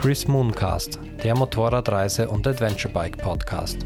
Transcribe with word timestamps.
Chris 0.00 0.28
Mooncast, 0.28 1.00
der 1.24 1.34
Motorradreise- 1.34 2.28
und 2.28 2.46
Adventurebike 2.46 3.18
Podcast. 3.18 3.78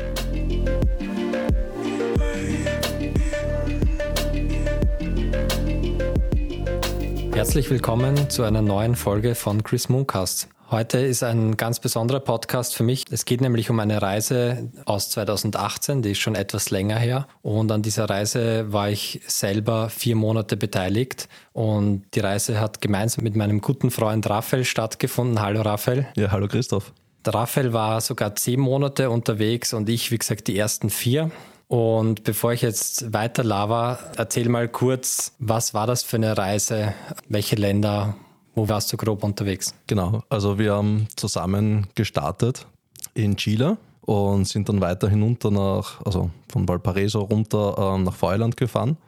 Herzlich 7.33 7.71
willkommen 7.71 8.29
zu 8.29 8.43
einer 8.43 8.61
neuen 8.61 8.95
Folge 8.95 9.35
von 9.35 9.63
Chris 9.63 9.89
Mooncast. 9.89 10.52
Heute 10.73 11.01
ist 11.01 11.23
ein 11.23 11.59
ganz 11.59 11.81
besonderer 11.81 12.21
Podcast 12.21 12.75
für 12.75 12.83
mich. 12.83 13.05
Es 13.11 13.27
geht 13.27 13.43
nämlich 13.43 13.69
um 13.69 13.79
eine 13.79 14.01
Reise 14.01 14.71
aus 14.87 15.11
2018, 15.11 16.01
die 16.01 16.13
ist 16.13 16.21
schon 16.21 16.35
etwas 16.35 16.71
länger 16.71 16.97
her. 16.97 17.29
Und 17.43 17.71
an 17.71 17.83
dieser 17.83 18.09
Reise 18.09 18.73
war 18.73 18.89
ich 18.89 19.21
selber 19.27 19.91
vier 19.91 20.17
Monate 20.17 20.57
beteiligt. 20.57 21.29
Und 21.53 22.05
die 22.15 22.21
Reise 22.21 22.59
hat 22.59 22.81
gemeinsam 22.81 23.23
mit 23.23 23.37
meinem 23.37 23.61
guten 23.61 23.91
Freund 23.91 24.31
Raphael 24.31 24.65
stattgefunden. 24.65 25.43
Hallo 25.43 25.61
Raphael. 25.61 26.07
Ja, 26.17 26.31
hallo 26.31 26.49
Christoph. 26.49 26.95
Der 27.27 27.35
Raphael 27.35 27.75
war 27.75 28.01
sogar 28.01 28.35
zehn 28.35 28.59
Monate 28.59 29.11
unterwegs 29.11 29.75
und 29.75 29.91
ich, 29.91 30.11
wie 30.11 30.17
gesagt, 30.17 30.49
die 30.49 30.57
ersten 30.57 30.89
vier. 30.89 31.31
Und 31.69 32.25
bevor 32.25 32.55
ich 32.55 32.63
jetzt 32.63 33.13
weiter 33.13 33.45
laber, 33.45 33.99
erzähl 34.17 34.49
mal 34.49 34.69
kurz, 34.69 35.35
was 35.39 35.75
war 35.75 35.87
das 35.87 36.03
für 36.03 36.17
eine 36.17 36.39
Reise? 36.39 36.95
Welche 37.29 37.57
Länder? 37.57 38.15
Wo 38.55 38.69
warst 38.69 38.93
du 38.93 38.97
grob 38.97 39.25
unterwegs? 39.25 39.75
Genau, 39.87 40.23
also 40.29 40.59
wir 40.59 40.75
haben 40.75 41.09
zusammen 41.17 41.87
gestartet 41.95 42.67
in 43.15 43.37
Chile 43.37 43.79
und 44.03 44.47
sind 44.47 44.69
dann 44.69 44.81
weiter 44.81 45.09
hinunter 45.09 45.51
nach, 45.51 46.05
also 46.05 46.31
von 46.49 46.69
Valparaiso 46.69 47.21
runter 47.21 47.77
ähm, 47.79 48.05
nach 48.05 48.15
Feuerland 48.15 48.57
gefahren, 48.57 48.99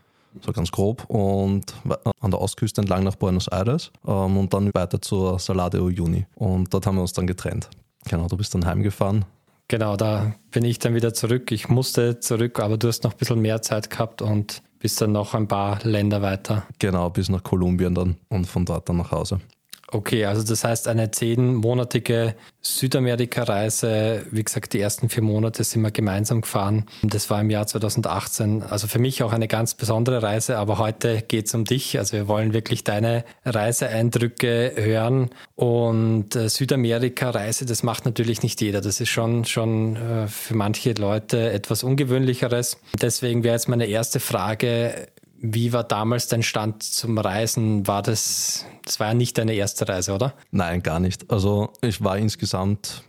so 0.41 0.53
ganz 0.53 0.71
grob, 0.71 1.05
und 1.09 1.75
an 2.21 2.31
der 2.31 2.41
Ostküste 2.41 2.81
entlang 2.81 3.05
nach 3.05 3.17
Buenos 3.17 3.49
Aires 3.49 3.93
ähm, 4.07 4.39
und 4.39 4.55
dann 4.55 4.71
weiter 4.75 5.01
zur 5.01 5.39
Salade 5.39 5.83
Uyuni. 5.83 6.27
Und 6.37 6.73
dort 6.73 6.87
haben 6.87 6.97
wir 6.97 7.03
uns 7.03 7.13
dann 7.13 7.27
getrennt. 7.27 7.69
Genau, 8.09 8.27
du 8.29 8.37
bist 8.37 8.55
dann 8.55 8.65
heimgefahren. 8.65 9.25
Genau, 9.69 9.97
da 9.97 10.35
bin 10.51 10.65
ich 10.65 10.79
dann 10.79 10.95
wieder 10.95 11.15
zurück. 11.15 11.51
Ich 11.51 11.69
musste 11.69 12.21
zurück, 12.21 12.61
aber 12.61 12.77
du 12.77 12.89
hast 12.89 13.05
noch 13.05 13.13
ein 13.13 13.19
bisschen 13.19 13.41
mehr 13.41 13.63
Zeit 13.63 13.91
gehabt 13.91 14.21
und 14.21 14.63
bist 14.85 15.01
dann 15.01 15.13
noch 15.13 15.33
ein 15.33 15.49
paar 15.49 15.83
Länder 15.83 16.21
weiter. 16.21 16.67
Genau, 16.79 17.09
bis 17.09 17.31
nach 17.31 17.43
Kolumbien 17.43 17.95
dann 17.95 18.19
und 18.29 18.45
von 18.45 18.67
dort 18.67 18.87
dann 18.87 18.99
nach 18.99 19.13
Hause. 19.13 19.41
Okay, 19.89 20.25
also 20.25 20.43
das 20.43 20.65
heißt 20.65 20.89
eine 20.89 21.11
zehnmonatige 21.11 22.35
Südamerika-Reise. 22.63 24.25
Wie 24.31 24.43
gesagt, 24.43 24.73
die 24.73 24.81
ersten 24.81 25.09
vier 25.09 25.23
Monate 25.23 25.63
sind 25.63 25.83
wir 25.83 25.91
gemeinsam 25.91 26.41
gefahren. 26.41 26.87
Das 27.03 27.29
war 27.29 27.41
im 27.41 27.51
Jahr 27.51 27.67
2018. 27.67 28.63
Also 28.63 28.87
für 28.87 28.99
mich 28.99 29.23
auch 29.23 29.33
eine 29.33 29.47
ganz 29.47 29.75
besondere 29.75 30.23
Reise, 30.23 30.57
aber 30.57 30.79
heute 30.79 31.23
geht 31.23 31.47
es 31.47 31.55
um 31.55 31.65
dich. 31.65 31.99
Also 31.99 32.17
wir 32.17 32.29
wollen 32.29 32.55
wirklich 32.55 32.85
deine 32.85 33.25
Reiseeindrücke 33.45 34.73
hören. 34.77 35.31
Und 35.55 36.35
äh, 36.35 36.49
Südamerika-Reise, 36.49 37.67
das 37.67 37.83
macht 37.83 38.07
natürlich 38.07 38.43
nicht 38.43 38.61
jeder. 38.63 38.81
Das 38.81 39.01
ist 39.01 39.11
schon, 39.11 39.45
schon 39.45 39.97
äh, 39.97 40.27
für 40.29 40.57
manche 40.57 40.93
Leute 40.95 41.51
etwas 41.53 41.85
Ungewöhnlicheres. 41.85 42.79
Deswegen 43.01 43.45
wäre 43.45 43.55
jetzt 43.55 43.69
meine 43.69 43.87
erste 43.87 44.19
Frage, 44.19 45.09
wie 45.47 45.75
war 45.75 45.85
damals 45.85 46.27
dein 46.29 46.43
Stand 46.43 46.83
zum 46.83 47.19
Reisen? 47.19 47.87
War 47.87 48.01
das, 48.01 48.65
das 48.85 48.99
war 48.99 49.09
ja 49.09 49.15
nicht 49.15 49.37
deine 49.37 49.53
erste 49.53 49.87
Reise, 49.87 50.15
oder? 50.15 50.33
Nein, 50.51 50.83
gar 50.83 51.01
nicht. 51.01 51.31
Also 51.31 51.71
ich 51.83 52.03
war 52.03 52.17
insgesamt, 52.17 53.03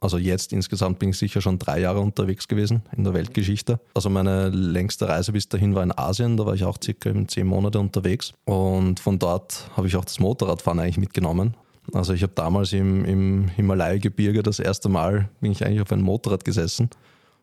also 0.00 0.16
jetzt 0.16 0.54
insgesamt 0.54 0.98
bin 0.98 1.10
ich 1.10 1.18
sicher 1.18 1.42
schon 1.42 1.58
drei 1.58 1.80
Jahre 1.80 2.00
unterwegs 2.00 2.48
gewesen 2.48 2.82
in 2.96 3.04
der 3.04 3.12
Weltgeschichte. 3.12 3.78
Also 3.92 4.08
meine 4.08 4.48
längste 4.48 5.06
Reise 5.06 5.32
bis 5.32 5.50
dahin 5.50 5.74
war 5.74 5.82
in 5.82 5.92
Asien, 5.96 6.38
da 6.38 6.46
war 6.46 6.54
ich 6.54 6.64
auch 6.64 6.78
circa 6.82 7.12
zehn 7.28 7.46
Monate 7.46 7.78
unterwegs. 7.78 8.32
Und 8.46 8.98
von 8.98 9.18
dort 9.18 9.68
habe 9.76 9.86
ich 9.86 9.94
auch 9.96 10.06
das 10.06 10.18
Motorradfahren 10.18 10.80
eigentlich 10.80 10.96
mitgenommen. 10.96 11.56
Also 11.92 12.14
ich 12.14 12.22
habe 12.22 12.32
damals 12.34 12.72
im, 12.72 13.04
im 13.04 13.48
Himalaya-Gebirge 13.48 14.42
das 14.42 14.60
erste 14.60 14.88
Mal, 14.88 15.28
bin 15.42 15.52
ich 15.52 15.62
eigentlich 15.62 15.82
auf 15.82 15.92
einem 15.92 16.04
Motorrad 16.04 16.44
gesessen. 16.46 16.88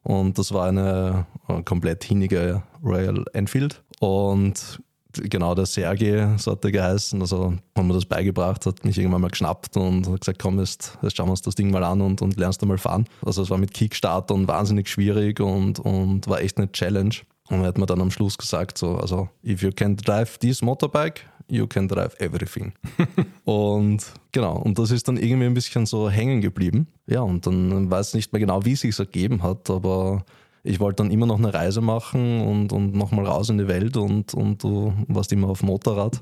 Und 0.01 0.39
das 0.39 0.53
war 0.53 0.69
eine 0.69 1.27
komplett 1.65 2.03
hinige 2.03 2.63
Royal 2.83 3.25
Enfield. 3.33 3.83
Und 3.99 4.81
genau 5.13 5.55
der 5.55 5.65
Sergei, 5.65 6.35
so 6.37 6.51
hat 6.51 6.63
er 6.63 6.71
geheißen, 6.71 7.21
also 7.21 7.53
haben 7.77 7.87
mir 7.87 7.93
das 7.93 8.05
beigebracht, 8.05 8.65
hat 8.65 8.85
mich 8.85 8.97
irgendwann 8.97 9.21
mal 9.21 9.29
geschnappt 9.29 9.77
und 9.77 10.07
hat 10.07 10.21
gesagt, 10.21 10.39
komm, 10.39 10.59
jetzt, 10.59 10.97
jetzt 11.01 11.17
schauen 11.17 11.27
wir 11.27 11.31
uns 11.31 11.41
das 11.41 11.55
Ding 11.55 11.71
mal 11.71 11.83
an 11.83 12.01
und, 12.01 12.21
und 12.21 12.37
lernst 12.37 12.61
du 12.61 12.65
mal 12.65 12.77
fahren. 12.77 13.05
Also 13.25 13.41
es 13.41 13.49
war 13.49 13.57
mit 13.57 13.73
Kickstartern 13.73 14.47
wahnsinnig 14.47 14.87
schwierig 14.87 15.39
und, 15.39 15.79
und 15.79 16.27
war 16.27 16.41
echt 16.41 16.57
eine 16.57 16.71
Challenge. 16.71 17.15
Und 17.49 17.61
er 17.61 17.67
hat 17.67 17.77
mir 17.77 17.87
dann 17.87 18.01
am 18.01 18.11
Schluss 18.11 18.37
gesagt, 18.37 18.77
so, 18.77 18.95
also, 18.97 19.27
if 19.43 19.63
you 19.63 19.71
can 19.71 19.97
drive 19.97 20.37
this 20.37 20.61
motorbike, 20.61 21.25
you 21.47 21.65
can 21.65 21.87
drive 21.87 22.15
everything. 22.19 22.73
und 23.43 24.05
genau, 24.31 24.57
und 24.57 24.77
das 24.77 24.91
ist 24.91 25.07
dann 25.07 25.17
irgendwie 25.17 25.47
ein 25.47 25.55
bisschen 25.55 25.87
so 25.87 26.09
hängen 26.11 26.41
geblieben. 26.41 26.87
Ja, 27.07 27.21
und 27.21 27.47
dann 27.47 27.89
weiß 27.89 28.09
ich 28.09 28.13
nicht 28.13 28.33
mehr 28.33 28.39
genau, 28.39 28.65
wie 28.65 28.73
es 28.73 28.81
sich 28.81 28.97
ergeben 28.99 29.41
hat, 29.41 29.67
aber 29.71 30.23
ich 30.63 30.79
wollte 30.79 31.03
dann 31.03 31.11
immer 31.11 31.25
noch 31.25 31.37
eine 31.37 31.53
Reise 31.53 31.81
machen 31.81 32.41
und, 32.41 32.73
und 32.73 32.95
nochmal 32.95 33.25
raus 33.25 33.49
in 33.49 33.57
die 33.57 33.67
Welt 33.67 33.97
und, 33.97 34.33
und 34.33 34.63
du 34.63 34.93
warst 35.07 35.31
immer 35.31 35.49
auf 35.49 35.63
Motorrad, 35.63 36.17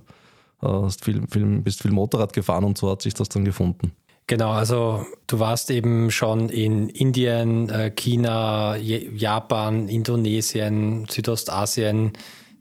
äh, 0.61 0.67
hast 0.67 1.03
viel, 1.03 1.23
viel, 1.29 1.45
bist 1.61 1.81
viel 1.81 1.91
Motorrad 1.91 2.33
gefahren 2.33 2.63
und 2.63 2.77
so 2.77 2.91
hat 2.91 3.01
sich 3.01 3.13
das 3.13 3.29
dann 3.29 3.45
gefunden. 3.45 3.91
Genau, 4.27 4.51
also 4.51 5.05
du 5.27 5.39
warst 5.39 5.71
eben 5.71 6.11
schon 6.11 6.49
in 6.49 6.89
Indien, 6.89 7.69
äh, 7.69 7.91
China, 7.91 8.75
Japan, 8.75 9.87
Indonesien, 9.87 11.05
Südostasien, 11.09 12.11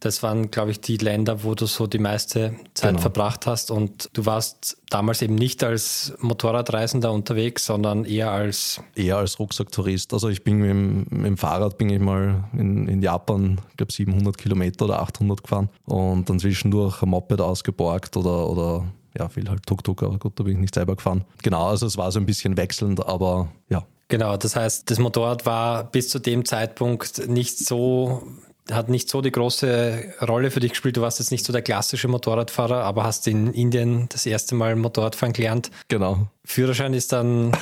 das 0.00 0.22
waren, 0.22 0.50
glaube 0.50 0.70
ich, 0.70 0.80
die 0.80 0.96
Länder, 0.96 1.42
wo 1.44 1.54
du 1.54 1.66
so 1.66 1.86
die 1.86 1.98
meiste 1.98 2.54
Zeit 2.74 2.90
genau. 2.90 3.02
verbracht 3.02 3.46
hast. 3.46 3.70
Und 3.70 4.10
du 4.12 4.26
warst 4.26 4.78
damals 4.90 5.22
eben 5.22 5.34
nicht 5.34 5.64
als 5.64 6.14
Motorradreisender 6.20 7.12
unterwegs, 7.12 7.66
sondern 7.66 8.04
eher 8.04 8.30
als... 8.30 8.80
Eher 8.94 9.18
als 9.18 9.38
Rucksacktourist. 9.38 10.12
Also 10.12 10.28
ich 10.28 10.44
bin 10.44 10.58
mit 10.58 10.70
dem, 10.70 11.06
mit 11.10 11.26
dem 11.26 11.36
Fahrrad 11.36 11.78
bin 11.78 11.90
ich 11.90 12.00
mal 12.00 12.44
in, 12.52 12.88
in 12.88 13.02
Japan, 13.02 13.60
ich 13.70 13.76
glaube 13.76 13.92
700 13.92 14.36
Kilometer 14.36 14.84
oder 14.84 15.00
800 15.00 15.42
gefahren 15.42 15.68
und 15.84 16.28
dann 16.28 16.38
zwischendurch 16.38 17.02
ein 17.02 17.08
Moped 17.08 17.40
ausgeborgt 17.40 18.16
oder, 18.16 18.48
oder 18.48 18.84
ja, 19.18 19.28
viel 19.28 19.48
halt 19.48 19.64
Tuk-Tuk, 19.66 20.02
aber 20.02 20.18
gut, 20.18 20.38
da 20.38 20.44
bin 20.44 20.54
ich 20.54 20.58
nicht 20.60 20.74
selber 20.74 20.94
gefahren. 20.96 21.24
Genau, 21.42 21.68
also 21.68 21.86
es 21.86 21.96
war 21.96 22.12
so 22.12 22.20
ein 22.20 22.26
bisschen 22.26 22.56
wechselnd, 22.56 23.04
aber 23.04 23.48
ja, 23.68 23.84
Genau, 24.08 24.36
das 24.36 24.54
heißt, 24.54 24.88
das 24.88 25.00
Motorrad 25.00 25.46
war 25.46 25.82
bis 25.82 26.10
zu 26.10 26.20
dem 26.20 26.44
Zeitpunkt 26.44 27.26
nicht 27.26 27.58
so 27.58 28.22
hat 28.70 28.88
nicht 28.88 29.08
so 29.08 29.20
die 29.20 29.30
große 29.30 30.14
Rolle 30.26 30.50
für 30.50 30.60
dich 30.60 30.70
gespielt. 30.70 30.96
Du 30.96 31.00
warst 31.00 31.18
jetzt 31.18 31.30
nicht 31.30 31.44
so 31.44 31.52
der 31.52 31.62
klassische 31.62 32.08
Motorradfahrer, 32.08 32.82
aber 32.82 33.04
hast 33.04 33.26
in 33.28 33.52
Indien 33.52 34.08
das 34.10 34.26
erste 34.26 34.54
Mal 34.54 34.76
Motorradfahren 34.76 35.32
gelernt. 35.32 35.70
Genau. 35.88 36.28
Führerschein 36.44 36.94
ist 36.94 37.12
dann 37.12 37.52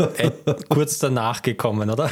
kurz 0.68 0.98
danach 0.98 1.42
gekommen, 1.42 1.90
oder? 1.90 2.10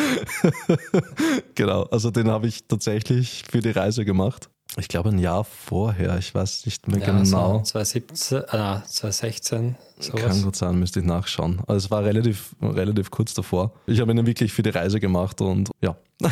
genau, 1.55 1.85
also 1.85 2.11
den 2.11 2.29
habe 2.29 2.47
ich 2.47 2.67
tatsächlich 2.67 3.45
für 3.51 3.61
die 3.61 3.71
Reise 3.71 4.05
gemacht. 4.05 4.49
Ich 4.77 4.89
glaube 4.89 5.09
ein 5.09 5.19
Jahr 5.19 5.45
vorher, 5.45 6.19
ich 6.19 6.35
weiß 6.35 6.67
nicht 6.67 6.87
mehr 6.89 7.01
ja, 7.01 7.07
genau. 7.07 7.59
So 7.59 7.63
2017, 7.63 8.39
äh, 8.39 8.81
2016. 8.87 9.77
Sowas. 10.01 10.23
Kann 10.23 10.43
gut 10.43 10.55
sein, 10.55 10.79
müsste 10.79 11.01
ich 11.01 11.07
nachschauen. 11.07 11.61
Also 11.67 11.87
es 11.87 11.91
war 11.91 12.05
relativ, 12.05 12.55
relativ 12.63 13.11
kurz 13.11 13.35
davor. 13.35 13.73
Ich 13.87 14.01
habe 14.01 14.13
ihn 14.13 14.27
wirklich 14.27 14.53
für 14.53 14.63
die 14.63 14.71
Reise 14.71 15.01
gemacht 15.01 15.41
und 15.41 15.71
ja. 15.81 15.97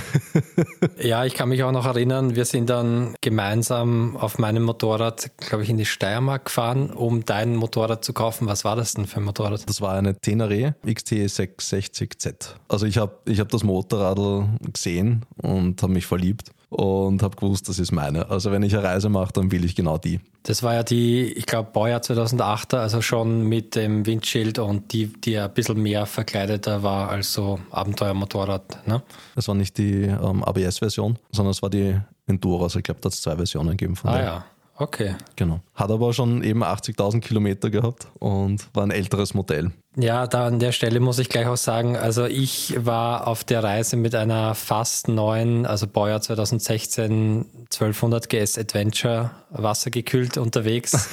ja, 1.00 1.24
ich 1.24 1.34
kann 1.34 1.48
mich 1.48 1.62
auch 1.64 1.72
noch 1.72 1.86
erinnern, 1.86 2.36
wir 2.36 2.44
sind 2.44 2.70
dann 2.70 3.14
gemeinsam 3.20 4.16
auf 4.16 4.38
meinem 4.38 4.64
Motorrad, 4.64 5.30
glaube 5.38 5.64
ich, 5.64 5.70
in 5.70 5.78
die 5.78 5.84
Steiermark 5.84 6.46
gefahren, 6.46 6.90
um 6.90 7.24
dein 7.24 7.56
Motorrad 7.56 8.04
zu 8.04 8.12
kaufen. 8.12 8.46
Was 8.46 8.64
war 8.64 8.76
das 8.76 8.94
denn 8.94 9.06
für 9.06 9.18
ein 9.18 9.24
Motorrad? 9.24 9.68
Das 9.68 9.80
war 9.80 9.94
eine 9.94 10.16
Tenere 10.16 10.74
XT660Z. 10.84 12.54
Also 12.68 12.86
ich 12.86 12.98
habe 12.98 13.16
ich 13.24 13.40
hab 13.40 13.48
das 13.48 13.64
Motorrad 13.64 14.48
gesehen 14.72 15.24
und 15.36 15.82
habe 15.82 15.92
mich 15.92 16.06
verliebt 16.06 16.50
und 16.68 17.22
habe 17.22 17.36
gewusst, 17.36 17.68
das 17.68 17.78
ist 17.78 17.92
meine. 17.92 18.28
Also 18.28 18.50
wenn 18.50 18.62
ich 18.62 18.74
eine 18.74 18.84
Reise 18.84 19.08
mache, 19.08 19.32
dann 19.32 19.52
will 19.52 19.64
ich 19.64 19.74
genau 19.76 19.98
die. 19.98 20.20
Das 20.42 20.62
war 20.62 20.74
ja 20.74 20.82
die, 20.82 21.32
ich 21.32 21.46
glaube, 21.46 21.70
Baujahr 21.72 22.00
2008er, 22.00 22.78
also 22.78 23.02
schon 23.02 23.42
mit 23.42 23.74
dem 23.74 24.06
Windschild 24.06 24.58
und 24.58 24.92
die, 24.92 25.06
die 25.06 25.38
ein 25.38 25.52
bisschen 25.52 25.80
mehr 25.80 26.06
verkleideter 26.06 26.82
war 26.82 27.08
als 27.08 27.32
so 27.32 27.58
Abenteuermotorrad. 27.70 28.86
Ne? 28.86 29.02
Das 29.34 29.48
war 29.48 29.54
nicht 29.54 29.78
die 29.78 30.02
ähm, 30.02 30.42
ABS-Version, 30.42 31.18
sondern 31.32 31.50
es 31.50 31.62
war 31.62 31.70
die 31.70 32.00
Enduro. 32.26 32.64
Also 32.64 32.78
ich 32.78 32.84
glaube, 32.84 33.00
da 33.00 33.06
hat 33.06 33.14
es 33.14 33.22
zwei 33.22 33.36
Versionen 33.36 33.70
gegeben 33.70 33.96
von 33.96 34.10
ah, 34.10 34.16
der. 34.16 34.24
ja. 34.24 34.44
Okay. 34.78 35.14
Genau. 35.36 35.60
Hat 35.74 35.90
aber 35.90 36.12
schon 36.12 36.42
eben 36.42 36.62
80.000 36.62 37.20
Kilometer 37.20 37.70
gehabt 37.70 38.08
und 38.18 38.68
war 38.74 38.82
ein 38.82 38.90
älteres 38.90 39.34
Modell. 39.34 39.70
Ja, 39.96 40.26
da 40.26 40.46
an 40.46 40.58
der 40.58 40.72
Stelle 40.72 41.00
muss 41.00 41.18
ich 41.18 41.30
gleich 41.30 41.46
auch 41.46 41.56
sagen, 41.56 41.96
also 41.96 42.26
ich 42.26 42.74
war 42.78 43.26
auf 43.26 43.44
der 43.44 43.62
Reise 43.62 43.96
mit 43.96 44.14
einer 44.14 44.54
fast 44.54 45.08
neuen, 45.08 45.64
also 45.64 45.86
Baujahr 45.86 46.20
2016 46.20 47.46
1200 47.72 48.28
GS 48.28 48.58
Adventure 48.58 49.30
wassergekühlt 49.50 50.36
unterwegs. 50.36 51.08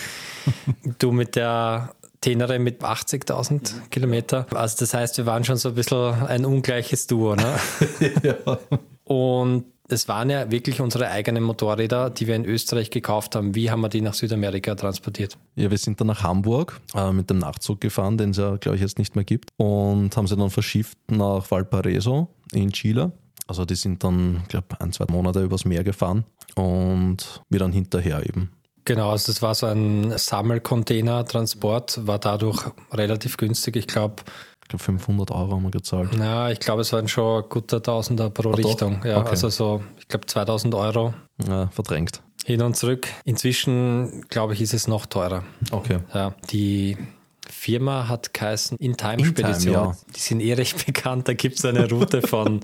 du 0.99 1.11
mit 1.13 1.37
der 1.37 1.93
Tenere 2.19 2.59
mit 2.59 2.83
80.000 2.83 3.89
Kilometer. 3.89 4.45
Also 4.53 4.77
das 4.79 4.93
heißt, 4.93 5.17
wir 5.17 5.25
waren 5.25 5.43
schon 5.43 5.57
so 5.57 5.69
ein 5.69 5.75
bisschen 5.75 6.13
ein 6.25 6.45
ungleiches 6.45 7.07
Duo. 7.07 7.35
Ne? 7.35 7.55
ja. 8.23 8.57
Und 9.05 9.65
es 9.89 10.07
waren 10.07 10.29
ja 10.29 10.49
wirklich 10.49 10.79
unsere 10.79 11.09
eigenen 11.09 11.43
Motorräder, 11.43 12.09
die 12.09 12.27
wir 12.27 12.35
in 12.35 12.45
Österreich 12.45 12.89
gekauft 12.89 13.35
haben. 13.35 13.53
Wie 13.53 13.69
haben 13.69 13.81
wir 13.81 13.89
die 13.89 14.01
nach 14.01 14.13
Südamerika 14.13 14.75
transportiert? 14.75 15.37
Ja, 15.55 15.69
wir 15.69 15.77
sind 15.77 15.99
dann 15.99 16.07
nach 16.07 16.23
Hamburg 16.23 16.79
äh, 16.95 17.11
mit 17.11 17.29
dem 17.29 17.39
Nachtzug 17.39 17.81
gefahren, 17.81 18.17
den 18.17 18.29
es 18.29 18.37
ja, 18.37 18.55
glaube 18.57 18.77
ich, 18.77 18.81
jetzt 18.81 18.97
nicht 18.97 19.15
mehr 19.15 19.25
gibt. 19.25 19.49
Und 19.57 20.15
haben 20.15 20.27
sie 20.27 20.37
dann 20.37 20.49
verschifft 20.49 20.97
nach 21.09 21.49
Valparaiso 21.49 22.29
in 22.53 22.71
Chile. 22.71 23.11
Also 23.47 23.65
die 23.65 23.75
sind 23.75 24.03
dann, 24.03 24.39
ich 24.43 24.49
glaube, 24.49 24.67
ein, 24.79 24.93
zwei 24.93 25.05
Monate 25.11 25.43
übers 25.43 25.65
Meer 25.65 25.83
gefahren 25.83 26.23
und 26.55 27.41
wir 27.49 27.59
dann 27.59 27.73
hinterher 27.73 28.25
eben. 28.25 28.51
Genau, 28.85 29.11
also 29.11 29.31
das 29.31 29.41
war 29.41 29.55
so 29.55 29.65
ein 29.65 30.17
Sammelcontainer-Transport, 30.17 32.05
war 32.05 32.19
dadurch 32.19 32.59
relativ 32.91 33.37
günstig. 33.37 33.77
Ich 33.77 33.87
glaube, 33.87 34.23
ich 34.63 34.69
glaube 34.69 34.83
500 34.83 35.31
Euro 35.31 35.51
haben 35.51 35.63
wir 35.63 35.71
gezahlt. 35.71 36.15
Ja, 36.17 36.49
ich 36.49 36.59
glaube, 36.59 36.81
es 36.81 36.93
waren 36.93 37.07
schon 37.07 37.43
guter 37.49 37.83
Tausender 37.83 38.29
pro 38.29 38.51
Ach 38.51 38.57
Richtung. 38.57 38.99
Doch? 39.01 39.05
Ja, 39.05 39.19
okay. 39.19 39.29
also 39.29 39.49
so, 39.49 39.83
ich 39.99 40.07
glaube 40.07 40.25
2000 40.25 40.73
Euro. 40.73 41.13
Ja, 41.47 41.67
verdrängt. 41.67 42.21
Hin 42.45 42.61
und 42.61 42.75
zurück. 42.75 43.07
Inzwischen, 43.25 44.25
glaube 44.29 44.53
ich, 44.53 44.61
ist 44.61 44.73
es 44.73 44.87
noch 44.87 45.05
teurer. 45.05 45.43
Okay. 45.71 45.99
Ja, 46.13 46.33
die 46.49 46.97
Firma 47.49 48.07
hat 48.07 48.33
geheißen 48.33 48.77
In 48.77 48.97
Time 48.97 49.23
Spedition. 49.25 49.73
Ja. 49.73 49.97
Die 50.15 50.19
sind 50.19 50.41
eh 50.41 50.53
recht 50.53 50.85
bekannt. 50.85 51.27
Da 51.27 51.33
gibt 51.33 51.59
es 51.59 51.65
eine 51.65 51.89
Route 51.89 52.21
von 52.21 52.61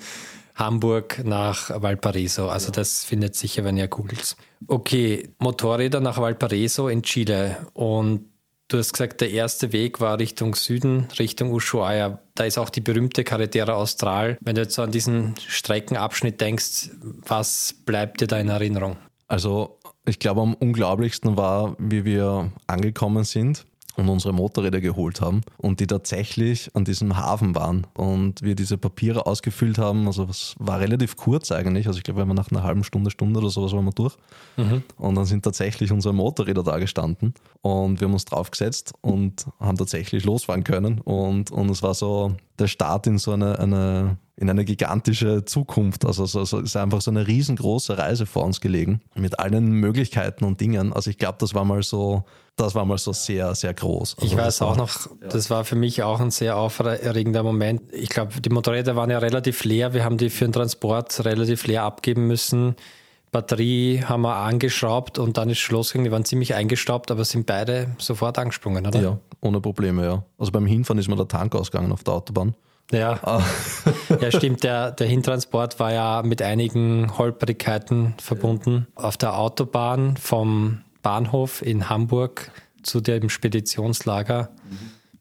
Hamburg 0.56 1.22
nach 1.24 1.70
Valparaiso. 1.82 2.50
Also 2.50 2.72
das 2.72 3.06
findet 3.06 3.36
sicher, 3.36 3.64
wenn 3.64 3.78
ihr 3.78 3.88
googelt. 3.88 4.36
Okay, 4.68 5.30
Motorräder 5.40 6.02
nach 6.02 6.18
Valparaiso 6.18 6.90
in 6.90 7.04
Chile. 7.04 7.58
Und 7.74 8.26
du 8.70 8.78
hast 8.78 8.94
gesagt, 8.94 9.20
der 9.20 9.32
erste 9.32 9.74
Weg 9.74 10.00
war 10.00 10.18
Richtung 10.18 10.56
Süden, 10.56 11.08
Richtung 11.20 11.52
Ushuaia. 11.52 12.20
Da 12.36 12.46
ist 12.46 12.58
auch 12.58 12.70
die 12.70 12.82
berühmte 12.82 13.24
Carretera 13.24 13.74
Austral. 13.74 14.38
Wenn 14.40 14.56
du 14.56 14.62
jetzt 14.62 14.76
so 14.76 14.82
an 14.82 14.92
diesen 14.92 15.36
Streckenabschnitt 15.46 16.40
denkst, 16.40 16.92
was 17.28 17.76
bleibt 17.86 18.22
dir 18.22 18.28
da 18.28 18.40
in 18.40 18.48
Erinnerung? 18.48 18.98
Also 19.28 19.80
ich 20.06 20.20
glaube, 20.20 20.42
am 20.42 20.54
unglaublichsten 20.54 21.36
war, 21.36 21.76
wie 21.78 22.06
wir 22.06 22.52
angekommen 22.68 23.26
sind 23.26 23.66
und 24.00 24.10
unsere 24.10 24.34
Motorräder 24.34 24.82
geholt 24.82 25.22
haben 25.22 25.42
und 25.58 25.80
die 25.80 25.88
tatsächlich 25.88 26.74
an 26.74 26.86
diesem 26.86 27.18
Hafen 27.18 27.54
waren 27.56 27.86
und 27.96 28.42
wir 28.42 28.56
diese 28.56 28.78
Papiere 28.78 29.26
ausgefüllt 29.26 29.78
haben. 29.78 30.08
Also 30.08 30.26
es 30.30 30.56
war 30.58 30.80
relativ 30.80 31.18
kurz 31.18 31.52
eigentlich. 31.52 31.88
Also 31.88 31.98
ich 31.98 32.04
glaube, 32.04 32.22
wir 32.22 32.28
waren 32.28 32.36
nach 32.36 32.52
einer 32.52 32.64
halben 32.64 32.84
Stunde, 32.84 33.12
Stunde 33.12 33.40
oder 33.40 33.50
sowas 33.50 33.74
waren 33.74 33.86
wir 33.86 33.92
durch. 33.92 34.16
Mhm. 34.58 34.84
Und 34.98 35.16
dann 35.16 35.26
sind 35.26 35.44
tatsächlich 35.44 35.92
unsere 35.92 36.14
Motorräder 36.14 36.64
da 36.64 36.78
gestanden 36.78 37.34
und 37.62 38.00
wir 38.00 38.08
haben 38.08 38.14
uns 38.14 38.26
draufgesetzt 38.26 38.94
und 39.02 39.46
haben 39.60 39.78
tatsächlich 39.78 40.24
losfahren 40.24 40.64
können. 40.64 41.00
Und, 41.02 41.52
und 41.52 41.70
es 41.70 41.84
war 41.84 41.94
so 41.94 42.36
der 42.58 42.68
Start 42.68 43.08
in 43.08 43.18
so 43.18 43.32
eine, 43.32 43.60
eine 43.60 44.18
in 44.40 44.50
eine 44.50 44.64
gigantische 44.64 45.44
Zukunft. 45.44 46.06
Also 46.06 46.24
es 46.24 46.32
so, 46.32 46.60
ist 46.60 46.78
einfach 46.78 47.02
so 47.02 47.12
eine 47.12 47.28
riesengroße 47.28 47.98
Reise 47.98 48.26
vor 48.26 48.46
uns 48.46 48.62
gelegen 48.62 49.02
mit 49.14 49.38
allen 49.38 49.72
Möglichkeiten 49.72 50.46
und 50.46 50.62
Dingen. 50.62 50.94
Also 50.94 51.10
ich 51.10 51.18
glaube, 51.18 51.36
das 51.40 51.54
war 51.54 51.66
mal 51.66 51.84
so, 51.84 52.24
das 52.56 52.74
war 52.74 52.86
mal 52.86 52.98
so 52.98 53.12
sehr, 53.12 53.54
sehr 53.54 53.74
groß. 53.74 54.16
Also 54.18 54.26
ich 54.26 54.38
weiß 54.38 54.62
auch 54.62 54.78
noch, 54.78 55.10
das 55.20 55.50
war 55.50 55.66
für 55.66 55.76
mich 55.76 56.04
auch 56.04 56.22
ein 56.22 56.32
sehr 56.32 56.56
aufregender 56.56 57.44
Moment. 57.44 57.82
Ich 57.92 58.08
glaube, 58.08 58.40
die 58.40 58.50
Motorräder 58.50 58.96
waren 58.96 59.10
ja 59.10 59.18
relativ 59.18 59.66
leer. 59.66 59.94
Wir 59.94 60.06
haben 60.06 60.18
die 60.18 60.30
für 60.30 60.46
den 60.46 60.54
Transport 60.54 61.26
relativ 61.26 61.68
leer 61.68 61.84
abgeben 61.84 62.28
müssen. 62.28 62.76
Batterie 63.34 64.04
haben 64.06 64.22
wir 64.22 64.38
angeschraubt 64.38 65.20
und 65.20 65.38
dann 65.38 65.50
ist 65.50 65.60
Schluss 65.60 65.92
gegangen. 65.92 66.06
Die 66.06 66.12
waren 66.12 66.26
ziemlich 66.26 66.56
eingestaubt, 66.56 67.12
aber 67.12 67.26
sind 67.26 67.46
beide 67.46 67.90
sofort 67.98 68.40
angesprungen, 68.40 68.88
oder? 68.88 69.02
Ja, 69.02 69.20
ohne 69.42 69.60
Probleme, 69.60 70.06
ja. 70.06 70.24
Also 70.38 70.54
beim 70.54 70.66
Hinfahren 70.66 70.98
ist 70.98 71.10
mir 71.10 71.18
der 71.18 71.28
Tank 71.28 71.54
ausgegangen 71.56 71.92
auf 71.92 72.06
der 72.06 72.14
Autobahn. 72.14 72.56
Ja, 72.92 73.20
ah. 73.24 73.44
ja 74.22 74.32
stimmt. 74.32 74.64
Der, 74.64 74.92
der 74.92 75.08
Hintransport 75.08 75.80
war 75.80 75.94
ja 75.94 76.22
mit 76.24 76.42
einigen 76.42 77.18
Holprigkeiten 77.18 78.16
verbunden. 78.20 78.88
Auf 78.96 79.18
der 79.18 79.38
Autobahn 79.38 80.18
vom 80.18 80.82
Bahnhof 81.02 81.62
in 81.62 81.90
Hamburg 81.90 82.52
zu 82.82 83.02
dem 83.02 83.30
Speditionslager 83.30 84.50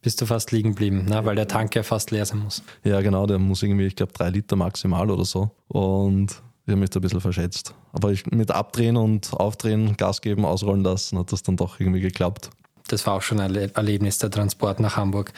bist 0.01 0.21
du 0.21 0.27
fast 0.27 0.53
liegen 0.53 0.71
geblieben, 0.71 1.07
ne? 1.07 1.25
weil 1.25 1.35
der 1.35 1.49
Tank 1.49 1.75
ja 1.75 1.83
fast 1.83 2.11
leer 2.11 2.25
sein 2.25 2.39
muss. 2.39 2.63
Ja, 2.85 3.01
genau. 3.01 3.27
Der 3.27 3.39
muss 3.39 3.63
irgendwie, 3.63 3.87
ich 3.87 3.97
glaube, 3.97 4.13
drei 4.13 4.31
Liter 4.31 4.57
maximal 4.57 5.11
oder 5.11 5.25
so. 5.25 5.51
Und 5.69 6.43
ich 6.67 6.71
habe 6.71 6.81
mich 6.81 6.91
da 6.91 7.01
ein 7.01 7.03
bisschen 7.03 7.21
verschätzt. 7.21 7.75
Aber 7.93 8.13
ich, 8.13 8.27
mit 8.27 8.51
Abdrehen 8.51 8.97
und 8.97 9.33
Aufdrehen, 9.35 9.97
Gas 9.97 10.21
geben, 10.21 10.45
ausrollen 10.45 10.83
lassen, 10.83 11.19
hat 11.19 11.33
das 11.33 11.43
dann 11.43 11.57
doch 11.57 11.81
irgendwie 11.81 12.01
geklappt. 12.01 12.51
Das 12.89 13.07
war 13.07 13.15
auch 13.15 13.23
schon 13.23 13.41
ein 13.41 13.55
Erlebnis, 13.55 14.19
der 14.19 14.31
Transport 14.31 14.81
nach 14.81 14.97
Hamburg. 14.97 15.33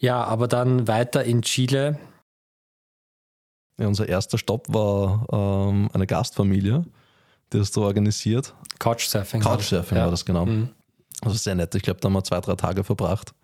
Ja, 0.00 0.24
aber 0.24 0.48
dann 0.48 0.88
weiter 0.88 1.24
in 1.24 1.42
Chile. 1.42 1.98
Ja, 3.78 3.86
unser 3.86 4.08
erster 4.08 4.38
Stopp 4.38 4.72
war 4.72 5.26
ähm, 5.30 5.90
eine 5.92 6.06
Gastfamilie, 6.06 6.84
die 7.52 7.58
das 7.58 7.72
so 7.72 7.82
organisiert. 7.82 8.54
Couchsurfing. 8.78 9.42
Couchsurfing 9.42 9.98
war, 9.98 10.06
ja. 10.06 10.10
das, 10.10 10.24
genau. 10.24 10.46
Mhm. 10.46 10.70
Also 11.20 11.36
sehr 11.36 11.54
nett. 11.54 11.74
Ich 11.74 11.82
glaube, 11.82 12.00
da 12.00 12.06
haben 12.06 12.14
wir 12.14 12.24
zwei, 12.24 12.40
drei 12.40 12.54
Tage 12.54 12.82
verbracht 12.82 13.34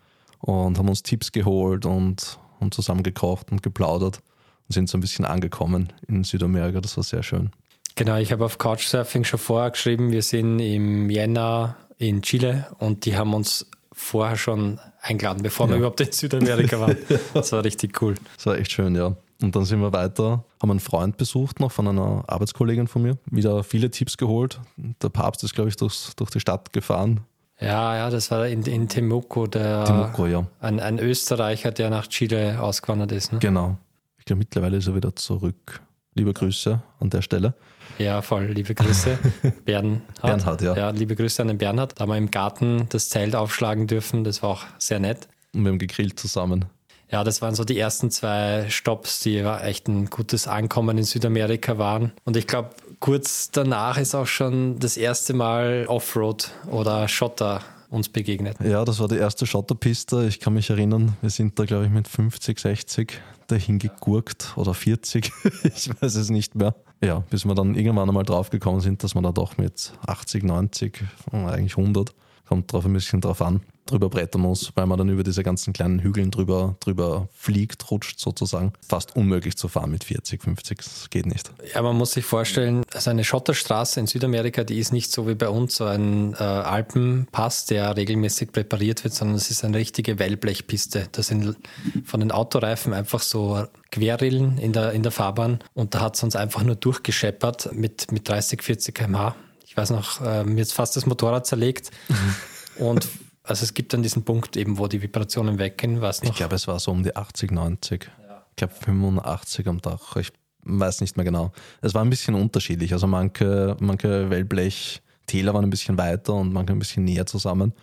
und 0.41 0.79
haben 0.79 0.89
uns 0.89 1.03
Tipps 1.03 1.31
geholt 1.31 1.85
und, 1.85 2.39
und 2.59 2.73
zusammen 2.73 3.03
gekocht 3.03 3.53
und 3.53 3.63
geplaudert 3.63 4.21
und 4.67 4.73
sind 4.73 4.89
so 4.89 4.97
ein 4.97 5.03
bisschen 5.03 5.27
angekommen 5.27 5.93
in 6.09 6.25
Südamerika. 6.25 6.81
Das 6.81 6.97
war 6.97 7.05
sehr 7.05 7.23
schön. 7.23 7.51
Genau, 7.97 8.17
ich 8.17 8.33
habe 8.33 8.45
auf 8.45 8.57
Couchsurfing 8.57 9.25
schon 9.25 9.39
vorher 9.39 9.71
geschrieben, 9.71 10.11
wir 10.11 10.23
sind 10.23 10.59
im 10.59 11.11
Jänner 11.11 11.77
in 11.99 12.23
Chile 12.23 12.67
und 12.79 13.05
die 13.05 13.17
haben 13.17 13.35
uns 13.35 13.71
vorher 13.93 14.37
schon 14.37 14.81
eingeladen, 15.09 15.43
bevor 15.43 15.67
ja. 15.67 15.73
wir 15.73 15.79
überhaupt 15.79 16.01
in 16.01 16.13
Südamerika 16.13 16.81
waren. 16.81 16.97
Das 17.35 17.53
war 17.53 17.65
richtig 17.65 18.01
cool. 18.03 18.15
Das 18.37 18.47
war 18.47 18.59
echt 18.59 18.73
schön, 18.73 18.95
ja. 18.95 19.17
Und 19.43 19.55
dann 19.55 19.65
sind 19.65 19.81
wir 19.81 19.93
weiter, 19.93 20.45
haben 20.63 20.71
einen 20.71 20.81
Freund 20.81 21.17
besucht 21.19 21.61
noch 21.61 21.71
von 21.71 21.87
einer 21.89 22.25
Arbeitskollegin 22.27 22.89
von 22.89 23.03
mir, 23.03 23.19
wieder 23.31 23.63
viele 23.65 23.91
Tipps 23.91 24.17
geholt. 24.17 24.61
Der 25.03 25.11
Papst 25.11 25.45
ist, 25.45 25.55
glaube 25.55 25.69
ich, 25.69 25.77
durchs, 25.77 26.17
durch 26.17 26.31
die 26.31 26.41
Stadt 26.41 26.73
gefahren. 26.73 27.21
Ja, 27.61 27.97
ja, 27.97 28.11
das 28.11 28.31
war 28.31 28.47
in, 28.47 28.63
in 28.63 28.89
Temuco, 28.89 29.47
der, 29.47 29.85
Temuco, 29.85 30.27
ja. 30.27 30.47
ein, 30.61 30.81
ein 30.81 30.99
Österreicher, 30.99 31.71
der 31.71 31.91
nach 31.91 32.07
Chile 32.07 32.61
ausgewandert 32.61 33.13
ist. 33.13 33.33
Ne? 33.33 33.39
Genau. 33.39 33.79
Ich 34.19 34.25
glaube, 34.25 34.39
mittlerweile 34.39 34.77
ist 34.79 34.87
er 34.87 34.95
wieder 34.95 35.15
zurück. 35.17 35.81
Liebe 36.15 36.33
Grüße 36.33 36.83
an 37.01 37.11
der 37.11 37.23
Stelle. 37.23 37.55
Ja, 37.99 38.23
voll. 38.23 38.47
Liebe 38.47 38.75
Grüße. 38.75 39.19
Bernhard. 39.65 40.03
Bernhard, 40.23 40.63
ja. 40.63 40.77
ja. 40.77 40.91
Liebe 40.91 41.17
Grüße 41.17 41.43
an 41.43 41.49
den 41.49 41.59
Bernhard. 41.59 41.93
Da 41.97 42.03
haben 42.03 42.11
wir 42.11 42.17
im 42.17 42.31
Garten 42.31 42.87
das 42.91 43.09
Zelt 43.09 43.35
aufschlagen 43.35 43.87
dürfen. 43.87 44.25
Das 44.25 44.43
war 44.43 44.51
auch 44.51 44.65
sehr 44.79 44.99
nett. 44.99 45.29
Und 45.53 45.65
wir 45.65 45.71
haben 45.71 45.79
gegrillt 45.79 46.19
zusammen. 46.19 46.67
Ja, 47.11 47.23
das 47.23 47.41
waren 47.41 47.55
so 47.55 47.65
die 47.65 47.79
ersten 47.79 48.11
zwei 48.11 48.67
Stops, 48.69 49.21
die 49.21 49.39
echt 49.39 49.87
ein 49.89 50.07
gutes 50.11 50.49
Ankommen 50.49 50.99
in 50.99 51.05
Südamerika 51.05 51.79
waren. 51.79 52.13
Und 52.25 52.37
ich 52.37 52.47
glaube, 52.47 52.71
kurz 52.99 53.51
danach 53.53 53.97
ist 53.97 54.15
auch 54.15 54.27
schon 54.27 54.79
das 54.81 54.97
erste 54.97 55.33
Mal 55.33 55.87
Offroad 55.87 56.51
oder 56.71 57.07
Schotter 57.07 57.63
uns 57.91 58.09
begegnet. 58.09 58.57
Ja, 58.65 58.85
das 58.85 58.99
war 58.99 59.07
die 59.07 59.17
erste 59.17 59.47
Schotterpiste. 59.47 60.27
Ich 60.27 60.41
kann 60.41 60.55
mich 60.55 60.71
erinnern, 60.71 61.17
wir 61.21 61.31
sind 61.31 61.59
da, 61.59 61.65
glaube 61.65 61.85
ich, 61.85 61.91
mit 61.91 62.09
50, 62.09 62.59
60 62.59 63.21
dahin 63.47 63.79
gegurkt 63.79 64.55
oder 64.57 64.75
40. 64.75 65.31
ich 65.63 65.91
weiß 66.01 66.17
es 66.17 66.31
nicht 66.31 66.57
mehr. 66.57 66.75
Ja, 67.03 67.21
bis 67.31 67.45
wir 67.45 67.55
dann 67.55 67.75
irgendwann 67.75 68.09
einmal 68.09 68.25
draufgekommen 68.25 68.81
sind, 68.81 69.05
dass 69.05 69.15
man 69.15 69.25
da 69.25 69.33
doch 69.33 69.59
mit 69.59 69.93
80, 70.07 70.45
90, 70.45 71.05
eigentlich 71.33 71.77
100, 71.77 72.15
kommt 72.47 72.73
drauf 72.73 72.85
ein 72.85 72.93
bisschen 72.93 73.21
drauf 73.21 73.43
an, 73.43 73.61
drüber 73.87 74.09
brettern 74.09 74.43
muss, 74.43 74.73
weil 74.75 74.87
man 74.87 74.99
dann 74.99 75.09
über 75.09 75.23
diese 75.23 75.43
ganzen 75.43 75.73
kleinen 75.73 76.01
Hügeln 76.01 76.31
drüber, 76.31 76.77
drüber 76.81 77.29
fliegt, 77.35 77.91
rutscht 77.91 78.19
sozusagen. 78.19 78.73
Fast 78.87 79.17
unmöglich 79.17 79.57
zu 79.57 79.69
fahren 79.69 79.91
mit 79.91 80.05
40, 80.05 80.43
50, 80.43 80.79
das 80.79 81.11
geht 81.11 81.27
nicht. 81.27 81.51
Ja, 81.75 81.83
man 81.83 81.97
muss 81.97 82.13
sich 82.13 82.25
vorstellen, 82.25 82.83
also 82.93 83.11
eine 83.11 83.25
Schotterstraße 83.25 84.01
in 84.01 84.07
Südamerika, 84.07 84.65
die 84.65 84.79
ist 84.79 84.93
nicht 84.93 85.13
so 85.13 85.29
wie 85.29 85.35
bei 85.35 85.49
uns 85.49 85.77
so 85.77 85.85
ein 85.85 86.35
äh, 86.35 86.43
Alpenpass, 86.43 87.67
der 87.67 87.97
regelmäßig 87.97 88.53
präpariert 88.53 89.05
wird, 89.05 89.15
sondern 89.15 89.37
es 89.37 89.51
ist 89.51 89.65
eine 89.65 89.77
richtige 89.77 90.19
Wellblechpiste. 90.19 91.09
Da 91.13 91.23
sind 91.23 91.57
von 92.05 92.21
den 92.21 92.33
Autoreifen 92.33 92.93
einfach 92.93 93.21
so 93.21 93.65
Querrillen 93.91 94.59
in 94.59 94.73
der, 94.73 94.93
in 94.93 95.03
der 95.03 95.13
Fahrbahn 95.13 95.61
und 95.75 95.95
da 95.95 96.01
hat 96.01 96.17
es 96.17 96.23
uns 96.23 96.37
einfach 96.37 96.63
nur 96.63 96.77
durchgescheppert 96.77 97.71
mit, 97.73 98.11
mit 98.13 98.29
30, 98.29 98.63
40 98.63 98.95
km/h. 98.95 99.37
Ich 99.77 99.83
weiß 99.83 99.91
noch, 99.91 100.23
äh, 100.23 100.43
mir 100.43 100.63
ist 100.63 100.73
fast 100.73 100.97
das 100.97 101.05
Motorrad 101.05 101.47
zerlegt. 101.47 101.91
Und 102.79 103.07
also 103.43 103.63
es 103.63 103.75
gibt 103.75 103.93
dann 103.93 104.03
diesen 104.03 104.25
Punkt 104.25 104.57
eben, 104.57 104.79
wo 104.79 104.87
die 104.87 105.03
Vibrationen 105.03 105.59
weggehen. 105.59 106.01
Was 106.01 106.23
noch? 106.23 106.31
Ich 106.31 106.37
glaube, 106.39 106.55
es 106.55 106.67
war 106.67 106.81
so 106.81 106.93
um 106.93 107.03
die 107.03 107.15
80, 107.15 107.51
90. 107.51 108.11
Ja. 108.27 108.43
Ich 108.49 108.57
glaube 108.57 108.73
85 108.73 109.69
am 109.69 109.83
Dach. 109.83 110.17
Ich 110.17 110.33
weiß 110.63 111.03
nicht 111.03 111.19
mehr 111.19 111.25
genau. 111.25 111.53
Es 111.83 111.93
war 111.93 112.03
ein 112.03 112.09
bisschen 112.09 112.35
unterschiedlich. 112.35 112.95
Also 112.95 113.07
manche, 113.07 113.77
manche 113.79 114.31
Wellblech-Täler 114.31 115.53
waren 115.53 115.65
ein 115.65 115.71
bisschen 115.71 115.99
weiter 115.99 116.33
und 116.33 116.55
manche 116.55 116.73
ein 116.73 116.79
bisschen 116.79 117.05
näher 117.05 117.27
zusammen. 117.27 117.75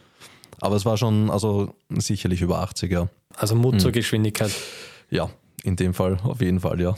Aber 0.62 0.76
es 0.76 0.86
war 0.86 0.98
schon, 0.98 1.30
also 1.30 1.76
sicherlich 1.90 2.42
über 2.42 2.58
80, 2.58 2.92
ja. 2.92 3.08
Also 3.36 3.54
Mut 3.54 3.74
hm. 3.74 3.80
zur 3.80 3.92
Geschwindigkeit. 3.92 4.52
Ja, 5.12 5.30
in 5.62 5.76
dem 5.76 5.94
Fall 5.94 6.18
auf 6.24 6.42
jeden 6.42 6.60
Fall, 6.60 6.82
ja. 6.82 6.96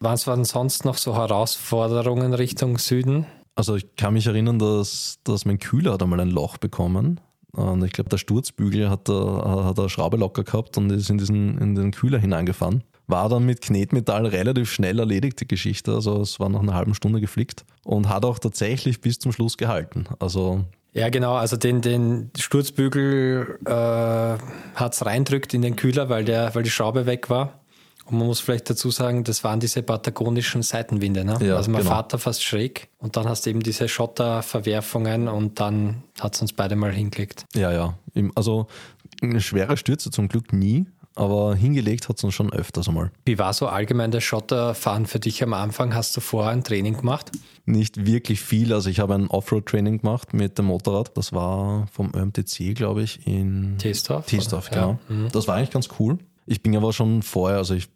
Was 0.00 0.26
waren 0.26 0.44
sonst 0.44 0.84
noch 0.84 0.96
so 0.98 1.14
Herausforderungen 1.14 2.34
Richtung 2.34 2.78
Süden? 2.78 3.26
Also 3.54 3.76
ich 3.76 3.96
kann 3.96 4.14
mich 4.14 4.26
erinnern, 4.26 4.58
dass, 4.58 5.18
dass 5.24 5.44
mein 5.44 5.58
Kühler 5.58 5.92
hat 5.92 6.02
einmal 6.02 6.20
ein 6.20 6.30
Loch 6.30 6.58
bekommen 6.58 7.20
und 7.56 7.84
ich 7.84 7.92
glaube, 7.92 8.10
der 8.10 8.18
Sturzbügel 8.18 8.90
hat, 8.90 9.08
da, 9.08 9.64
hat 9.64 9.78
eine 9.78 9.88
Schraube 9.88 10.16
locker 10.16 10.42
gehabt 10.42 10.76
und 10.76 10.90
ist 10.90 11.08
in, 11.08 11.18
diesen, 11.18 11.58
in 11.58 11.74
den 11.74 11.92
Kühler 11.92 12.18
hineingefahren. 12.18 12.82
War 13.06 13.28
dann 13.28 13.44
mit 13.46 13.60
Knetmetall 13.60 14.26
relativ 14.26 14.72
schnell 14.72 14.98
erledigt, 14.98 15.40
die 15.40 15.46
Geschichte. 15.46 15.92
Also 15.92 16.20
es 16.20 16.40
war 16.40 16.48
nach 16.48 16.60
einer 16.60 16.74
halben 16.74 16.94
Stunde 16.94 17.20
geflickt 17.20 17.64
und 17.84 18.08
hat 18.08 18.24
auch 18.24 18.38
tatsächlich 18.38 19.00
bis 19.00 19.18
zum 19.18 19.30
Schluss 19.30 19.56
gehalten. 19.56 20.06
Also 20.18 20.64
ja, 20.94 21.08
genau. 21.10 21.34
Also 21.34 21.56
den, 21.56 21.80
den 21.80 22.30
Sturzbügel 22.36 23.58
äh, 23.66 23.70
hat 23.70 24.94
es 24.94 25.04
reindrückt 25.04 25.52
in 25.54 25.62
den 25.62 25.76
Kühler, 25.76 26.08
weil, 26.08 26.24
der, 26.24 26.54
weil 26.54 26.62
die 26.62 26.70
Schraube 26.70 27.06
weg 27.06 27.30
war. 27.30 27.60
Und 28.06 28.18
man 28.18 28.26
muss 28.26 28.40
vielleicht 28.40 28.68
dazu 28.68 28.90
sagen, 28.90 29.24
das 29.24 29.44
waren 29.44 29.60
diese 29.60 29.82
patagonischen 29.82 30.62
Seitenwinde. 30.62 31.24
Ne? 31.24 31.38
Ja, 31.40 31.56
also 31.56 31.70
mein 31.70 31.82
genau. 31.82 31.94
Vater 31.94 32.18
fast 32.18 32.42
schräg 32.44 32.88
und 32.98 33.16
dann 33.16 33.28
hast 33.28 33.46
du 33.46 33.50
eben 33.50 33.60
diese 33.60 33.88
Schotterverwerfungen 33.88 35.28
und 35.28 35.58
dann 35.60 36.02
hat 36.20 36.34
es 36.34 36.42
uns 36.42 36.52
beide 36.52 36.76
mal 36.76 36.92
hingelegt. 36.92 37.44
Ja, 37.54 37.72
ja. 37.72 37.98
Also 38.34 38.66
eine 39.22 39.40
schwere 39.40 39.76
Stürze 39.76 40.10
zum 40.10 40.28
Glück 40.28 40.52
nie, 40.52 40.86
aber 41.14 41.54
hingelegt 41.54 42.08
hat 42.08 42.18
es 42.18 42.24
uns 42.24 42.34
schon 42.34 42.52
öfters 42.52 42.88
einmal. 42.88 43.10
Wie 43.24 43.38
war 43.38 43.52
so 43.52 43.68
allgemein 43.68 44.10
das 44.10 44.24
Schotterfahren 44.24 45.06
für 45.06 45.20
dich 45.20 45.42
am 45.42 45.54
Anfang? 45.54 45.94
Hast 45.94 46.16
du 46.16 46.20
vorher 46.20 46.52
ein 46.52 46.64
Training 46.64 46.98
gemacht? 46.98 47.30
Nicht 47.64 48.04
wirklich 48.04 48.40
viel. 48.40 48.72
Also 48.72 48.90
ich 48.90 49.00
habe 49.00 49.14
ein 49.14 49.28
Offroad-Training 49.28 50.00
gemacht 50.00 50.34
mit 50.34 50.58
dem 50.58 50.66
Motorrad. 50.66 51.16
Das 51.16 51.32
war 51.32 51.86
vom 51.92 52.12
ÖMTC, 52.14 52.74
glaube 52.74 53.02
ich, 53.02 53.26
in 53.26 53.78
Teesdorf? 53.78 54.26
Teesdorf, 54.26 54.70
oder? 54.70 54.98
genau. 55.08 55.28
Das 55.30 55.48
war 55.48 55.56
eigentlich 55.56 55.70
ganz 55.70 55.88
cool. 55.98 56.18
Ich 56.46 56.62
bin 56.62 56.76
aber 56.76 56.92
schon 56.92 57.22
vorher, 57.22 57.58
also 57.58 57.74
ich, 57.74 57.88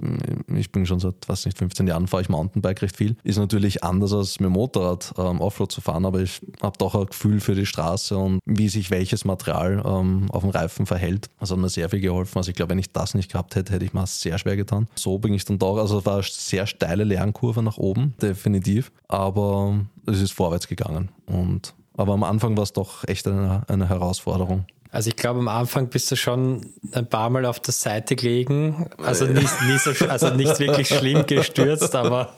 ich 0.54 0.72
bin 0.72 0.86
schon 0.86 1.00
seit, 1.00 1.28
weiß 1.28 1.44
nicht, 1.46 1.58
15 1.58 1.86
Jahren 1.86 2.06
fahre 2.06 2.22
ich 2.22 2.28
Mountainbike 2.28 2.82
recht 2.82 2.96
viel. 2.96 3.16
Ist 3.22 3.38
natürlich 3.38 3.84
anders 3.84 4.12
als 4.12 4.40
mit 4.40 4.46
dem 4.46 4.54
Motorrad 4.54 5.12
ähm, 5.18 5.40
Offroad 5.40 5.70
zu 5.70 5.80
fahren, 5.80 6.06
aber 6.06 6.20
ich 6.20 6.40
habe 6.62 6.78
doch 6.78 6.94
ein 6.94 7.06
Gefühl 7.06 7.40
für 7.40 7.54
die 7.54 7.66
Straße 7.66 8.16
und 8.16 8.40
wie 8.46 8.68
sich 8.68 8.90
welches 8.90 9.24
Material 9.24 9.82
ähm, 9.84 10.30
auf 10.30 10.42
dem 10.42 10.50
Reifen 10.50 10.86
verhält. 10.86 11.28
Das 11.40 11.50
hat 11.50 11.58
mir 11.58 11.68
sehr 11.68 11.90
viel 11.90 12.00
geholfen. 12.00 12.38
Also 12.38 12.50
ich 12.50 12.56
glaube, 12.56 12.70
wenn 12.70 12.78
ich 12.78 12.92
das 12.92 13.14
nicht 13.14 13.30
gehabt 13.30 13.54
hätte, 13.54 13.72
hätte 13.72 13.84
ich 13.84 13.92
mir 13.92 14.06
sehr 14.06 14.38
schwer 14.38 14.56
getan. 14.56 14.88
So 14.94 15.18
bin 15.18 15.34
ich 15.34 15.44
dann 15.44 15.58
doch, 15.58 15.76
also 15.76 15.98
es 15.98 16.06
war 16.06 16.14
eine 16.14 16.22
sehr 16.22 16.66
steile 16.66 17.04
Lernkurve 17.04 17.62
nach 17.62 17.76
oben, 17.76 18.14
definitiv. 18.20 18.90
Aber 19.08 19.78
es 20.06 20.20
ist 20.20 20.32
vorwärts 20.32 20.68
gegangen. 20.68 21.10
Und, 21.26 21.74
aber 21.96 22.14
am 22.14 22.24
Anfang 22.24 22.56
war 22.56 22.62
es 22.62 22.72
doch 22.72 23.04
echt 23.06 23.26
eine, 23.26 23.62
eine 23.68 23.88
Herausforderung. 23.88 24.64
Also 24.90 25.10
ich 25.10 25.16
glaube, 25.16 25.40
am 25.40 25.48
Anfang 25.48 25.88
bist 25.88 26.10
du 26.10 26.16
schon 26.16 26.72
ein 26.92 27.08
paar 27.08 27.30
Mal 27.30 27.44
auf 27.44 27.60
der 27.60 27.72
Seite 27.72 28.16
gelegen. 28.16 28.88
Also 28.98 29.26
nicht, 29.26 29.62
nicht, 29.66 29.80
so, 29.80 30.06
also 30.06 30.30
nicht 30.30 30.58
wirklich 30.58 30.88
schlimm 30.88 31.26
gestürzt, 31.26 31.94
aber, 31.94 32.34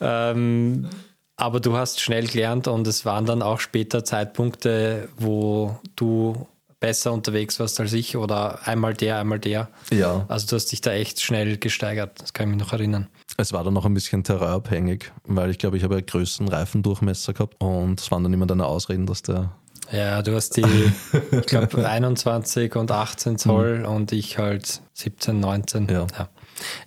ähm, 0.00 0.88
aber 1.36 1.60
du 1.60 1.76
hast 1.76 2.00
schnell 2.00 2.26
gelernt 2.26 2.68
und 2.68 2.86
es 2.86 3.04
waren 3.04 3.24
dann 3.24 3.42
auch 3.42 3.60
später 3.60 4.04
Zeitpunkte, 4.04 5.08
wo 5.16 5.78
du 5.96 6.46
besser 6.80 7.12
unterwegs 7.12 7.58
warst 7.58 7.80
als 7.80 7.92
ich 7.92 8.16
oder 8.16 8.66
einmal 8.66 8.94
der, 8.94 9.18
einmal 9.18 9.38
der. 9.38 9.68
Ja. 9.90 10.24
Also 10.28 10.46
du 10.46 10.56
hast 10.56 10.66
dich 10.66 10.80
da 10.80 10.92
echt 10.92 11.20
schnell 11.20 11.56
gesteigert, 11.56 12.20
das 12.20 12.32
kann 12.32 12.48
ich 12.48 12.56
mich 12.56 12.64
noch 12.64 12.72
erinnern. 12.72 13.08
Es 13.36 13.52
war 13.52 13.64
dann 13.64 13.74
noch 13.74 13.84
ein 13.84 13.94
bisschen 13.94 14.24
terrainabhängig, 14.24 15.10
weil 15.24 15.50
ich 15.50 15.58
glaube, 15.58 15.76
ich 15.76 15.84
habe 15.84 15.96
einen 15.96 16.06
größeren 16.06 16.48
Reifendurchmesser 16.48 17.32
gehabt 17.32 17.56
und 17.58 18.00
es 18.00 18.10
waren 18.10 18.22
dann 18.22 18.32
immer 18.32 18.46
deine 18.46 18.66
Ausreden, 18.66 19.06
dass 19.06 19.22
der. 19.22 19.52
Ja, 19.90 20.22
du 20.22 20.34
hast 20.34 20.56
die, 20.56 20.92
ich 21.30 21.46
glaube, 21.46 21.88
21 21.88 22.76
und 22.76 22.90
18 22.90 23.38
Zoll 23.38 23.84
und 23.86 24.12
ich 24.12 24.38
halt 24.38 24.82
17, 24.94 25.40
19. 25.40 25.88
Ja. 25.88 26.06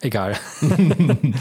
Egal. 0.01 0.37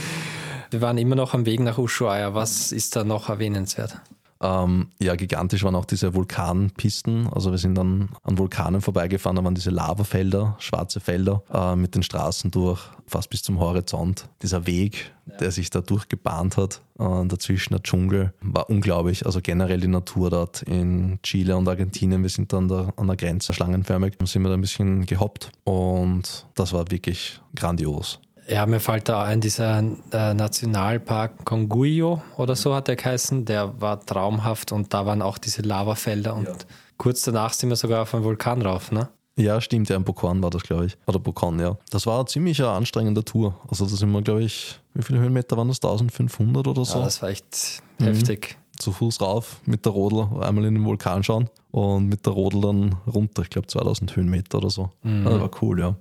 Wir 0.71 0.81
waren 0.81 0.99
immer 0.99 1.17
noch 1.17 1.35
am 1.35 1.47
Weg 1.47 1.61
nach 1.61 1.79
Ushuaia. 1.79 2.35
Was 2.35 2.73
ist 2.73 2.95
da 2.97 3.05
noch 3.05 3.29
erwähnenswert? 3.29 4.01
Ähm, 4.43 4.89
ja, 4.99 5.17
gigantisch 5.17 5.65
waren 5.65 5.75
auch 5.75 5.85
diese 5.85 6.15
Vulkanpisten. 6.15 7.29
Also 7.29 7.51
wir 7.51 7.59
sind 7.59 7.75
dann 7.75 8.09
an 8.23 8.39
Vulkanen 8.39 8.81
vorbeigefahren, 8.81 9.37
da 9.37 9.45
waren 9.45 9.55
diese 9.55 9.71
Lavafelder, 9.71 10.57
schwarze 10.59 11.01
Felder 11.01 11.43
äh, 11.53 11.77
mit 11.77 11.95
den 11.95 12.03
Straßen 12.03 12.51
durch, 12.51 12.81
fast 13.07 13.29
bis 13.29 13.43
zum 13.43 13.61
Horizont. 13.61 14.29
Dieser 14.43 14.67
Weg, 14.67 15.13
der 15.41 15.51
sich 15.51 15.69
da 15.69 15.83
durchgebahnt 15.83 16.57
hat, 16.57 16.81
äh, 16.99 17.27
dazwischen 17.27 17.75
der 17.75 17.83
Dschungel, 17.83 18.33
war 18.41 18.71
unglaublich. 18.71 19.27
Also 19.27 19.41
generell 19.43 19.81
die 19.81 19.89
Natur 19.89 20.31
dort 20.31 20.63
in 20.63 21.19
Chile 21.23 21.57
und 21.57 21.69
Argentinien. 21.69 22.23
Wir 22.23 22.31
sind 22.31 22.53
dann 22.55 22.69
da 22.69 22.93
an 22.97 23.09
der 23.09 23.17
Grenze 23.17 23.53
schlangenförmig, 23.53 24.15
sind 24.25 24.43
wir 24.43 24.49
da 24.49 24.55
ein 24.55 24.63
bisschen 24.63 25.05
gehoppt 25.05 25.53
und 25.65 26.47
das 26.55 26.73
war 26.73 26.91
wirklich 26.91 27.41
grandios. 27.55 28.21
Ja, 28.51 28.67
mir 28.67 28.81
fällt 28.81 29.09
da 29.09 29.23
ein, 29.23 29.41
dieser 29.41 29.79
äh, 29.79 30.35
Nationalpark 30.35 31.45
Conguillo 31.45 32.21
oder 32.37 32.57
so 32.57 32.75
hat 32.75 32.89
der 32.89 32.97
geheißen. 32.97 33.45
Der 33.45 33.81
war 33.81 34.05
traumhaft 34.05 34.73
und 34.73 34.93
da 34.93 35.07
waren 35.07 35.23
auch 35.23 35.39
diese 35.39 35.63
Lavafelder 35.63 36.35
und 36.35 36.67
kurz 36.97 37.23
danach 37.23 37.53
sind 37.53 37.69
wir 37.69 37.77
sogar 37.77 38.03
auf 38.03 38.13
einen 38.13 38.25
Vulkan 38.25 38.61
rauf, 38.63 38.91
ne? 38.91 39.09
Ja, 39.37 39.61
stimmt, 39.61 39.89
ja, 39.89 39.97
in 39.97 40.05
Bocan 40.05 40.43
war 40.43 40.51
das, 40.51 40.65
glaube 40.65 40.87
ich. 40.87 40.99
Oder 41.07 41.21
Bocan, 41.21 41.61
ja. 41.61 41.79
Das 41.91 42.07
war 42.07 42.19
eine 42.19 42.27
ziemlich 42.27 42.61
anstrengende 42.63 43.25
Tour. 43.25 43.55
Also 43.69 43.87
da 43.87 43.95
sind 43.95 44.11
wir, 44.11 44.21
glaube 44.21 44.43
ich, 44.43 44.81
wie 44.95 45.03
viele 45.03 45.21
Höhenmeter 45.21 45.57
waren 45.57 45.69
das? 45.69 45.77
1500 45.77 46.67
oder 46.67 46.85
so? 46.85 46.99
Ja, 46.99 47.05
das 47.05 47.23
war 47.23 47.31
echt 47.31 47.83
heftig. 48.01 48.59
Zu 48.77 48.93
Fuß 48.93 49.21
rauf 49.21 49.61
mit 49.65 49.85
der 49.87 49.93
Rodel, 49.93 50.43
einmal 50.43 50.65
in 50.65 50.75
den 50.75 50.85
Vulkan 50.85 51.23
schauen 51.23 51.49
und 51.71 52.09
mit 52.09 52.27
der 52.27 52.33
Rodel 52.33 52.63
dann 52.63 52.97
runter. 53.07 53.43
Ich 53.43 53.51
glaube 53.51 53.69
2000 53.69 54.17
Höhenmeter 54.17 54.59
oder 54.59 54.71
so. 54.71 54.91
Mhm. 55.03 55.25
Das 55.25 55.41
war 55.41 55.51
cool, 55.63 55.79
ja. 55.79 55.95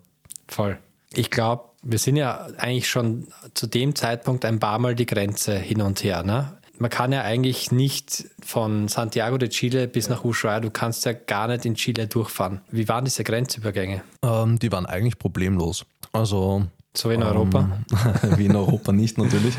Voll. 0.47 0.77
Ich 1.13 1.29
glaube, 1.29 1.68
wir 1.81 1.99
sind 1.99 2.15
ja 2.15 2.47
eigentlich 2.57 2.89
schon 2.89 3.27
zu 3.53 3.67
dem 3.67 3.95
Zeitpunkt 3.95 4.45
ein 4.45 4.59
paar 4.59 4.79
Mal 4.79 4.95
die 4.95 5.05
Grenze 5.05 5.57
hin 5.57 5.81
und 5.81 6.03
her. 6.03 6.23
Ne? 6.23 6.57
Man 6.77 6.89
kann 6.89 7.11
ja 7.11 7.23
eigentlich 7.23 7.71
nicht 7.71 8.25
von 8.41 8.87
Santiago 8.87 9.37
de 9.37 9.49
Chile 9.49 9.87
bis 9.87 10.09
nach 10.09 10.23
Ushuaia, 10.23 10.59
du 10.59 10.69
kannst 10.69 11.05
ja 11.05 11.13
gar 11.13 11.47
nicht 11.47 11.65
in 11.65 11.75
Chile 11.75 12.07
durchfahren. 12.07 12.61
Wie 12.71 12.87
waren 12.87 13.03
diese 13.05 13.23
Grenzübergänge? 13.23 14.01
Ähm, 14.23 14.59
die 14.59 14.71
waren 14.71 14.85
eigentlich 14.85 15.19
problemlos. 15.19 15.85
Also 16.13 16.65
So 16.95 17.09
wie 17.09 17.15
in 17.15 17.23
Europa? 17.23 17.69
wie 18.37 18.45
in 18.45 18.55
Europa 18.55 18.91
nicht 18.91 19.17
natürlich. 19.17 19.55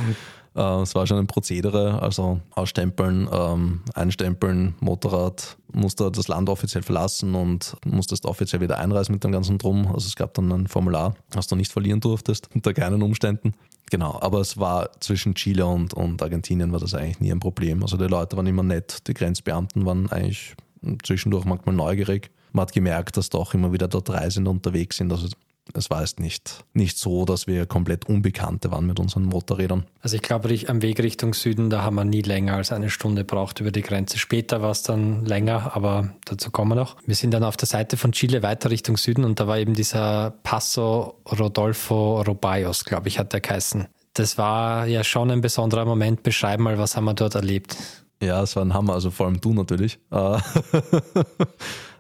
Äh, 0.54 0.83
Es 0.83 0.95
war 0.95 1.07
schon 1.07 1.19
ein 1.19 1.26
Prozedere, 1.26 2.00
also 2.02 2.40
ausstempeln, 2.50 3.28
ähm, 3.33 3.83
einstempeln, 3.95 4.75
Motorrad, 4.80 5.57
musste 5.73 6.11
das 6.11 6.28
Land 6.28 6.49
offiziell 6.49 6.83
verlassen 6.83 7.35
und 7.35 7.76
musstest 7.87 8.26
offiziell 8.26 8.61
wieder 8.61 8.78
einreisen 8.78 9.12
mit 9.12 9.25
dem 9.25 9.33
ganzen 9.33 9.59
Drum. 9.59 9.87
Also 9.87 10.07
es 10.07 10.16
gab 10.16 10.35
dann 10.35 10.50
ein 10.50 10.66
Formular, 10.66 11.14
das 11.30 11.47
du 11.47 11.57
nicht 11.57 11.73
verlieren 11.73 12.00
durftest, 12.00 12.49
unter 12.54 12.75
keinen 12.75 13.02
Umständen. 13.02 13.54
Genau, 13.90 14.19
aber 14.21 14.40
es 14.40 14.57
war 14.57 14.90
zwischen 15.00 15.35
Chile 15.35 15.66
und, 15.66 15.95
und 15.95 16.23
Argentinien 16.23 16.73
war 16.73 16.78
das 16.78 16.95
eigentlich 16.95 17.21
nie 17.21 17.33
ein 17.33 17.40
Problem. 17.40 17.83
Also 17.83 17.97
die 17.97 18.04
Leute 18.04 18.37
waren 18.37 18.47
immer 18.47 18.62
nett, 18.62 19.07
die 19.09 19.14
Grenzbeamten 19.14 19.85
waren 19.85 20.11
eigentlich 20.11 20.54
zwischendurch 21.02 21.45
manchmal 21.45 21.75
neugierig. 21.75 22.30
Man 22.52 22.62
hat 22.62 22.73
gemerkt, 22.73 23.16
dass 23.16 23.30
doch 23.30 23.52
immer 23.54 23.73
wieder 23.73 23.88
dort 23.88 24.11
Reisende 24.11 24.50
unterwegs 24.50 24.97
sind. 24.97 25.12
Also 25.12 25.28
es 25.75 25.90
war 25.90 26.00
jetzt 26.00 26.21
nicht, 26.21 26.64
nicht 26.73 26.99
so, 26.99 27.25
dass 27.25 27.47
wir 27.47 27.67
komplett 27.67 28.09
Unbekannte 28.09 28.71
waren 28.71 28.87
mit 28.87 28.99
unseren 28.99 29.25
Motorrädern. 29.25 29.87
Also 30.00 30.17
ich 30.17 30.23
glaube, 30.23 30.55
am 30.67 30.83
Weg 30.83 31.00
Richtung 31.00 31.35
Süden, 31.35 31.71
da 31.71 31.83
haben 31.83 31.97
wir 31.97 32.05
nie 32.05 32.23
länger 32.23 32.55
als 32.55 32.73
eine 32.73 32.90
Stunde 32.90 33.25
braucht 33.25 33.61
über 33.61 33.71
die 33.71 33.83
Grenze. 33.83 34.19
Später 34.19 34.62
war 34.62 34.71
es 34.71 34.83
dann 34.83 35.25
länger, 35.25 35.76
aber 35.76 36.11
dazu 36.25 36.50
kommen 36.50 36.73
wir 36.73 36.76
noch. 36.76 36.97
Wir 37.07 37.14
sind 37.14 37.33
dann 37.33 37.45
auf 37.45 37.57
der 37.57 37.69
Seite 37.69 37.97
von 37.97 38.12
Chile 38.12 38.43
weiter 38.43 38.71
Richtung 38.71 38.97
Süden 38.97 39.25
und 39.25 39.38
da 39.40 39.47
war 39.47 39.59
eben 39.59 39.75
dieser 39.75 40.33
Paso 40.43 41.21
Rodolfo 41.31 42.21
Robayos, 42.23 42.85
glaube 42.85 43.09
ich, 43.09 43.19
hat 43.19 43.33
der 43.33 43.40
geheißen. 43.40 43.87
Das 44.14 44.38
war 44.38 44.87
ja 44.87 45.05
schon 45.05 45.31
ein 45.31 45.40
besonderer 45.40 45.85
Moment. 45.85 46.23
Beschreib 46.23 46.59
mal, 46.61 46.79
was 46.79 46.97
haben 46.97 47.05
wir 47.05 47.14
dort 47.14 47.37
erlebt? 47.37 47.76
Ja, 48.23 48.43
es 48.43 48.55
war 48.55 48.64
ein 48.64 48.75
Hammer, 48.75 48.93
also 48.95 49.11
vor 49.11 49.26
allem 49.26 49.40
du 49.40 49.55
natürlich. 49.55 49.99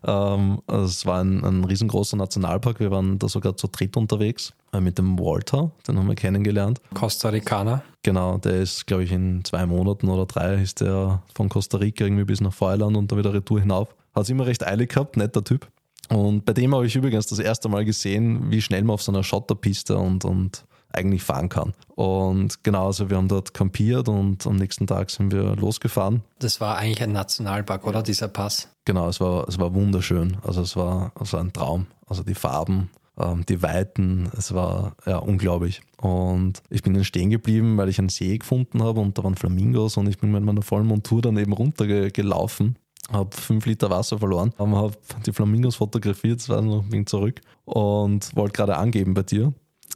Äh, 0.02 0.10
ähm, 0.10 0.60
also 0.66 0.84
es 0.84 1.06
war 1.06 1.20
ein, 1.20 1.44
ein 1.44 1.64
riesengroßer 1.64 2.16
Nationalpark. 2.16 2.80
Wir 2.80 2.90
waren 2.90 3.18
da 3.18 3.28
sogar 3.28 3.56
zu 3.56 3.68
dritt 3.68 3.96
unterwegs 3.96 4.52
äh, 4.72 4.80
mit 4.80 4.98
dem 4.98 5.18
Walter, 5.18 5.70
den 5.86 5.98
haben 5.98 6.08
wir 6.08 6.14
kennengelernt. 6.14 6.80
Costa 6.94 7.28
Ricaner. 7.28 7.82
Genau, 8.02 8.38
der 8.38 8.60
ist, 8.60 8.86
glaube 8.86 9.04
ich, 9.04 9.12
in 9.12 9.44
zwei 9.44 9.66
Monaten 9.66 10.08
oder 10.08 10.26
drei 10.26 10.54
ist 10.54 10.80
der 10.80 11.22
von 11.34 11.48
Costa 11.48 11.78
Rica 11.78 12.04
irgendwie 12.04 12.24
bis 12.24 12.40
nach 12.40 12.52
Feuerland 12.52 12.96
und 12.96 13.10
dann 13.10 13.18
wieder 13.18 13.34
Retour 13.34 13.60
hinauf. 13.60 13.94
Hat 14.14 14.24
es 14.24 14.30
immer 14.30 14.46
recht 14.46 14.66
eilig 14.66 14.90
gehabt, 14.90 15.16
netter 15.16 15.44
Typ. 15.44 15.68
Und 16.08 16.44
bei 16.44 16.52
dem 16.52 16.74
habe 16.74 16.86
ich 16.86 16.96
übrigens 16.96 17.26
das 17.26 17.38
erste 17.38 17.68
Mal 17.68 17.84
gesehen, 17.84 18.50
wie 18.50 18.60
schnell 18.60 18.82
man 18.82 18.94
auf 18.94 19.02
so 19.02 19.12
einer 19.12 19.22
Schotterpiste 19.22 19.96
und, 19.96 20.24
und 20.24 20.64
eigentlich 20.92 21.22
fahren 21.22 21.48
kann. 21.48 21.74
Und 21.94 22.64
genau, 22.64 22.86
also 22.86 23.10
wir 23.10 23.16
haben 23.16 23.28
dort 23.28 23.54
campiert 23.54 24.08
und 24.08 24.46
am 24.46 24.56
nächsten 24.56 24.86
Tag 24.86 25.10
sind 25.10 25.32
wir 25.32 25.56
losgefahren. 25.56 26.22
Das 26.38 26.60
war 26.60 26.76
eigentlich 26.76 27.02
ein 27.02 27.12
Nationalpark, 27.12 27.86
oder? 27.86 28.02
Dieser 28.02 28.28
Pass. 28.28 28.68
Genau, 28.84 29.08
es 29.08 29.20
war, 29.20 29.48
es 29.48 29.58
war 29.58 29.74
wunderschön. 29.74 30.38
Also 30.42 30.62
es 30.62 30.76
war, 30.76 31.12
es 31.20 31.32
war 31.32 31.40
ein 31.40 31.52
Traum. 31.52 31.86
Also 32.06 32.22
die 32.22 32.34
Farben, 32.34 32.90
ähm, 33.18 33.44
die 33.48 33.62
Weiten, 33.62 34.30
es 34.36 34.54
war 34.54 34.96
ja 35.06 35.18
unglaublich. 35.18 35.82
Und 35.98 36.62
ich 36.70 36.82
bin 36.82 36.94
dann 36.94 37.04
stehen 37.04 37.30
geblieben, 37.30 37.76
weil 37.76 37.88
ich 37.88 37.98
einen 37.98 38.08
See 38.08 38.38
gefunden 38.38 38.82
habe 38.82 39.00
und 39.00 39.18
da 39.18 39.24
waren 39.24 39.34
Flamingos 39.34 39.96
und 39.96 40.08
ich 40.08 40.18
bin 40.18 40.32
mit 40.32 40.42
meiner 40.42 40.62
vollen 40.62 40.86
Montur 40.86 41.22
dann 41.22 41.36
eben 41.36 41.52
runtergelaufen. 41.52 42.76
Habe 43.12 43.36
fünf 43.36 43.66
Liter 43.66 43.90
Wasser 43.90 44.18
verloren, 44.18 44.52
habe 44.58 44.92
die 45.26 45.32
Flamingos 45.32 45.76
fotografiert, 45.76 46.48
war 46.48 46.62
noch 46.62 46.84
wenig 46.90 47.08
zurück 47.08 47.40
und 47.64 48.34
wollte 48.36 48.52
gerade 48.52 48.76
angeben 48.76 49.14
bei 49.14 49.24
dir, 49.24 49.52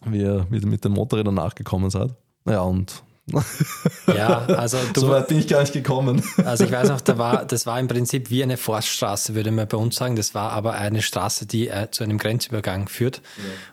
wie 0.06 0.20
ihr 0.20 0.46
mit, 0.50 0.64
mit 0.64 0.84
dem 0.84 0.92
Motorräder 0.92 1.32
nachgekommen 1.32 1.90
seid. 1.90 2.14
Ja, 2.46 2.61
und 2.61 3.02
Ja, 4.06 4.44
also 4.46 4.78
du, 4.92 5.00
so 5.00 5.08
weit 5.08 5.28
bin 5.28 5.38
ich 5.38 5.49
gar 5.49 5.61
nicht 5.61 5.73
gekommen. 5.73 6.23
Also 6.44 6.64
ich 6.64 6.73
weiß 6.73 6.88
noch, 6.88 7.00
da 7.00 7.16
war, 7.18 7.44
das 7.46 7.66
war 7.66 7.80
im 7.80 7.88
Prinzip 7.88 8.30
wie 8.30 8.42
eine 8.42 8.56
Forststraße, 8.56 9.34
würde 9.34 9.50
man 9.50 9.66
bei 9.66 9.76
uns 9.76 9.96
sagen. 9.96 10.16
Das 10.16 10.34
war 10.34 10.52
aber 10.52 10.75
eine 10.75 11.02
Straße, 11.02 11.46
die 11.46 11.68
äh, 11.68 11.90
zu 11.90 12.04
einem 12.04 12.18
Grenzübergang 12.18 12.88
führt. 12.88 13.23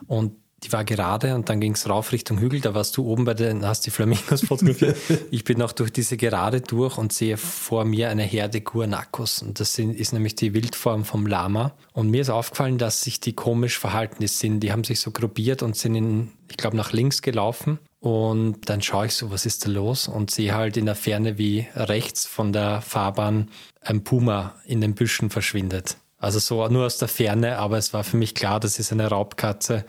Und 0.06 0.36
die 0.62 0.72
war 0.72 0.84
gerade 0.84 1.34
und 1.34 1.48
dann 1.48 1.60
ging 1.60 1.72
es 1.72 1.88
rauf 1.88 2.12
Richtung 2.12 2.38
Hügel. 2.38 2.60
Da 2.60 2.74
warst 2.74 2.96
du 2.96 3.04
oben 3.04 3.24
bei 3.24 3.34
den, 3.34 3.66
hast 3.66 3.86
die 3.86 3.90
Flamingos 3.90 4.42
fotografiert. 4.46 4.96
ich 5.30 5.44
bin 5.44 5.58
noch 5.58 5.72
durch 5.72 5.92
diese 5.92 6.16
Gerade 6.16 6.60
durch 6.60 6.98
und 6.98 7.12
sehe 7.12 7.36
vor 7.36 7.84
mir 7.84 8.10
eine 8.10 8.22
Herde 8.22 8.60
Guanacos. 8.60 9.42
Und 9.42 9.60
das 9.60 9.74
sind, 9.74 9.94
ist 9.94 10.12
nämlich 10.12 10.34
die 10.34 10.54
Wildform 10.54 11.04
vom 11.04 11.26
Lama. 11.26 11.72
Und 11.92 12.10
mir 12.10 12.20
ist 12.20 12.30
aufgefallen, 12.30 12.78
dass 12.78 13.00
sich 13.00 13.20
die 13.20 13.32
komisch 13.32 13.78
verhalten 13.78 14.26
sind. 14.26 14.60
Die 14.60 14.72
haben 14.72 14.84
sich 14.84 15.00
so 15.00 15.10
gruppiert 15.10 15.62
und 15.62 15.76
sind 15.76 15.94
in, 15.94 16.30
ich 16.48 16.56
glaube, 16.56 16.76
nach 16.76 16.92
links 16.92 17.22
gelaufen. 17.22 17.78
Und 17.98 18.68
dann 18.68 18.82
schaue 18.82 19.06
ich 19.06 19.14
so, 19.14 19.30
was 19.30 19.46
ist 19.46 19.64
da 19.64 19.70
los? 19.70 20.08
Und 20.08 20.30
sehe 20.30 20.54
halt 20.54 20.76
in 20.76 20.86
der 20.86 20.96
Ferne, 20.96 21.38
wie 21.38 21.66
rechts 21.74 22.26
von 22.26 22.52
der 22.52 22.80
Fahrbahn 22.80 23.48
ein 23.80 24.04
Puma 24.04 24.54
in 24.66 24.80
den 24.80 24.94
Büschen 24.94 25.30
verschwindet. 25.30 25.96
Also 26.22 26.38
so 26.38 26.68
nur 26.68 26.86
aus 26.86 26.98
der 26.98 27.08
Ferne, 27.08 27.58
aber 27.58 27.78
es 27.78 27.92
war 27.92 28.04
für 28.04 28.16
mich 28.16 28.36
klar, 28.36 28.60
das 28.60 28.78
ist 28.78 28.92
eine 28.92 29.08
Raubkatze. 29.08 29.84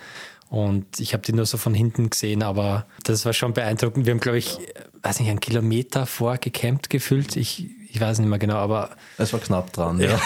Und 0.54 1.00
ich 1.00 1.14
habe 1.14 1.24
die 1.24 1.34
nur 1.34 1.48
so 1.48 1.58
von 1.58 1.74
hinten 1.74 2.12
gesehen, 2.12 2.44
aber 2.44 2.86
das 3.06 3.26
war 3.26 3.34
schon 3.34 3.54
beeindruckend. 3.54 4.06
Wir 4.06 4.12
haben, 4.14 4.20
glaube 4.20 4.38
ich, 4.38 4.60
weiß 5.02 5.20
nicht, 5.20 5.30
einen 5.30 5.40
Kilometer 5.40 6.06
vorgecampt 6.06 6.92
gefühlt. 6.92 7.36
Ich, 7.38 7.72
ich 7.90 8.00
weiß 8.00 8.20
nicht 8.20 8.30
mehr 8.30 8.38
genau, 8.38 8.58
aber. 8.58 8.92
Es 9.18 9.34
war 9.34 9.40
knapp 9.40 9.74
dran, 9.74 10.00
ja. 10.00 10.12
ja. 10.12 10.20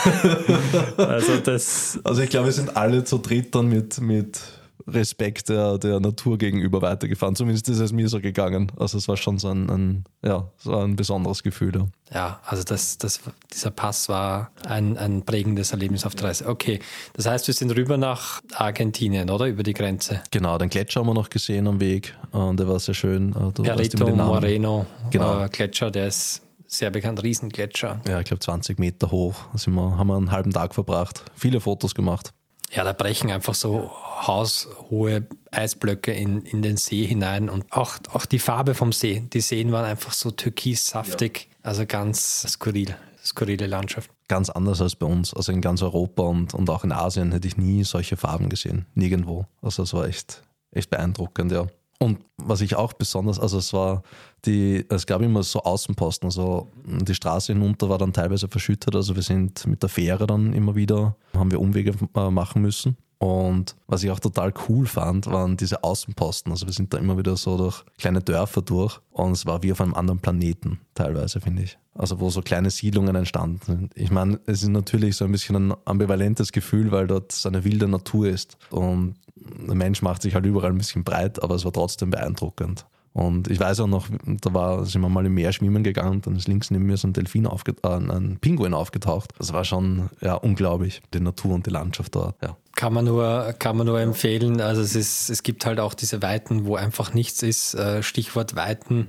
also, 0.97 1.37
das. 1.37 2.01
Also, 2.03 2.23
ich 2.23 2.29
glaube, 2.29 2.47
wir 2.47 2.51
sind 2.51 2.75
alle 2.75 3.05
zu 3.05 3.19
dritt 3.19 3.55
dann 3.55 3.69
mit, 3.69 4.01
mit 4.01 4.41
Respekt 4.87 5.49
der, 5.49 5.77
der 5.77 5.99
Natur 5.99 6.37
gegenüber 6.37 6.81
weitergefahren. 6.81 7.35
Zumindest 7.35 7.67
ist 7.69 7.79
es 7.79 7.91
mir 7.91 8.07
so 8.07 8.21
gegangen. 8.21 8.71
Also 8.77 8.97
es 8.97 9.07
war 9.07 9.17
schon 9.17 9.37
so 9.37 9.49
ein, 9.49 9.69
ein 9.69 10.03
ja, 10.23 10.49
so 10.57 10.77
ein 10.77 10.95
besonderes 10.95 11.43
Gefühl. 11.43 11.73
Ja, 12.09 12.15
ja 12.15 12.39
also 12.45 12.63
das, 12.63 12.97
das, 12.97 13.19
dieser 13.53 13.71
Pass 13.71 14.07
war 14.07 14.51
ein, 14.65 14.97
ein 14.97 15.23
prägendes 15.23 15.71
Erlebnis 15.71 16.05
auf 16.05 16.15
der 16.15 16.29
Reise. 16.29 16.47
Okay, 16.47 16.79
das 17.13 17.25
heißt, 17.25 17.47
wir 17.47 17.53
sind 17.53 17.71
rüber 17.75 17.97
nach 17.97 18.41
Argentinien, 18.53 19.29
oder? 19.29 19.47
Über 19.47 19.63
die 19.63 19.73
Grenze. 19.73 20.21
Genau, 20.31 20.57
den 20.57 20.69
Gletscher 20.69 21.01
haben 21.01 21.07
wir 21.07 21.13
noch 21.13 21.29
gesehen 21.29 21.67
am 21.67 21.79
Weg. 21.79 22.15
Und 22.31 22.59
der 22.59 22.67
war 22.67 22.79
sehr 22.79 22.95
schön. 22.95 23.33
Du 23.53 23.63
Perito 23.63 24.07
Moreno 24.15 24.85
genau. 25.11 25.43
Äh, 25.43 25.49
Gletscher, 25.49 25.91
der 25.91 26.07
ist 26.07 26.43
sehr 26.65 26.91
bekannt, 26.91 27.23
Riesengletscher. 27.23 28.01
Ja, 28.07 28.19
ich 28.19 28.25
glaube 28.25 28.39
20 28.39 28.79
Meter 28.79 29.11
hoch. 29.11 29.35
Da 29.51 29.57
sind 29.57 29.73
wir, 29.73 29.97
haben 29.97 30.07
wir 30.07 30.17
einen 30.17 30.31
halben 30.31 30.51
Tag 30.51 30.75
verbracht, 30.75 31.23
viele 31.35 31.59
Fotos 31.59 31.95
gemacht. 31.95 32.33
Ja, 32.71 32.83
da 32.83 32.93
brechen 32.93 33.31
einfach 33.31 33.55
so 33.55 33.91
haushohe 34.27 35.27
Eisblöcke 35.51 36.11
in, 36.11 36.41
in 36.41 36.61
den 36.61 36.77
See 36.77 37.05
hinein 37.05 37.49
und 37.49 37.71
auch, 37.71 37.97
auch 38.11 38.25
die 38.25 38.39
Farbe 38.39 38.73
vom 38.73 38.91
See. 38.91 39.23
Die 39.31 39.41
Seen 39.41 39.71
waren 39.71 39.85
einfach 39.85 40.11
so 40.11 40.31
türkis-saftig, 40.31 41.49
ja. 41.49 41.57
also 41.63 41.85
ganz 41.85 42.45
skurril, 42.47 42.95
skurrile 43.23 43.67
Landschaft. 43.67 44.11
Ganz 44.27 44.49
anders 44.49 44.81
als 44.81 44.95
bei 44.95 45.05
uns. 45.05 45.33
Also 45.33 45.51
in 45.51 45.61
ganz 45.61 45.81
Europa 45.81 46.23
und, 46.23 46.53
und 46.53 46.69
auch 46.69 46.83
in 46.83 46.91
Asien 46.91 47.31
hätte 47.31 47.47
ich 47.47 47.57
nie 47.57 47.83
solche 47.83 48.17
Farben 48.17 48.49
gesehen. 48.49 48.85
Nirgendwo. 48.93 49.45
Also 49.61 49.83
es 49.83 49.93
war 49.93 50.05
echt, 50.05 50.43
echt 50.71 50.89
beeindruckend, 50.89 51.51
ja. 51.51 51.67
Und 51.99 52.19
was 52.37 52.61
ich 52.61 52.75
auch 52.75 52.93
besonders, 52.93 53.39
also 53.39 53.57
es 53.57 53.73
war 53.73 54.03
die, 54.45 54.85
es 54.89 55.07
gab 55.07 55.21
immer 55.21 55.41
so 55.41 55.61
Außenposten, 55.63 56.27
also 56.27 56.71
die 56.85 57.15
Straße 57.15 57.53
hinunter 57.53 57.89
war 57.89 57.97
dann 57.97 58.13
teilweise 58.13 58.47
verschüttet, 58.47 58.95
also 58.95 59.15
wir 59.15 59.23
sind 59.23 59.65
mit 59.65 59.81
der 59.81 59.89
Fähre 59.89 60.27
dann 60.27 60.53
immer 60.53 60.75
wieder, 60.75 61.15
haben 61.33 61.49
wir 61.49 61.59
Umwege 61.59 61.93
äh, 62.15 62.29
machen 62.29 62.61
müssen. 62.61 62.97
Und 63.19 63.75
was 63.87 64.03
ich 64.03 64.11
auch 64.11 64.19
total 64.19 64.53
cool 64.67 64.85
fand, 64.85 65.25
waren 65.25 65.57
diese 65.57 65.83
Außenposten. 65.83 66.51
Also 66.51 66.67
wir 66.67 66.73
sind 66.73 66.93
da 66.93 66.99
immer 66.99 67.17
wieder 67.17 67.35
so 67.35 67.57
durch 67.57 67.83
kleine 67.97 68.21
Dörfer 68.21 68.61
durch 68.61 68.99
und 69.11 69.31
es 69.31 69.45
war 69.45 69.63
wie 69.63 69.71
auf 69.71 69.81
einem 69.81 69.95
anderen 69.95 70.19
Planeten 70.19 70.79
teilweise, 70.93 71.41
finde 71.41 71.63
ich. 71.63 71.79
Also 71.95 72.19
wo 72.19 72.29
so 72.29 72.43
kleine 72.43 72.69
Siedlungen 72.69 73.15
entstanden 73.15 73.59
sind. 73.65 73.91
Ich 73.95 74.11
meine, 74.11 74.39
es 74.45 74.61
ist 74.61 74.69
natürlich 74.69 75.15
so 75.15 75.25
ein 75.25 75.31
bisschen 75.31 75.55
ein 75.55 75.77
ambivalentes 75.85 76.51
Gefühl, 76.51 76.91
weil 76.91 77.07
dort 77.07 77.31
so 77.31 77.49
eine 77.49 77.63
wilde 77.63 77.87
Natur 77.87 78.27
ist 78.27 78.57
und 78.69 79.15
der 79.35 79.75
Mensch 79.75 80.03
macht 80.03 80.21
sich 80.21 80.35
halt 80.35 80.45
überall 80.45 80.71
ein 80.71 80.77
bisschen 80.77 81.03
breit, 81.03 81.41
aber 81.41 81.55
es 81.55 81.65
war 81.65 81.73
trotzdem 81.73 82.11
beeindruckend. 82.11 82.85
Und 83.17 83.49
ich 83.49 83.59
weiß 83.59 83.79
auch 83.79 83.87
noch, 83.87 84.09
da 84.25 84.53
war, 84.53 84.85
sind 84.85 85.01
wir 85.01 85.09
mal 85.09 85.25
im 85.25 85.33
Meer 85.33 85.51
schwimmen 85.51 85.81
gegangen 85.81 86.11
und 86.11 86.27
dann 86.27 86.35
ist 86.35 86.47
links 86.47 86.69
neben 86.69 86.85
mir 86.85 86.97
so 86.97 87.07
ein 87.07 87.13
Delfin 87.13 87.47
aufgetaucht, 87.47 88.03
äh, 88.03 88.13
ein 88.13 88.37
Pinguin 88.39 88.75
aufgetaucht. 88.75 89.33
Das 89.39 89.53
war 89.53 89.65
schon 89.65 90.11
ja, 90.21 90.35
unglaublich, 90.35 91.01
die 91.15 91.19
Natur 91.19 91.55
und 91.55 91.65
die 91.65 91.71
Landschaft 91.71 92.13
dort. 92.13 92.35
Ja. 92.43 92.57
Kann 92.75 92.93
man 92.93 93.05
nur, 93.05 93.55
kann 93.57 93.75
man 93.75 93.87
nur 93.87 93.99
empfehlen. 93.99 94.61
Also 94.61 94.83
es 94.83 94.95
ist, 94.95 95.31
es 95.31 95.41
gibt 95.41 95.65
halt 95.65 95.79
auch 95.79 95.95
diese 95.95 96.21
Weiten, 96.21 96.67
wo 96.67 96.75
einfach 96.75 97.15
nichts 97.15 97.41
ist. 97.41 97.73
Äh, 97.73 98.03
Stichwort 98.03 98.55
Weiten. 98.55 99.07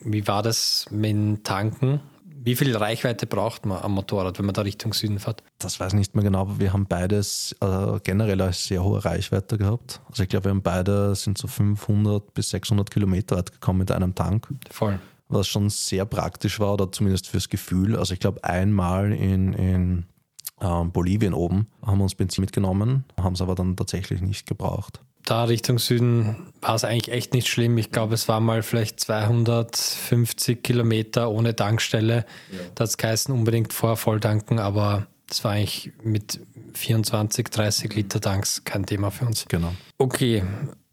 Wie 0.00 0.26
war 0.26 0.42
das 0.42 0.86
mit 0.90 1.44
Tanken? 1.44 2.00
Wie 2.44 2.56
viel 2.56 2.76
Reichweite 2.76 3.26
braucht 3.26 3.64
man 3.64 3.82
am 3.82 3.92
Motorrad, 3.92 4.38
wenn 4.38 4.44
man 4.44 4.54
da 4.54 4.60
Richtung 4.60 4.92
Süden 4.92 5.18
fährt? 5.18 5.42
Das 5.58 5.80
weiß 5.80 5.94
ich 5.94 5.98
nicht 5.98 6.14
mehr 6.14 6.24
genau, 6.24 6.42
aber 6.42 6.58
wir 6.58 6.74
haben 6.74 6.84
beides 6.84 7.56
äh, 7.62 7.98
generell 8.02 8.38
eine 8.38 8.52
sehr 8.52 8.84
hohe 8.84 9.02
Reichweite 9.02 9.56
gehabt. 9.56 10.02
Also 10.10 10.24
ich 10.24 10.28
glaube, 10.28 10.44
wir 10.44 10.50
haben 10.50 10.60
beide 10.60 11.14
sind 11.14 11.38
so 11.38 11.48
500 11.48 12.34
bis 12.34 12.50
600 12.50 12.90
Kilometer 12.90 13.38
weit 13.38 13.50
gekommen 13.50 13.78
mit 13.78 13.90
einem 13.90 14.14
Tank. 14.14 14.46
Voll. 14.70 14.98
Was 15.28 15.48
schon 15.48 15.70
sehr 15.70 16.04
praktisch 16.04 16.60
war, 16.60 16.74
oder 16.74 16.92
zumindest 16.92 17.28
fürs 17.28 17.48
Gefühl. 17.48 17.96
Also 17.96 18.12
ich 18.12 18.20
glaube, 18.20 18.44
einmal 18.44 19.14
in, 19.14 19.54
in 19.54 20.04
äh, 20.60 20.84
Bolivien 20.84 21.32
oben 21.32 21.68
haben 21.80 21.96
wir 21.96 22.04
uns 22.04 22.14
Benzin 22.14 22.42
mitgenommen, 22.42 23.04
haben 23.18 23.32
es 23.32 23.40
aber 23.40 23.54
dann 23.54 23.74
tatsächlich 23.74 24.20
nicht 24.20 24.46
gebraucht 24.46 25.00
da 25.24 25.44
Richtung 25.44 25.78
Süden 25.78 26.52
war 26.60 26.74
es 26.74 26.84
eigentlich 26.84 27.10
echt 27.10 27.32
nicht 27.32 27.48
schlimm. 27.48 27.78
Ich 27.78 27.90
glaube, 27.90 28.14
es 28.14 28.28
war 28.28 28.40
mal 28.40 28.62
vielleicht 28.62 29.00
250 29.00 30.62
Kilometer 30.62 31.30
ohne 31.30 31.56
Tankstelle. 31.56 32.26
Ja. 32.52 32.58
Da 32.74 32.82
hat 32.82 32.88
es 32.90 32.96
geheißen, 32.96 33.34
unbedingt 33.34 33.72
vorher 33.72 33.96
voll 33.96 34.20
tanken, 34.20 34.58
aber 34.58 35.06
das 35.28 35.42
war 35.44 35.52
eigentlich 35.52 35.92
mit 36.02 36.40
24, 36.74 37.48
30 37.48 37.94
Liter 37.94 38.20
Tanks 38.20 38.64
kein 38.64 38.84
Thema 38.84 39.10
für 39.10 39.26
uns. 39.26 39.46
Genau. 39.48 39.72
Okay, 39.98 40.44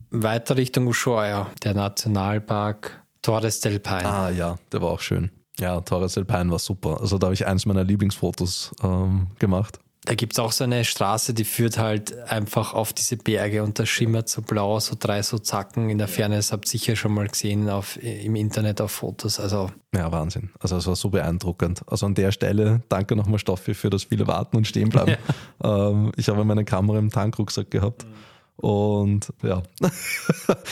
weiter 0.10 0.56
Richtung 0.58 0.88
Ushuaia, 0.88 1.52
der 1.64 1.74
Nationalpark 1.74 3.02
Torres 3.22 3.60
del 3.60 3.80
Paine. 3.80 4.10
Ah 4.10 4.30
ja, 4.30 4.58
der 4.72 4.82
war 4.82 4.90
auch 4.90 5.02
schön. 5.02 5.32
Ja, 5.60 5.82
Torres 5.82 6.14
del 6.14 6.26
Paine 6.26 6.50
war 6.50 6.60
super. 6.60 7.02
Also 7.02 7.18
da 7.18 7.28
habe 7.28 7.34
ich 7.34 7.46
eins 7.46 7.66
meiner 7.66 7.84
Lieblingsfotos 7.84 8.72
ähm, 8.84 9.28
gemacht 9.38 9.80
da 10.04 10.16
gibt 10.16 10.34
es 10.34 10.40
auch 10.40 10.52
so 10.52 10.64
eine 10.64 10.84
Straße, 10.84 11.34
die 11.36 11.44
führt 11.44 11.78
halt 11.78 12.18
einfach 12.24 12.74
auf 12.74 12.92
diese 12.92 13.18
Berge 13.18 13.62
und 13.62 13.78
das 13.78 13.88
schimmert 13.88 14.30
so 14.30 14.42
blau, 14.42 14.80
so 14.80 14.96
drei 15.00 15.22
so 15.22 15.38
Zacken 15.38 15.92
in 15.92 16.00
der 16.00 16.08
Ferne. 16.08 16.38
Das 16.38 16.52
habt 16.52 16.66
ihr 16.66 16.72
sicher 16.72 16.96
schon 16.96 17.14
mal 17.14 17.28
gesehen 17.28 17.70
auf, 17.70 18.02
im 18.02 18.36
Internet 18.36 18.82
auf 18.82 18.92
Fotos. 18.92 19.40
Also 19.40 19.70
ja, 19.94 20.12
Wahnsinn. 20.12 20.50
Also 20.60 20.78
es 20.78 20.88
war 20.88 20.96
so 20.96 21.10
beeindruckend. 21.10 21.84
Also 21.86 22.08
an 22.08 22.16
der 22.16 22.32
Stelle 22.32 22.82
danke 22.90 23.16
nochmal 23.16 23.38
Stoffi 23.38 23.76
für 23.76 23.92
das 23.92 24.06
viele 24.06 24.26
Warten 24.26 24.58
und 24.58 24.66
Stehenbleiben. 24.66 25.18
Ja. 25.64 25.90
Ähm, 25.90 26.12
ich 26.16 26.30
habe 26.30 26.44
meine 26.46 26.66
Kamera 26.66 26.98
im 26.98 27.12
Tankrucksack 27.12 27.70
gehabt. 27.70 28.06
Mhm 28.06 28.31
und 28.58 29.34
ja, 29.42 29.64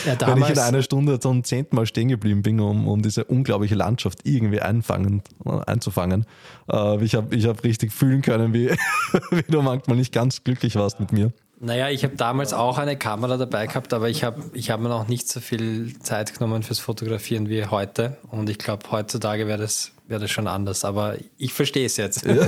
ja 0.06 0.26
wenn 0.26 0.42
ich 0.42 0.50
in 0.50 0.58
einer 0.58 0.82
Stunde 0.82 1.18
zum 1.18 1.44
zehnten 1.44 1.76
Mal 1.76 1.86
stehen 1.86 2.08
geblieben 2.08 2.42
bin, 2.42 2.60
um, 2.60 2.86
um 2.86 3.02
diese 3.02 3.24
unglaubliche 3.24 3.74
Landschaft 3.74 4.20
irgendwie 4.24 4.60
einfangen, 4.60 5.22
einzufangen, 5.66 6.26
äh, 6.70 7.02
ich 7.04 7.14
habe 7.14 7.34
ich 7.34 7.46
hab 7.46 7.64
richtig 7.64 7.92
fühlen 7.92 8.22
können, 8.22 8.54
wie, 8.54 8.70
wie 9.30 9.42
du 9.50 9.62
manchmal 9.62 9.96
nicht 9.96 10.12
ganz 10.12 10.44
glücklich 10.44 10.76
warst 10.76 11.00
mit 11.00 11.12
mir. 11.12 11.32
Naja, 11.62 11.90
ich 11.90 12.04
habe 12.04 12.16
damals 12.16 12.54
auch 12.54 12.78
eine 12.78 12.96
Kamera 12.96 13.36
dabei 13.36 13.66
gehabt, 13.66 13.92
aber 13.92 14.08
ich 14.08 14.24
habe 14.24 14.42
ich 14.54 14.70
hab 14.70 14.80
mir 14.80 14.88
noch 14.88 15.08
nicht 15.08 15.28
so 15.28 15.40
viel 15.40 15.98
Zeit 15.98 16.32
genommen 16.32 16.62
fürs 16.62 16.78
Fotografieren 16.78 17.50
wie 17.50 17.66
heute. 17.66 18.16
Und 18.30 18.48
ich 18.48 18.56
glaube, 18.56 18.90
heutzutage 18.90 19.46
wäre 19.46 19.58
das, 19.58 19.92
wär 20.08 20.18
das 20.18 20.30
schon 20.30 20.46
anders. 20.46 20.86
Aber 20.86 21.16
ich 21.36 21.52
verstehe 21.52 21.84
es 21.84 21.98
jetzt. 21.98 22.24
Ja. 22.24 22.46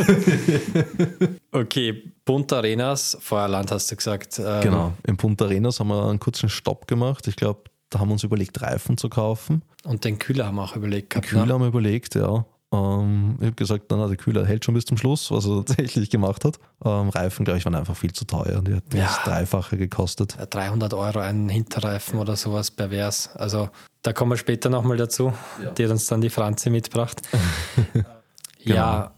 okay, 1.52 2.10
Punta 2.24 2.56
Arenas, 2.56 3.18
Feuerland 3.20 3.70
hast 3.70 3.90
du 3.90 3.96
gesagt. 3.96 4.38
Ähm, 4.38 4.62
genau, 4.62 4.92
in 5.06 5.18
Punta 5.18 5.44
Arenas 5.44 5.78
haben 5.78 5.88
wir 5.88 6.08
einen 6.08 6.18
kurzen 6.18 6.48
Stopp 6.48 6.86
gemacht. 6.86 7.28
Ich 7.28 7.36
glaube, 7.36 7.64
da 7.90 8.00
haben 8.00 8.08
wir 8.08 8.14
uns 8.14 8.24
überlegt, 8.24 8.62
Reifen 8.62 8.96
zu 8.96 9.10
kaufen. 9.10 9.60
Und 9.84 10.06
den 10.06 10.18
Kühler 10.18 10.46
haben 10.46 10.54
wir 10.54 10.62
auch 10.62 10.74
überlegt 10.74 11.10
gehabt. 11.10 11.26
Den 11.26 11.30
Kühler 11.32 11.46
ne? 11.46 11.52
haben 11.52 11.60
wir 11.60 11.68
überlegt, 11.68 12.14
ja. 12.14 12.46
Ähm, 12.72 13.36
ich 13.38 13.46
habe 13.46 13.56
gesagt, 13.56 13.84
na, 13.90 14.06
der 14.06 14.16
Kühler 14.16 14.46
hält 14.46 14.64
schon 14.64 14.74
bis 14.74 14.84
zum 14.86 14.96
Schluss, 14.96 15.30
was 15.30 15.46
er 15.46 15.56
tatsächlich 15.64 16.10
gemacht 16.10 16.44
hat. 16.44 16.58
Ähm, 16.84 17.10
Reifen, 17.10 17.44
glaube 17.44 17.58
ich, 17.58 17.64
waren 17.64 17.74
einfach 17.74 17.96
viel 17.96 18.12
zu 18.12 18.24
teuer. 18.24 18.62
Die 18.62 18.74
hat 18.74 18.84
ja, 18.94 19.04
das 19.04 19.22
Dreifache 19.24 19.76
gekostet. 19.76 20.36
300 20.50 20.94
Euro 20.94 21.18
ein 21.20 21.48
Hinterreifen 21.48 22.18
oder 22.18 22.36
sowas 22.36 22.70
pervers. 22.70 23.34
Also 23.36 23.68
da 24.02 24.12
kommen 24.12 24.32
wir 24.32 24.36
später 24.36 24.70
nochmal 24.70 24.96
dazu. 24.96 25.32
Ja. 25.62 25.70
Die 25.70 25.84
hat 25.84 25.90
uns 25.90 26.06
dann 26.06 26.20
die 26.20 26.30
Franzi 26.30 26.70
mitgebracht. 26.70 27.22
genau. 27.92 28.06
Ja, 28.64 29.12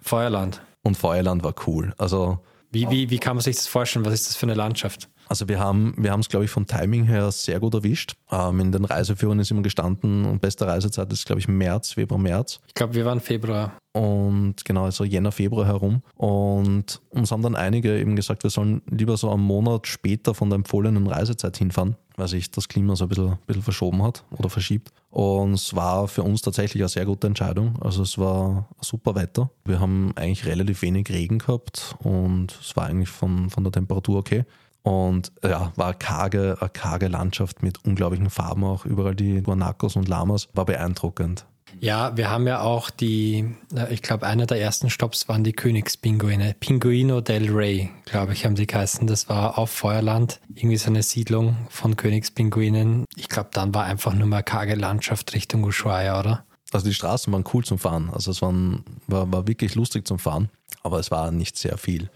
Feuerland. 0.00 0.60
Und 0.82 0.96
Feuerland 0.96 1.42
war 1.42 1.54
cool. 1.66 1.94
Also 1.98 2.38
wie, 2.70 2.90
wie, 2.90 3.10
wie 3.10 3.18
kann 3.18 3.36
man 3.36 3.42
sich 3.42 3.56
das 3.56 3.66
vorstellen? 3.66 4.04
Was 4.04 4.12
ist 4.14 4.28
das 4.28 4.36
für 4.36 4.46
eine 4.46 4.54
Landschaft? 4.54 5.08
Also 5.28 5.48
wir 5.48 5.58
haben 5.58 5.94
wir 5.96 6.14
es, 6.14 6.28
glaube 6.28 6.44
ich, 6.44 6.50
vom 6.50 6.66
Timing 6.66 7.04
her 7.04 7.30
sehr 7.32 7.60
gut 7.60 7.74
erwischt. 7.74 8.14
Ähm, 8.30 8.60
in 8.60 8.72
den 8.72 8.84
Reiseführern 8.84 9.38
ist 9.38 9.50
immer 9.50 9.62
gestanden 9.62 10.24
und 10.24 10.40
beste 10.40 10.66
Reisezeit 10.66 11.12
ist, 11.12 11.26
glaube 11.26 11.40
ich, 11.40 11.48
März, 11.48 11.92
Februar, 11.92 12.20
März. 12.20 12.60
Ich 12.68 12.74
glaube, 12.74 12.94
wir 12.94 13.04
waren 13.04 13.20
Februar. 13.20 13.72
Und 13.92 14.64
genau, 14.64 14.82
so 14.82 14.86
also 14.86 15.04
Jänner, 15.04 15.32
Februar 15.32 15.66
herum. 15.66 16.02
Und 16.16 17.00
uns 17.08 17.30
haben 17.30 17.42
dann 17.42 17.56
einige 17.56 17.98
eben 17.98 18.14
gesagt, 18.14 18.42
wir 18.42 18.50
sollen 18.50 18.82
lieber 18.90 19.16
so 19.16 19.30
einen 19.30 19.42
Monat 19.42 19.86
später 19.86 20.34
von 20.34 20.50
der 20.50 20.56
empfohlenen 20.56 21.06
Reisezeit 21.06 21.56
hinfahren, 21.56 21.96
weil 22.16 22.28
sich 22.28 22.50
das 22.50 22.68
Klima 22.68 22.94
so 22.94 23.06
ein 23.06 23.08
bisschen, 23.08 23.30
ein 23.30 23.38
bisschen 23.46 23.62
verschoben 23.62 24.02
hat 24.02 24.22
oder 24.30 24.50
verschiebt. 24.50 24.92
Und 25.08 25.54
es 25.54 25.74
war 25.74 26.08
für 26.08 26.22
uns 26.22 26.42
tatsächlich 26.42 26.82
eine 26.82 26.90
sehr 26.90 27.06
gute 27.06 27.26
Entscheidung. 27.26 27.74
Also 27.80 28.02
es 28.02 28.18
war 28.18 28.68
super 28.82 29.14
Wetter. 29.14 29.50
Wir 29.64 29.80
haben 29.80 30.12
eigentlich 30.14 30.44
relativ 30.44 30.82
wenig 30.82 31.08
Regen 31.08 31.38
gehabt 31.38 31.96
und 32.00 32.54
es 32.60 32.76
war 32.76 32.84
eigentlich 32.84 33.08
von, 33.08 33.48
von 33.48 33.64
der 33.64 33.72
Temperatur 33.72 34.18
okay. 34.18 34.44
Und 34.86 35.32
ja, 35.42 35.72
war 35.74 35.86
eine 35.86 35.96
karge, 35.96 36.58
eine 36.60 36.70
karge 36.70 37.08
Landschaft 37.08 37.60
mit 37.60 37.84
unglaublichen 37.84 38.30
Farben 38.30 38.62
auch. 38.62 38.86
Überall 38.86 39.16
die 39.16 39.42
Guanacos 39.42 39.96
und 39.96 40.06
Lamas. 40.06 40.48
War 40.54 40.64
beeindruckend. 40.64 41.44
Ja, 41.80 42.16
wir 42.16 42.30
haben 42.30 42.46
ja 42.46 42.60
auch 42.60 42.90
die, 42.90 43.56
ich 43.90 44.00
glaube, 44.02 44.28
einer 44.28 44.46
der 44.46 44.60
ersten 44.60 44.88
Stops 44.88 45.28
waren 45.28 45.42
die 45.42 45.54
Königspinguine. 45.54 46.54
Pinguino 46.60 47.20
del 47.20 47.50
Rey, 47.50 47.90
glaube 48.04 48.32
ich, 48.32 48.44
haben 48.44 48.54
die 48.54 48.68
geheißen. 48.68 49.08
Das 49.08 49.28
war 49.28 49.58
auf 49.58 49.70
Feuerland, 49.70 50.40
irgendwie 50.54 50.76
so 50.76 50.88
eine 50.88 51.02
Siedlung 51.02 51.56
von 51.68 51.96
Königspinguinen. 51.96 53.06
Ich 53.16 53.28
glaube, 53.28 53.50
dann 53.52 53.74
war 53.74 53.82
einfach 53.82 54.14
nur 54.14 54.28
mal 54.28 54.44
karge 54.44 54.76
Landschaft 54.76 55.34
Richtung 55.34 55.64
Ushuaia, 55.64 56.20
oder? 56.20 56.44
Also 56.70 56.86
die 56.86 56.94
Straßen 56.94 57.32
waren 57.32 57.44
cool 57.52 57.64
zum 57.64 57.80
Fahren. 57.80 58.08
Also 58.12 58.30
es 58.30 58.40
waren, 58.40 58.84
war, 59.08 59.32
war 59.32 59.48
wirklich 59.48 59.74
lustig 59.74 60.06
zum 60.06 60.20
Fahren, 60.20 60.48
aber 60.84 61.00
es 61.00 61.10
war 61.10 61.32
nicht 61.32 61.58
sehr 61.58 61.76
viel. 61.76 62.08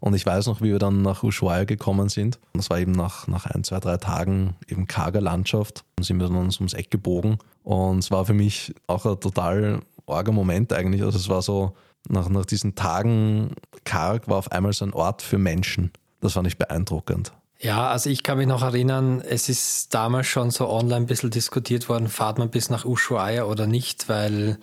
Und 0.00 0.14
ich 0.14 0.24
weiß 0.24 0.46
noch, 0.46 0.60
wie 0.60 0.70
wir 0.70 0.78
dann 0.78 1.02
nach 1.02 1.22
Ushuaia 1.22 1.64
gekommen 1.64 2.08
sind. 2.08 2.38
Das 2.54 2.70
war 2.70 2.78
eben 2.78 2.92
nach, 2.92 3.26
nach 3.26 3.46
ein, 3.46 3.64
zwei, 3.64 3.80
drei 3.80 3.96
Tagen 3.96 4.54
eben 4.68 4.86
karger 4.86 5.20
Landschaft. 5.20 5.84
Dann 5.96 6.04
sind 6.04 6.20
wir 6.20 6.28
dann 6.28 6.36
uns 6.36 6.58
ums 6.58 6.74
Eck 6.74 6.90
gebogen. 6.90 7.38
Und 7.64 7.98
es 7.98 8.10
war 8.10 8.24
für 8.24 8.34
mich 8.34 8.74
auch 8.86 9.04
ein 9.06 9.18
total 9.18 9.80
arger 10.06 10.32
Moment 10.32 10.72
eigentlich. 10.72 11.02
Also 11.02 11.18
es 11.18 11.28
war 11.28 11.42
so, 11.42 11.74
nach, 12.08 12.28
nach 12.28 12.46
diesen 12.46 12.74
Tagen 12.74 13.50
karg 13.84 14.28
war 14.28 14.36
auf 14.36 14.52
einmal 14.52 14.72
so 14.72 14.84
ein 14.84 14.92
Ort 14.92 15.22
für 15.22 15.38
Menschen. 15.38 15.92
Das 16.20 16.34
fand 16.34 16.46
ich 16.46 16.58
beeindruckend. 16.58 17.32
Ja, 17.60 17.88
also 17.88 18.08
ich 18.08 18.22
kann 18.22 18.38
mich 18.38 18.46
noch 18.46 18.62
erinnern, 18.62 19.20
es 19.20 19.48
ist 19.48 19.92
damals 19.92 20.28
schon 20.28 20.52
so 20.52 20.68
online 20.68 20.96
ein 20.96 21.06
bisschen 21.06 21.30
diskutiert 21.30 21.88
worden, 21.88 22.06
fahrt 22.06 22.38
man 22.38 22.50
bis 22.50 22.70
nach 22.70 22.84
Ushuaia 22.84 23.44
oder 23.44 23.66
nicht, 23.66 24.08
weil 24.08 24.58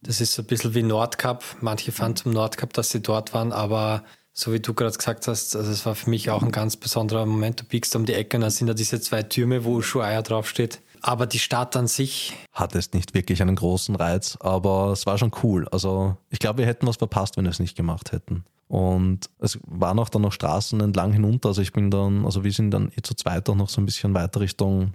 das 0.00 0.22
ist 0.22 0.32
so 0.32 0.42
ein 0.42 0.46
bisschen 0.46 0.74
wie 0.74 0.82
Nordkap. 0.82 1.44
Manche 1.60 1.92
fahren 1.92 2.16
zum 2.16 2.32
Nordkap, 2.32 2.72
dass 2.72 2.90
sie 2.90 3.02
dort 3.02 3.34
waren, 3.34 3.52
aber 3.52 4.02
so 4.38 4.52
wie 4.52 4.60
du 4.60 4.72
gerade 4.72 4.96
gesagt 4.96 5.26
hast, 5.26 5.56
also 5.56 5.68
es 5.68 5.84
war 5.84 5.96
für 5.96 6.08
mich 6.08 6.30
auch 6.30 6.44
ein 6.44 6.52
ganz 6.52 6.76
besonderer 6.76 7.26
Moment. 7.26 7.60
Du 7.60 7.64
biegst 7.64 7.96
um 7.96 8.06
die 8.06 8.14
Ecke 8.14 8.36
und 8.36 8.42
dann 8.42 8.52
sind 8.52 8.68
da 8.68 8.74
diese 8.74 9.00
zwei 9.00 9.24
Türme, 9.24 9.64
wo 9.64 9.78
Ushuaia 9.78 10.22
draufsteht. 10.22 10.80
Aber 11.00 11.26
die 11.26 11.40
Stadt 11.40 11.74
an 11.74 11.88
sich. 11.88 12.36
Hat 12.52 12.76
es 12.76 12.92
nicht 12.92 13.14
wirklich 13.14 13.42
einen 13.42 13.56
großen 13.56 13.96
Reiz, 13.96 14.38
aber 14.38 14.92
es 14.92 15.06
war 15.06 15.18
schon 15.18 15.32
cool. 15.42 15.66
Also 15.72 16.16
ich 16.30 16.38
glaube, 16.38 16.58
wir 16.58 16.66
hätten 16.66 16.86
was 16.86 16.98
verpasst, 16.98 17.36
wenn 17.36 17.46
wir 17.46 17.50
es 17.50 17.58
nicht 17.58 17.76
gemacht 17.76 18.12
hätten. 18.12 18.44
Und 18.68 19.28
es 19.40 19.58
waren 19.66 19.98
auch 19.98 20.08
dann 20.08 20.22
noch 20.22 20.32
Straßen 20.32 20.80
entlang 20.80 21.12
hinunter. 21.12 21.48
Also 21.48 21.60
ich 21.60 21.72
bin 21.72 21.90
dann, 21.90 22.24
also 22.24 22.44
wir 22.44 22.52
sind 22.52 22.70
dann 22.70 22.92
eh 22.96 23.02
zu 23.02 23.14
zweit 23.14 23.48
auch 23.48 23.56
noch 23.56 23.68
so 23.68 23.80
ein 23.80 23.86
bisschen 23.86 24.14
weiter 24.14 24.38
Richtung 24.38 24.92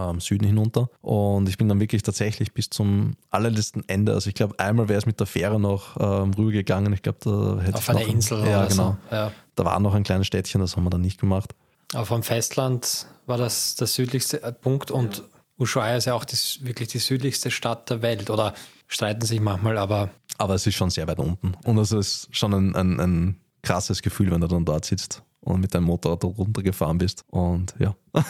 ähm, 0.00 0.20
Süden 0.20 0.46
hinunter. 0.46 0.88
Und 1.02 1.48
ich 1.48 1.58
bin 1.58 1.68
dann 1.68 1.80
wirklich 1.80 2.02
tatsächlich 2.02 2.52
bis 2.52 2.70
zum 2.70 3.14
allerletzten 3.30 3.88
Ende. 3.88 4.12
Also 4.12 4.28
ich 4.28 4.34
glaube, 4.34 4.58
einmal 4.58 4.88
wäre 4.88 4.98
es 4.98 5.06
mit 5.06 5.20
der 5.20 5.26
Fähre 5.26 5.60
noch 5.60 5.96
ähm, 5.98 6.32
rübergegangen. 6.34 6.92
Ich 6.92 7.02
glaube, 7.02 7.18
da 7.22 7.62
hätte 7.62 7.76
Auf 7.76 7.84
ich 7.84 7.90
eine 7.90 8.00
noch, 8.00 8.08
Insel 8.08 8.38
ja, 8.46 8.60
oder 8.60 8.68
genau. 8.68 8.96
so. 9.10 9.14
Ja. 9.14 9.32
Da 9.54 9.64
war 9.64 9.78
noch 9.80 9.94
ein 9.94 10.04
kleines 10.04 10.26
Städtchen, 10.26 10.60
das 10.60 10.76
haben 10.76 10.84
wir 10.84 10.90
dann 10.90 11.02
nicht 11.02 11.20
gemacht. 11.20 11.54
Aber 11.92 12.06
vom 12.06 12.22
Festland 12.22 13.06
war 13.26 13.36
das 13.36 13.74
der 13.74 13.86
südlichste 13.86 14.38
Punkt 14.60 14.90
und 14.90 15.18
ja. 15.18 15.24
Ushuaia 15.58 15.96
ist 15.96 16.06
ja 16.06 16.14
auch 16.14 16.24
das, 16.24 16.58
wirklich 16.62 16.88
die 16.88 16.98
südlichste 16.98 17.50
Stadt 17.50 17.90
der 17.90 18.00
Welt. 18.00 18.30
Oder 18.30 18.54
streiten 18.86 19.26
sich 19.26 19.40
manchmal, 19.40 19.76
aber. 19.76 20.10
Aber 20.38 20.54
es 20.54 20.66
ist 20.66 20.74
schon 20.74 20.90
sehr 20.90 21.06
weit 21.06 21.18
unten. 21.18 21.54
Und 21.64 21.78
es 21.78 21.92
ist 21.92 22.28
schon 22.30 22.54
ein, 22.54 22.74
ein, 22.74 23.00
ein 23.00 23.40
krasses 23.62 24.00
Gefühl, 24.00 24.30
wenn 24.30 24.40
du 24.40 24.46
dann 24.46 24.64
dort 24.64 24.86
sitzt 24.86 25.22
und 25.40 25.60
mit 25.60 25.74
deinem 25.74 25.84
Motorrad 25.84 26.24
runtergefahren 26.24 26.98
bist. 26.98 27.24
Und 27.28 27.74
ja. 27.78 27.96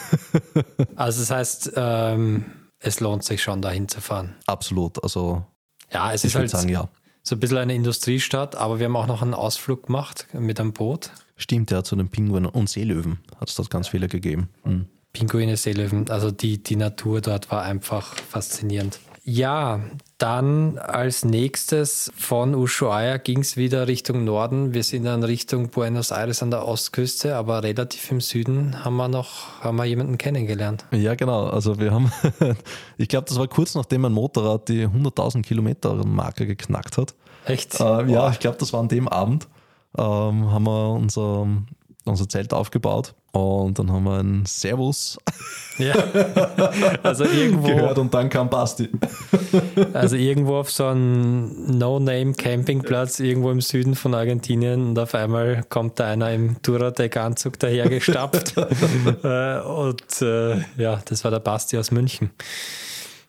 also 0.95 1.19
das 1.19 1.31
heißt, 1.31 1.73
ähm, 1.75 2.45
es 2.79 2.99
lohnt 2.99 3.23
sich 3.23 3.41
schon, 3.43 3.61
dahin 3.61 3.87
zu 3.87 4.01
fahren. 4.01 4.35
Absolut. 4.45 5.03
Also 5.03 5.45
ja, 5.91 6.13
es 6.13 6.23
ist 6.23 6.35
halt 6.35 6.49
sagen, 6.49 6.69
ja. 6.69 6.89
so 7.23 7.35
ein 7.35 7.39
bisschen 7.39 7.57
eine 7.57 7.75
Industriestadt, 7.75 8.55
aber 8.55 8.79
wir 8.79 8.85
haben 8.85 8.95
auch 8.95 9.07
noch 9.07 9.21
einen 9.21 9.33
Ausflug 9.33 9.87
gemacht 9.87 10.27
mit 10.33 10.59
einem 10.59 10.73
Boot. 10.73 11.11
Stimmt, 11.35 11.71
ja, 11.71 11.83
zu 11.83 11.95
den 11.95 12.09
Pinguinen 12.09 12.49
und 12.49 12.69
Seelöwen 12.69 13.19
hat 13.39 13.49
es 13.49 13.55
dort 13.55 13.69
ganz 13.69 13.89
viele 13.89 14.07
gegeben. 14.07 14.49
Mhm. 14.63 14.87
Pinguine, 15.13 15.57
Seelöwen, 15.57 16.09
also 16.09 16.31
die, 16.31 16.63
die 16.63 16.77
Natur 16.77 17.19
dort 17.19 17.51
war 17.51 17.63
einfach 17.63 18.15
faszinierend. 18.15 18.99
Ja, 19.23 19.81
dann 20.21 20.77
als 20.77 21.25
nächstes 21.25 22.11
von 22.15 22.53
Ushuaia 22.53 23.17
ging 23.17 23.39
es 23.39 23.57
wieder 23.57 23.87
Richtung 23.87 24.23
Norden. 24.23 24.71
Wir 24.73 24.83
sind 24.83 25.05
dann 25.05 25.23
Richtung 25.23 25.69
Buenos 25.69 26.11
Aires 26.11 26.43
an 26.43 26.51
der 26.51 26.67
Ostküste, 26.67 27.35
aber 27.35 27.63
relativ 27.63 28.11
im 28.11 28.21
Süden 28.21 28.85
haben 28.85 28.97
wir 28.97 29.07
noch 29.07 29.61
haben 29.61 29.77
wir 29.77 29.85
jemanden 29.85 30.19
kennengelernt. 30.19 30.85
Ja, 30.91 31.15
genau. 31.15 31.47
Also 31.47 31.79
wir 31.79 31.91
haben, 31.91 32.11
ich 32.97 33.07
glaube, 33.07 33.25
das 33.27 33.39
war 33.39 33.47
kurz 33.47 33.73
nachdem 33.73 34.01
mein 34.01 34.11
Motorrad 34.11 34.69
die 34.69 34.85
100.000 34.87 35.41
Kilometer 35.41 36.05
Marke 36.05 36.45
geknackt 36.45 36.99
hat. 36.99 37.15
Echt? 37.45 37.79
Äh, 37.79 38.05
ja, 38.11 38.29
ich 38.29 38.39
glaube, 38.39 38.57
das 38.59 38.73
war 38.73 38.81
an 38.81 38.89
dem 38.89 39.07
Abend. 39.07 39.47
Ähm, 39.97 40.51
haben 40.51 40.63
wir 40.63 40.91
unser, 40.91 41.47
unser 42.05 42.29
Zelt 42.29 42.53
aufgebaut 42.53 43.15
und 43.31 43.79
dann 43.79 43.91
haben 43.91 44.03
wir 44.03 44.19
ein 44.19 44.45
Servus 44.45 45.17
ja. 45.77 45.93
also 47.03 47.25
irgendwo, 47.25 47.67
gehört 47.67 47.97
und 47.97 48.13
dann 48.13 48.29
kam 48.29 48.49
Basti. 48.49 48.89
also 49.93 50.15
irgendwo 50.15 50.57
auf 50.57 50.71
so 50.71 50.85
einem 50.85 51.77
No-Name-Campingplatz 51.77 53.19
irgendwo 53.19 53.51
im 53.51 53.61
Süden 53.61 53.95
von 53.95 54.13
Argentinien 54.13 54.89
und 54.89 54.99
auf 54.99 55.15
einmal 55.15 55.63
kommt 55.69 55.99
da 55.99 56.07
einer 56.07 56.31
im 56.33 56.57
Duratec-Anzug 56.61 57.59
dahergestapft. 57.59 58.55
Äh, 59.23 59.59
und 59.61 60.21
äh, 60.21 60.61
ja, 60.77 61.01
das 61.05 61.23
war 61.23 61.31
der 61.31 61.39
Basti 61.39 61.77
aus 61.77 61.91
München. 61.91 62.31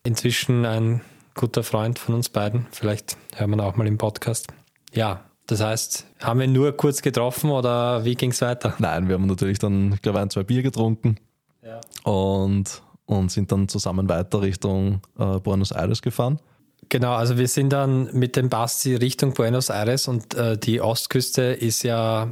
Inzwischen 0.05 0.65
ein 0.65 1.01
guter 1.35 1.63
Freund 1.63 1.99
von 1.99 2.15
uns 2.15 2.29
beiden. 2.29 2.67
Vielleicht 2.71 3.17
hören 3.37 3.51
wir 3.51 3.57
ihn 3.57 3.61
auch 3.61 3.77
mal 3.77 3.87
im 3.87 3.99
Podcast. 3.99 4.49
Ja, 4.93 5.25
das 5.53 5.61
heißt, 5.63 6.07
haben 6.23 6.41
wir 6.41 6.49
nur 6.49 6.73
kurz 6.73 7.03
getroffen 7.03 7.51
oder 7.51 8.05
wie 8.05 8.15
ging 8.15 8.31
es 8.31 8.41
weiter? 8.41 8.75
Nein, 8.79 9.09
wir 9.09 9.15
haben 9.15 9.27
natürlich 9.27 9.59
dann, 9.59 9.93
ich 9.93 10.03
glaube, 10.03 10.21
ein, 10.21 10.31
zwei 10.31 10.43
Bier 10.43 10.63
getrunken 10.63 11.17
ja. 11.63 11.81
und, 12.11 12.83
und 13.07 13.31
sind 13.31 13.53
dann 13.53 13.69
zusammen 13.69 14.09
weiter 14.09 14.41
Richtung 14.43 15.03
äh, 15.19 15.39
Buenos 15.41 15.71
Aires 15.71 16.03
gefahren. 16.03 16.41
Genau, 16.89 17.13
also 17.13 17.39
wir 17.39 17.49
sind 17.49 17.73
dann 17.73 18.11
mit 18.13 18.37
dem 18.37 18.49
Basti 18.49 18.97
Richtung 18.97 19.33
Buenos 19.33 19.71
Aires 19.71 20.09
und 20.09 20.35
äh, 20.35 20.59
die 20.59 20.81
Ostküste 20.81 21.43
ist 21.43 21.83
ja 21.85 22.29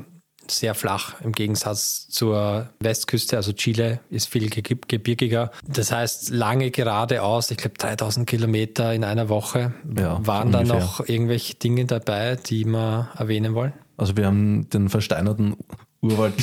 sehr 0.51 0.75
flach 0.75 1.21
im 1.23 1.33
Gegensatz 1.33 2.09
zur 2.09 2.69
Westküste. 2.81 3.37
Also 3.37 3.53
Chile 3.53 4.01
ist 4.11 4.29
viel 4.29 4.51
gebirgiger. 4.51 5.51
Das 5.67 5.93
heißt, 5.93 6.31
lange 6.31 6.71
geradeaus, 6.71 7.51
ich 7.51 7.57
glaube 7.57 7.79
3000 7.79 8.29
Kilometer 8.29 8.93
in 8.95 9.05
einer 9.05 9.29
Woche. 9.29 9.73
Ja, 9.97 10.25
Waren 10.27 10.53
da 10.53 10.63
noch 10.63 11.07
irgendwelche 11.09 11.55
Dinge 11.55 11.85
dabei, 11.87 12.37
die 12.37 12.65
wir 12.65 13.11
erwähnen 13.17 13.55
wollen? 13.55 13.73
Also 13.97 14.17
wir 14.17 14.27
haben 14.27 14.69
den 14.71 14.89
versteinerten 14.89 15.57
Urwald. 16.01 16.35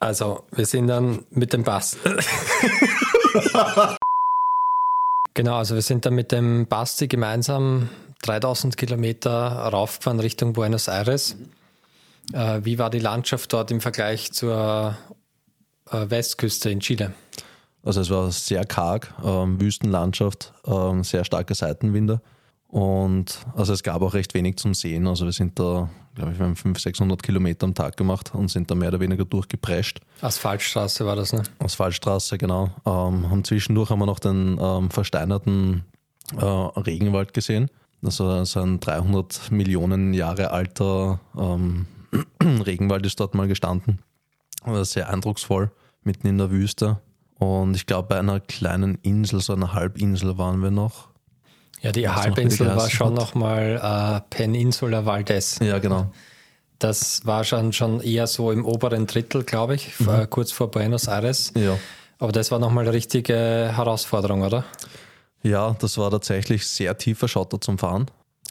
also 0.00 0.44
wir 0.50 0.66
sind 0.66 0.88
dann 0.88 1.24
mit 1.30 1.52
dem 1.52 1.62
Bass. 1.62 1.96
genau, 5.34 5.56
also 5.56 5.74
wir 5.76 5.82
sind 5.82 6.06
dann 6.06 6.14
mit 6.14 6.32
dem 6.32 6.66
Basti 6.66 7.06
gemeinsam 7.06 7.88
3000 8.22 8.76
Kilometer 8.76 9.32
raufgefahren 9.32 10.20
Richtung 10.20 10.52
Buenos 10.52 10.88
Aires. 10.88 11.36
Mhm. 11.36 12.34
Äh, 12.34 12.64
wie 12.64 12.78
war 12.78 12.90
die 12.90 12.98
Landschaft 12.98 13.52
dort 13.52 13.70
im 13.70 13.80
Vergleich 13.80 14.32
zur 14.32 14.96
äh, 15.90 16.10
Westküste 16.10 16.70
in 16.70 16.80
Chile? 16.80 17.12
Also 17.82 18.02
es 18.02 18.10
war 18.10 18.30
sehr 18.30 18.64
karg, 18.64 19.14
ähm, 19.24 19.60
Wüstenlandschaft, 19.60 20.52
ähm, 20.66 21.02
sehr 21.02 21.24
starke 21.24 21.54
Seitenwinde 21.54 22.20
und 22.70 23.40
also 23.56 23.72
es 23.72 23.82
gab 23.82 24.02
auch 24.02 24.14
recht 24.14 24.34
wenig 24.34 24.56
zum 24.58 24.74
Sehen. 24.74 25.06
Also 25.08 25.24
wir 25.24 25.32
sind 25.32 25.58
da, 25.58 25.88
glaube 26.14 26.32
ich, 26.32 26.38
wir 26.38 26.46
haben 26.46 26.56
500, 26.56 26.82
600 26.82 27.22
Kilometer 27.22 27.64
am 27.64 27.74
Tag 27.74 27.96
gemacht 27.96 28.32
und 28.34 28.48
sind 28.48 28.70
da 28.70 28.74
mehr 28.74 28.88
oder 28.88 29.00
weniger 29.00 29.24
durchgeprescht. 29.24 30.00
Asphaltstraße 30.20 31.04
war 31.04 31.16
das, 31.16 31.32
ne? 31.32 31.42
Asphaltstraße, 31.58 32.38
genau. 32.38 32.70
Ähm, 32.86 33.30
haben 33.30 33.42
zwischendurch 33.44 33.90
haben 33.90 33.98
wir 33.98 34.06
noch 34.06 34.20
den 34.20 34.58
ähm, 34.60 34.90
versteinerten 34.90 35.84
äh, 36.36 36.44
Regenwald 36.44 37.34
gesehen. 37.34 37.70
Also 38.02 38.44
so 38.44 38.60
ein 38.60 38.80
300 38.80 39.50
Millionen 39.50 40.14
Jahre 40.14 40.50
alter 40.50 41.20
ähm, 41.36 41.86
Regenwald 42.42 43.04
ist 43.04 43.20
dort 43.20 43.34
mal 43.34 43.48
gestanden. 43.48 44.00
Sehr 44.82 45.08
eindrucksvoll, 45.10 45.70
mitten 46.02 46.26
in 46.26 46.38
der 46.38 46.50
Wüste. 46.50 47.00
Und 47.38 47.74
ich 47.74 47.86
glaube, 47.86 48.08
bei 48.08 48.18
einer 48.18 48.40
kleinen 48.40 48.96
Insel, 49.02 49.40
so 49.40 49.54
einer 49.54 49.72
Halbinsel 49.72 50.36
waren 50.36 50.62
wir 50.62 50.70
noch. 50.70 51.08
Ja, 51.80 51.92
die 51.92 52.08
Halbinsel 52.08 52.76
war 52.76 52.90
schon 52.90 53.14
nochmal 53.14 53.80
äh, 53.82 54.20
Peninsula 54.28 55.06
Valdez. 55.06 55.58
Ja, 55.60 55.78
genau. 55.78 56.12
Das 56.78 57.24
war 57.26 57.44
schon, 57.44 57.72
schon 57.72 58.00
eher 58.00 58.26
so 58.26 58.52
im 58.52 58.64
oberen 58.64 59.06
Drittel, 59.06 59.44
glaube 59.44 59.76
ich, 59.76 59.98
mhm. 60.00 60.28
kurz 60.28 60.52
vor 60.52 60.70
Buenos 60.70 61.08
Aires. 61.08 61.52
Ja. 61.56 61.78
Aber 62.18 62.32
das 62.32 62.50
war 62.50 62.58
nochmal 62.58 62.84
eine 62.84 62.92
richtige 62.92 63.34
Herausforderung, 63.34 64.42
oder? 64.42 64.64
Ja, 65.42 65.76
das 65.78 65.96
war 65.98 66.10
tatsächlich 66.10 66.66
sehr 66.66 66.96
tiefer 66.98 67.28
Schotter 67.28 67.60
zum 67.60 67.78
Fahren. 67.78 68.06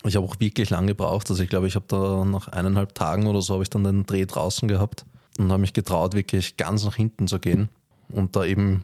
Ich 0.05 0.15
habe 0.15 0.25
auch 0.25 0.39
wirklich 0.39 0.69
lange 0.69 0.87
gebraucht. 0.87 1.29
Also 1.29 1.43
ich 1.43 1.49
glaube, 1.49 1.67
ich 1.67 1.75
habe 1.75 1.85
da 1.87 2.25
nach 2.25 2.47
eineinhalb 2.47 2.95
Tagen 2.95 3.27
oder 3.27 3.41
so 3.41 3.53
habe 3.53 3.63
ich 3.63 3.69
dann 3.69 3.83
den 3.83 4.05
Dreh 4.05 4.25
draußen 4.25 4.67
gehabt 4.67 5.05
und 5.37 5.51
habe 5.51 5.61
mich 5.61 5.73
getraut, 5.73 6.13
wirklich 6.15 6.57
ganz 6.57 6.85
nach 6.85 6.95
hinten 6.95 7.27
zu 7.27 7.39
gehen 7.39 7.69
und 8.09 8.35
da 8.35 8.45
eben 8.45 8.83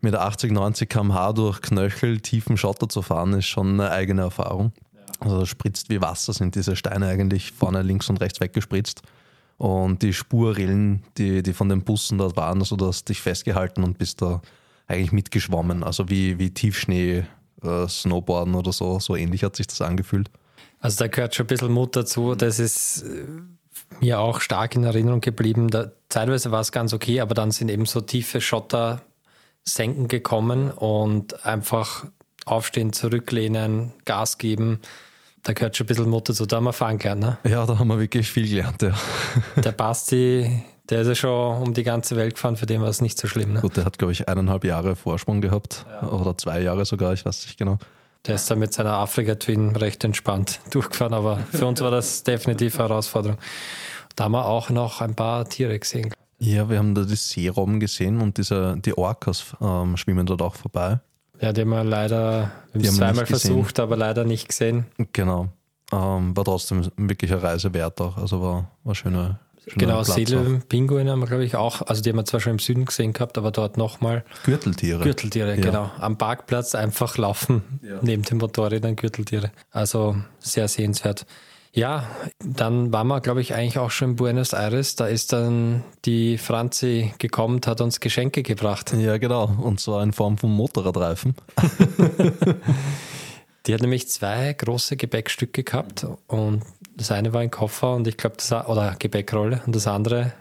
mit 0.00 0.14
80, 0.14 0.50
90 0.50 0.88
km/h 0.88 1.32
durch 1.32 1.60
Knöchel 1.60 2.20
tiefen 2.20 2.56
Schotter 2.56 2.88
zu 2.88 3.02
fahren, 3.02 3.32
ist 3.34 3.46
schon 3.46 3.80
eine 3.80 3.90
eigene 3.90 4.22
Erfahrung. 4.22 4.72
Also 5.20 5.46
spritzt 5.46 5.88
wie 5.90 6.00
Wasser, 6.00 6.32
sind 6.32 6.56
diese 6.56 6.74
Steine 6.74 7.06
eigentlich 7.06 7.52
vorne 7.52 7.82
links 7.82 8.10
und 8.10 8.20
rechts 8.20 8.40
weggespritzt. 8.40 9.02
Und 9.58 10.02
die 10.02 10.12
Spurrillen, 10.12 11.04
die, 11.18 11.44
die 11.44 11.52
von 11.52 11.68
den 11.68 11.82
Bussen 11.82 12.18
dort 12.18 12.36
waren, 12.36 12.58
also 12.58 12.74
du 12.74 12.86
hast 12.86 13.08
dich 13.08 13.20
festgehalten 13.20 13.84
und 13.84 13.96
bist 13.96 14.20
da 14.20 14.42
eigentlich 14.86 15.12
mitgeschwommen. 15.12 15.82
Also 15.82 16.08
wie, 16.08 16.38
wie 16.38 16.50
Tiefschnee, 16.50 17.24
äh, 17.62 17.88
Snowboarden 17.88 18.54
oder 18.54 18.72
so. 18.72 18.98
So 19.00 19.16
ähnlich 19.16 19.44
hat 19.44 19.56
sich 19.56 19.66
das 19.66 19.80
angefühlt. 19.80 20.30
Also 20.80 20.98
da 20.98 21.06
gehört 21.06 21.34
schon 21.34 21.44
ein 21.44 21.48
bisschen 21.48 21.72
Mut 21.72 21.94
dazu. 21.96 22.34
Das 22.34 22.58
ist 22.58 23.02
äh, 23.02 23.24
mir 24.00 24.20
auch 24.20 24.40
stark 24.40 24.74
in 24.74 24.84
Erinnerung 24.84 25.20
geblieben. 25.20 25.68
Da, 25.68 25.92
zeitweise 26.08 26.50
war 26.50 26.60
es 26.60 26.72
ganz 26.72 26.92
okay, 26.92 27.20
aber 27.20 27.34
dann 27.34 27.50
sind 27.50 27.70
eben 27.70 27.86
so 27.86 28.00
tiefe 28.00 28.40
Schottersenken 28.40 30.08
gekommen 30.08 30.70
und 30.70 31.46
einfach 31.46 32.06
aufstehen, 32.44 32.92
zurücklehnen, 32.92 33.92
Gas 34.04 34.38
geben. 34.38 34.80
Da 35.44 35.52
gehört 35.52 35.76
schon 35.76 35.84
ein 35.84 35.88
bisschen 35.88 36.10
Mut 36.10 36.28
dazu. 36.28 36.46
Da 36.46 36.56
haben 36.56 36.64
wir 36.64 36.72
fahren 36.72 36.98
gelernt, 36.98 37.20
ne? 37.20 37.38
Ja, 37.44 37.66
da 37.66 37.78
haben 37.78 37.88
wir 37.88 37.98
wirklich 37.98 38.30
viel 38.30 38.48
gelernt, 38.48 38.82
ja. 38.82 38.94
Der 39.56 39.72
Basti, 39.72 40.64
der 40.90 41.02
ist 41.02 41.08
ja 41.08 41.14
schon 41.14 41.62
um 41.62 41.74
die 41.74 41.82
ganze 41.82 42.16
Welt 42.16 42.34
gefahren, 42.34 42.56
für 42.56 42.66
den 42.66 42.80
war 42.80 42.88
es 42.88 43.00
nicht 43.00 43.18
so 43.18 43.28
schlimm. 43.28 43.54
Ne? 43.54 43.60
Gut, 43.60 43.76
der 43.76 43.84
hat, 43.84 43.98
glaube 43.98 44.12
ich, 44.12 44.28
eineinhalb 44.28 44.64
Jahre 44.64 44.96
Vorsprung 44.96 45.40
gehabt. 45.40 45.86
Ja. 45.88 46.08
Oder 46.08 46.36
zwei 46.36 46.60
Jahre 46.60 46.84
sogar, 46.84 47.12
ich 47.12 47.24
weiß 47.24 47.46
nicht 47.46 47.58
genau. 47.58 47.78
Der 48.26 48.36
ist 48.36 48.50
da 48.50 48.54
mit 48.54 48.72
seiner 48.72 48.92
Afrika-Twin 48.94 49.76
recht 49.76 50.04
entspannt 50.04 50.60
durchgefahren, 50.70 51.14
aber 51.14 51.38
für 51.52 51.66
uns 51.66 51.80
war 51.80 51.90
das 51.90 52.22
definitiv 52.22 52.78
eine 52.78 52.88
Herausforderung. 52.88 53.38
Da 54.14 54.24
haben 54.24 54.32
wir 54.32 54.46
auch 54.46 54.70
noch 54.70 55.00
ein 55.00 55.14
paar 55.14 55.48
Tiere 55.48 55.78
gesehen. 55.78 56.12
Ja, 56.38 56.68
wir 56.68 56.78
haben 56.78 56.94
da 56.94 57.02
die 57.02 57.16
Seerobben 57.16 57.78
gesehen 57.78 58.20
und 58.20 58.36
diese, 58.36 58.76
die 58.78 58.96
Orcas 58.96 59.54
ähm, 59.60 59.96
schwimmen 59.96 60.26
dort 60.26 60.42
auch 60.42 60.56
vorbei. 60.56 60.98
Ja, 61.40 61.52
die 61.52 61.62
haben 61.62 61.70
wir 61.70 61.84
leider 61.84 62.50
wir 62.72 62.88
haben 62.88 62.96
zweimal 62.96 63.26
versucht, 63.26 63.80
aber 63.80 63.96
leider 63.96 64.24
nicht 64.24 64.48
gesehen. 64.48 64.86
Genau. 65.12 65.48
Ähm, 65.92 66.36
war 66.36 66.44
trotzdem 66.44 66.90
wirklich 66.96 67.32
eine 67.32 67.42
Reise 67.42 67.74
wert 67.74 68.00
auch. 68.00 68.16
Also 68.16 68.40
war, 68.40 68.70
war 68.84 68.94
schöne, 68.94 69.38
Genau, 69.76 70.02
Seelenpinguine 70.02 71.10
haben 71.10 71.20
wir, 71.20 71.26
glaube 71.26 71.44
ich, 71.44 71.56
auch. 71.56 71.82
Also 71.82 72.02
die 72.02 72.10
haben 72.10 72.16
wir 72.16 72.24
zwar 72.24 72.40
schon 72.40 72.52
im 72.52 72.58
Süden 72.58 72.84
gesehen 72.84 73.12
gehabt, 73.12 73.38
aber 73.38 73.50
dort 73.50 73.76
nochmal. 73.76 74.24
Gürteltiere. 74.44 75.02
Gürteltiere, 75.02 75.56
ja. 75.56 75.60
genau. 75.60 75.90
Am 75.98 76.18
Parkplatz 76.18 76.74
einfach 76.74 77.16
laufen, 77.16 77.62
ja. 77.82 77.98
neben 78.02 78.22
den 78.22 78.38
Motorrädern 78.38 78.96
Gürteltiere. 78.96 79.52
Also 79.70 80.16
sehr 80.40 80.68
sehenswert. 80.68 81.26
Ja, 81.74 82.10
dann 82.44 82.92
waren 82.92 83.06
wir, 83.06 83.22
glaube 83.22 83.40
ich, 83.40 83.54
eigentlich 83.54 83.78
auch 83.78 83.90
schon 83.90 84.10
in 84.10 84.16
Buenos 84.16 84.52
Aires. 84.52 84.94
Da 84.94 85.06
ist 85.06 85.32
dann 85.32 85.82
die 86.04 86.36
Franzi 86.36 87.14
gekommen 87.18 87.56
und 87.56 87.66
hat 87.66 87.80
uns 87.80 88.00
Geschenke 88.00 88.42
gebracht. 88.42 88.92
Ja, 88.92 89.16
genau. 89.16 89.46
Und 89.46 89.80
zwar 89.80 90.02
in 90.02 90.12
Form 90.12 90.36
von 90.36 90.50
Motorradreifen. 90.50 91.34
die 93.66 93.74
hat 93.74 93.80
nämlich 93.80 94.08
zwei 94.08 94.52
große 94.52 94.96
Gepäckstücke 94.96 95.62
gehabt 95.62 96.06
und 96.26 96.62
das 96.96 97.10
eine 97.10 97.32
war 97.32 97.40
ein 97.40 97.50
Koffer 97.50 97.94
und 97.94 98.06
ich 98.06 98.16
glaube, 98.16 98.36
das 98.36 98.52
oder 98.52 98.96
Gepäckrolle 98.98 99.62
und 99.66 99.74
das 99.74 99.86
andere 99.86 100.32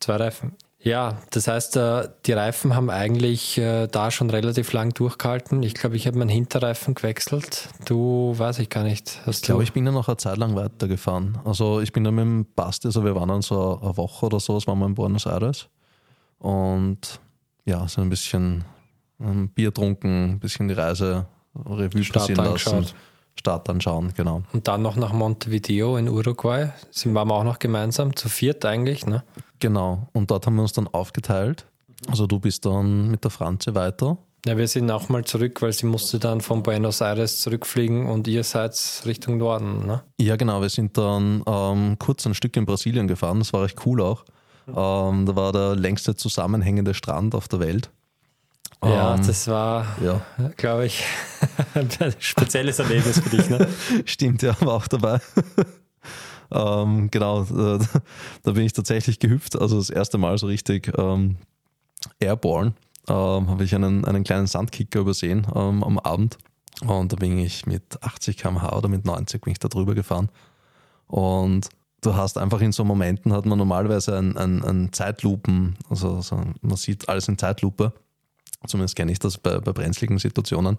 zwei 0.00 0.16
Reifen. 0.16 0.52
Ja, 0.86 1.18
das 1.30 1.48
heißt, 1.48 1.76
äh, 1.78 2.08
die 2.26 2.32
Reifen 2.32 2.76
haben 2.76 2.90
eigentlich 2.90 3.58
äh, 3.58 3.88
da 3.88 4.12
schon 4.12 4.30
relativ 4.30 4.72
lang 4.72 4.94
durchgehalten. 4.94 5.64
Ich 5.64 5.74
glaube, 5.74 5.96
ich 5.96 6.06
habe 6.06 6.16
meinen 6.16 6.28
Hinterreifen 6.28 6.94
gewechselt. 6.94 7.70
Du 7.86 8.34
weiß 8.36 8.60
ich 8.60 8.70
gar 8.70 8.84
nicht. 8.84 9.20
Ich 9.26 9.42
glaube, 9.42 9.64
ich 9.64 9.72
bin 9.72 9.84
ja 9.84 9.90
noch 9.90 10.06
eine 10.06 10.16
Zeit 10.16 10.36
lang 10.36 10.54
weitergefahren. 10.54 11.38
Also 11.44 11.80
ich 11.80 11.92
bin 11.92 12.04
dann 12.04 12.14
mit 12.14 12.22
dem 12.22 12.46
Basti, 12.54 12.86
also 12.86 13.04
wir 13.04 13.16
waren 13.16 13.28
dann 13.28 13.42
so 13.42 13.80
eine 13.82 13.96
Woche 13.96 14.26
oder 14.26 14.38
so, 14.38 14.54
das 14.54 14.68
waren 14.68 14.78
wir 14.78 14.86
in 14.86 14.94
Buenos 14.94 15.26
Aires. 15.26 15.68
Und 16.38 17.18
ja, 17.64 17.88
so 17.88 18.00
ein 18.00 18.08
bisschen 18.08 18.64
ein 19.18 19.48
Bier 19.48 19.74
trunken, 19.74 20.34
ein 20.34 20.38
bisschen 20.38 20.68
die 20.68 20.74
Reise 20.74 21.26
Revue 21.64 22.04
passieren 22.04 22.44
lassen. 22.44 22.86
Start 23.38 23.68
anschauen, 23.68 24.12
genau. 24.16 24.42
Und 24.52 24.66
dann 24.66 24.82
noch 24.82 24.96
nach 24.96 25.12
Montevideo 25.12 25.98
in 25.98 26.08
Uruguay. 26.08 26.70
Sind 26.90 27.12
wir 27.12 27.20
auch 27.20 27.44
noch 27.44 27.58
gemeinsam, 27.58 28.16
zu 28.16 28.28
viert 28.28 28.64
eigentlich, 28.64 29.06
ne? 29.06 29.24
Genau. 29.58 30.08
Und 30.12 30.30
dort 30.30 30.46
haben 30.46 30.56
wir 30.56 30.62
uns 30.62 30.72
dann 30.72 30.88
aufgeteilt. 30.88 31.66
Also 32.08 32.26
du 32.26 32.40
bist 32.40 32.64
dann 32.64 33.10
mit 33.10 33.24
der 33.24 33.30
Franze 33.30 33.74
weiter. 33.74 34.16
Ja, 34.46 34.56
wir 34.56 34.68
sind 34.68 34.90
auch 34.90 35.08
mal 35.08 35.24
zurück, 35.24 35.60
weil 35.60 35.72
sie 35.72 35.86
musste 35.86 36.18
dann 36.18 36.40
von 36.40 36.62
Buenos 36.62 37.00
Aires 37.00 37.40
zurückfliegen 37.40 38.06
und 38.06 38.28
ihr 38.28 38.44
seid 38.44 38.80
Richtung 39.04 39.38
Norden, 39.38 39.86
ne? 39.86 40.02
Ja, 40.20 40.36
genau. 40.36 40.62
Wir 40.62 40.68
sind 40.68 40.96
dann 40.96 41.42
ähm, 41.46 41.96
kurz 41.98 42.26
ein 42.26 42.34
Stück 42.34 42.56
in 42.56 42.64
Brasilien 42.64 43.08
gefahren. 43.08 43.40
Das 43.40 43.52
war 43.52 43.64
recht 43.64 43.84
cool 43.84 44.00
auch. 44.00 44.24
Ähm, 44.68 45.26
da 45.26 45.36
war 45.36 45.52
der 45.52 45.74
längste 45.76 46.14
zusammenhängende 46.14 46.94
Strand 46.94 47.34
auf 47.34 47.48
der 47.48 47.60
Welt. 47.60 47.90
Ja, 48.82 49.14
ähm, 49.14 49.26
das 49.26 49.48
war, 49.48 49.86
ja. 50.02 50.20
glaube 50.56 50.86
ich, 50.86 51.04
ein 51.74 51.88
spezielles 52.18 52.78
Erlebnis 52.78 53.20
für 53.20 53.30
dich. 53.30 53.48
Ne? 53.48 53.68
Stimmt, 54.04 54.42
ja, 54.42 54.56
war 54.60 54.74
auch 54.74 54.86
dabei. 54.86 55.20
ähm, 56.52 57.10
genau, 57.10 57.42
äh, 57.42 57.78
da 58.42 58.52
bin 58.52 58.64
ich 58.64 58.72
tatsächlich 58.72 59.18
gehüpft, 59.18 59.58
also 59.60 59.78
das 59.78 59.90
erste 59.90 60.18
Mal 60.18 60.36
so 60.38 60.46
richtig 60.46 60.92
ähm, 60.98 61.36
airborne. 62.20 62.74
Ähm, 63.08 63.48
habe 63.48 63.64
ich 63.64 63.74
einen, 63.74 64.04
einen 64.04 64.24
kleinen 64.24 64.46
Sandkicker 64.46 65.00
übersehen 65.00 65.46
ähm, 65.54 65.84
am 65.84 65.98
Abend 65.98 66.38
und 66.84 67.12
da 67.12 67.16
bin 67.16 67.38
ich 67.38 67.66
mit 67.66 68.02
80 68.02 68.36
km/h 68.36 68.76
oder 68.76 68.88
mit 68.88 69.04
90 69.04 69.42
bin 69.42 69.52
ich 69.52 69.58
da 69.58 69.68
drüber 69.68 69.94
gefahren. 69.94 70.28
Und 71.06 71.68
du 72.02 72.14
hast 72.14 72.36
einfach 72.36 72.60
in 72.60 72.72
so 72.72 72.84
Momenten, 72.84 73.32
hat 73.32 73.46
man 73.46 73.58
normalerweise 73.58 74.18
ein, 74.18 74.36
ein, 74.36 74.62
ein 74.64 74.92
Zeitlupen, 74.92 75.76
also 75.88 76.20
so, 76.20 76.40
man 76.60 76.76
sieht 76.76 77.08
alles 77.08 77.28
in 77.28 77.38
Zeitlupe 77.38 77.92
Zumindest 78.66 78.96
kenne 78.96 79.12
ich 79.12 79.18
das 79.18 79.38
bei, 79.38 79.58
bei 79.58 79.72
brenzligen 79.72 80.18
Situationen. 80.18 80.78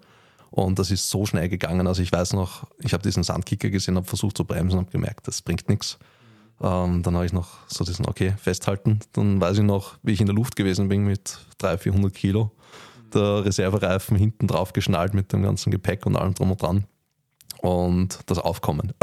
Und 0.49 0.79
das 0.79 0.91
ist 0.91 1.09
so 1.09 1.25
schnell 1.25 1.49
gegangen. 1.49 1.87
Also 1.87 2.01
ich 2.01 2.11
weiß 2.11 2.33
noch, 2.33 2.67
ich 2.79 2.93
habe 2.93 3.03
diesen 3.03 3.23
Sandkicker 3.23 3.69
gesehen, 3.69 3.95
habe 3.95 4.07
versucht 4.07 4.37
zu 4.37 4.45
bremsen 4.45 4.79
und 4.79 4.85
habe 4.85 4.91
gemerkt, 4.91 5.27
das 5.27 5.41
bringt 5.41 5.67
nichts. 5.69 5.97
Ähm, 6.61 7.03
dann 7.03 7.15
habe 7.15 7.25
ich 7.25 7.33
noch 7.33 7.49
so 7.67 7.83
diesen, 7.83 8.07
okay, 8.07 8.33
festhalten. 8.41 8.99
Dann 9.13 9.39
weiß 9.39 9.57
ich 9.57 9.63
noch, 9.63 9.97
wie 10.03 10.13
ich 10.13 10.21
in 10.21 10.27
der 10.27 10.35
Luft 10.35 10.55
gewesen 10.55 10.87
bin 10.89 11.03
mit 11.03 11.37
300, 11.59 11.81
400 11.83 12.13
Kilo. 12.13 12.51
Der 13.13 13.45
Reservereifen 13.45 14.17
hinten 14.17 14.47
drauf 14.47 14.73
geschnallt 14.73 15.13
mit 15.13 15.31
dem 15.33 15.43
ganzen 15.43 15.71
Gepäck 15.71 16.05
und 16.05 16.15
allem 16.15 16.33
drum 16.33 16.51
und 16.51 16.61
dran. 16.61 16.85
Und 17.61 18.19
das 18.25 18.39
Aufkommen. 18.39 18.93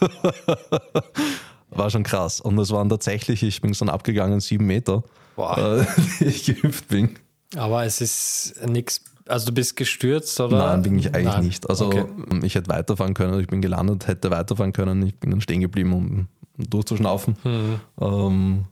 War 1.70 1.90
schon 1.90 2.02
krass. 2.02 2.40
Und 2.40 2.56
das 2.56 2.70
waren 2.70 2.88
tatsächlich, 2.88 3.42
ich 3.42 3.60
bin 3.60 3.72
dann 3.72 3.88
abgegangen, 3.88 4.40
sieben 4.40 4.66
Meter, 4.66 5.02
Boah. 5.34 5.86
die 6.20 6.26
ich 6.26 6.44
gehüpft 6.44 6.88
bin. 6.88 7.16
Aber 7.56 7.84
es 7.84 8.00
ist 8.00 8.54
nichts. 8.66 9.02
Also 9.26 9.46
du 9.46 9.52
bist 9.52 9.76
gestürzt 9.76 10.38
oder? 10.40 10.58
Nein, 10.58 10.82
bin 10.82 10.98
ich 10.98 11.14
eigentlich 11.14 11.34
Nein. 11.34 11.44
nicht. 11.46 11.70
Also 11.70 11.86
okay. 11.86 12.04
ich 12.42 12.54
hätte 12.54 12.68
weiterfahren 12.68 13.14
können, 13.14 13.40
ich 13.40 13.46
bin 13.46 13.62
gelandet, 13.62 14.06
hätte 14.06 14.30
weiterfahren 14.30 14.72
können, 14.72 15.06
ich 15.06 15.14
bin 15.14 15.30
dann 15.30 15.40
stehen 15.40 15.62
geblieben, 15.62 15.92
um 15.94 16.28
durchzuschnaufen. 16.58 17.36
Mhm. 17.42 17.80
Ähm, 18.00 18.64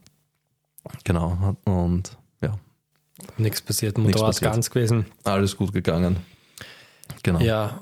genau. 1.03 1.55
Und 1.65 2.17
ja. 2.41 2.59
Nichts 3.37 3.61
passiert, 3.61 3.97
Motorrad 3.97 4.39
ganz 4.41 4.69
gewesen. 4.69 5.07
Alles 5.23 5.57
gut 5.57 5.73
gegangen. 5.73 6.17
Genau. 7.23 7.39
Ja, 7.39 7.79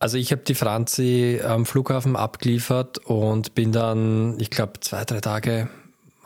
also 0.00 0.16
ich 0.16 0.30
habe 0.32 0.42
die 0.42 0.54
Franzi 0.54 1.40
am 1.44 1.66
Flughafen 1.66 2.16
abgeliefert 2.16 2.98
und 2.98 3.54
bin 3.54 3.72
dann, 3.72 4.38
ich 4.38 4.50
glaube, 4.50 4.80
zwei, 4.80 5.04
drei 5.04 5.20
Tage 5.20 5.68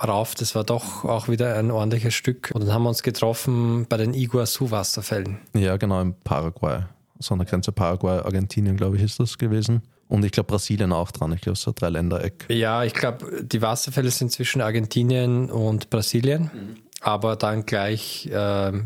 rauf. 0.05 0.35
Das 0.35 0.55
war 0.55 0.65
doch 0.65 1.05
auch 1.05 1.29
wieder 1.29 1.57
ein 1.57 1.71
ordentliches 1.71 2.15
Stück. 2.15 2.51
Und 2.55 2.63
dann 2.63 2.73
haben 2.73 2.83
wir 2.83 2.89
uns 2.89 3.03
getroffen 3.03 3.87
bei 3.89 3.97
den 3.97 4.15
Iguazu-Wasserfällen. 4.15 5.39
Ja, 5.55 5.77
genau, 5.77 6.01
in 6.01 6.15
Paraguay. 6.25 6.85
So 7.19 7.35
an 7.35 7.39
der 7.39 7.47
Grenze 7.47 7.73
Paraguay, 7.73 8.19
Argentinien, 8.19 8.77
glaube 8.77 8.97
ich, 8.97 9.03
ist 9.03 9.21
das 9.21 9.39
gewesen. 9.39 9.83
Und 10.09 10.25
ich 10.25 10.33
glaube 10.33 10.49
Brasilien 10.49 10.93
auch 10.93 11.11
dran. 11.11 11.33
Ich 11.33 11.41
glaube, 11.41 11.57
so 11.57 11.73
drei 11.75 11.89
Ländereck. 11.89 12.47
Ja, 12.51 12.85
ich 12.85 12.93
glaube, 12.93 13.45
die 13.45 13.63
Wasserfälle 13.63 14.11
sind 14.11 14.31
zwischen 14.31 14.61
Argentinien 14.61 15.51
und 15.51 15.89
Brasilien. 15.89 16.51
Mhm. 16.53 16.77
Aber 17.01 17.37
dann 17.37 17.65
gleich 17.65 18.27
äh, 18.27 18.33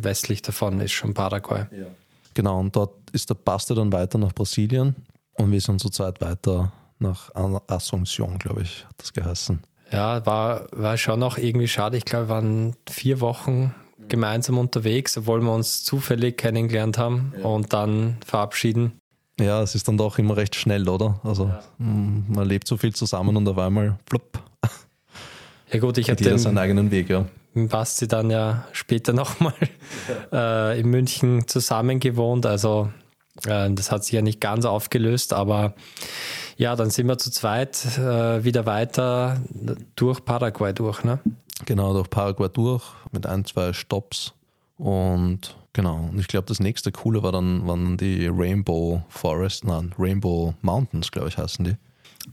westlich 0.05 0.43
davon 0.43 0.81
ist 0.81 0.93
schon 0.93 1.15
Paraguay. 1.15 1.67
Ja. 1.71 1.87
Genau, 2.35 2.61
und 2.61 2.77
dort 2.77 3.11
ist 3.13 3.29
der 3.29 3.35
Paste 3.35 3.75
dann 3.75 3.93
weiter 3.93 4.19
nach 4.19 4.33
Brasilien. 4.33 4.95
Und 5.35 5.51
wir 5.51 5.61
sind 5.61 5.81
zurzeit 5.81 6.21
weiter 6.21 6.73
nach 6.99 7.35
Asunción, 7.35 8.39
glaube 8.39 8.63
ich, 8.63 8.85
hat 8.87 8.95
das 8.99 9.13
geheißen. 9.13 9.61
Ja, 9.93 10.25
war, 10.27 10.67
war 10.73 10.97
schon 10.97 11.21
noch 11.21 11.39
irgendwie 11.39 11.69
schade. 11.69 11.97
Ich 11.97 12.05
glaube, 12.05 12.29
wir 12.29 12.35
waren 12.35 12.77
vier 12.89 13.21
Wochen 13.21 13.75
gemeinsam 14.09 14.59
unterwegs, 14.59 15.17
obwohl 15.17 15.41
wir 15.43 15.53
uns 15.53 15.85
zufällig 15.85 16.37
kennengelernt 16.37 16.99
haben 16.99 17.33
ja. 17.39 17.45
und 17.45 17.73
dann 17.73 18.19
verabschieden. 18.25 18.93
Ja, 19.39 19.63
es 19.63 19.75
ist 19.75 19.87
dann 19.87 19.99
doch 19.99 20.19
immer 20.19 20.37
recht 20.37 20.55
schnell, 20.55 20.89
oder? 20.89 21.21
Also 21.23 21.47
ja. 21.47 21.61
man 21.79 22.47
lebt 22.47 22.67
so 22.67 22.77
viel 22.77 22.95
zusammen 22.95 23.37
und 23.37 23.47
auf 23.49 23.59
einmal 23.59 23.99
flupp. 24.09 24.43
Ja 25.73 25.81
gut, 25.81 25.99
ich 25.99 26.09
habe 26.11 26.23
den 26.23 26.39
seinen 26.39 26.59
eigenen 26.59 26.93
Weg, 26.93 27.11
ja. 27.11 27.27
Mit 27.53 27.71
Basti 27.71 28.07
dann 28.07 28.31
ja 28.31 28.69
später 28.71 29.13
nochmal 29.13 29.53
äh, 30.33 30.79
in 30.79 30.89
München 30.89 31.49
zusammen 31.49 31.99
gewohnt. 31.99 32.47
Also 32.47 32.89
äh, 33.47 33.69
das 33.73 33.91
hat 33.91 34.05
sich 34.05 34.13
ja 34.13 34.23
nicht 34.23 34.41
ganz 34.41 34.65
aufgelöst, 34.65 35.33
aber 35.33 35.75
ja, 36.57 36.77
dann 36.77 36.91
sind 36.91 37.07
wir 37.07 37.19
zu 37.19 37.31
zweit 37.31 37.99
äh, 37.99 38.45
wieder 38.45 38.67
weiter 38.67 39.41
durch 39.95 40.25
Paraguay 40.25 40.73
durch, 40.73 41.05
ne? 41.05 41.19
Genau, 41.65 41.93
durch 41.95 42.11
Paraguay 42.11 42.49
durch 42.53 42.85
mit 43.13 43.27
ein, 43.27 43.45
zwei 43.45 43.73
Stops 43.73 44.35
und 44.77 45.57
Genau. 45.77 46.09
Und 46.11 46.19
ich 46.19 46.27
glaube, 46.27 46.47
das 46.47 46.59
nächste 46.59 46.91
Coole 46.91 47.23
war 47.23 47.33
dann, 47.33 47.67
waren 47.67 47.99
die 47.99 48.29
Rainbow 48.29 49.03
Forest, 49.11 49.67
nein, 49.67 49.95
Rainbow 49.99 50.55
Mountains, 50.63 51.11
glaube 51.11 51.29
ich, 51.29 51.37
heißen 51.37 51.67
die. 51.67 51.77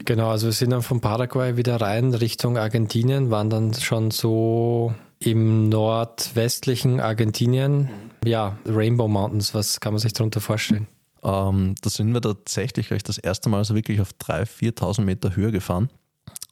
Genau, 0.05 0.29
also 0.29 0.47
wir 0.47 0.53
sind 0.53 0.69
dann 0.69 0.81
von 0.81 1.01
Paraguay 1.01 1.57
wieder 1.57 1.81
rein 1.81 2.13
Richtung 2.13 2.57
Argentinien, 2.57 3.31
waren 3.31 3.49
dann 3.49 3.73
schon 3.73 4.11
so 4.11 4.93
im 5.19 5.67
nordwestlichen 5.67 7.01
Argentinien. 7.01 7.89
Ja, 8.23 8.57
Rainbow 8.65 9.09
Mountains, 9.09 9.53
was 9.53 9.81
kann 9.81 9.91
man 9.91 9.99
sich 9.99 10.13
darunter 10.13 10.39
vorstellen? 10.39 10.87
Ähm, 11.23 11.75
da 11.81 11.89
sind 11.89 12.13
wir 12.13 12.21
tatsächlich 12.21 12.87
gleich 12.87 13.03
das 13.03 13.17
erste 13.17 13.49
Mal 13.49 13.63
so 13.63 13.75
wirklich 13.75 14.01
auf 14.01 14.11
3.000, 14.21 14.75
4.000 14.77 15.01
Meter 15.01 15.35
Höhe 15.35 15.51
gefahren. 15.51 15.89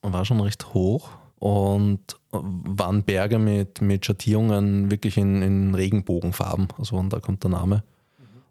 War 0.01 0.25
schon 0.25 0.39
recht 0.39 0.73
hoch 0.73 1.09
und 1.39 1.99
waren 2.31 3.03
Berge 3.03 3.37
mit, 3.37 3.81
mit 3.81 4.05
Schattierungen 4.05 4.89
wirklich 4.89 5.17
in, 5.17 5.41
in 5.41 5.75
Regenbogenfarben. 5.75 6.69
Also 6.77 6.95
und 6.95 7.11
da 7.11 7.19
kommt 7.19 7.43
der 7.43 7.51
Name. 7.51 7.83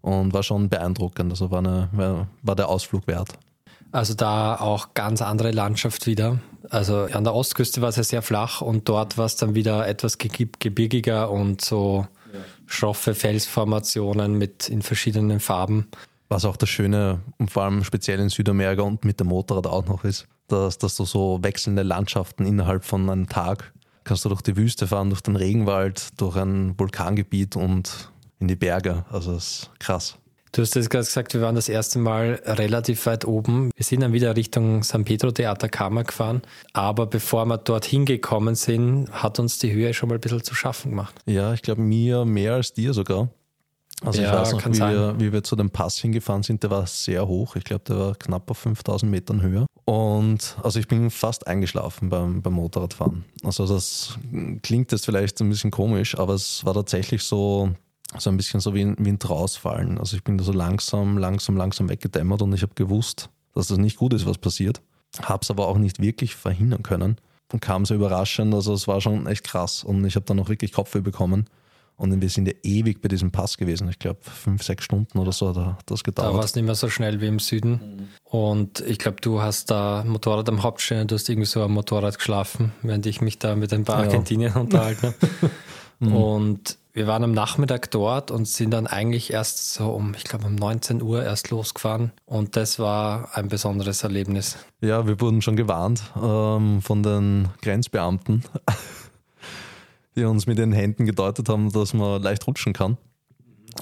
Und 0.03 0.33
war 0.33 0.43
schon 0.43 0.69
beeindruckend. 0.69 1.31
Also 1.31 1.51
war, 1.51 1.59
eine, 1.59 2.29
war 2.43 2.57
der 2.57 2.69
Ausflug 2.69 3.07
wert. 3.07 3.39
Also 3.93 4.15
da 4.15 4.57
auch 4.57 4.95
ganz 4.95 5.21
andere 5.23 5.51
Landschaft 5.51 6.07
wieder. 6.07 6.39
Also 6.69 7.09
an 7.13 7.25
der 7.25 7.35
Ostküste 7.35 7.83
war 7.83 7.89
es 7.89 7.97
ja 7.97 8.05
sehr 8.05 8.23
flach 8.23 8.61
und 8.61 8.89
dort 8.89 9.19
war 9.19 9.27
es 9.27 9.37
dann 9.37 9.55
wieder 9.55 9.87
etwas 9.89 10.19
gebirgiger 10.19 11.31
und 11.31 11.61
so 11.61 12.07
schroffe 12.67 13.15
Felsformationen 13.15 14.39
mit 14.39 14.69
in 14.69 14.83
verschiedenen 14.83 15.41
Farben. 15.41 15.89
Was 16.31 16.45
auch 16.45 16.57
das 16.57 16.69
Schöne, 16.69 17.21
und 17.39 17.51
vor 17.51 17.65
allem 17.65 17.83
speziell 17.83 18.21
in 18.21 18.29
Südamerika 18.29 18.83
und 18.83 19.05
mit 19.05 19.19
dem 19.19 19.27
Motorrad 19.27 19.67
auch 19.67 19.85
noch 19.87 20.05
ist, 20.05 20.27
dass, 20.47 20.79
dass 20.79 20.97
du 20.97 21.05
so 21.05 21.41
wechselnde 21.43 21.83
Landschaften 21.83 22.47
innerhalb 22.47 22.85
von 22.85 23.11
einem 23.11 23.29
Tag 23.29 23.73
kannst 24.05 24.25
du 24.25 24.29
durch 24.29 24.41
die 24.43 24.57
Wüste 24.57 24.87
fahren, 24.87 25.11
durch 25.11 25.21
den 25.21 25.37
Regenwald, 25.37 26.21
durch 26.21 26.37
ein 26.37 26.79
Vulkangebiet 26.79 27.57
und 27.57 28.13
in 28.39 28.49
die 28.49 28.57
Berge. 28.57 29.05
Also 29.11 29.35
das 29.35 29.45
ist 29.45 29.71
krass. 29.79 30.17
Du 30.53 30.63
hast 30.63 30.75
jetzt 30.75 30.91
gerade 30.91 31.05
gesagt, 31.05 31.35
wir 31.35 31.43
waren 31.43 31.55
das 31.55 31.69
erste 31.69 32.01
Mal 32.01 32.41
relativ 32.45 33.07
weit 33.07 33.25
oben. 33.25 33.71
Wir 33.77 33.85
sind 33.85 34.01
dann 34.01 34.13
wieder 34.13 34.35
Richtung 34.35 34.83
San 34.83 35.05
Pedro 35.05 35.31
de 35.31 35.47
Atacama 35.47 36.03
gefahren. 36.03 36.43
Aber 36.73 37.07
bevor 37.07 37.45
wir 37.47 37.59
dorthin 37.59 38.05
gekommen 38.05 38.57
sind, 38.57 39.09
hat 39.13 39.39
uns 39.39 39.59
die 39.59 39.73
Höhe 39.73 39.95
schon 39.95 40.09
mal 40.09 40.17
ein 40.17 40.21
bisschen 40.21 40.43
zu 40.43 40.55
schaffen 40.55 40.91
gemacht. 40.91 41.15
Ja, 41.27 41.53
ich 41.55 41.63
glaube 41.63 41.83
mir 41.83 42.25
mehr 42.25 42.55
als 42.55 42.73
dir 42.73 42.95
sogar. 42.95 43.29
Also 44.03 44.23
ja, 44.23 44.29
ich 44.29 44.41
weiß 44.41 44.53
noch, 44.53 44.67
wie 44.67 44.79
wir, 44.79 45.15
wie 45.19 45.33
wir, 45.33 45.43
zu 45.43 45.57
dem 45.57 45.71
Pass 45.71 45.99
hingefahren 45.99 46.43
sind, 46.43 46.63
der 46.63 46.71
war 46.71 46.87
sehr 46.87 47.27
hoch. 47.27 47.57
Ich 47.57 47.65
glaube, 47.65 47.85
der 47.87 47.99
war 47.99 48.15
knapp 48.15 48.51
auf 48.51 48.59
5000 48.59 49.11
Metern 49.11 49.43
Höhe. 49.43 49.67
Und 49.85 50.57
also 50.63 50.79
ich 50.79 50.89
bin 50.89 51.11
fast 51.11 51.47
eingeschlafen 51.47 52.09
beim, 52.09 52.43
beim 52.43 52.53
Motorradfahren. 52.55 53.25
Also 53.43 53.67
das 53.67 54.19
klingt 54.63 54.93
jetzt 54.93 55.05
vielleicht 55.05 55.41
ein 55.41 55.49
bisschen 55.49 55.71
komisch, 55.71 56.17
aber 56.19 56.35
es 56.35 56.65
war 56.65 56.75
tatsächlich 56.75 57.25
so, 57.25 57.71
so 58.19 58.31
ein 58.31 58.37
bisschen 58.37 58.61
so 58.61 58.75
wie 58.75 58.83
ein 58.83 58.97
Wind 58.99 59.29
rausfallen. 59.29 59.99
Also 59.99 60.17
ich 60.17 60.25
bin 60.25 60.39
da 60.39 60.45
so 60.45 60.53
langsam, 60.53 61.19
langsam, 61.19 61.57
langsam 61.57 61.89
weggedämmert 61.89 62.41
und 62.43 62.53
ich 62.55 62.63
habe 62.63 62.75
gewusst, 62.75 63.29
dass 63.55 63.69
das 63.69 63.79
nicht 63.79 63.97
gut 63.97 64.15
ist, 64.15 64.27
was 64.27 64.39
passiert. 64.39 64.81
Habe 65.23 65.41
es 65.43 65.51
aber 65.51 65.69
auch 65.69 65.79
nicht 65.79 66.01
wirklich 66.01 66.37
verhindern 66.37 66.83
können 66.83 67.17
und 67.53 67.61
kam 67.61 67.85
so 67.85 67.95
überraschend. 67.95 68.55
Also 68.55 68.73
es 68.73 68.87
war 68.87 69.01
schon 69.01 69.27
echt 69.27 69.45
krass 69.45 69.85
und 69.85 70.05
ich 70.05 70.15
habe 70.15 70.27
dann 70.27 70.39
auch 70.41 70.49
wirklich 70.49 70.73
Kopfweh 70.73 71.01
bekommen. 71.01 71.47
Und 72.01 72.19
wir 72.19 72.31
sind 72.31 72.49
ja 72.49 72.55
ewig 72.63 73.03
bei 73.03 73.09
diesem 73.09 73.31
Pass 73.31 73.59
gewesen. 73.59 73.87
Ich 73.91 73.99
glaube, 73.99 74.21
fünf, 74.23 74.63
sechs 74.63 74.85
Stunden 74.85 75.19
oder 75.19 75.33
so 75.33 75.55
hat 75.55 75.83
das 75.85 76.03
gedauert. 76.03 76.33
Da 76.33 76.35
war 76.35 76.45
es 76.45 76.55
nicht 76.55 76.65
mehr 76.65 76.75
so 76.75 76.89
schnell 76.89 77.21
wie 77.21 77.27
im 77.27 77.39
Süden. 77.39 77.73
Mhm. 77.73 78.09
Und 78.25 78.81
ich 78.81 78.99
glaube, 78.99 79.19
du 79.21 79.43
hast 79.43 79.71
da 79.71 80.03
Motorrad 80.07 80.49
am 80.49 80.63
Hauptstehen, 80.63 81.09
du 81.09 81.17
hast 81.17 81.29
irgendwie 81.29 81.47
so 81.47 81.63
am 81.63 81.75
Motorrad 81.75 82.17
geschlafen, 82.17 82.73
während 82.81 83.05
ich 83.05 83.21
mich 83.21 83.39
da 83.39 83.55
mit 83.55 83.75
ein 83.75 83.85
paar 83.85 83.99
ja. 83.99 84.05
Argentiniern 84.05 84.55
unterhalten 84.55 85.09
habe. 85.09 85.17
mhm. 85.99 86.17
Und 86.17 86.79
wir 86.93 87.07
waren 87.07 87.23
am 87.23 87.33
Nachmittag 87.33 87.91
dort 87.91 88.31
und 88.31 88.49
sind 88.49 88.71
dann 88.71 88.87
eigentlich 88.87 89.33
erst 89.33 89.75
so 89.75 89.91
um, 89.91 90.15
ich 90.17 90.25
glaube, 90.25 90.47
um 90.47 90.55
19 90.55 91.03
Uhr 91.03 91.23
erst 91.23 91.51
losgefahren. 91.51 92.13
Und 92.25 92.57
das 92.57 92.79
war 92.79 93.29
ein 93.35 93.49
besonderes 93.49 94.03
Erlebnis. 94.03 94.57
Ja, 94.81 95.07
wir 95.07 95.21
wurden 95.21 95.43
schon 95.43 95.57
gewarnt 95.57 96.03
ähm, 96.21 96.81
von 96.83 97.03
den 97.03 97.49
Grenzbeamten, 97.63 98.45
die 100.17 100.25
uns 100.25 100.47
mit 100.47 100.59
den 100.59 100.73
Händen 100.73 101.07
gedeutet 101.07 101.49
haben, 101.49 101.73
dass 101.73 101.95
man 101.95 102.23
leicht 102.23 102.47
rutschen 102.47 102.73
kann. 102.73 102.97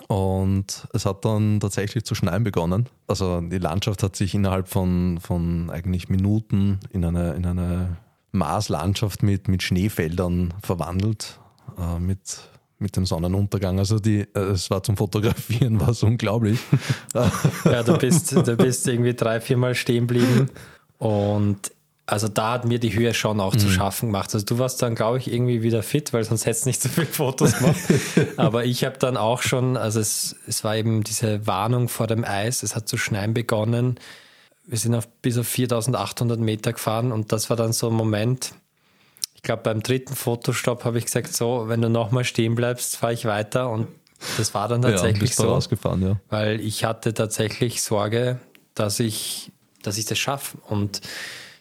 Und 0.07 0.87
es 0.93 1.07
hat 1.07 1.25
dann 1.25 1.61
tatsächlich 1.61 2.05
zu 2.05 2.15
schneien 2.15 2.45
begonnen. 2.45 2.89
Also 3.07 3.41
die 3.41 3.59
Landschaft 3.59 4.03
hat 4.03 4.17
sich 4.17 4.35
innerhalb 4.35 4.69
von, 4.69 5.19
von 5.21 5.71
eigentlich 5.71 6.09
Minuten 6.09 6.79
in 6.91 7.05
eine, 7.05 7.33
in 7.33 7.47
eine 7.47 7.97
Marslandschaft 8.33 9.23
mit, 9.23 9.49
mit 9.49 9.63
Schneefeldern 9.63 10.55
verwandelt, 10.63 11.41
äh, 11.79 11.99
mit 11.99 12.49
mit 12.79 12.97
dem 12.97 13.07
Sonnenuntergang. 13.07 13.79
Also 13.79 13.99
die, 13.99 14.21
äh, 14.21 14.39
es 14.39 14.71
war 14.71 14.83
zum 14.83 14.97
Fotografieren, 14.97 15.81
war 15.81 15.91
es 15.91 16.03
unglaublich. 16.03 16.61
ja, 17.65 17.83
du 17.83 17.99
bist, 17.99 18.33
du 18.33 18.57
bist 18.57 18.87
irgendwie 18.87 19.15
drei, 19.15 19.41
viermal 19.41 19.75
stehen 19.75 20.07
geblieben 20.07 20.49
und 20.99 21.73
also 22.09 22.27
da 22.27 22.53
hat 22.53 22.65
mir 22.65 22.79
die 22.79 22.95
Höhe 22.95 23.13
schon 23.13 23.39
auch 23.39 23.53
mhm. 23.53 23.59
zu 23.59 23.69
schaffen 23.69 24.07
gemacht. 24.07 24.33
Also 24.33 24.47
du 24.47 24.59
warst 24.59 24.81
dann, 24.81 24.95
glaube 24.95 25.19
ich, 25.19 25.31
irgendwie 25.31 25.63
wieder 25.63 25.83
fit, 25.83 26.15
weil 26.15 26.25
sonst 26.25 26.47
hättest 26.47 26.65
du 26.65 26.71
nicht 26.71 26.81
so 26.81 26.89
viele 26.89 27.07
Fotos 27.07 27.59
gemacht. 27.59 27.77
Aber 28.39 28.65
ich 28.65 28.85
habe 28.85 28.97
dann 28.99 29.19
auch 29.19 29.43
schon, 29.43 29.77
also 29.77 30.01
es, 30.01 30.35
es 30.47 30.65
war 30.65 30.75
eben 30.75 31.05
diese 31.05 31.47
Warnung 31.47 31.89
vor 31.89 32.07
dem 32.07 32.25
Eis, 32.25 32.63
es 32.63 32.75
hat 32.75 32.89
zu 32.89 32.97
schneien 32.97 33.35
begonnen. 33.35 34.01
Wir 34.67 34.79
sind 34.79 34.95
auf, 34.95 35.07
bis 35.21 35.37
auf 35.37 35.47
4800 35.47 36.41
Meter 36.41 36.73
gefahren 36.73 37.13
und 37.13 37.31
das 37.31 37.51
war 37.51 37.59
dann 37.59 37.75
so 37.75 37.89
ein 37.89 37.95
Moment, 37.95 38.55
ich 39.35 39.43
glaube, 39.43 39.63
beim 39.63 39.83
dritten 39.83 40.15
Fotostopp 40.15 40.87
habe 40.87 40.97
ich 40.97 41.05
gesagt, 41.05 41.35
so, 41.35 41.65
wenn 41.69 41.83
du 41.83 41.91
nochmal 41.91 42.25
stehen 42.25 42.55
bleibst, 42.55 42.97
fahre 42.97 43.13
ich 43.13 43.27
weiter. 43.27 43.71
Und 43.71 43.87
das 44.39 44.55
war 44.55 44.67
dann 44.67 44.81
tatsächlich 44.81 45.31
ja, 45.31 45.37
so. 45.37 45.49
Rausgefahren, 45.49 46.03
ja. 46.03 46.17
Weil 46.29 46.61
ich 46.61 46.85
hatte 46.85 47.15
tatsächlich 47.15 47.83
Sorge, 47.83 48.39
dass 48.75 48.99
ich, 48.99 49.53
dass 49.83 49.97
ich 49.97 50.07
das 50.07 50.19
schaffe. 50.19 50.59
Und 50.69 51.03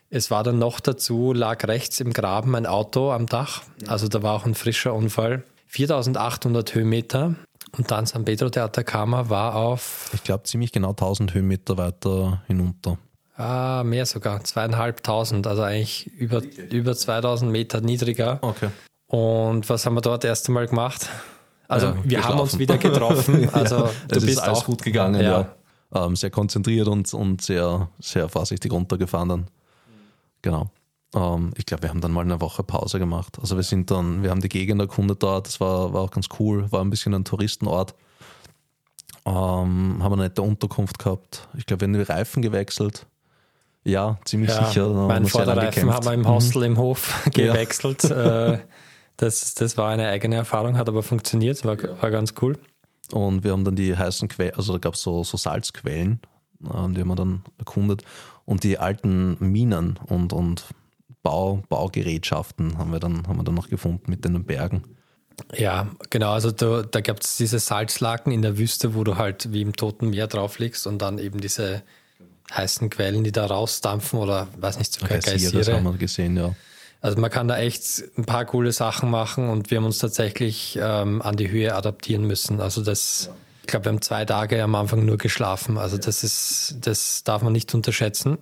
es 0.09 0.31
war 0.31 0.43
dann 0.43 0.59
noch 0.59 0.79
dazu, 0.79 1.33
lag 1.33 1.67
rechts 1.67 1.99
im 1.99 2.13
Graben 2.13 2.55
ein 2.55 2.65
Auto 2.65 3.11
am 3.11 3.25
Dach. 3.25 3.63
Also 3.87 4.07
da 4.07 4.23
war 4.23 4.35
auch 4.35 4.45
ein 4.45 4.55
frischer 4.55 4.93
Unfall. 4.93 5.43
4800 5.67 6.75
Höhenmeter. 6.75 7.35
Und 7.77 7.91
dann 7.91 8.05
San 8.05 8.23
Pedro 8.23 8.49
de 8.49 8.63
Atacama 8.63 9.29
war 9.29 9.55
auf. 9.55 10.09
Ich 10.13 10.23
glaube, 10.23 10.43
ziemlich 10.43 10.71
genau 10.71 10.91
1000 10.91 11.33
Höhenmeter 11.33 11.77
weiter 11.77 12.41
hinunter. 12.47 12.97
Ah, 13.35 13.83
mehr 13.85 14.05
sogar, 14.05 14.43
zweieinhalbtausend, 14.43 15.45
also 15.45 15.61
eigentlich 15.61 16.07
über, 16.07 16.41
über 16.71 16.95
2000 16.95 17.51
Meter 17.51 17.81
niedriger. 17.81 18.39
Okay. 18.41 18.69
Und 19.05 19.69
was 19.69 19.85
haben 19.85 19.93
wir 19.93 20.01
dort 20.01 20.25
erst 20.25 20.47
einmal 20.47 20.65
gemacht? 20.67 21.07
Also, 21.67 21.87
ja, 21.87 21.95
wir 21.95 22.03
geschlafen. 22.03 22.27
haben 22.29 22.39
uns 22.39 22.57
wieder 22.57 22.77
getroffen. 22.77 23.49
Also, 23.53 23.75
ja, 23.75 23.91
du 24.07 24.15
bist 24.15 24.27
ist 24.27 24.39
alles 24.39 24.59
auch, 24.59 24.65
gut 24.65 24.81
gegangen, 24.81 25.21
ja. 25.21 25.47
ja. 25.93 26.05
Ähm, 26.05 26.15
sehr 26.15 26.31
konzentriert 26.31 26.87
und, 26.87 27.13
und 27.13 27.41
sehr, 27.41 27.89
sehr 27.99 28.27
vorsichtig 28.27 28.71
runtergefahren 28.71 29.29
dann. 29.29 29.47
Genau. 30.41 30.69
Ähm, 31.15 31.51
ich 31.55 31.65
glaube, 31.65 31.83
wir 31.83 31.89
haben 31.89 32.01
dann 32.01 32.11
mal 32.11 32.21
eine 32.21 32.41
Woche 32.41 32.63
Pause 32.63 32.99
gemacht. 32.99 33.37
Also, 33.39 33.55
wir 33.55 33.63
sind 33.63 33.91
dann, 33.91 34.23
wir 34.23 34.29
haben 34.29 34.41
die 34.41 34.49
Gegend 34.49 34.81
erkundet 34.81 35.23
dort, 35.23 35.47
das 35.47 35.59
war, 35.59 35.93
war 35.93 36.01
auch 36.01 36.11
ganz 36.11 36.27
cool, 36.39 36.71
war 36.71 36.81
ein 36.81 36.89
bisschen 36.89 37.13
ein 37.13 37.25
Touristenort. 37.25 37.95
Ähm, 39.25 40.01
haben 40.01 40.13
eine 40.13 40.23
nette 40.23 40.41
Unterkunft 40.41 40.99
gehabt. 40.99 41.47
Ich 41.57 41.65
glaube, 41.65 41.81
wir 41.81 41.87
haben 41.87 41.93
die 41.93 42.11
Reifen 42.11 42.41
gewechselt 42.41 43.05
ja, 43.87 44.17
ziemlich 44.25 44.49
ja, 44.49 44.65
sicher. 44.65 44.89
Mein 44.89 45.25
Vorderreifen 45.25 45.93
haben 45.93 46.05
wir 46.05 46.13
im 46.13 46.27
Hostel 46.27 46.63
im 46.63 46.77
Hof 46.77 47.23
gewechselt. 47.33 48.03
Ja. 48.03 48.53
Äh, 48.53 48.59
das, 49.15 49.55
das 49.55 49.77
war 49.77 49.89
eine 49.89 50.09
eigene 50.09 50.35
Erfahrung, 50.35 50.77
hat 50.77 50.89
aber 50.89 51.03
funktioniert, 51.03 51.63
war, 51.65 51.77
war 52.01 52.11
ganz 52.11 52.33
cool. 52.41 52.59
Und 53.11 53.43
wir 53.45 53.51
haben 53.51 53.63
dann 53.63 53.77
die 53.77 53.95
heißen 53.95 54.27
Quellen, 54.27 54.53
also 54.55 54.73
da 54.73 54.79
gab 54.79 54.95
es 54.95 55.01
so, 55.01 55.23
so 55.23 55.37
Salzquellen, 55.37 56.19
ähm, 56.61 56.93
die 56.93 57.01
haben 57.01 57.07
wir 57.07 57.15
dann 57.15 57.43
erkundet. 57.57 58.03
Und 58.47 58.63
die 58.63 58.77
alten 58.77 59.35
Minen 59.39 59.99
und, 60.07 60.31
und 60.31 60.63
Bau, 61.21 61.61
Baugerätschaften 61.67 62.77
haben 62.77 62.93
wir, 62.93 62.99
dann, 62.99 63.27
haben 63.27 63.35
wir 63.35 63.43
dann 63.43 63.55
noch 63.55 63.67
gefunden 63.67 64.09
mit 64.09 64.23
den 64.23 64.45
Bergen. 64.45 64.83
Ja, 65.53 65.89
genau. 66.09 66.31
Also 66.31 66.51
da, 66.51 66.83
da 66.83 67.01
gab 67.01 67.19
es 67.19 67.35
diese 67.35 67.59
Salzlaken 67.59 68.31
in 68.31 68.41
der 68.41 68.57
Wüste, 68.57 68.95
wo 68.95 69.03
du 69.03 69.17
halt 69.17 69.51
wie 69.51 69.61
im 69.61 69.75
Toten 69.75 70.11
Meer 70.11 70.27
drauf 70.27 70.59
liegst 70.59 70.87
und 70.87 71.01
dann 71.01 71.19
eben 71.19 71.41
diese 71.41 71.83
heißen 72.53 72.89
Quellen, 72.89 73.25
die 73.25 73.33
da 73.33 73.47
rausdampfen 73.47 74.17
oder 74.17 74.47
weiß 74.57 74.79
nicht, 74.79 74.93
sogar 74.93 75.09
Geysire. 75.09 75.33
Geysire. 75.35 75.57
Das 75.57 75.73
haben 75.73 75.83
wir 75.83 75.97
gesehen, 75.97 76.37
ja. 76.37 76.55
Also 77.01 77.19
man 77.19 77.29
kann 77.29 77.49
da 77.49 77.57
echt 77.57 78.01
ein 78.17 78.23
paar 78.23 78.45
coole 78.45 78.71
Sachen 78.71 79.11
machen 79.11 79.49
und 79.49 79.71
wir 79.71 79.79
haben 79.79 79.85
uns 79.85 79.99
tatsächlich 79.99 80.79
ähm, 80.81 81.21
an 81.21 81.35
die 81.35 81.51
Höhe 81.51 81.75
adaptieren 81.75 82.23
müssen. 82.23 82.61
Also 82.61 82.81
das, 82.81 83.25
ja. 83.27 83.35
Ich 83.67 83.71
glaube, 83.71 83.85
wir 83.85 83.91
haben 83.91 84.01
zwei 84.01 84.23
Tage 84.23 84.63
am 84.63 84.75
Anfang 84.75 85.05
nur 85.05 85.17
geschlafen. 85.17 85.77
Also 85.77 85.97
das 85.97 86.23
ist, 86.23 86.77
das 86.81 87.25
darf 87.25 87.41
man 87.41 87.51
nicht 87.51 87.73
unterschätzen. 87.75 88.37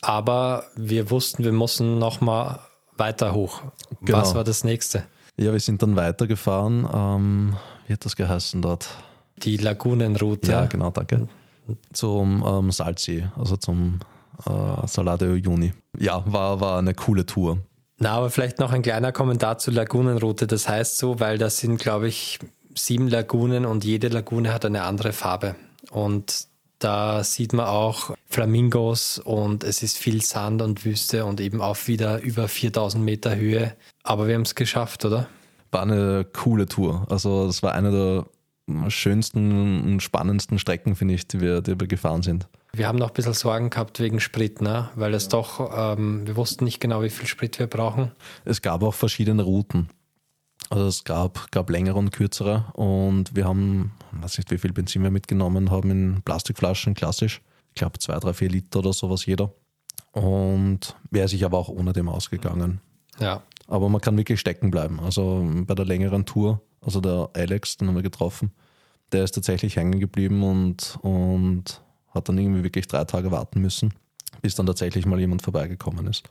Aber 0.00 0.64
wir 0.74 1.10
wussten, 1.10 1.44
wir 1.44 1.52
mussten 1.52 1.98
noch 1.98 2.20
mal 2.20 2.58
weiter 2.96 3.34
hoch. 3.34 3.62
Genau. 4.02 4.18
Was 4.18 4.34
war 4.34 4.42
das 4.42 4.64
nächste? 4.64 5.04
Ja, 5.36 5.52
wir 5.52 5.60
sind 5.60 5.80
dann 5.80 5.94
weitergefahren. 5.94 6.88
Ähm, 6.92 7.56
wie 7.86 7.92
hat 7.92 8.04
das 8.04 8.16
geheißen 8.16 8.62
dort? 8.62 8.88
Die 9.44 9.58
Lagunenroute. 9.58 10.50
Ja, 10.50 10.66
genau, 10.66 10.90
danke 10.90 11.28
zum 11.92 12.44
ähm, 12.46 12.70
Salzsee, 12.70 13.28
also 13.36 13.56
zum 13.56 14.00
äh, 14.46 14.86
Salade 14.86 15.34
Juni. 15.36 15.72
Ja, 15.98 16.22
war, 16.26 16.60
war 16.60 16.78
eine 16.78 16.94
coole 16.94 17.26
Tour. 17.26 17.58
Na, 17.98 18.12
aber 18.12 18.30
vielleicht 18.30 18.58
noch 18.58 18.72
ein 18.72 18.82
kleiner 18.82 19.10
Kommentar 19.10 19.58
zur 19.58 19.72
Lagunenroute. 19.72 20.46
Das 20.46 20.68
heißt 20.68 20.98
so, 20.98 21.18
weil 21.18 21.38
das 21.38 21.58
sind, 21.58 21.78
glaube 21.78 22.08
ich, 22.08 22.38
sieben 22.76 23.08
Lagunen 23.08 23.66
und 23.66 23.84
jede 23.84 24.08
Lagune 24.08 24.52
hat 24.52 24.64
eine 24.64 24.82
andere 24.82 25.12
Farbe. 25.12 25.56
Und 25.90 26.46
da 26.78 27.24
sieht 27.24 27.52
man 27.52 27.66
auch 27.66 28.14
Flamingos 28.28 29.18
und 29.18 29.64
es 29.64 29.82
ist 29.82 29.96
viel 29.96 30.22
Sand 30.22 30.60
und 30.60 30.84
Wüste 30.84 31.24
und 31.24 31.40
eben 31.40 31.60
auch 31.60 31.86
wieder 31.86 32.20
über 32.20 32.48
4000 32.48 33.02
Meter 33.02 33.34
Höhe. 33.34 33.74
Aber 34.02 34.26
wir 34.26 34.34
haben 34.34 34.42
es 34.42 34.54
geschafft, 34.54 35.04
oder? 35.04 35.28
War 35.70 35.82
eine 35.82 36.26
coole 36.32 36.66
Tour. 36.66 37.06
Also 37.08 37.46
das 37.46 37.62
war 37.62 37.72
eine 37.72 37.90
der 37.90 38.26
schönsten 38.88 39.82
und 39.82 40.02
spannendsten 40.02 40.58
Strecken, 40.58 40.96
finde 40.96 41.14
ich, 41.14 41.26
die 41.28 41.40
wir, 41.40 41.62
die 41.62 41.78
wir 41.78 41.86
gefahren 41.86 42.22
sind. 42.22 42.48
Wir 42.72 42.88
haben 42.88 42.98
noch 42.98 43.08
ein 43.08 43.14
bisschen 43.14 43.32
Sorgen 43.32 43.70
gehabt 43.70 44.00
wegen 44.00 44.20
Sprit, 44.20 44.60
ne? 44.60 44.90
weil 44.96 45.14
es 45.14 45.28
doch, 45.28 45.70
ähm, 45.96 46.26
wir 46.26 46.36
wussten 46.36 46.64
nicht 46.64 46.80
genau, 46.80 47.02
wie 47.02 47.10
viel 47.10 47.26
Sprit 47.26 47.58
wir 47.58 47.68
brauchen. 47.68 48.10
Es 48.44 48.60
gab 48.60 48.82
auch 48.82 48.92
verschiedene 48.92 49.42
Routen. 49.42 49.88
Also 50.68 50.86
es 50.86 51.04
gab, 51.04 51.50
gab 51.52 51.70
längere 51.70 51.96
und 51.96 52.10
kürzere 52.10 52.64
und 52.74 53.36
wir 53.36 53.44
haben, 53.44 53.92
weiß 54.12 54.38
nicht, 54.38 54.50
wie 54.50 54.58
viel 54.58 54.72
Benzin 54.72 55.02
wir 55.02 55.10
mitgenommen 55.10 55.70
haben 55.70 55.90
in 55.90 56.22
Plastikflaschen, 56.22 56.94
klassisch. 56.94 57.40
Ich 57.68 57.76
glaube 57.76 57.98
zwei, 57.98 58.18
drei, 58.18 58.32
vier 58.32 58.48
Liter 58.48 58.80
oder 58.80 58.92
sowas 58.92 59.26
jeder. 59.26 59.52
Und 60.12 60.96
wäre 61.10 61.28
sich 61.28 61.44
aber 61.44 61.58
auch 61.58 61.68
ohne 61.68 61.92
dem 61.92 62.08
ausgegangen. 62.08 62.80
Ja. 63.20 63.42
Aber 63.68 63.88
man 63.88 64.00
kann 64.00 64.16
wirklich 64.16 64.40
stecken 64.40 64.70
bleiben. 64.70 64.98
Also 65.00 65.46
bei 65.66 65.74
der 65.74 65.84
längeren 65.84 66.24
Tour, 66.24 66.62
also 66.80 67.00
der 67.00 67.30
Alex, 67.34 67.76
den 67.76 67.88
haben 67.88 67.96
wir 67.96 68.02
getroffen, 68.02 68.52
der 69.12 69.24
ist 69.24 69.32
tatsächlich 69.32 69.76
hängen 69.76 70.00
geblieben 70.00 70.42
und, 70.42 70.98
und 71.02 71.82
hat 72.10 72.28
dann 72.28 72.38
irgendwie 72.38 72.64
wirklich 72.64 72.88
drei 72.88 73.04
Tage 73.04 73.30
warten 73.30 73.60
müssen, 73.60 73.94
bis 74.42 74.54
dann 74.54 74.66
tatsächlich 74.66 75.06
mal 75.06 75.20
jemand 75.20 75.42
vorbeigekommen 75.42 76.06
ist. 76.06 76.24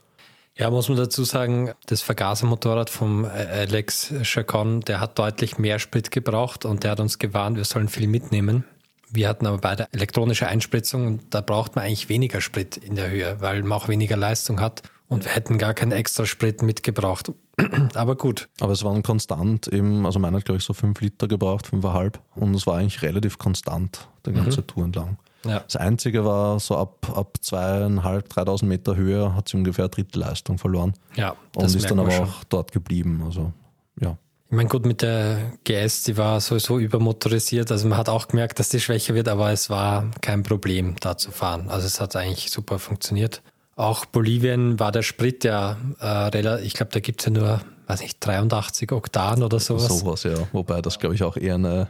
Ja, 0.58 0.70
muss 0.70 0.88
man 0.88 0.96
dazu 0.96 1.24
sagen, 1.24 1.72
das 1.84 2.00
Vergasermotorrad 2.00 2.88
vom 2.88 3.26
Alex 3.26 4.14
Chacon, 4.22 4.80
der 4.80 5.00
hat 5.00 5.18
deutlich 5.18 5.58
mehr 5.58 5.78
Sprit 5.78 6.10
gebraucht 6.10 6.64
und 6.64 6.82
der 6.82 6.92
hat 6.92 7.00
uns 7.00 7.18
gewarnt, 7.18 7.58
wir 7.58 7.64
sollen 7.64 7.88
viel 7.88 8.08
mitnehmen. 8.08 8.64
Wir 9.10 9.28
hatten 9.28 9.46
aber 9.46 9.58
beide 9.58 9.86
elektronische 9.92 10.48
Einspritzung 10.48 11.06
und 11.06 11.34
da 11.34 11.42
braucht 11.42 11.76
man 11.76 11.84
eigentlich 11.84 12.08
weniger 12.08 12.40
Sprit 12.40 12.78
in 12.78 12.94
der 12.94 13.10
Höhe, 13.10 13.36
weil 13.40 13.62
man 13.62 13.78
auch 13.78 13.88
weniger 13.88 14.16
Leistung 14.16 14.60
hat 14.60 14.82
und 15.08 15.26
wir 15.26 15.32
hätten 15.32 15.58
gar 15.58 15.74
keinen 15.74 15.92
extra 15.92 16.24
Sprit 16.24 16.62
mitgebraucht. 16.62 17.32
aber 17.94 18.16
gut. 18.16 18.48
Aber 18.60 18.72
es 18.72 18.82
waren 18.82 19.02
konstant 19.02 19.68
eben, 19.68 20.06
also 20.06 20.18
meiner 20.18 20.38
hat 20.38 20.46
glaube 20.46 20.58
ich 20.58 20.64
so 20.64 20.72
fünf 20.72 21.02
Liter 21.02 21.28
gebraucht, 21.28 21.66
fünfeinhalb 21.66 22.18
und 22.34 22.54
es 22.54 22.66
war 22.66 22.78
eigentlich 22.78 23.02
relativ 23.02 23.36
konstant 23.36 24.08
die 24.24 24.32
ganze 24.32 24.62
mhm. 24.62 24.66
Tour 24.66 24.84
entlang. 24.84 25.18
Ja. 25.44 25.60
Das 25.60 25.76
Einzige 25.76 26.24
war, 26.24 26.58
so 26.60 26.76
ab, 26.76 27.06
ab 27.14 27.38
zweieinhalb, 27.40 28.28
dreitausend 28.28 28.68
Meter 28.68 28.96
Höhe 28.96 29.34
hat 29.34 29.48
sie 29.48 29.56
ungefähr 29.56 29.88
Drittelleistung 29.88 30.58
verloren. 30.58 30.94
Ja, 31.14 31.36
und 31.54 31.64
ist 31.64 31.90
dann 31.90 32.00
aber 32.00 32.10
schon. 32.10 32.24
auch 32.24 32.44
dort 32.44 32.72
geblieben. 32.72 33.22
Also, 33.24 33.52
ja. 34.00 34.16
Ich 34.48 34.56
meine, 34.56 34.68
gut, 34.68 34.86
mit 34.86 35.02
der 35.02 35.52
GS, 35.64 36.04
die 36.04 36.16
war 36.16 36.40
sowieso 36.40 36.78
übermotorisiert. 36.78 37.72
Also 37.72 37.88
man 37.88 37.98
hat 37.98 38.08
auch 38.08 38.28
gemerkt, 38.28 38.60
dass 38.60 38.68
die 38.68 38.80
schwächer 38.80 39.14
wird, 39.14 39.28
aber 39.28 39.50
es 39.50 39.70
war 39.70 40.10
kein 40.20 40.44
Problem, 40.44 40.94
da 41.00 41.16
zu 41.16 41.32
fahren. 41.32 41.68
Also 41.68 41.86
es 41.86 42.00
hat 42.00 42.14
eigentlich 42.14 42.50
super 42.50 42.78
funktioniert. 42.78 43.42
Auch 43.74 44.04
Bolivien 44.04 44.78
war 44.78 44.92
der 44.92 45.02
Sprit 45.02 45.42
ja 45.44 45.76
äh, 45.98 46.06
relativ, 46.06 46.66
ich 46.66 46.74
glaube, 46.74 46.92
da 46.92 47.00
gibt 47.00 47.20
es 47.20 47.26
ja 47.26 47.32
nur 47.32 47.60
weiß 47.86 48.00
nicht, 48.00 48.18
83 48.20 48.90
Oktan 48.92 49.42
oder 49.42 49.60
sowas. 49.60 50.00
Sowas, 50.00 50.24
ja. 50.24 50.34
Wobei 50.52 50.82
das, 50.82 50.98
glaube 50.98 51.14
ich, 51.14 51.22
auch 51.22 51.36
eher 51.36 51.54
eine 51.54 51.88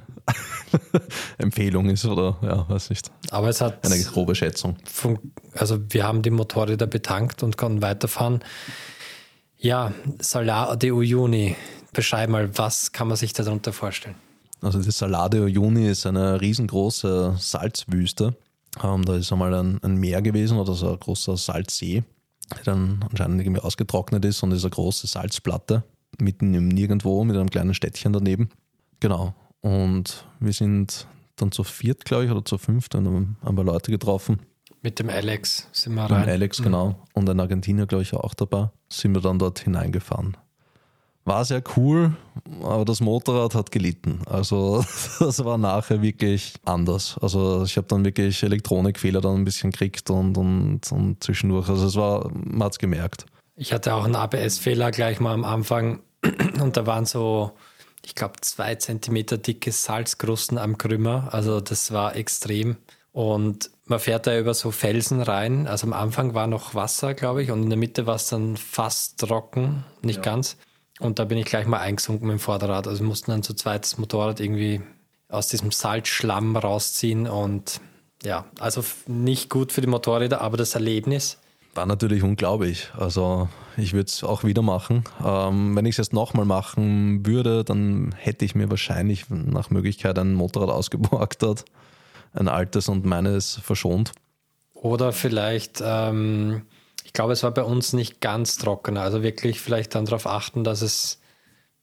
Empfehlung 1.39 1.89
ist 1.91 2.05
oder 2.05 2.37
ja, 2.43 2.69
weiß 2.69 2.91
nicht. 2.91 3.11
Aber 3.31 3.49
es 3.49 3.61
hat. 3.61 3.85
Eine 3.85 4.03
grobe 4.03 4.35
Schätzung. 4.35 4.77
Also, 5.55 5.79
wir 5.91 6.05
haben 6.05 6.23
die 6.23 6.31
Motorräder 6.31 6.87
betankt 6.87 7.43
und 7.43 7.57
konnten 7.57 7.83
weiterfahren. 7.83 8.43
Ja, 9.59 9.93
Salar 10.19 10.77
de 10.77 10.91
Uyuni. 10.91 11.57
Beschreib 11.93 12.29
mal, 12.29 12.57
was 12.59 12.93
kann 12.93 13.09
man 13.09 13.17
sich 13.17 13.33
darunter 13.33 13.73
vorstellen? 13.73 14.17
Also, 14.61 14.81
die 14.81 14.91
Salar 14.91 15.31
de 15.31 15.41
Uyuni 15.41 15.89
ist 15.89 16.07
eine 16.07 16.41
riesengroße 16.41 17.37
Salzwüste. 17.39 18.37
Ähm, 18.83 19.05
da 19.05 19.17
ist 19.17 19.33
einmal 19.33 19.55
ein, 19.55 19.79
ein 19.83 19.97
Meer 19.97 20.21
gewesen 20.23 20.59
oder 20.59 20.75
so 20.75 20.91
ein 20.91 21.01
großer 21.01 21.37
Salzsee 21.37 22.05
die 22.55 22.65
dann 22.65 23.05
anscheinend 23.09 23.41
irgendwie 23.41 23.61
ausgetrocknet 23.61 24.25
ist 24.25 24.43
und 24.43 24.53
ist 24.53 24.65
eine 24.65 24.71
große 24.71 25.07
Salzplatte 25.07 25.85
mitten 26.19 26.55
im 26.55 26.69
Nirgendwo 26.69 27.25
mit 27.25 27.37
einem 27.37 27.51
kleinen 27.51 27.75
Städtchen 27.75 28.13
daneben. 28.13 28.49
Genau. 29.01 29.35
Und 29.61 30.25
wir 30.41 30.53
sind 30.53 31.07
dann 31.37 31.53
zu 31.53 31.65
viert, 31.65 32.05
glaube 32.05 32.25
ich, 32.25 32.31
oder 32.31 32.45
zu 32.45 32.59
fünft, 32.59 32.95
dann 32.95 33.37
haben 33.43 33.57
wir 33.57 33.65
Leute 33.65 33.91
getroffen. 33.91 34.41
Mit 34.83 34.99
dem 34.99 35.11
Alex 35.11 35.69
sind 35.73 35.95
wir 35.95 36.03
rein. 36.03 36.21
Mit 36.21 36.29
dem 36.29 36.33
Alex, 36.33 36.63
genau. 36.63 37.03
Und 37.13 37.29
ein 37.29 37.41
Argentinier, 37.41 37.87
glaube 37.87 38.03
ich, 38.03 38.15
auch 38.15 38.35
dabei. 38.35 38.71
Sind 38.89 39.15
wir 39.15 39.21
dann 39.21 39.39
dort 39.39 39.59
hineingefahren. 39.59 40.37
War 41.25 41.45
sehr 41.45 41.61
cool, 41.77 42.15
aber 42.63 42.85
das 42.85 43.01
Motorrad 43.01 43.57
hat 43.57 43.73
gelitten. 43.73 44.21
Also 44.27 44.85
das 45.19 45.45
war 45.45 45.59
nachher 45.59 46.01
wirklich 46.01 46.55
anders. 46.65 47.19
Also 47.21 47.65
ich 47.65 47.77
habe 47.77 47.89
dann 47.89 48.05
wirklich 48.05 48.45
Elektronikfehler 48.45 49.21
dann 49.21 49.35
ein 49.35 49.45
bisschen 49.45 49.73
gekriegt 49.73 50.09
und, 50.09 50.39
und, 50.39 50.93
und 50.93 51.25
zwischendurch. 51.25 51.69
Also 51.69 51.87
es 51.87 51.97
war, 51.97 52.31
man 52.33 52.67
hat 52.67 52.73
es 52.75 52.79
gemerkt. 52.79 53.27
Ich 53.57 53.73
hatte 53.73 53.95
auch 53.95 54.05
einen 54.05 54.15
ABS-Fehler 54.15 54.93
gleich 54.93 55.19
mal 55.19 55.35
am 55.35 55.45
Anfang 55.45 55.99
und 56.61 56.77
da 56.77 56.87
waren 56.87 57.07
so, 57.07 57.51
ich 58.07 58.15
glaube, 58.15 58.35
zwei 58.41 58.77
Zentimeter 58.77 59.37
dicke 59.37 59.73
Salzkrusten 59.73 60.59
am 60.59 60.79
Krümmer. 60.79 61.29
Also 61.33 61.61
das 61.61 61.91
war 61.91 62.15
extrem. 62.15 62.77
Und 63.11 63.69
man 63.87 63.99
fährt 63.99 64.29
da 64.29 64.39
über 64.39 64.55
so 64.55 64.71
Felsen 64.71 65.21
rein. 65.21 65.67
Also 65.67 65.89
am 65.89 65.93
Anfang 65.93 66.33
war 66.33 66.47
noch 66.47 66.77
Wasser, 66.77 67.15
glaube 67.15 67.43
ich, 67.43 67.51
und 67.51 67.65
in 67.65 67.69
der 67.69 67.77
Mitte 67.77 68.07
war 68.07 68.15
es 68.15 68.29
dann 68.29 68.57
fast 68.57 69.19
trocken, 69.19 69.85
nicht 70.03 70.19
ja. 70.19 70.23
ganz. 70.23 70.57
Und 71.01 71.19
da 71.19 71.25
bin 71.25 71.37
ich 71.37 71.47
gleich 71.47 71.67
mal 71.67 71.81
eingesunken 71.81 72.29
mit 72.29 72.37
dem 72.37 72.39
Vorderrad. 72.39 72.87
Also 72.87 73.01
wir 73.01 73.09
mussten 73.09 73.33
dann 73.33 73.43
zu 73.43 73.55
zweit 73.55 73.83
das 73.83 73.99
Motorrad 73.99 74.39
irgendwie 74.39 74.83
aus 75.29 75.49
diesem 75.49 75.73
Salzschlamm 75.73 76.57
rausziehen 76.57 77.27
und 77.27 77.81
ja, 78.23 78.45
also 78.61 78.85
nicht 79.09 79.51
gut 79.51 79.73
für 79.73 79.81
die 79.81 79.89
Motorräder, 79.89 80.43
aber 80.43 80.57
das 80.57 80.77
Erlebnis. 80.77 81.39
War 81.75 81.87
natürlich 81.87 82.23
unglaublich. 82.23 82.89
Also 82.97 83.49
ich 83.77 83.93
würde 83.93 84.07
es 84.07 84.25
auch 84.25 84.45
wieder 84.45 84.63
machen. 84.63 85.05
Ähm, 85.25 85.77
wenn 85.77 85.87
ich 85.87 85.95
es 85.95 85.99
jetzt 85.99 86.13
nochmal 86.13 86.47
machen 86.47 87.27
würde, 87.27 87.65
dann 87.65 88.15
hätte 88.17 88.45
ich 88.45 88.55
mir 88.55 88.71
wahrscheinlich 88.71 89.27
nach 89.29 89.71
Möglichkeit 89.71 90.19
ein 90.19 90.35
Motorrad 90.35 90.71
ausgeborgt. 90.71 91.45
Ein 92.33 92.49
altes 92.49 92.89
und 92.89 93.05
meines 93.05 93.61
verschont. 93.63 94.13
Oder 94.75 95.13
vielleicht 95.13 95.83
ähm, 95.83 96.63
glaube, 97.17 97.33
es 97.33 97.43
war 97.43 97.51
bei 97.51 97.65
uns 97.65 97.95
nicht 97.95 98.21
ganz 98.21 98.59
trocken. 98.59 98.97
Also 98.97 99.23
wirklich 99.23 99.61
vielleicht 99.61 99.95
dann 99.95 100.05
darauf 100.05 100.27
achten, 100.27 100.63
dass 100.63 100.83
es, 100.83 101.19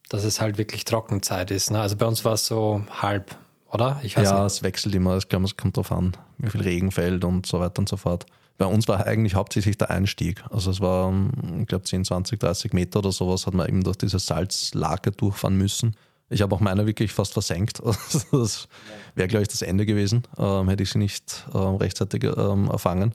dass 0.07 0.23
es 0.23 0.39
halt 0.39 0.57
wirklich 0.57 0.85
Trockenzeit 0.85 1.51
ist. 1.51 1.71
Ne? 1.71 1.81
Also 1.81 1.97
bei 1.97 2.05
uns 2.05 2.23
war 2.23 2.33
es 2.33 2.45
so 2.45 2.83
halb, 3.01 3.35
oder? 3.69 3.99
Ich 4.03 4.15
weiß 4.15 4.29
ja, 4.29 4.43
nicht. 4.43 4.53
es 4.53 4.63
wechselt 4.63 4.95
immer. 4.95 5.17
Ich 5.17 5.27
glaube, 5.27 5.45
es 5.45 5.57
kommt 5.57 5.75
darauf 5.75 5.91
an, 5.91 6.15
wie 6.37 6.49
viel 6.49 6.61
Regen 6.61 6.91
fällt 6.91 7.25
und 7.25 7.45
so 7.45 7.59
weiter 7.59 7.79
und 7.79 7.89
so 7.89 7.97
fort. 7.97 8.25
Bei 8.57 8.65
uns 8.65 8.87
war 8.87 9.05
eigentlich 9.05 9.35
hauptsächlich 9.35 9.77
der 9.77 9.89
Einstieg. 9.89 10.43
Also 10.49 10.71
es 10.71 10.79
war, 10.79 11.13
ich 11.59 11.67
glaube, 11.67 11.85
10, 11.85 12.05
20, 12.05 12.39
30 12.39 12.73
Meter 12.73 12.99
oder 12.99 13.11
sowas 13.11 13.47
hat 13.47 13.53
man 13.53 13.67
eben 13.67 13.83
durch 13.83 13.97
diese 13.97 14.19
Salzlake 14.19 15.11
durchfahren 15.11 15.57
müssen. 15.57 15.95
Ich 16.29 16.41
habe 16.41 16.55
auch 16.55 16.59
meine 16.59 16.85
wirklich 16.85 17.11
fast 17.11 17.33
versenkt. 17.33 17.81
das 18.31 18.67
wäre, 19.15 19.27
glaube 19.27 19.43
ich, 19.43 19.47
das 19.49 19.61
Ende 19.61 19.85
gewesen. 19.85 20.23
Ähm, 20.37 20.69
hätte 20.69 20.83
ich 20.83 20.91
sie 20.91 20.99
nicht 20.99 21.45
ähm, 21.53 21.75
rechtzeitig 21.75 22.23
ähm, 22.23 22.69
erfangen. 22.69 23.13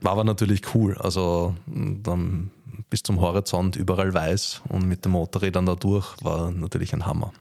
War 0.00 0.12
aber 0.12 0.24
natürlich 0.24 0.74
cool. 0.74 0.96
Also 0.98 1.54
dann 1.66 2.50
bis 2.90 3.02
zum 3.02 3.20
Horizont 3.20 3.76
überall 3.76 4.12
weiß 4.12 4.62
und 4.68 4.86
mit 4.86 5.04
den 5.04 5.12
Motorrädern 5.12 5.66
da 5.66 5.74
durch 5.74 6.14
war 6.22 6.50
natürlich 6.50 6.92
ein 6.92 7.06
Hammer. 7.06 7.32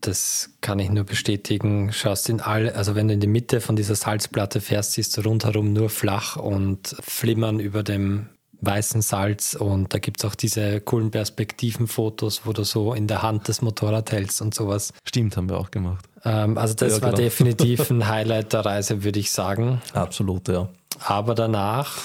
Das 0.00 0.50
kann 0.60 0.78
ich 0.78 0.90
nur 0.90 1.04
bestätigen. 1.04 1.92
Schaust 1.92 2.28
in 2.28 2.40
all, 2.40 2.70
also 2.70 2.94
wenn 2.94 3.08
du 3.08 3.14
in 3.14 3.20
die 3.20 3.26
Mitte 3.26 3.60
von 3.60 3.76
dieser 3.76 3.94
Salzplatte 3.94 4.60
fährst, 4.60 4.92
siehst 4.92 5.16
du 5.16 5.22
rundherum 5.22 5.72
nur 5.72 5.90
flach 5.90 6.36
und 6.36 6.96
flimmern 7.00 7.60
über 7.60 7.82
dem 7.82 8.28
weißen 8.62 9.02
Salz 9.02 9.54
und 9.54 9.94
da 9.94 9.98
gibt 9.98 10.20
es 10.20 10.24
auch 10.24 10.34
diese 10.34 10.80
coolen 10.80 11.10
Perspektivenfotos, 11.10 12.42
wo 12.44 12.52
du 12.52 12.64
so 12.64 12.92
in 12.92 13.06
der 13.06 13.22
Hand 13.22 13.48
das 13.48 13.62
Motorrad 13.62 14.12
hältst 14.12 14.42
und 14.42 14.54
sowas. 14.54 14.92
Stimmt, 15.04 15.36
haben 15.36 15.48
wir 15.48 15.58
auch 15.58 15.70
gemacht. 15.70 16.04
Ähm, 16.24 16.58
also 16.58 16.74
das 16.74 16.96
ja, 16.96 17.02
war 17.02 17.10
genau. 17.10 17.22
definitiv 17.22 17.90
ein 17.90 18.06
Highlight 18.06 18.52
der 18.52 18.64
Reise, 18.64 19.02
würde 19.02 19.18
ich 19.18 19.30
sagen. 19.30 19.80
Absolut, 19.94 20.48
ja. 20.48 20.68
Aber 21.04 21.34
danach? 21.34 21.96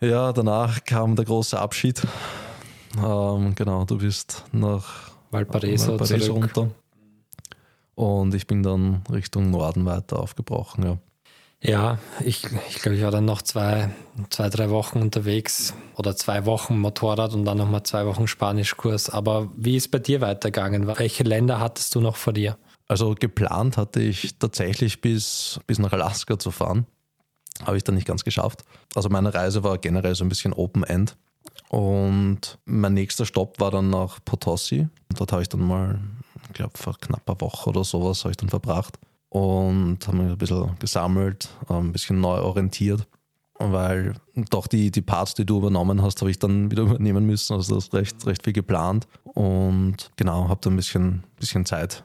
Ja, 0.00 0.32
danach 0.32 0.84
kam 0.84 1.14
der 1.16 1.24
große 1.24 1.58
Abschied. 1.58 2.02
Ähm, 2.96 3.54
genau, 3.54 3.84
du 3.84 3.98
bist 3.98 4.44
nach 4.52 5.10
Valparaiso, 5.30 5.98
Valparaiso 5.98 6.32
runter. 6.32 6.70
Und 7.94 8.34
ich 8.34 8.46
bin 8.46 8.62
dann 8.62 9.02
Richtung 9.10 9.50
Norden 9.50 9.84
weiter 9.86 10.18
aufgebrochen, 10.18 10.84
ja. 10.84 10.98
Ja, 11.66 11.98
ich, 12.22 12.44
ich 12.68 12.82
glaube, 12.82 12.96
ich 12.96 13.02
war 13.02 13.10
dann 13.10 13.24
noch 13.24 13.40
zwei, 13.40 13.88
zwei, 14.28 14.50
drei 14.50 14.68
Wochen 14.68 15.00
unterwegs 15.00 15.72
oder 15.96 16.14
zwei 16.14 16.44
Wochen 16.44 16.78
Motorrad 16.78 17.32
und 17.32 17.46
dann 17.46 17.56
nochmal 17.56 17.84
zwei 17.84 18.04
Wochen 18.04 18.26
Spanischkurs. 18.26 19.08
Aber 19.08 19.50
wie 19.56 19.76
ist 19.76 19.90
bei 19.90 19.98
dir 19.98 20.20
weitergegangen? 20.20 20.86
Welche 20.86 21.22
Länder 21.22 21.60
hattest 21.60 21.94
du 21.94 22.00
noch 22.00 22.16
vor 22.16 22.34
dir? 22.34 22.58
Also 22.86 23.14
geplant 23.18 23.78
hatte 23.78 24.00
ich 24.00 24.38
tatsächlich 24.38 25.00
bis, 25.00 25.58
bis 25.66 25.78
nach 25.78 25.92
Alaska 25.92 26.38
zu 26.38 26.50
fahren. 26.50 26.86
Habe 27.64 27.78
ich 27.78 27.84
dann 27.84 27.94
nicht 27.94 28.06
ganz 28.06 28.24
geschafft. 28.24 28.62
Also 28.94 29.08
meine 29.08 29.32
Reise 29.32 29.64
war 29.64 29.78
generell 29.78 30.14
so 30.14 30.24
ein 30.24 30.28
bisschen 30.28 30.52
Open-End. 30.52 31.16
Und 31.70 32.58
mein 32.66 32.92
nächster 32.92 33.24
Stopp 33.24 33.58
war 33.58 33.70
dann 33.70 33.88
nach 33.88 34.18
Potosi. 34.22 34.88
Dort 35.16 35.32
habe 35.32 35.40
ich 35.40 35.48
dann 35.48 35.66
mal 35.66 35.98
ich 36.54 36.58
glaube, 36.58 36.78
vor 36.78 36.96
knapp 36.96 37.28
einer 37.28 37.40
Woche 37.40 37.70
oder 37.70 37.82
sowas 37.82 38.22
habe 38.22 38.30
ich 38.30 38.36
dann 38.36 38.48
verbracht 38.48 38.96
und 39.28 39.98
habe 40.06 40.16
mich 40.18 40.30
ein 40.30 40.38
bisschen 40.38 40.78
gesammelt, 40.78 41.48
ein 41.68 41.90
bisschen 41.90 42.20
neu 42.20 42.38
orientiert, 42.38 43.08
weil 43.58 44.14
doch 44.50 44.68
die, 44.68 44.92
die 44.92 45.02
Parts, 45.02 45.34
die 45.34 45.44
du 45.44 45.58
übernommen 45.58 46.00
hast, 46.00 46.20
habe 46.20 46.30
ich 46.30 46.38
dann 46.38 46.70
wieder 46.70 46.82
übernehmen 46.84 47.26
müssen. 47.26 47.54
Also 47.54 47.74
das 47.74 47.86
ist 47.86 47.94
recht, 47.94 48.24
recht 48.24 48.44
viel 48.44 48.52
geplant 48.52 49.08
und 49.24 50.12
genau, 50.14 50.48
habe 50.48 50.60
da 50.62 50.70
ein 50.70 50.76
bisschen, 50.76 51.24
bisschen 51.40 51.66
Zeit, 51.66 52.04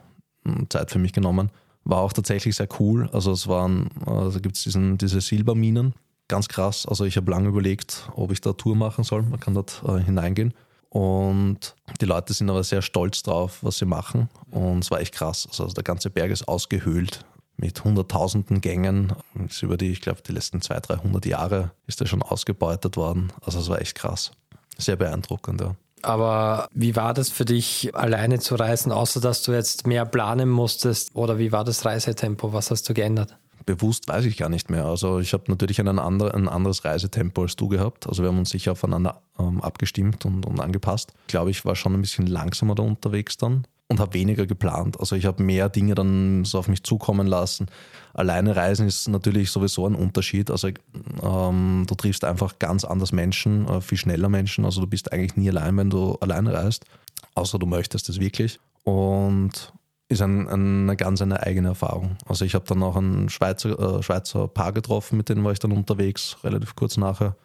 Zeit 0.68 0.90
für 0.90 0.98
mich 0.98 1.12
genommen. 1.12 1.52
War 1.84 1.98
auch 1.98 2.12
tatsächlich 2.12 2.56
sehr 2.56 2.68
cool. 2.80 3.08
Also 3.12 3.30
es 3.30 3.46
waren, 3.46 3.88
also 4.04 4.40
gibt 4.40 4.56
es 4.56 4.64
diese 4.64 5.20
Silberminen, 5.20 5.94
ganz 6.26 6.48
krass. 6.48 6.86
Also 6.86 7.04
ich 7.04 7.16
habe 7.16 7.30
lange 7.30 7.48
überlegt, 7.48 8.10
ob 8.16 8.32
ich 8.32 8.40
da 8.40 8.52
Tour 8.52 8.74
machen 8.74 9.04
soll. 9.04 9.22
Man 9.22 9.38
kann 9.38 9.54
dort 9.54 9.80
äh, 9.86 10.00
hineingehen. 10.00 10.54
Und 10.90 11.76
die 12.00 12.04
Leute 12.04 12.34
sind 12.34 12.50
aber 12.50 12.64
sehr 12.64 12.82
stolz 12.82 13.22
drauf, 13.22 13.58
was 13.62 13.78
sie 13.78 13.86
machen. 13.86 14.28
Und 14.50 14.84
es 14.84 14.90
war 14.90 15.00
echt 15.00 15.14
krass. 15.14 15.46
Also 15.48 15.66
der 15.68 15.84
ganze 15.84 16.10
Berg 16.10 16.30
ist 16.30 16.48
ausgehöhlt 16.48 17.24
mit 17.56 17.84
hunderttausenden 17.84 18.60
Gängen. 18.60 19.12
Ist 19.48 19.62
über 19.62 19.76
die, 19.76 19.92
ich 19.92 20.00
glaube, 20.00 20.22
die 20.26 20.32
letzten 20.32 20.60
200, 20.60 21.02
300 21.04 21.26
Jahre 21.26 21.70
ist 21.86 22.00
er 22.00 22.06
schon 22.06 22.22
ausgebeutet 22.22 22.96
worden. 22.96 23.32
Also 23.42 23.60
es 23.60 23.68
war 23.68 23.80
echt 23.80 23.94
krass. 23.94 24.32
Sehr 24.78 24.96
beeindruckend, 24.96 25.60
ja. 25.60 25.76
Aber 26.02 26.68
wie 26.72 26.96
war 26.96 27.14
das 27.14 27.28
für 27.28 27.44
dich, 27.44 27.94
alleine 27.94 28.38
zu 28.38 28.54
reisen, 28.54 28.90
außer 28.90 29.20
dass 29.20 29.42
du 29.42 29.52
jetzt 29.52 29.86
mehr 29.86 30.06
planen 30.06 30.48
musstest? 30.48 31.14
Oder 31.14 31.38
wie 31.38 31.52
war 31.52 31.64
das 31.64 31.84
Reisetempo? 31.84 32.52
Was 32.52 32.70
hast 32.70 32.88
du 32.88 32.94
geändert? 32.94 33.36
Bewusst 33.70 34.08
weiß 34.08 34.24
ich 34.24 34.36
gar 34.36 34.48
nicht 34.48 34.68
mehr. 34.68 34.84
Also 34.84 35.20
ich 35.20 35.32
habe 35.32 35.44
natürlich 35.46 35.78
einen 35.78 36.00
andere, 36.00 36.34
ein 36.34 36.48
anderes 36.48 36.84
Reisetempo 36.84 37.42
als 37.42 37.54
du 37.54 37.68
gehabt. 37.68 38.08
Also 38.08 38.24
wir 38.24 38.28
haben 38.28 38.38
uns 38.38 38.50
sicher 38.50 38.72
aufeinander 38.72 39.22
ähm, 39.38 39.60
abgestimmt 39.60 40.26
und, 40.26 40.44
und 40.44 40.58
angepasst. 40.58 41.12
Ich 41.22 41.28
glaube, 41.28 41.52
ich 41.52 41.64
war 41.64 41.76
schon 41.76 41.94
ein 41.94 42.00
bisschen 42.00 42.26
langsamer 42.26 42.74
da 42.74 42.82
unterwegs 42.82 43.36
dann 43.36 43.68
und 43.86 44.00
habe 44.00 44.14
weniger 44.14 44.44
geplant. 44.46 44.98
Also 44.98 45.14
ich 45.14 45.24
habe 45.24 45.40
mehr 45.44 45.68
Dinge 45.68 45.94
dann 45.94 46.44
so 46.44 46.58
auf 46.58 46.66
mich 46.66 46.82
zukommen 46.82 47.28
lassen. 47.28 47.66
Alleine 48.12 48.56
reisen 48.56 48.88
ist 48.88 49.08
natürlich 49.08 49.52
sowieso 49.52 49.86
ein 49.86 49.94
Unterschied. 49.94 50.50
Also 50.50 50.70
ähm, 51.22 51.84
du 51.86 51.94
triffst 51.94 52.24
einfach 52.24 52.58
ganz 52.58 52.84
anders 52.84 53.12
Menschen, 53.12 53.68
äh, 53.68 53.80
viel 53.80 53.98
schneller 53.98 54.28
Menschen. 54.28 54.64
Also 54.64 54.80
du 54.80 54.88
bist 54.88 55.12
eigentlich 55.12 55.36
nie 55.36 55.48
allein, 55.48 55.76
wenn 55.76 55.90
du 55.90 56.16
alleine 56.20 56.52
reist, 56.52 56.86
außer 57.36 57.60
du 57.60 57.66
möchtest 57.66 58.08
es 58.08 58.18
wirklich. 58.18 58.58
Und 58.82 59.72
ist 60.10 60.20
ein, 60.20 60.48
eine 60.48 60.96
ganz 60.96 61.22
eine 61.22 61.42
eigene 61.42 61.68
Erfahrung. 61.68 62.16
Also 62.26 62.44
ich 62.44 62.54
habe 62.54 62.64
dann 62.66 62.82
auch 62.82 62.96
ein 62.96 63.28
Schweizer, 63.28 63.98
äh, 63.98 64.02
Schweizer 64.02 64.48
Paar 64.48 64.72
getroffen, 64.72 65.16
mit 65.16 65.28
denen 65.28 65.44
war 65.44 65.52
ich 65.52 65.60
dann 65.60 65.72
unterwegs, 65.72 66.36
relativ 66.42 66.74
kurz 66.74 66.96
nachher, 66.96 67.36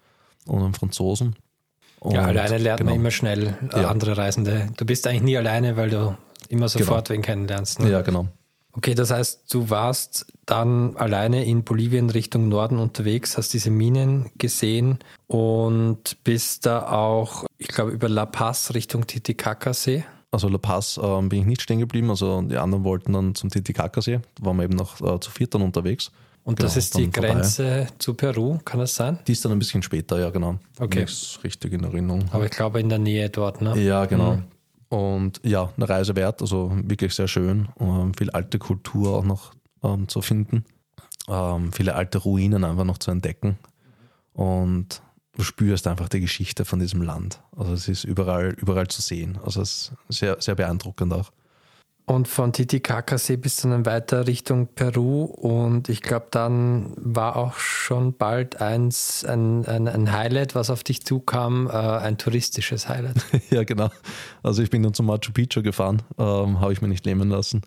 und 0.47 0.63
einen 0.63 0.73
Franzosen. 0.73 1.35
Und 1.99 2.15
ja, 2.15 2.23
alleine 2.23 2.57
lernt 2.57 2.79
genau. 2.79 2.91
man 2.91 2.99
immer 2.99 3.11
schnell 3.11 3.55
äh, 3.71 3.81
ja. 3.81 3.89
andere 3.89 4.17
Reisende. 4.17 4.67
Du 4.77 4.85
bist 4.85 5.05
eigentlich 5.07 5.21
nie 5.21 5.37
alleine, 5.37 5.77
weil 5.77 5.91
du 5.91 6.17
immer 6.49 6.67
sofort 6.67 7.07
genau. 7.07 7.17
wen 7.17 7.21
kennenlernst. 7.21 7.79
Ne? 7.79 7.91
Ja, 7.91 8.01
genau. 8.01 8.27
Okay, 8.71 8.93
das 8.93 9.11
heißt, 9.11 9.53
du 9.53 9.69
warst 9.69 10.25
dann 10.45 10.97
alleine 10.97 11.45
in 11.45 11.63
Bolivien 11.63 12.09
Richtung 12.09 12.49
Norden 12.49 12.77
unterwegs, 12.77 13.37
hast 13.37 13.53
diese 13.53 13.69
Minen 13.69 14.31
gesehen 14.37 14.99
und 15.27 16.23
bist 16.23 16.65
da 16.65 16.91
auch, 16.91 17.45
ich 17.57 17.69
glaube, 17.69 17.91
über 17.91 18.09
La 18.09 18.25
Paz 18.25 18.73
Richtung 18.73 19.07
Titicaca-See. 19.07 20.03
Also 20.35 20.49
La 20.49 20.57
Paz 20.57 20.97
äh, 20.97 21.21
bin 21.21 21.39
ich 21.39 21.45
nicht 21.45 21.61
stehen 21.61 21.79
geblieben, 21.79 22.09
also 22.09 22.41
die 22.41 22.57
anderen 22.57 22.83
wollten 22.83 23.13
dann 23.13 23.35
zum 23.35 23.49
Titicaca-See, 23.49 24.19
da 24.35 24.45
waren 24.45 24.57
wir 24.57 24.65
eben 24.65 24.75
noch 24.75 24.99
äh, 24.99 25.17
zu 25.21 25.31
viert 25.31 25.55
dann 25.55 25.61
unterwegs. 25.61 26.11
Und 26.43 26.57
genau, 26.57 26.67
das 26.67 26.75
ist 26.75 26.97
die 26.97 27.09
Grenze 27.09 27.63
vorbei. 27.63 27.91
zu 27.99 28.13
Peru, 28.15 28.59
kann 28.65 28.81
das 28.81 28.95
sein? 28.95 29.17
Die 29.27 29.31
ist 29.31 29.45
dann 29.45 29.53
ein 29.53 29.59
bisschen 29.59 29.81
später, 29.81 30.19
ja 30.19 30.31
genau. 30.31 30.59
Okay. 30.77 31.05
Ist 31.05 31.39
richtig 31.45 31.71
in 31.71 31.85
Erinnerung. 31.85 32.25
Aber 32.31 32.43
ich 32.43 32.51
glaube 32.51 32.81
in 32.81 32.89
der 32.89 32.99
Nähe 32.99 33.29
dort, 33.29 33.61
ne? 33.61 33.81
Ja, 33.81 34.05
genau. 34.05 34.33
Mhm. 34.33 34.43
Und 34.89 35.39
ja, 35.43 35.71
eine 35.77 35.87
Reise 35.87 36.17
wert, 36.17 36.41
also 36.41 36.69
wirklich 36.83 37.13
sehr 37.15 37.29
schön. 37.29 37.69
Ähm, 37.79 38.13
viel 38.13 38.29
alte 38.31 38.59
Kultur 38.59 39.15
auch 39.15 39.23
noch 39.23 39.53
ähm, 39.83 40.09
zu 40.09 40.21
finden. 40.21 40.65
Ähm, 41.29 41.71
viele 41.71 41.95
alte 41.95 42.17
Ruinen 42.17 42.65
einfach 42.65 42.83
noch 42.83 42.97
zu 42.97 43.09
entdecken. 43.09 43.57
Und 44.33 45.01
du 45.35 45.43
spürst 45.43 45.87
einfach 45.87 46.09
die 46.09 46.21
Geschichte 46.21 46.65
von 46.65 46.79
diesem 46.79 47.01
Land. 47.01 47.41
Also 47.55 47.73
es 47.73 47.87
ist 47.87 48.03
überall, 48.03 48.55
überall 48.57 48.87
zu 48.87 49.01
sehen. 49.01 49.37
Also 49.43 49.61
es 49.61 49.91
ist 50.09 50.19
sehr, 50.19 50.37
sehr 50.39 50.55
beeindruckend 50.55 51.13
auch. 51.13 51.31
Und 52.07 52.27
von 52.27 52.53
Titicacasee 52.53 53.35
bis 53.35 53.57
dann 53.57 53.83
weiter 53.87 54.27
Richtung 54.27 54.67
Peru 54.67 55.23
und 55.23 55.89
ich 55.89 56.01
glaube, 56.01 56.27
dann 56.29 56.93
war 56.97 57.35
auch 57.35 57.57
schon 57.57 58.15
bald 58.15 58.61
eins, 58.61 59.25
ein, 59.25 59.65
ein, 59.65 59.87
ein 59.87 60.11
Highlight, 60.11 60.53
was 60.53 60.69
auf 60.69 60.83
dich 60.83 61.03
zukam, 61.03 61.67
äh, 61.67 61.71
ein 61.71 62.19
touristisches 62.19 62.87
Highlight. 62.87 63.15
ja, 63.49 63.63
genau. 63.63 63.89
Also 64.43 64.61
ich 64.61 64.69
bin 64.69 64.83
dann 64.83 64.93
zum 64.93 65.07
Machu 65.07 65.31
Picchu 65.33 65.63
gefahren, 65.63 66.03
ähm, 66.19 66.59
habe 66.61 66.73
ich 66.73 66.81
mir 66.81 66.89
nicht 66.89 67.07
nehmen 67.07 67.29
lassen. 67.29 67.63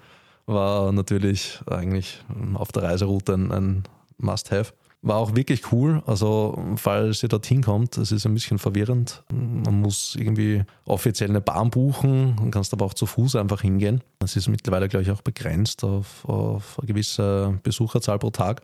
War 0.47 0.93
natürlich 0.93 1.61
eigentlich 1.69 2.25
auf 2.55 2.71
der 2.71 2.85
Reiseroute 2.85 3.35
ein, 3.35 3.51
ein 3.51 3.83
Must-Have. 4.19 4.73
War 5.01 5.17
auch 5.17 5.37
wirklich 5.37 5.71
cool. 5.73 6.03
Also, 6.07 6.61
falls 6.77 7.23
ihr 7.23 7.29
dorthin 7.29 7.63
kommt, 7.63 7.97
es 7.99 8.11
ist 8.11 8.27
ein 8.27 8.35
bisschen 8.35 8.59
verwirrend. 8.59 9.23
Man 9.31 9.81
muss 9.81 10.17
irgendwie 10.19 10.65
offiziell 10.87 11.31
eine 11.31 11.41
Bahn 11.41 11.71
buchen, 11.71 12.35
man 12.35 12.51
kannst 12.51 12.73
aber 12.73 12.85
auch 12.85 12.95
zu 12.95 13.07
Fuß 13.07 13.37
einfach 13.37 13.61
hingehen. 13.61 14.03
Es 14.19 14.35
ist 14.35 14.49
mittlerweile, 14.49 14.89
glaube 14.89 15.05
ich, 15.05 15.11
auch 15.13 15.23
begrenzt 15.23 15.85
auf, 15.85 16.25
auf 16.25 16.79
eine 16.81 16.89
gewisse 16.89 17.61
Besucherzahl 17.63 18.19
pro 18.19 18.31
Tag. 18.31 18.63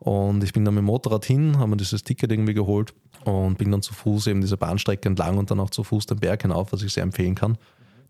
Und 0.00 0.42
ich 0.42 0.52
bin 0.52 0.64
dann 0.64 0.74
mit 0.74 0.82
dem 0.82 0.86
Motorrad 0.86 1.24
hin, 1.24 1.58
habe 1.58 1.70
mir 1.70 1.76
dieses 1.76 2.02
Ticket 2.02 2.30
irgendwie 2.30 2.54
geholt 2.54 2.94
und 3.24 3.58
bin 3.58 3.70
dann 3.70 3.82
zu 3.82 3.94
Fuß 3.94 4.28
eben 4.28 4.40
diese 4.40 4.56
Bahnstrecke 4.56 5.08
entlang 5.08 5.38
und 5.38 5.50
dann 5.50 5.60
auch 5.60 5.70
zu 5.70 5.84
Fuß 5.84 6.06
den 6.06 6.18
Berg 6.18 6.42
hinauf, 6.42 6.72
was 6.72 6.82
ich 6.82 6.92
sehr 6.92 7.02
empfehlen 7.04 7.34
kann. 7.34 7.56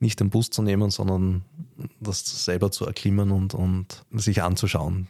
Nicht 0.01 0.21
den 0.21 0.31
Bus 0.31 0.49
zu 0.51 0.63
nehmen, 0.63 0.91
sondern 0.91 1.43
das 2.01 2.45
selber 2.45 2.71
zu 2.71 2.87
erklimmen 2.87 3.31
und, 3.31 3.55
und 3.55 4.05
sich 4.13 4.43
anzuschauen. 4.43 5.09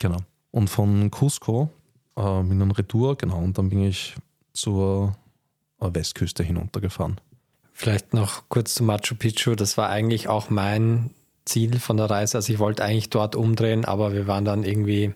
Genau. 0.00 0.18
Und 0.50 0.68
von 0.68 1.10
Cusco 1.10 1.70
äh, 2.18 2.42
mit 2.42 2.52
einem 2.52 2.72
Retour, 2.72 3.16
genau, 3.16 3.38
und 3.38 3.56
dann 3.58 3.68
bin 3.70 3.84
ich 3.84 4.16
zur 4.52 5.16
äh, 5.80 5.88
Westküste 5.92 6.42
hinuntergefahren. 6.42 7.20
Vielleicht 7.72 8.12
noch 8.12 8.48
kurz 8.48 8.74
zu 8.74 8.82
Machu 8.82 9.14
Picchu. 9.14 9.54
Das 9.54 9.78
war 9.78 9.88
eigentlich 9.88 10.26
auch 10.28 10.50
mein 10.50 11.10
Ziel 11.44 11.78
von 11.78 11.96
der 11.96 12.10
Reise. 12.10 12.38
Also 12.38 12.52
ich 12.52 12.58
wollte 12.58 12.84
eigentlich 12.84 13.10
dort 13.10 13.36
umdrehen, 13.36 13.84
aber 13.84 14.12
wir 14.12 14.26
waren 14.26 14.44
dann 14.44 14.64
irgendwie, 14.64 15.14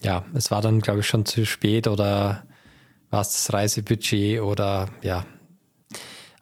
ja, 0.00 0.24
es 0.34 0.52
war 0.52 0.62
dann, 0.62 0.80
glaube 0.80 1.00
ich, 1.00 1.06
schon 1.06 1.26
zu 1.26 1.44
spät 1.44 1.88
oder 1.88 2.44
war 3.10 3.20
es 3.20 3.32
das 3.32 3.52
Reisebudget 3.52 4.40
oder 4.40 4.88
ja, 5.02 5.26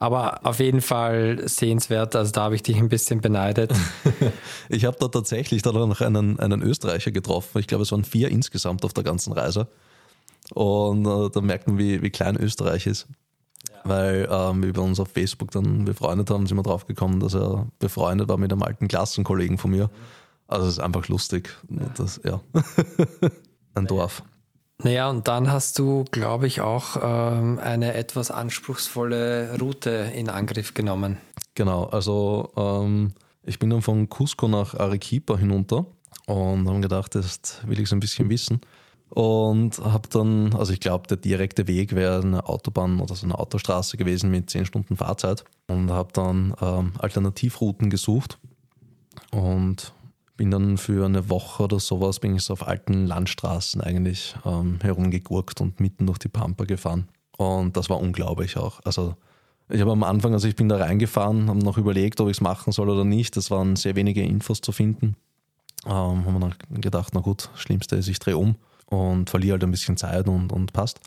aber 0.03 0.41
auf 0.43 0.59
jeden 0.59 0.81
Fall 0.81 1.47
sehenswert. 1.47 2.13
Also 2.17 2.33
da 2.33 2.41
habe 2.41 2.55
ich 2.55 2.63
dich 2.63 2.75
ein 2.75 2.89
bisschen 2.89 3.21
beneidet. 3.21 3.71
ich 4.69 4.83
habe 4.83 4.97
da 4.99 5.07
tatsächlich 5.07 5.61
dann 5.61 5.75
noch 5.75 6.01
einen, 6.01 6.41
einen 6.41 6.61
Österreicher 6.61 7.11
getroffen. 7.11 7.59
Ich 7.59 7.67
glaube, 7.67 7.83
es 7.83 7.91
waren 7.93 8.03
vier 8.03 8.27
insgesamt 8.27 8.83
auf 8.83 8.91
der 8.91 9.05
ganzen 9.05 9.31
Reise. 9.31 9.69
Und 10.53 11.05
äh, 11.05 11.29
da 11.29 11.39
merkt 11.39 11.67
man, 11.67 11.77
wie, 11.77 12.01
wie 12.01 12.09
klein 12.09 12.35
Österreich 12.35 12.85
ist. 12.85 13.07
Ja. 13.69 13.75
Weil 13.85 14.27
ähm, 14.29 14.75
wir 14.75 14.83
uns 14.83 14.99
auf 14.99 15.07
Facebook 15.07 15.51
dann 15.51 15.85
befreundet 15.85 16.29
haben, 16.29 16.47
sind 16.47 16.57
wir 16.57 16.63
drauf 16.63 16.85
gekommen, 16.85 17.21
dass 17.21 17.33
er 17.33 17.67
befreundet 17.79 18.27
war 18.27 18.35
mit 18.35 18.51
einem 18.51 18.61
alten 18.61 18.89
Klassenkollegen 18.89 19.57
von 19.57 19.71
mir. 19.71 19.89
Also 20.49 20.67
es 20.67 20.73
ist 20.73 20.79
einfach 20.79 21.07
lustig. 21.07 21.55
Ja. 21.69 21.85
Das, 21.95 22.19
ja. 22.25 22.41
Ein 23.73 23.87
Dorf. 23.87 24.21
Naja, 24.83 25.09
und 25.09 25.29
dann 25.29 25.49
hast 25.49 25.79
du, 25.79 26.03
glaube 26.11 26.45
ich, 26.45 26.59
auch 26.59 26.97
ähm, 27.01 27.57
eine 27.59 27.93
etwas 27.93 28.31
anspruchsvolle 28.31 29.57
Route 29.59 30.11
in 30.13 30.29
Angriff 30.29 30.73
genommen. 30.73 31.17
Genau, 31.55 31.85
also 31.85 32.51
ähm, 32.57 33.13
ich 33.43 33.59
bin 33.59 33.69
dann 33.69 33.81
von 33.81 34.09
Cusco 34.09 34.49
nach 34.49 34.73
Arequipa 34.75 35.37
hinunter 35.37 35.85
und 36.25 36.67
habe 36.67 36.81
gedacht, 36.81 37.15
jetzt 37.15 37.65
will 37.65 37.79
ich 37.79 37.85
es 37.85 37.93
ein 37.93 38.01
bisschen 38.01 38.29
wissen. 38.29 38.59
Und 39.09 39.79
habe 39.79 40.09
dann, 40.09 40.53
also 40.53 40.73
ich 40.73 40.79
glaube, 40.79 41.07
der 41.07 41.17
direkte 41.17 41.67
Weg 41.67 41.93
wäre 41.95 42.21
eine 42.21 42.49
Autobahn 42.49 42.99
oder 42.99 43.15
so 43.15 43.25
eine 43.25 43.37
Autostraße 43.37 43.95
gewesen 43.95 44.31
mit 44.31 44.49
10 44.49 44.65
Stunden 44.65 44.97
Fahrzeit. 44.97 45.45
Und 45.67 45.91
habe 45.91 46.11
dann 46.11 46.55
ähm, 46.59 46.93
Alternativrouten 46.97 47.89
gesucht 47.89 48.37
und 49.31 49.93
bin 50.35 50.51
dann 50.51 50.77
für 50.77 51.05
eine 51.05 51.29
Woche 51.29 51.63
oder 51.63 51.79
sowas 51.79 52.19
bin 52.19 52.35
ich 52.35 52.43
so 52.43 52.53
auf 52.53 52.67
alten 52.67 53.05
Landstraßen 53.05 53.81
eigentlich 53.81 54.35
ähm, 54.45 54.79
herumgegurkt 54.81 55.61
und 55.61 55.79
mitten 55.79 56.07
durch 56.07 56.17
die 56.17 56.29
Pampa 56.29 56.65
gefahren. 56.65 57.07
Und 57.37 57.77
das 57.77 57.89
war 57.89 57.99
unglaublich 57.99 58.57
auch. 58.57 58.79
Also 58.83 59.15
ich 59.69 59.81
habe 59.81 59.91
am 59.91 60.03
Anfang, 60.03 60.33
also 60.33 60.47
ich 60.47 60.55
bin 60.55 60.69
da 60.69 60.77
reingefahren, 60.77 61.49
habe 61.49 61.59
noch 61.59 61.77
überlegt, 61.77 62.19
ob 62.19 62.29
ich 62.29 62.37
es 62.37 62.41
machen 62.41 62.71
soll 62.73 62.89
oder 62.89 63.05
nicht. 63.05 63.37
Das 63.37 63.51
waren 63.51 63.75
sehr 63.75 63.95
wenige 63.95 64.23
Infos 64.23 64.61
zu 64.61 64.71
finden. 64.71 65.15
Ähm, 65.85 65.91
haben 65.91 66.39
wir 66.39 66.39
dann 66.39 66.81
gedacht, 66.81 67.13
na 67.13 67.21
gut, 67.21 67.49
Schlimmste 67.55 67.95
ist, 67.95 68.07
ich 68.07 68.19
drehe 68.19 68.37
um 68.37 68.55
und 68.87 69.29
verliere 69.29 69.53
halt 69.53 69.63
ein 69.63 69.71
bisschen 69.71 69.97
Zeit 69.97 70.27
und, 70.27 70.51
und 70.51 70.73
passt. 70.73 70.99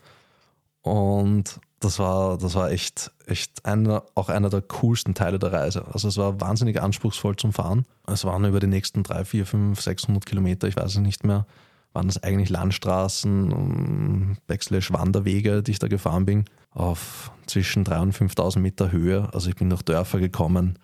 Und 0.81 1.59
das 1.79 1.99
war, 1.99 2.37
das 2.37 2.55
war 2.55 2.71
echt, 2.71 3.11
echt 3.27 3.63
einer, 3.65 4.03
auch 4.15 4.29
einer 4.29 4.49
der 4.49 4.61
coolsten 4.61 5.13
Teile 5.13 5.37
der 5.37 5.53
Reise. 5.53 5.85
Also 5.93 6.07
es 6.07 6.17
war 6.17 6.41
wahnsinnig 6.41 6.81
anspruchsvoll 6.81 7.35
zum 7.35 7.53
Fahren. 7.53 7.85
Es 8.07 8.25
waren 8.25 8.45
über 8.45 8.59
die 8.59 8.67
nächsten 8.67 9.03
drei, 9.03 9.23
vier, 9.25 9.45
fünf, 9.45 9.81
600 9.81 10.25
Kilometer, 10.25 10.67
ich 10.67 10.75
weiß 10.75 10.95
es 10.95 10.97
nicht 10.97 11.23
mehr, 11.23 11.45
waren 11.93 12.07
das 12.07 12.23
eigentlich 12.23 12.49
Landstraßen, 12.49 14.37
Backslash 14.47 14.91
Wanderwege, 14.91 15.61
die 15.61 15.71
ich 15.71 15.79
da 15.79 15.87
gefahren 15.87 16.25
bin, 16.25 16.45
auf 16.71 17.31
zwischen 17.45 17.85
3.000 17.85 18.01
und 18.01 18.15
5.000 18.15 18.59
Meter 18.59 18.91
Höhe. 18.91 19.29
Also 19.33 19.49
ich 19.49 19.55
bin 19.55 19.69
durch 19.69 19.83
Dörfer 19.83 20.19
gekommen, 20.19 20.79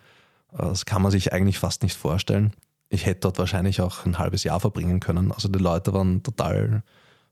Das 0.51 0.85
kann 0.85 1.01
man 1.01 1.11
sich 1.11 1.33
eigentlich 1.33 1.57
fast 1.57 1.81
nicht 1.81 1.97
vorstellen. 1.97 2.53
Ich 2.89 3.07
hätte 3.07 3.21
dort 3.21 3.39
wahrscheinlich 3.39 3.81
auch 3.81 4.05
ein 4.05 4.19
halbes 4.19 4.43
Jahr 4.43 4.59
verbringen 4.59 4.99
können. 4.99 5.31
Also 5.31 5.47
die 5.47 5.57
Leute 5.57 5.93
waren 5.93 6.21
total 6.21 6.83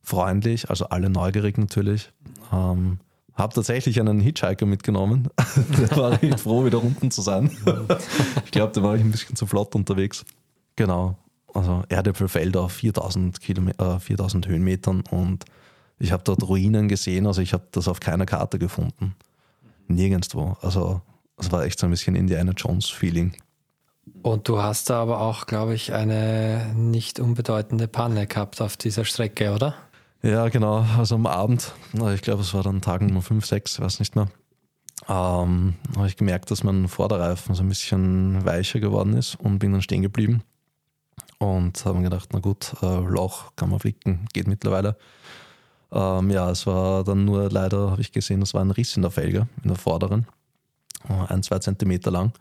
freundlich, 0.01 0.72
also 0.72 0.89
alle 0.89 1.12
neugierig 1.12 1.59
natürlich. 1.59 2.12
Ähm, 2.51 2.99
habe 3.36 3.53
tatsächlich 3.53 3.99
einen 3.99 4.19
Hitchhiker 4.19 4.65
mitgenommen. 4.65 5.29
der 5.79 5.97
war 5.97 6.21
recht 6.21 6.39
froh, 6.39 6.65
wieder 6.65 6.84
unten 6.84 7.11
zu 7.11 7.21
sein. 7.21 7.49
ich 8.45 8.51
glaube, 8.51 8.73
da 8.73 8.84
war 8.84 8.95
ich 8.95 9.01
ein 9.01 9.11
bisschen 9.11 9.36
zu 9.36 9.45
flott 9.45 9.75
unterwegs. 9.75 10.25
Genau. 10.75 11.17
Also 11.53 11.84
Erdäpfelfeld 11.89 12.55
auf 12.55 12.71
4000, 12.73 13.39
Kilometer, 13.41 13.95
äh, 13.95 13.99
4000 13.99 14.47
Höhenmetern 14.47 15.03
und 15.09 15.45
ich 15.99 16.11
habe 16.11 16.23
dort 16.23 16.41
Ruinen 16.47 16.88
gesehen, 16.88 17.27
also 17.27 17.41
ich 17.41 17.53
habe 17.53 17.67
das 17.71 17.88
auf 17.88 17.99
keiner 17.99 18.25
Karte 18.25 18.57
gefunden. 18.57 19.15
Nirgendwo. 19.88 20.57
Also 20.61 21.01
es 21.38 21.51
war 21.51 21.63
echt 21.63 21.79
so 21.79 21.88
ein 21.88 21.91
bisschen 21.91 22.15
Indiana 22.15 22.53
Jones-Feeling. 22.53 23.34
Und 24.23 24.47
du 24.47 24.61
hast 24.61 24.89
da 24.89 25.01
aber 25.01 25.21
auch, 25.21 25.45
glaube 25.45 25.75
ich, 25.75 25.93
eine 25.93 26.73
nicht 26.75 27.19
unbedeutende 27.19 27.88
Panne 27.88 28.27
gehabt 28.27 28.61
auf 28.61 28.77
dieser 28.77 29.05
Strecke, 29.05 29.53
oder? 29.53 29.75
Ja, 30.24 30.49
genau. 30.49 30.86
Also 30.97 31.15
am 31.15 31.26
Abend, 31.26 31.74
ich 32.13 32.22
glaube, 32.22 32.41
es 32.41 32.53
war 32.53 32.61
dann 32.61 32.82
Tag 32.82 33.01
Nummer 33.01 33.24
5, 33.24 33.43
6, 33.43 33.80
weiß 33.80 33.99
nicht 33.99 34.15
mehr, 34.15 34.28
ähm, 35.09 35.76
habe 35.97 36.07
ich 36.07 36.15
gemerkt, 36.15 36.51
dass 36.51 36.63
mein 36.63 36.88
Vorderreifen 36.88 37.55
so 37.55 37.63
ein 37.63 37.69
bisschen 37.69 38.45
weicher 38.45 38.80
geworden 38.80 39.13
ist 39.13 39.36
und 39.36 39.57
bin 39.57 39.72
dann 39.72 39.82
stehen 39.82 40.03
geblieben. 40.03 40.43
Und 41.39 41.84
habe 41.86 41.97
mir 41.97 42.03
gedacht, 42.03 42.30
na 42.34 42.39
gut, 42.39 42.76
äh, 42.84 42.99
Loch 42.99 43.53
kann 43.55 43.72
man 43.72 43.80
flicken, 43.80 44.28
geht 44.32 44.47
mittlerweile. 44.47 44.95
Ähm, 45.91 46.30
ja, 46.30 46.51
es 46.51 46.67
war 46.67 47.03
dann 47.03 47.26
nur 47.26 47.49
leider, 47.49 47.89
habe 47.89 48.01
ich 48.01 48.11
gesehen, 48.11 48.43
es 48.43 48.53
war 48.53 48.61
ein 48.61 48.69
Riss 48.69 48.95
in 48.95 49.01
der 49.01 49.09
Felge, 49.09 49.47
in 49.63 49.69
der 49.69 49.78
vorderen, 49.78 50.28
äh, 51.09 51.34
ein, 51.34 51.41
zwei 51.41 51.57
Zentimeter 51.57 52.11
lang. 52.11 52.32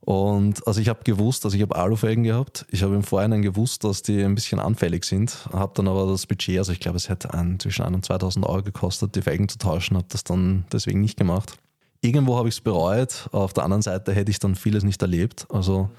Und 0.00 0.64
also 0.68 0.80
ich 0.80 0.88
habe 0.88 1.00
gewusst, 1.02 1.44
also 1.44 1.56
ich 1.56 1.62
habe 1.62 1.74
Alufelgen 1.74 2.22
gehabt. 2.22 2.64
Ich 2.70 2.82
habe 2.82 2.94
im 2.94 3.02
Vorhinein 3.02 3.42
gewusst, 3.42 3.82
dass 3.82 4.02
die 4.02 4.22
ein 4.22 4.34
bisschen 4.36 4.60
anfällig 4.60 5.04
sind. 5.04 5.48
Habe 5.52 5.72
dann 5.74 5.88
aber 5.88 6.06
das 6.06 6.26
Budget, 6.26 6.58
also 6.58 6.72
ich 6.72 6.80
glaube, 6.80 6.96
es 6.96 7.08
hätte 7.08 7.34
ein, 7.34 7.58
zwischen 7.58 7.82
1 7.82 7.94
und 7.94 8.04
2000 8.04 8.46
Euro 8.46 8.62
gekostet, 8.62 9.16
die 9.16 9.22
Felgen 9.22 9.48
zu 9.48 9.58
tauschen. 9.58 9.96
Habe 9.96 10.06
das 10.08 10.22
dann 10.22 10.64
deswegen 10.72 11.00
nicht 11.00 11.16
gemacht. 11.16 11.58
Irgendwo 12.02 12.36
habe 12.36 12.48
ich 12.48 12.54
es 12.54 12.60
bereut. 12.60 13.28
Auf 13.32 13.52
der 13.52 13.64
anderen 13.64 13.82
Seite 13.82 14.12
hätte 14.12 14.30
ich 14.30 14.38
dann 14.38 14.54
vieles 14.54 14.84
nicht 14.84 15.02
erlebt. 15.02 15.46
Also 15.50 15.90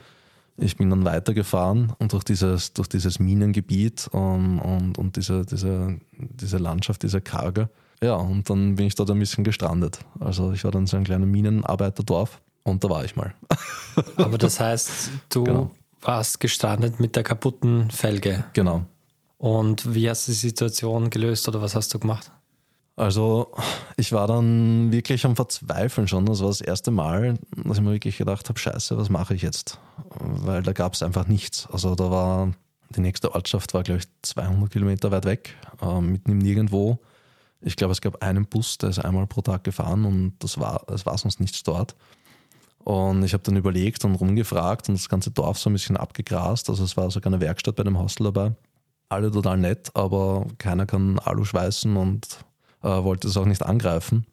ich 0.56 0.78
bin 0.78 0.90
dann 0.90 1.04
weitergefahren 1.04 1.94
und 2.00 2.14
durch 2.14 2.24
dieses, 2.24 2.74
durch 2.74 2.88
dieses 2.88 3.20
Minengebiet 3.20 4.08
und, 4.12 4.60
und, 4.60 4.98
und 4.98 5.16
diese, 5.18 5.46
diese, 5.46 6.00
diese 6.14 6.58
Landschaft, 6.58 7.04
diese 7.04 7.22
Karge. 7.22 7.70
Ja, 8.02 8.16
und 8.16 8.50
dann 8.50 8.76
bin 8.76 8.88
ich 8.88 8.96
dort 8.96 9.12
ein 9.12 9.20
bisschen 9.20 9.44
gestrandet. 9.44 10.00
Also 10.20 10.54
ich 10.54 10.64
war 10.64 10.72
dann 10.72 10.88
so 10.88 10.98
ein 10.98 11.04
kleiner 11.04 11.26
Minenarbeiterdorf 11.26 12.40
und 12.68 12.84
da 12.84 12.90
war 12.90 13.06
ich 13.06 13.16
mal. 13.16 13.34
Aber 14.18 14.38
das 14.38 14.60
heißt, 14.60 15.10
du 15.30 15.44
genau. 15.44 15.72
warst 16.02 16.40
gestrandet 16.40 17.00
mit 17.00 17.16
der 17.16 17.24
kaputten 17.24 17.90
Felge. 17.90 18.44
Genau. 18.54 18.86
Und 19.38 19.94
wie 19.94 20.10
hast 20.10 20.28
du 20.28 20.32
die 20.32 20.38
Situation 20.38 21.10
gelöst 21.10 21.48
oder 21.48 21.62
was 21.62 21.76
hast 21.76 21.94
du 21.94 22.00
gemacht? 22.00 22.32
Also 22.96 23.52
ich 23.96 24.12
war 24.12 24.28
dann 24.28 24.92
wirklich 24.92 25.24
am 25.24 25.36
Verzweifeln 25.36 26.08
schon. 26.08 26.26
Das 26.26 26.42
war 26.42 26.48
das 26.48 26.62
erste 26.62 26.90
Mal, 26.90 27.38
dass 27.56 27.78
ich 27.78 27.84
mir 27.84 27.92
wirklich 27.92 28.18
gedacht 28.18 28.50
habe, 28.50 28.58
scheiße, 28.58 28.98
was 28.98 29.10
mache 29.10 29.36
ich 29.36 29.44
jetzt? 29.44 29.80
Weil 30.20 30.64
da 30.64 30.74
gab 30.74 30.94
es 30.94 31.04
einfach 31.04 31.28
nichts. 31.28 31.68
Also 31.72 31.94
da 31.94 32.10
war, 32.10 32.52
die 32.90 33.02
nächste 33.02 33.36
Ortschaft 33.36 33.76
war, 33.76 33.84
glaube 33.84 34.00
ich, 34.00 34.08
200 34.24 34.72
Kilometer 34.72 35.12
weit 35.12 35.26
weg, 35.26 35.56
äh, 35.82 36.02
mitten 36.02 36.32
im 36.32 36.40
Nirgendwo. 36.40 36.98
Ich 37.62 37.76
glaube, 37.76 37.92
es 37.92 38.02
gab 38.02 38.24
einen 38.24 38.48
Bus, 38.48 38.80
der 38.80 38.90
ist 38.90 39.00
einmal 39.00 39.28
pro 39.28 39.42
Tag 39.42 39.64
gefahren 39.64 40.06
und 40.06 40.34
das 40.40 40.60
war, 40.60 40.84
es 40.92 41.06
war 41.06 41.18
sonst 41.20 41.40
nichts 41.40 41.62
dort. 41.62 41.96
Und 42.88 43.22
ich 43.24 43.34
habe 43.34 43.44
dann 43.44 43.58
überlegt 43.58 44.06
und 44.06 44.16
rumgefragt 44.16 44.88
und 44.88 44.96
das 44.96 45.10
ganze 45.10 45.30
Dorf 45.30 45.60
so 45.60 45.70
ein 45.70 45.74
bisschen 45.74 45.98
abgegrast. 45.98 46.70
Also 46.70 46.86
es 46.86 46.96
war 46.96 47.12
sogar 47.12 47.34
eine 47.34 47.42
Werkstatt 47.42 47.76
bei 47.76 47.84
dem 47.84 48.00
Hostel 48.00 48.24
dabei. 48.24 48.56
Alle 49.10 49.30
total 49.30 49.58
nett, 49.58 49.92
aber 49.94 50.48
keiner 50.58 50.86
kann 50.86 51.20
Alu 51.20 51.44
schweißen 51.44 51.98
und 51.98 52.26
äh, 52.84 52.88
wollte 52.88 53.28
es 53.28 53.36
auch 53.36 53.44
nicht 53.44 53.62
angreifen. 53.62 54.26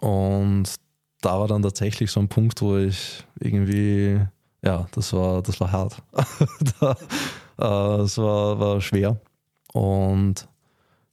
Und 0.00 0.64
da 1.20 1.38
war 1.38 1.46
dann 1.46 1.62
tatsächlich 1.62 2.10
so 2.10 2.18
ein 2.18 2.26
Punkt, 2.26 2.60
wo 2.60 2.76
ich 2.76 3.24
irgendwie, 3.38 4.20
ja, 4.64 4.88
das 4.90 5.12
war, 5.12 5.40
das 5.40 5.60
war 5.60 5.70
hart. 5.70 6.02
da, 6.80 6.96
äh, 7.56 8.16
war, 8.16 8.58
war 8.58 8.80
schwer. 8.80 9.20
Und 9.72 10.48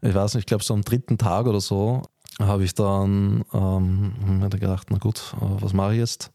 ich 0.02 0.16
weiß 0.16 0.34
nicht, 0.34 0.46
ich 0.46 0.48
glaube 0.48 0.64
so 0.64 0.74
am 0.74 0.82
dritten 0.82 1.20
Tag 1.20 1.46
oder 1.46 1.62
so 1.62 2.02
habe 2.40 2.64
ich 2.64 2.74
dann 2.74 3.46
ähm, 3.54 4.50
gedacht, 4.50 4.88
na 4.90 4.98
gut, 4.98 5.36
äh, 5.40 5.62
was 5.62 5.74
mache 5.74 5.94
ich 5.94 6.00
jetzt? 6.00 6.32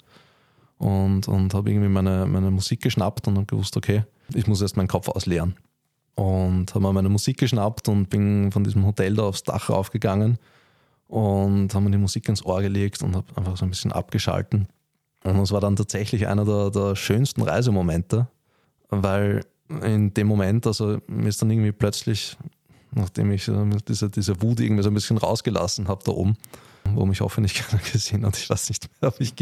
Und, 0.79 1.29
und 1.29 1.55
habe 1.55 1.71
irgendwie 1.71 1.89
meine, 1.89 2.27
meine 2.27 2.51
Musik 2.51 2.83
geschnappt 2.83 3.29
und 3.29 3.37
habe 3.37 3.47
gewusst, 3.47 3.77
okay, 3.77 4.05
ich 4.35 4.47
muss 4.47 4.63
erst 4.63 4.77
meinen 4.77 4.89
Kopf 4.89 5.09
ausleeren. 5.09 5.57
Und 6.15 6.75
habe 6.75 6.85
mir 6.85 6.93
meine 6.93 7.09
Musik 7.09 7.39
geschnappt 7.39 7.89
und 7.89 8.09
bin 8.09 8.53
von 8.53 8.65
diesem 8.65 8.87
Hotel 8.87 9.15
da 9.15 9.25
aufs 9.25 9.43
Dach 9.43 9.69
raufgegangen 9.69 10.39
und 11.09 11.75
habe 11.75 11.85
mir 11.85 11.91
die 11.91 11.99
Musik 11.99 12.29
ins 12.29 12.45
Ohr 12.45 12.63
gelegt 12.63 13.03
und 13.03 13.17
habe 13.17 13.27
einfach 13.37 13.57
so 13.57 13.65
ein 13.65 13.71
bisschen 13.71 13.93
abgeschalten. 13.93 14.69
Und 15.25 15.39
es 15.39 15.53
war 15.53 15.61
dann 15.61 15.77
tatsächlich 15.77 16.27
einer 16.27 16.45
der, 16.45 16.71
der 16.71 16.97
schönsten 16.97 17.43
Reisemomente, 17.43 18.29
weil 18.91 19.45
in 19.83 20.13
dem 20.15 20.27
Moment, 20.27 20.67
also 20.67 20.99
mir 21.07 21.29
ist 21.29 21.41
dann 21.41 21.51
irgendwie 21.51 21.73
plötzlich, 21.73 22.37
nachdem 22.93 23.33
ich 23.33 23.51
diese, 23.89 24.11
diese 24.11 24.43
Wut 24.43 24.61
irgendwie 24.61 24.83
so 24.83 24.91
ein 24.91 24.95
bisschen 24.95 25.17
rausgelassen 25.17 25.89
habe 25.89 26.05
da 26.05 26.13
oben, 26.13 26.37
wo 26.97 27.07
mich 27.07 27.21
hoffentlich 27.21 27.55
keiner 27.55 27.83
gesehen 27.83 28.25
hat. 28.25 28.37
Ich 28.37 28.49
weiß 28.49 28.69
nicht 28.69 28.89
mehr, 29.01 29.09
ob 29.09 29.21
ich, 29.21 29.35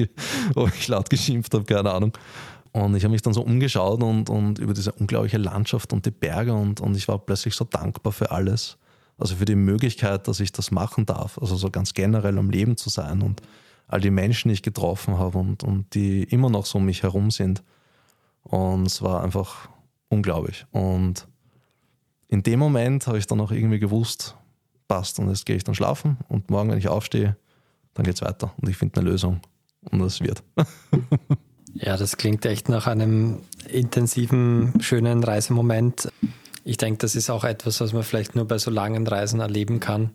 ob 0.54 0.74
ich 0.74 0.88
laut 0.88 1.10
geschimpft 1.10 1.54
habe, 1.54 1.64
keine 1.64 1.92
Ahnung. 1.92 2.12
Und 2.72 2.96
ich 2.96 3.04
habe 3.04 3.12
mich 3.12 3.22
dann 3.22 3.34
so 3.34 3.42
umgeschaut 3.42 4.02
und, 4.02 4.30
und 4.30 4.58
über 4.58 4.72
diese 4.72 4.92
unglaubliche 4.92 5.36
Landschaft 5.36 5.92
und 5.92 6.06
die 6.06 6.10
Berge 6.10 6.54
und, 6.54 6.80
und 6.80 6.96
ich 6.96 7.06
war 7.06 7.18
plötzlich 7.18 7.54
so 7.54 7.64
dankbar 7.64 8.12
für 8.12 8.30
alles. 8.30 8.78
Also 9.18 9.36
für 9.36 9.44
die 9.44 9.54
Möglichkeit, 9.54 10.26
dass 10.26 10.40
ich 10.40 10.52
das 10.52 10.70
machen 10.70 11.04
darf. 11.04 11.38
Also 11.38 11.54
so 11.56 11.70
ganz 11.70 11.92
generell 11.92 12.38
am 12.38 12.50
Leben 12.50 12.78
zu 12.78 12.88
sein 12.88 13.20
und 13.20 13.42
all 13.88 14.00
die 14.00 14.10
Menschen, 14.10 14.48
die 14.48 14.54
ich 14.54 14.62
getroffen 14.62 15.18
habe 15.18 15.38
und, 15.38 15.62
und 15.62 15.94
die 15.94 16.22
immer 16.24 16.48
noch 16.48 16.64
so 16.64 16.78
um 16.78 16.86
mich 16.86 17.02
herum 17.02 17.30
sind. 17.30 17.62
Und 18.42 18.86
es 18.86 19.02
war 19.02 19.22
einfach 19.22 19.68
unglaublich. 20.08 20.66
Und 20.72 21.28
in 22.28 22.42
dem 22.42 22.58
Moment 22.58 23.06
habe 23.06 23.18
ich 23.18 23.26
dann 23.26 23.40
auch 23.40 23.52
irgendwie 23.52 23.78
gewusst, 23.78 24.34
passt 24.92 25.18
und 25.18 25.28
jetzt 25.30 25.46
gehe 25.46 25.56
ich 25.56 25.64
dann 25.64 25.74
schlafen 25.74 26.18
und 26.28 26.50
morgen, 26.50 26.70
wenn 26.70 26.76
ich 26.76 26.88
aufstehe, 26.88 27.34
dann 27.94 28.04
geht 28.04 28.16
es 28.16 28.20
weiter 28.20 28.52
und 28.60 28.68
ich 28.68 28.76
finde 28.76 29.00
eine 29.00 29.08
Lösung 29.08 29.40
und 29.90 30.00
das 30.00 30.20
wird. 30.20 30.42
ja, 31.74 31.96
das 31.96 32.18
klingt 32.18 32.44
echt 32.44 32.68
nach 32.68 32.86
einem 32.86 33.38
intensiven, 33.70 34.74
schönen 34.82 35.24
Reisemoment. 35.24 36.10
Ich 36.64 36.76
denke, 36.76 36.98
das 36.98 37.16
ist 37.16 37.30
auch 37.30 37.44
etwas, 37.44 37.80
was 37.80 37.94
man 37.94 38.02
vielleicht 38.02 38.36
nur 38.36 38.46
bei 38.46 38.58
so 38.58 38.70
langen 38.70 39.06
Reisen 39.06 39.40
erleben 39.40 39.80
kann 39.80 40.10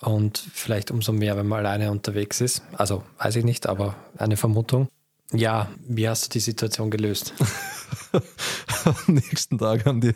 und 0.00 0.38
vielleicht 0.52 0.92
umso 0.92 1.12
mehr, 1.12 1.36
wenn 1.36 1.48
man 1.48 1.66
alleine 1.66 1.90
unterwegs 1.90 2.40
ist. 2.40 2.62
Also 2.74 3.02
weiß 3.18 3.34
ich 3.34 3.44
nicht, 3.44 3.66
aber 3.66 3.96
eine 4.18 4.36
Vermutung. 4.36 4.86
Ja, 5.32 5.68
wie 5.84 6.08
hast 6.08 6.26
du 6.26 6.30
die 6.30 6.40
Situation 6.40 6.92
gelöst? 6.92 7.34
Am 8.84 9.14
nächsten 9.14 9.58
Tag 9.58 9.86
haben 9.86 10.00
die 10.00 10.14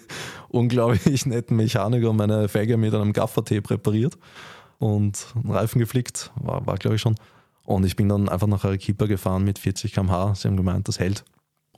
unglaublich 0.48 1.26
netten 1.26 1.56
Mechaniker 1.56 2.12
meine 2.12 2.48
Felge 2.48 2.76
mit 2.76 2.94
einem 2.94 3.12
Gaffertape 3.12 3.70
repariert 3.70 4.18
und 4.78 5.26
einen 5.34 5.52
Reifen 5.52 5.78
geflickt, 5.78 6.30
war, 6.36 6.66
war 6.66 6.76
glaube 6.76 6.96
ich 6.96 7.02
schon. 7.02 7.16
Und 7.64 7.84
ich 7.84 7.96
bin 7.96 8.08
dann 8.08 8.28
einfach 8.28 8.46
nach 8.46 8.64
Arequipa 8.64 9.06
gefahren 9.06 9.44
mit 9.44 9.58
40 9.58 9.92
km/h. 9.92 10.34
Sie 10.34 10.48
haben 10.48 10.56
gemeint, 10.56 10.88
das 10.88 10.98
hält. 10.98 11.24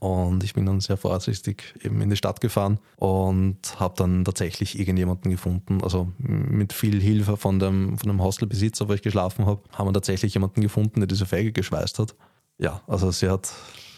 Und 0.00 0.42
ich 0.42 0.54
bin 0.54 0.66
dann 0.66 0.80
sehr 0.80 0.96
vorsichtig 0.96 1.74
eben 1.82 2.00
in 2.00 2.10
die 2.10 2.16
Stadt 2.16 2.40
gefahren 2.40 2.78
und 2.96 3.78
habe 3.78 3.94
dann 3.96 4.24
tatsächlich 4.24 4.78
irgendjemanden 4.78 5.30
gefunden. 5.30 5.80
Also 5.82 6.10
mit 6.18 6.72
viel 6.72 7.00
Hilfe 7.00 7.36
von 7.36 7.58
dem, 7.58 7.98
von 7.98 8.08
dem 8.08 8.22
Hostelbesitzer, 8.22 8.88
wo 8.88 8.94
ich 8.94 9.02
geschlafen 9.02 9.46
habe, 9.46 9.62
haben 9.72 9.86
wir 9.86 9.92
tatsächlich 9.92 10.34
jemanden 10.34 10.60
gefunden, 10.60 11.00
der 11.00 11.06
diese 11.06 11.26
Felge 11.26 11.52
geschweißt 11.52 11.98
hat 11.98 12.16
ja, 12.62 12.80
also 12.86 13.10
sie 13.10 13.28
hat, 13.28 13.52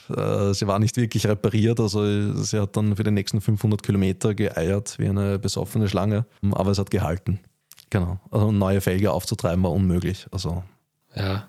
sie 0.08 0.66
war 0.66 0.78
nicht 0.78 0.96
wirklich 0.96 1.26
repariert, 1.26 1.80
also 1.80 2.34
sie 2.34 2.60
hat 2.60 2.76
dann 2.76 2.96
für 2.96 3.04
die 3.04 3.10
nächsten 3.10 3.40
500 3.40 3.82
Kilometer 3.82 4.34
geeiert 4.34 4.98
wie 4.98 5.08
eine 5.08 5.38
besoffene 5.38 5.88
Schlange, 5.88 6.26
aber 6.52 6.70
es 6.70 6.78
hat 6.78 6.90
gehalten. 6.90 7.40
Genau. 7.90 8.18
Also 8.30 8.50
neue 8.50 8.80
Felge 8.80 9.12
aufzutreiben 9.12 9.62
war 9.62 9.72
unmöglich. 9.72 10.26
Also. 10.32 10.64
Ja. 11.14 11.48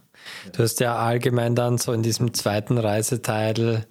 Du 0.54 0.64
hast 0.64 0.80
ja 0.80 0.96
allgemein 0.96 1.56
dann 1.56 1.78
so 1.78 1.92
in 1.92 2.04
diesem 2.04 2.34
zweiten 2.34 2.78
Reiseteil 2.78 3.86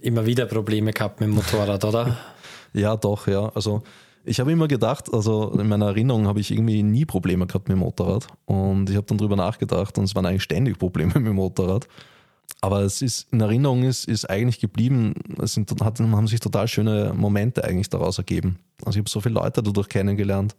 immer 0.00 0.26
wieder 0.26 0.46
Probleme 0.46 0.92
gehabt 0.92 1.20
mit 1.20 1.28
dem 1.28 1.34
Motorrad, 1.34 1.84
oder? 1.84 2.16
ja, 2.72 2.96
doch, 2.96 3.26
ja. 3.26 3.50
Also 3.54 3.82
ich 4.24 4.40
habe 4.40 4.52
immer 4.52 4.68
gedacht, 4.68 5.12
also 5.12 5.52
in 5.52 5.68
meiner 5.68 5.86
Erinnerung 5.86 6.26
habe 6.26 6.40
ich 6.40 6.50
irgendwie 6.50 6.82
nie 6.82 7.04
Probleme 7.04 7.46
gehabt 7.46 7.68
mit 7.68 7.76
dem 7.76 7.80
Motorrad. 7.80 8.26
Und 8.44 8.88
ich 8.88 8.96
habe 8.96 9.06
dann 9.06 9.18
drüber 9.18 9.36
nachgedacht 9.36 9.98
und 9.98 10.04
es 10.04 10.14
waren 10.14 10.26
eigentlich 10.26 10.44
ständig 10.44 10.78
Probleme 10.78 11.12
mit 11.16 11.26
dem 11.26 11.36
Motorrad. 11.36 11.88
Aber 12.60 12.82
es 12.82 13.02
ist 13.02 13.26
in 13.32 13.40
Erinnerung 13.40 13.82
ist, 13.82 14.06
ist 14.06 14.28
eigentlich 14.30 14.60
geblieben, 14.60 15.14
es 15.40 15.54
sind, 15.54 15.70
hat, 15.82 15.98
haben 15.98 16.28
sich 16.28 16.40
total 16.40 16.68
schöne 16.68 17.12
Momente 17.14 17.64
eigentlich 17.64 17.90
daraus 17.90 18.18
ergeben. 18.18 18.58
Also 18.84 18.98
ich 18.98 19.02
habe 19.02 19.10
so 19.10 19.20
viele 19.20 19.34
Leute 19.34 19.62
dadurch 19.62 19.88
kennengelernt 19.88 20.54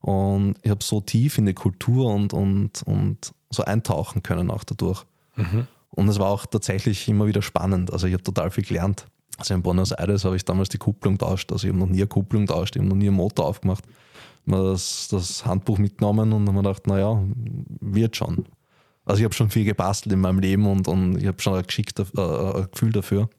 und 0.00 0.56
ich 0.62 0.70
habe 0.70 0.82
so 0.82 1.00
tief 1.00 1.38
in 1.38 1.46
die 1.46 1.54
Kultur 1.54 2.12
und, 2.12 2.32
und, 2.32 2.82
und 2.84 3.32
so 3.50 3.64
eintauchen 3.64 4.22
können 4.22 4.50
auch 4.50 4.64
dadurch. 4.64 5.04
Mhm. 5.36 5.66
Und 5.90 6.08
es 6.08 6.18
war 6.18 6.28
auch 6.28 6.46
tatsächlich 6.46 7.08
immer 7.08 7.26
wieder 7.26 7.42
spannend. 7.42 7.92
Also 7.92 8.06
ich 8.06 8.12
habe 8.12 8.22
total 8.22 8.50
viel 8.50 8.64
gelernt. 8.64 9.06
Also 9.38 9.54
in 9.54 9.62
Buenos 9.62 9.92
Aires 9.92 10.24
habe 10.24 10.36
ich 10.36 10.44
damals 10.44 10.68
die 10.68 10.78
Kupplung 10.78 11.18
tauscht. 11.18 11.52
Also 11.52 11.66
ich 11.66 11.72
habe 11.72 11.78
noch 11.78 11.88
nie 11.88 11.98
eine 11.98 12.06
Kupplung 12.06 12.46
tauscht, 12.46 12.76
ich 12.76 12.80
habe 12.80 12.88
noch 12.88 12.96
nie 12.96 13.08
einen 13.08 13.16
Motor 13.16 13.46
aufgemacht. 13.46 13.84
Mir 14.44 14.62
das, 14.62 15.08
das 15.10 15.44
Handbuch 15.44 15.78
mitgenommen 15.78 16.32
und 16.32 16.46
habe 16.46 16.52
mir 16.52 16.62
gedacht, 16.62 16.86
naja, 16.86 17.22
wird 17.80 18.16
schon. 18.16 18.46
Also 19.06 19.20
ich 19.20 19.24
habe 19.24 19.34
schon 19.34 19.50
viel 19.50 19.64
gebastelt 19.64 20.12
in 20.12 20.20
meinem 20.20 20.40
Leben 20.40 20.66
und, 20.66 20.88
und 20.88 21.16
ich 21.16 21.26
habe 21.26 21.40
schon 21.40 21.54
ein, 21.54 21.62
Geschick, 21.62 21.92
äh, 21.98 22.20
ein 22.20 22.68
Gefühl 22.70 22.92
dafür. 22.92 23.30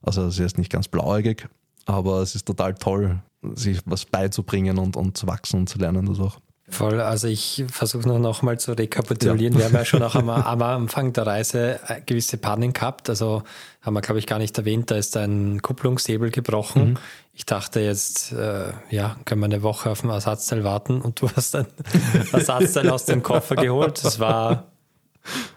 Also 0.00 0.26
es 0.26 0.38
ist 0.38 0.58
nicht 0.58 0.70
ganz 0.70 0.88
blauäugig, 0.88 1.48
aber 1.86 2.22
es 2.22 2.34
ist 2.34 2.46
total 2.46 2.74
toll, 2.74 3.20
sich 3.54 3.80
was 3.84 4.04
beizubringen 4.04 4.78
und, 4.78 4.96
und 4.96 5.18
zu 5.18 5.26
wachsen 5.26 5.60
und 5.60 5.68
zu 5.68 5.78
lernen 5.78 6.06
dadurch. 6.06 6.38
Voll, 6.68 7.00
also 7.00 7.28
ich 7.28 7.64
versuche 7.68 8.08
nur 8.08 8.18
noch 8.18 8.40
mal 8.42 8.58
zu 8.58 8.72
rekapitulieren. 8.72 9.52
Ja. 9.54 9.58
Wir 9.58 9.64
haben 9.66 9.74
ja 9.74 9.84
schon 9.84 10.02
auch 10.02 10.14
am, 10.14 10.30
am, 10.30 10.62
Anfang 10.62 11.12
der 11.12 11.26
Reise 11.26 11.80
äh, 11.88 12.00
gewisse 12.00 12.38
Pannen 12.38 12.72
gehabt. 12.72 13.10
Also 13.10 13.42
haben 13.82 13.94
wir, 13.94 14.00
glaube 14.00 14.20
ich, 14.20 14.26
gar 14.26 14.38
nicht 14.38 14.56
erwähnt, 14.56 14.90
da 14.90 14.96
ist 14.96 15.16
ein 15.16 15.60
Kupplungshebel 15.60 16.30
gebrochen. 16.30 16.90
Mhm. 16.90 16.98
Ich 17.34 17.44
dachte 17.44 17.80
jetzt, 17.80 18.32
äh, 18.32 18.72
ja, 18.90 19.16
können 19.24 19.40
wir 19.40 19.46
eine 19.46 19.62
Woche 19.62 19.90
auf 19.90 20.02
ein 20.02 20.10
Ersatzteil 20.10 20.64
warten 20.64 21.02
und 21.02 21.20
du 21.20 21.28
hast 21.30 21.56
ein 21.56 21.66
Ersatzteil 22.32 22.88
aus 22.88 23.04
dem 23.04 23.22
Koffer 23.22 23.56
geholt. 23.56 24.02
Das 24.02 24.18
war 24.18 24.71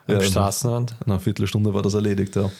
am 0.07 0.15
ja, 0.15 0.21
Straßenrand. 0.21 0.95
Nach 1.01 1.07
einer 1.07 1.19
Viertelstunde 1.19 1.73
war 1.73 1.81
das 1.81 1.93
erledigt, 1.93 2.35
ja. 2.35 2.51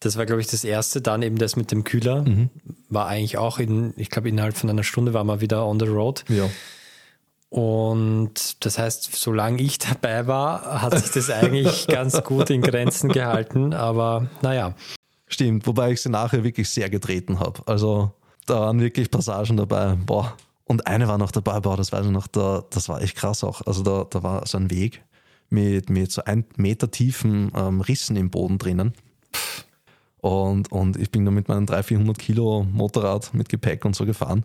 Das 0.00 0.18
war, 0.18 0.26
glaube 0.26 0.42
ich, 0.42 0.46
das 0.48 0.64
erste. 0.64 1.00
Dann 1.00 1.22
eben 1.22 1.38
das 1.38 1.56
mit 1.56 1.70
dem 1.70 1.84
Kühler. 1.84 2.22
Mhm. 2.22 2.50
War 2.90 3.06
eigentlich 3.06 3.38
auch 3.38 3.58
in, 3.58 3.94
ich 3.96 4.10
glaube, 4.10 4.28
innerhalb 4.28 4.56
von 4.56 4.68
einer 4.68 4.82
Stunde 4.82 5.14
waren 5.14 5.26
wir 5.26 5.40
wieder 5.40 5.66
on 5.66 5.80
the 5.80 5.86
road. 5.86 6.24
Ja. 6.28 6.48
Und 7.48 8.64
das 8.64 8.78
heißt, 8.78 9.14
solange 9.14 9.62
ich 9.62 9.78
dabei 9.78 10.26
war, 10.26 10.82
hat 10.82 10.98
sich 10.98 11.12
das 11.12 11.30
eigentlich 11.30 11.86
ganz 11.88 12.22
gut 12.22 12.50
in 12.50 12.60
Grenzen 12.60 13.08
gehalten. 13.10 13.72
Aber 13.72 14.28
naja. 14.42 14.74
Stimmt, 15.26 15.66
wobei 15.66 15.92
ich 15.92 16.02
sie 16.02 16.10
nachher 16.10 16.44
wirklich 16.44 16.68
sehr 16.68 16.90
getreten 16.90 17.40
habe. 17.40 17.62
Also 17.66 18.12
da 18.46 18.60
waren 18.60 18.80
wirklich 18.80 19.10
Passagen 19.10 19.56
dabei. 19.56 19.96
Boah. 20.04 20.36
Und 20.64 20.86
eine 20.86 21.08
war 21.08 21.18
noch 21.18 21.30
dabei, 21.30 21.60
boah, 21.60 21.76
das 21.76 21.92
weiß 21.92 22.06
ich 22.06 22.12
noch, 22.12 22.26
da, 22.26 22.64
das 22.70 22.88
war 22.88 23.00
echt 23.02 23.16
krass 23.16 23.44
auch. 23.44 23.62
Also 23.66 23.82
da, 23.82 24.06
da 24.08 24.22
war 24.22 24.46
so 24.46 24.58
ein 24.58 24.70
Weg 24.70 25.02
mit, 25.54 25.88
mit 25.88 26.12
so 26.12 26.22
ein 26.24 26.44
Meter 26.56 26.90
tiefen 26.90 27.50
ähm, 27.54 27.80
Rissen 27.80 28.16
im 28.16 28.30
Boden 28.30 28.58
drinnen. 28.58 28.92
Und, 30.18 30.72
und 30.72 30.96
ich 30.96 31.10
bin 31.10 31.24
da 31.24 31.30
mit 31.30 31.48
meinem 31.48 31.66
300, 31.66 31.86
400 31.86 32.18
Kilo 32.18 32.66
Motorrad 32.70 33.32
mit 33.34 33.48
Gepäck 33.48 33.84
und 33.84 33.94
so 33.94 34.04
gefahren. 34.04 34.44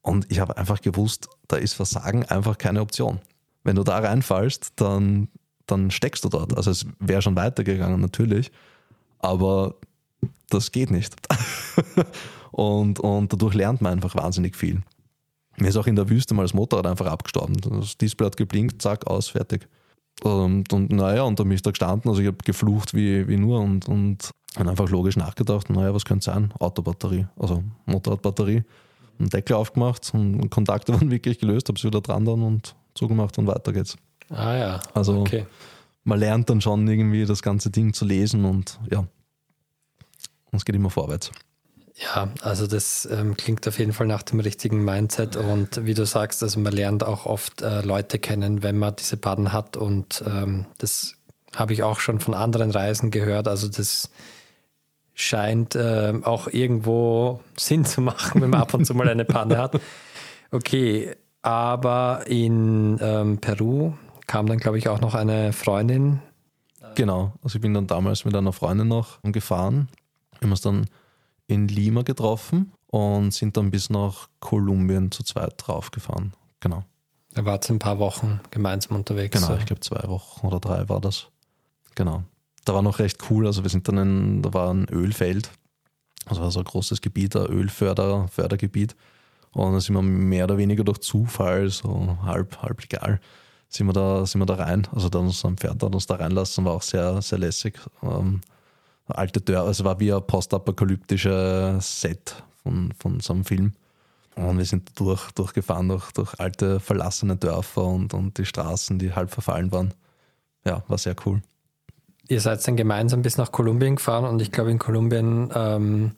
Und 0.00 0.30
ich 0.30 0.40
habe 0.40 0.56
einfach 0.56 0.80
gewusst, 0.80 1.28
da 1.48 1.56
ist 1.56 1.74
Versagen 1.74 2.24
einfach 2.24 2.58
keine 2.58 2.80
Option. 2.80 3.20
Wenn 3.62 3.76
du 3.76 3.84
da 3.84 3.98
reinfallst, 3.98 4.72
dann, 4.76 5.28
dann 5.66 5.90
steckst 5.90 6.24
du 6.24 6.28
dort. 6.28 6.56
Also 6.56 6.70
es 6.70 6.86
wäre 6.98 7.22
schon 7.22 7.36
weitergegangen, 7.36 8.00
natürlich. 8.00 8.50
Aber 9.20 9.76
das 10.48 10.72
geht 10.72 10.90
nicht. 10.90 11.14
und, 12.50 12.98
und 12.98 13.32
dadurch 13.32 13.54
lernt 13.54 13.80
man 13.80 13.92
einfach 13.92 14.16
wahnsinnig 14.16 14.56
viel. 14.56 14.82
Mir 15.58 15.68
ist 15.68 15.76
auch 15.76 15.86
in 15.86 15.96
der 15.96 16.08
Wüste 16.08 16.34
mal 16.34 16.42
das 16.42 16.54
Motorrad 16.54 16.86
einfach 16.86 17.06
abgestorben. 17.06 17.56
Das 17.58 17.96
Display 17.96 18.26
hat 18.26 18.36
geblinkt, 18.36 18.82
zack, 18.82 19.06
aus, 19.06 19.28
fertig. 19.28 19.68
Und, 20.22 20.72
und 20.72 20.90
naja, 20.90 21.22
und 21.22 21.38
da 21.38 21.42
bin 21.42 21.52
ich 21.52 21.62
da 21.62 21.70
gestanden, 21.70 22.08
also 22.08 22.20
ich 22.20 22.28
habe 22.28 22.38
geflucht 22.44 22.94
wie, 22.94 23.26
wie 23.26 23.36
nur 23.36 23.60
und, 23.60 23.88
und 23.88 24.30
dann 24.54 24.68
einfach 24.68 24.88
logisch 24.88 25.16
nachgedacht, 25.16 25.70
naja, 25.70 25.94
was 25.94 26.04
könnte 26.04 26.24
sein? 26.26 26.52
Autobatterie, 26.58 27.26
also 27.36 27.64
Motorradbatterie. 27.86 28.62
Einen 29.18 29.30
Deckel 29.30 29.56
aufgemacht 29.56 30.12
und 30.14 30.48
Kontakte 30.50 30.92
waren 30.94 31.10
wirklich 31.10 31.38
gelöst, 31.38 31.68
habe 31.68 31.78
sie 31.78 31.88
wieder 31.88 32.00
dran 32.00 32.24
dann 32.24 32.42
und 32.42 32.76
zugemacht 32.94 33.36
und 33.38 33.46
weiter 33.46 33.72
geht's. 33.72 33.96
Ah 34.28 34.56
ja. 34.56 34.80
Also 34.94 35.20
okay. 35.20 35.46
man 36.04 36.18
lernt 36.18 36.48
dann 36.50 36.60
schon 36.60 36.86
irgendwie 36.86 37.24
das 37.24 37.42
ganze 37.42 37.70
Ding 37.70 37.92
zu 37.92 38.04
lesen 38.04 38.44
und 38.44 38.78
ja, 38.90 39.00
und 40.52 40.58
es 40.58 40.64
geht 40.64 40.76
immer 40.76 40.90
vorwärts. 40.90 41.32
Ja, 41.94 42.28
also 42.40 42.66
das 42.66 43.06
ähm, 43.10 43.36
klingt 43.36 43.68
auf 43.68 43.78
jeden 43.78 43.92
Fall 43.92 44.06
nach 44.06 44.22
dem 44.22 44.40
richtigen 44.40 44.82
Mindset 44.84 45.36
und 45.36 45.84
wie 45.84 45.94
du 45.94 46.06
sagst, 46.06 46.42
also 46.42 46.58
man 46.58 46.72
lernt 46.72 47.04
auch 47.04 47.26
oft 47.26 47.60
äh, 47.60 47.82
Leute 47.82 48.18
kennen, 48.18 48.62
wenn 48.62 48.78
man 48.78 48.96
diese 48.96 49.16
Pannen 49.16 49.52
hat 49.52 49.76
und 49.76 50.24
ähm, 50.26 50.66
das 50.78 51.16
habe 51.54 51.74
ich 51.74 51.82
auch 51.82 52.00
schon 52.00 52.18
von 52.18 52.34
anderen 52.34 52.70
Reisen 52.70 53.10
gehört. 53.10 53.46
Also 53.46 53.68
das 53.68 54.10
scheint 55.14 55.74
äh, 55.74 56.14
auch 56.22 56.48
irgendwo 56.48 57.40
Sinn 57.58 57.84
zu 57.84 58.00
machen, 58.00 58.40
wenn 58.40 58.50
man 58.50 58.62
ab 58.62 58.72
und 58.72 58.86
zu 58.86 58.94
mal 58.94 59.08
eine 59.08 59.26
Panne 59.26 59.58
hat. 59.58 59.78
Okay, 60.50 61.14
aber 61.42 62.24
in 62.26 62.98
ähm, 63.00 63.38
Peru 63.38 63.92
kam 64.26 64.46
dann, 64.46 64.58
glaube 64.58 64.78
ich, 64.78 64.88
auch 64.88 65.00
noch 65.00 65.14
eine 65.14 65.52
Freundin. 65.52 66.20
Genau, 66.94 67.32
also 67.42 67.56
ich 67.56 67.62
bin 67.62 67.74
dann 67.74 67.86
damals 67.86 68.24
mit 68.24 68.34
einer 68.34 68.52
Freundin 68.52 68.88
noch 68.88 69.20
gefahren. 69.22 69.88
Wir 70.38 70.46
haben 70.46 70.50
uns 70.50 70.60
dann 70.62 70.86
in 71.46 71.68
Lima 71.68 72.02
getroffen 72.02 72.72
und 72.86 73.32
sind 73.32 73.56
dann 73.56 73.70
bis 73.70 73.90
nach 73.90 74.28
Kolumbien 74.40 75.10
zu 75.10 75.22
zweit 75.22 75.54
draufgefahren. 75.56 76.32
Genau. 76.60 76.84
Da 77.34 77.44
wart 77.44 77.68
ein 77.70 77.78
paar 77.78 77.98
Wochen 77.98 78.40
gemeinsam 78.50 78.96
unterwegs. 78.96 79.40
Genau, 79.40 79.56
ich 79.56 79.66
glaube 79.66 79.80
zwei 79.80 80.06
Wochen 80.08 80.46
oder 80.46 80.60
drei 80.60 80.88
war 80.88 81.00
das. 81.00 81.28
Genau 81.94 82.24
da 82.64 82.74
war 82.74 82.82
noch 82.82 82.98
recht 82.98 83.18
cool. 83.30 83.46
Also 83.46 83.62
wir 83.62 83.70
sind 83.70 83.88
dann 83.88 83.98
in, 83.98 84.42
da 84.42 84.52
war 84.52 84.72
ein 84.72 84.88
Ölfeld, 84.88 85.50
also 86.26 86.42
war 86.42 86.50
so 86.50 86.60
ein 86.60 86.64
großes 86.64 87.00
Gebiet, 87.00 87.36
ein 87.36 87.46
Ölfördergebiet. 87.46 88.96
Und 89.52 89.74
da 89.74 89.80
sind 89.80 89.94
wir 89.94 90.02
mehr 90.02 90.44
oder 90.44 90.56
weniger 90.56 90.84
durch 90.84 90.98
Zufall, 90.98 91.68
so 91.68 92.16
halb, 92.22 92.62
halb 92.62 92.80
legal, 92.80 93.20
sind 93.68 93.86
wir 93.86 93.92
da, 93.92 94.24
sind 94.24 94.40
wir 94.40 94.46
da 94.46 94.54
rein. 94.54 94.86
Also 94.92 95.08
dann 95.08 95.26
uns 95.26 95.44
am 95.44 95.56
Pferd 95.56 95.82
hat 95.82 95.94
uns 95.94 96.06
da 96.06 96.14
reinlassen, 96.14 96.64
war 96.64 96.72
auch 96.72 96.82
sehr, 96.82 97.20
sehr 97.20 97.38
lässig. 97.38 97.78
Ähm, 98.02 98.40
alte 99.06 99.40
Dörfer, 99.40 99.66
also 99.66 99.84
war 99.84 100.00
wie 100.00 100.12
ein 100.12 100.26
postapokalyptisches 100.26 102.00
Set 102.00 102.42
von, 102.62 102.92
von 102.98 103.20
so 103.20 103.32
einem 103.32 103.44
Film. 103.44 103.72
Und 104.34 104.58
wir 104.58 104.64
sind 104.64 104.98
durch, 104.98 105.30
durchgefahren 105.32 105.88
durch, 105.88 106.10
durch 106.12 106.40
alte 106.40 106.80
verlassene 106.80 107.36
Dörfer 107.36 107.84
und, 107.84 108.14
und 108.14 108.38
die 108.38 108.46
Straßen, 108.46 108.98
die 108.98 109.12
halb 109.12 109.30
verfallen 109.30 109.70
waren. 109.72 109.92
Ja, 110.64 110.82
war 110.88 110.96
sehr 110.96 111.16
cool 111.26 111.42
ihr 112.32 112.40
seid 112.40 112.66
dann 112.66 112.76
gemeinsam 112.76 113.22
bis 113.22 113.36
nach 113.36 113.52
Kolumbien 113.52 113.96
gefahren 113.96 114.24
und 114.24 114.40
ich 114.40 114.50
glaube, 114.50 114.70
in 114.70 114.78
Kolumbien 114.78 115.50
ähm, 115.54 116.12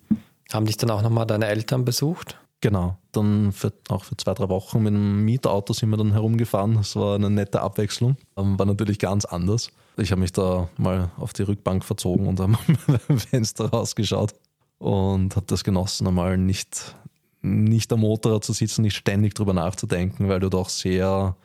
haben 0.53 0.67
dich 0.67 0.77
dann 0.77 0.91
auch 0.91 1.03
nochmal 1.03 1.27
deine 1.27 1.47
Eltern 1.47 1.85
besucht. 1.85 2.39
Genau, 2.61 2.97
dann 3.13 3.53
für, 3.53 3.73
auch 3.89 4.05
für 4.05 4.17
zwei, 4.17 4.33
drei 4.33 4.49
Wochen 4.49 4.83
mit 4.83 4.95
einem 4.95 5.25
Mietauto 5.25 5.75
sind 5.75 5.91
wir 5.91 5.97
dann 5.97 6.13
herumgefahren. 6.13 6.77
Das 6.77 6.97
war 6.97 7.17
eine 7.17 7.29
nette 7.29 7.61
Abwechslung. 7.61 8.17
Ähm, 8.37 8.59
war 8.59 8.65
natürlich 8.65 8.99
ganz 8.99 9.25
anders. 9.25 9.71
Ich 9.97 10.11
habe 10.11 10.21
mich 10.21 10.33
da 10.33 10.69
mal 10.77 11.11
auf 11.17 11.33
die 11.33 11.43
Rückbank 11.43 11.85
verzogen 11.85 12.27
und 12.27 12.37
beim 12.37 12.57
Fenster 13.19 13.67
rausgeschaut 13.67 14.35
und 14.79 15.37
habe 15.37 15.47
das 15.47 15.63
genossen, 15.63 16.07
einmal 16.07 16.37
nicht, 16.37 16.97
nicht 17.43 17.93
am 17.93 18.01
Motorrad 18.01 18.45
zu 18.45 18.53
sitzen, 18.53 18.83
nicht 18.83 18.97
ständig 18.97 19.35
drüber 19.35 19.53
nachzudenken, 19.53 20.29
weil 20.29 20.41
du 20.41 20.51
doch 20.51 20.69
sehr 20.69 21.37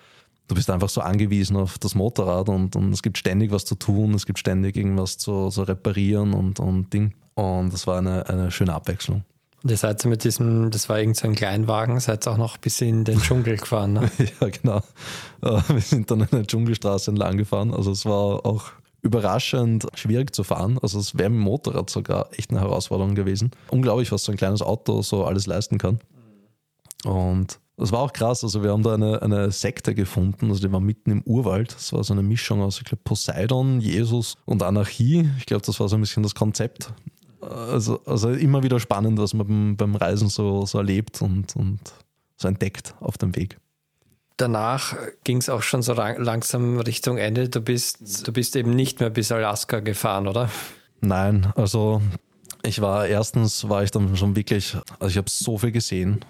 du 0.49 0.55
bist 0.55 0.69
einfach 0.69 0.89
so 0.89 1.01
angewiesen 1.01 1.55
auf 1.55 1.77
das 1.77 1.95
Motorrad 1.95 2.49
und, 2.49 2.75
und 2.75 2.91
es 2.91 3.01
gibt 3.01 3.17
ständig 3.17 3.51
was 3.51 3.63
zu 3.65 3.75
tun, 3.75 4.13
es 4.13 4.25
gibt 4.25 4.39
ständig 4.39 4.75
irgendwas 4.75 5.17
zu, 5.17 5.49
zu 5.49 5.63
reparieren 5.63 6.33
und, 6.33 6.59
und 6.59 6.91
Ding. 6.91 7.13
Und 7.35 7.71
das 7.71 7.87
war 7.87 7.99
eine, 7.99 8.27
eine 8.27 8.51
schöne 8.51 8.73
Abwechslung. 8.73 9.23
Und 9.63 9.71
ihr 9.71 9.77
seid 9.77 10.03
mit 10.05 10.23
diesem, 10.23 10.71
das 10.71 10.87
war 10.87 10.99
irgend 10.99 11.17
so 11.17 11.27
ein 11.27 11.35
Kleinwagen, 11.35 11.99
seid 11.99 12.27
auch 12.27 12.37
noch 12.37 12.57
bis 12.57 12.79
in 12.81 13.03
den 13.03 13.19
Dschungel 13.19 13.57
gefahren, 13.57 13.93
ne? 13.93 14.11
ja, 14.39 14.49
genau. 14.49 14.81
Wir 15.41 15.81
sind 15.81 16.09
dann 16.09 16.27
eine 16.31 16.47
Dschungelstraße 16.47 17.11
entlang 17.11 17.37
gefahren. 17.37 17.73
Also 17.73 17.91
es 17.91 18.05
war 18.05 18.45
auch 18.45 18.71
überraschend 19.01 19.87
schwierig 19.95 20.33
zu 20.33 20.43
fahren. 20.43 20.79
Also 20.81 20.99
es 20.99 21.17
wäre 21.17 21.29
mit 21.29 21.39
dem 21.39 21.43
Motorrad 21.43 21.89
sogar 21.89 22.29
echt 22.37 22.51
eine 22.51 22.61
Herausforderung 22.61 23.15
gewesen. 23.15 23.51
Unglaublich, 23.69 24.11
was 24.11 24.23
so 24.23 24.31
ein 24.31 24.37
kleines 24.37 24.61
Auto 24.61 25.01
so 25.01 25.25
alles 25.25 25.45
leisten 25.45 25.77
kann. 25.77 25.99
Und 27.05 27.59
das 27.79 27.93
war 27.93 27.99
auch 27.99 28.11
krass. 28.11 28.43
Also, 28.43 28.61
wir 28.61 28.71
haben 28.71 28.83
da 28.83 28.93
eine, 28.93 29.21
eine 29.21 29.51
Sekte 29.51 29.95
gefunden. 29.95 30.49
Also, 30.49 30.67
die 30.67 30.71
war 30.71 30.81
mitten 30.81 31.11
im 31.11 31.21
Urwald. 31.23 31.73
Das 31.73 31.93
war 31.93 32.03
so 32.03 32.13
eine 32.13 32.23
Mischung 32.23 32.61
aus, 32.61 32.79
ich 32.79 32.83
glaube, 32.83 33.01
Poseidon, 33.05 33.79
Jesus 33.79 34.35
und 34.45 34.63
Anarchie. 34.63 35.29
Ich 35.37 35.45
glaube, 35.45 35.65
das 35.65 35.79
war 35.79 35.87
so 35.87 35.95
ein 35.95 36.01
bisschen 36.01 36.23
das 36.23 36.35
Konzept. 36.35 36.91
Also, 37.49 38.01
also 38.05 38.29
immer 38.29 38.63
wieder 38.63 38.79
spannend, 38.79 39.19
was 39.19 39.33
man 39.33 39.47
beim, 39.47 39.77
beim 39.77 39.95
Reisen 39.95 40.29
so, 40.29 40.65
so 40.65 40.77
erlebt 40.77 41.21
und, 41.21 41.55
und 41.55 41.79
so 42.37 42.47
entdeckt 42.47 42.95
auf 42.99 43.17
dem 43.17 43.35
Weg. 43.35 43.57
Danach 44.37 44.95
ging 45.25 45.37
es 45.37 45.49
auch 45.49 45.63
schon 45.63 45.81
so 45.81 45.93
langsam 45.93 46.79
Richtung 46.79 47.17
Ende. 47.17 47.49
Du 47.49 47.59
bist, 47.59 48.25
du 48.25 48.31
bist 48.31 48.55
eben 48.55 48.71
nicht 48.71 49.01
mehr 49.01 49.09
bis 49.09 49.31
Alaska 49.31 49.81
gefahren, 49.81 50.27
oder? 50.27 50.49
Nein, 51.01 51.51
also 51.55 52.01
ich 52.63 52.81
war 52.81 53.07
erstens 53.07 53.67
war 53.67 53.83
ich 53.83 53.91
dann 53.91 54.15
schon 54.15 54.35
wirklich, 54.35 54.77
also 54.99 55.11
ich 55.11 55.17
habe 55.17 55.29
so 55.29 55.57
viel 55.57 55.71
gesehen, 55.71 56.23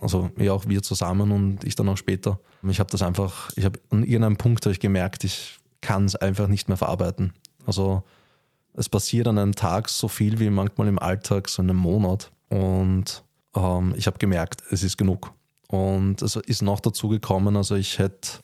also 0.00 0.30
ja 0.36 0.52
auch 0.52 0.66
wir 0.66 0.82
zusammen 0.82 1.30
und 1.30 1.64
ich 1.64 1.74
dann 1.74 1.88
auch 1.88 1.96
später. 1.96 2.38
Ich 2.68 2.80
habe 2.80 2.90
das 2.90 3.02
einfach, 3.02 3.50
ich 3.56 3.64
habe 3.64 3.78
an 3.90 4.02
irgendeinem 4.02 4.36
Punkt 4.36 4.64
habe 4.66 4.72
ich 4.72 4.80
gemerkt, 4.80 5.24
ich 5.24 5.58
kann 5.80 6.04
es 6.04 6.16
einfach 6.16 6.48
nicht 6.48 6.68
mehr 6.68 6.76
verarbeiten. 6.76 7.32
Also 7.66 8.02
es 8.78 8.88
passiert 8.88 9.26
an 9.26 9.38
einem 9.38 9.54
Tag 9.54 9.88
so 9.88 10.08
viel 10.08 10.38
wie 10.38 10.50
manchmal 10.50 10.88
im 10.88 10.98
Alltag 10.98 11.48
so 11.48 11.62
in 11.62 11.70
einem 11.70 11.78
Monat 11.78 12.30
und 12.48 13.22
ähm, 13.54 13.94
ich 13.96 14.06
habe 14.06 14.18
gemerkt, 14.18 14.62
es 14.70 14.82
ist 14.82 14.96
genug. 14.96 15.32
Und 15.68 16.22
es 16.22 16.36
ist 16.36 16.62
noch 16.62 16.80
dazu 16.80 17.08
gekommen, 17.08 17.56
also 17.56 17.74
ich 17.74 17.98
hätte 17.98 18.38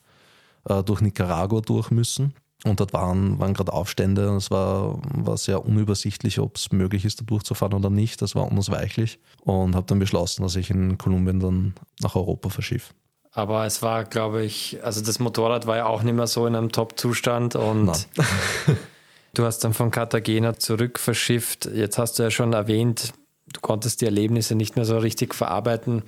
äh, 0.68 0.82
durch 0.82 1.00
Nicaragua 1.00 1.60
durch 1.60 1.90
müssen 1.90 2.34
Und 2.64 2.80
dort 2.80 2.92
waren, 2.92 3.38
waren 3.38 3.54
gerade 3.54 3.72
Aufstände 3.72 4.30
und 4.30 4.36
es 4.36 4.50
war, 4.50 5.00
war 5.14 5.36
sehr 5.38 5.64
unübersichtlich, 5.64 6.38
ob 6.38 6.56
es 6.56 6.70
möglich 6.72 7.04
ist, 7.04 7.20
da 7.20 7.24
durchzufahren 7.24 7.74
oder 7.74 7.88
nicht. 7.88 8.20
Das 8.20 8.34
war 8.34 8.50
unausweichlich 8.50 9.18
und 9.40 9.74
habe 9.74 9.86
dann 9.86 9.98
beschlossen, 9.98 10.42
dass 10.42 10.56
ich 10.56 10.70
in 10.70 10.98
Kolumbien 10.98 11.40
dann 11.40 11.74
nach 12.02 12.14
Europa 12.14 12.50
verschiff. 12.50 12.92
Aber 13.32 13.66
es 13.66 13.82
war, 13.82 14.04
glaube 14.04 14.44
ich, 14.44 14.78
also 14.84 15.00
das 15.00 15.18
Motorrad 15.18 15.66
war 15.66 15.76
ja 15.76 15.86
auch 15.86 16.02
nicht 16.02 16.14
mehr 16.14 16.26
so 16.26 16.46
in 16.46 16.54
einem 16.54 16.70
Top-Zustand 16.70 17.56
und 17.56 17.90
du 19.34 19.44
hast 19.44 19.60
dann 19.60 19.74
von 19.74 19.90
Cartagena 19.90 20.56
zurück 20.56 20.98
verschifft. 20.98 21.66
Jetzt 21.66 21.98
hast 21.98 22.18
du 22.18 22.22
ja 22.22 22.30
schon 22.30 22.52
erwähnt, 22.52 23.12
du 23.52 23.60
konntest 23.60 24.00
die 24.00 24.06
Erlebnisse 24.06 24.54
nicht 24.54 24.76
mehr 24.76 24.84
so 24.84 24.98
richtig 24.98 25.34
verarbeiten. 25.34 26.02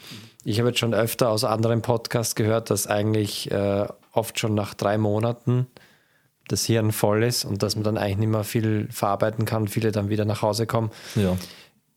Ich 0.44 0.58
habe 0.58 0.68
jetzt 0.68 0.78
schon 0.78 0.94
öfter 0.94 1.30
aus 1.30 1.44
anderen 1.44 1.82
Podcasts 1.82 2.34
gehört, 2.34 2.70
dass 2.70 2.86
eigentlich 2.86 3.50
äh, 3.50 3.86
oft 4.12 4.38
schon 4.38 4.54
nach 4.54 4.74
drei 4.74 4.98
Monaten 4.98 5.66
das 6.48 6.64
Hirn 6.64 6.92
voll 6.92 7.24
ist 7.24 7.44
und 7.44 7.62
dass 7.62 7.74
man 7.74 7.84
dann 7.84 7.98
eigentlich 7.98 8.18
nicht 8.18 8.28
mehr 8.28 8.44
viel 8.44 8.88
verarbeiten 8.90 9.44
kann, 9.44 9.68
viele 9.68 9.92
dann 9.92 10.08
wieder 10.08 10.24
nach 10.24 10.42
Hause 10.42 10.66
kommen. 10.66 10.90
Ja. 11.16 11.36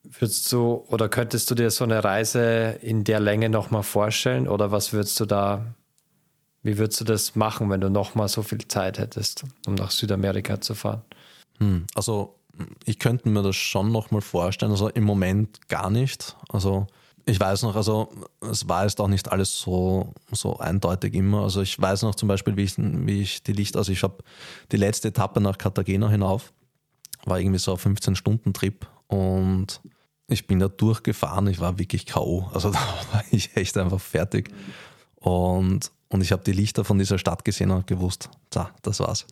Würdest 0.04 0.52
du 0.52 0.86
oder 0.88 1.10
könntest 1.10 1.52
du 1.52 1.56
dir 1.56 1.70
so 1.70 1.84
eine 1.84 2.04
Reise 2.04 2.78
in 2.82 3.04
der 3.04 3.20
Länge 3.20 3.50
nochmal 3.50 3.84
vorstellen 3.84 4.48
oder 4.48 4.72
was 4.72 4.94
würdest 4.94 5.20
du 5.20 5.26
da, 5.26 5.66
wie 6.64 6.78
würdest 6.78 7.02
du 7.02 7.06
das 7.06 7.36
machen, 7.36 7.70
wenn 7.70 7.82
du 7.82 7.90
nochmal 7.90 8.28
so 8.28 8.42
viel 8.42 8.68
Zeit 8.68 8.98
hättest, 8.98 9.44
um 9.68 9.76
nach 9.76 9.92
Südamerika 9.92 10.62
zu 10.62 10.74
fahren? 10.74 11.04
Hm, 11.60 11.86
also 11.96 12.36
ich 12.86 13.00
könnte 13.00 13.30
mir 13.30 13.42
das 13.42 13.56
schon 13.56 13.92
nochmal 13.92 14.22
vorstellen, 14.22 14.72
also 14.72 14.90
im 14.90 15.04
Moment 15.04 15.68
gar 15.70 15.90
nicht. 15.90 16.36
Also 16.50 16.88
ich 17.26 17.40
weiß 17.40 17.64
noch, 17.64 17.76
also 17.76 18.12
es 18.42 18.68
war 18.68 18.84
jetzt 18.84 19.00
auch 19.00 19.08
nicht 19.08 19.32
alles 19.32 19.60
so, 19.60 20.14
so 20.32 20.58
eindeutig 20.58 21.14
immer. 21.14 21.44
Also 21.44 21.62
ich 21.62 21.80
weiß 21.80 22.02
noch 22.04 22.16
zum 22.16 22.28
Beispiel, 22.28 22.58
wie 22.58 22.64
ich, 22.64 22.74
wie 22.78 23.22
ich 23.22 23.44
die 23.44 23.54
Licht, 23.54 23.78
also 23.78 23.92
ich 23.92 24.04
habe 24.04 24.24
die 24.72 24.78
letzte 24.78 25.10
Etappe 25.10 25.40
nach 25.40 25.58
Cartagena 25.58 26.10
hinauf, 26.10 26.52
war 27.26 27.40
irgendwie 27.40 27.60
so 27.60 27.74
ein 27.74 27.78
15-Stunden-Trip 27.78 28.88
und 29.08 29.82
ich 30.28 30.48
bin 30.48 30.60
da 30.60 30.68
durchgefahren, 30.68 31.48
ich 31.48 31.60
war 31.60 31.78
wirklich 31.78 32.06
K.O. 32.06 32.50
Also 32.54 32.72
da 32.72 32.80
war 33.12 33.24
ich 33.32 33.56
echt 33.56 33.78
einfach 33.78 34.00
fertig. 34.00 34.50
Und, 35.16 35.92
und 36.10 36.22
ich 36.22 36.32
habe 36.32 36.44
die 36.44 36.54
Lichter 36.54 36.86
von 36.86 36.98
dieser 36.98 37.18
Stadt 37.18 37.44
gesehen 37.44 37.72
und 37.72 37.88
gewusst, 37.88 38.30
so, 38.54 38.66
das 38.82 39.00
war's. 39.00 39.26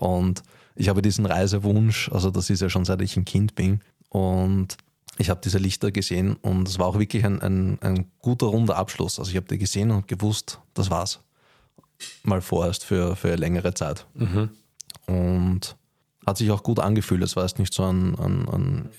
Und 0.00 0.42
ich 0.74 0.88
habe 0.88 1.02
diesen 1.02 1.26
Reisewunsch, 1.26 2.10
also 2.10 2.30
das 2.30 2.50
ist 2.50 2.60
ja 2.60 2.68
schon 2.68 2.84
seit 2.84 3.00
ich 3.02 3.16
ein 3.16 3.24
Kind 3.24 3.54
bin. 3.54 3.80
Und 4.08 4.76
ich 5.18 5.30
habe 5.30 5.40
diese 5.44 5.58
Lichter 5.58 5.92
gesehen 5.92 6.36
und 6.36 6.66
es 6.66 6.78
war 6.78 6.86
auch 6.86 6.98
wirklich 6.98 7.24
ein, 7.24 7.40
ein, 7.42 7.78
ein 7.82 8.10
guter 8.20 8.46
runder 8.46 8.76
Abschluss. 8.76 9.18
Also 9.18 9.30
ich 9.30 9.36
habe 9.36 9.46
die 9.46 9.58
gesehen 9.58 9.90
und 9.90 10.08
gewusst, 10.08 10.58
das 10.74 10.90
war's. 10.90 11.20
Mal 12.22 12.40
vorerst 12.40 12.84
für, 12.84 13.14
für 13.14 13.36
längere 13.36 13.74
Zeit. 13.74 14.06
Mhm. 14.14 14.50
Und 15.06 15.76
hat 16.26 16.38
sich 16.38 16.50
auch 16.50 16.62
gut 16.62 16.78
angefühlt. 16.78 17.22
Es 17.22 17.36
war 17.36 17.44
jetzt 17.44 17.58
nicht 17.58 17.74
so 17.74 17.84
ein, 17.84 18.14
ein, 18.18 18.48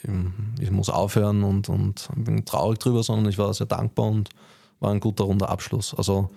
ein, 0.03 0.55
ich 0.59 0.69
muss 0.69 0.89
aufhören 0.89 1.43
und, 1.43 1.69
und 1.69 2.09
bin 2.15 2.45
traurig 2.45 2.79
drüber, 2.79 3.01
sondern 3.03 3.29
ich 3.29 3.37
war 3.37 3.53
sehr 3.53 3.67
dankbar 3.67 4.07
und 4.07 4.29
war 4.79 4.91
ein 4.91 4.99
guter 4.99 5.23
runder 5.23 5.49
Abschluss. 5.49 5.93
Also 5.95 6.29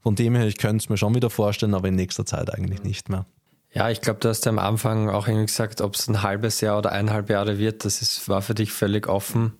von 0.00 0.14
dem 0.14 0.34
her, 0.34 0.46
ich 0.46 0.58
könnte 0.58 0.82
es 0.82 0.88
mir 0.88 0.96
schon 0.96 1.14
wieder 1.14 1.30
vorstellen, 1.30 1.74
aber 1.74 1.88
in 1.88 1.96
nächster 1.96 2.26
Zeit 2.26 2.52
eigentlich 2.52 2.82
nicht 2.82 3.08
mehr. 3.08 3.26
Ja, 3.78 3.90
ich 3.90 4.00
glaube, 4.00 4.18
du 4.18 4.28
hast 4.28 4.44
ja 4.44 4.50
am 4.50 4.58
Anfang 4.58 5.08
auch 5.08 5.28
irgendwie 5.28 5.46
gesagt, 5.46 5.80
ob 5.82 5.94
es 5.94 6.08
ein 6.08 6.24
halbes 6.24 6.60
Jahr 6.60 6.78
oder 6.78 6.90
eineinhalb 6.90 7.30
Jahre 7.30 7.58
wird, 7.58 7.84
das 7.84 8.02
ist, 8.02 8.28
war 8.28 8.42
für 8.42 8.54
dich 8.54 8.72
völlig 8.72 9.06
offen. 9.06 9.52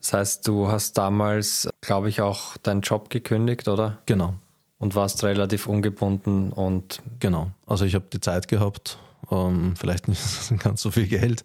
Das 0.00 0.12
heißt, 0.12 0.46
du 0.46 0.68
hast 0.68 0.96
damals, 0.96 1.68
glaube 1.80 2.08
ich, 2.08 2.20
auch 2.20 2.56
deinen 2.58 2.82
Job 2.82 3.10
gekündigt, 3.10 3.66
oder? 3.66 3.98
Genau. 4.06 4.34
Und 4.78 4.94
warst 4.94 5.24
relativ 5.24 5.66
ungebunden 5.66 6.52
und. 6.52 7.02
Genau. 7.18 7.50
Also 7.66 7.84
ich 7.84 7.96
habe 7.96 8.04
die 8.12 8.20
Zeit 8.20 8.46
gehabt, 8.46 8.96
ähm, 9.28 9.74
vielleicht 9.76 10.06
nicht 10.06 10.22
ganz 10.60 10.80
so 10.80 10.92
viel 10.92 11.08
Geld. 11.08 11.42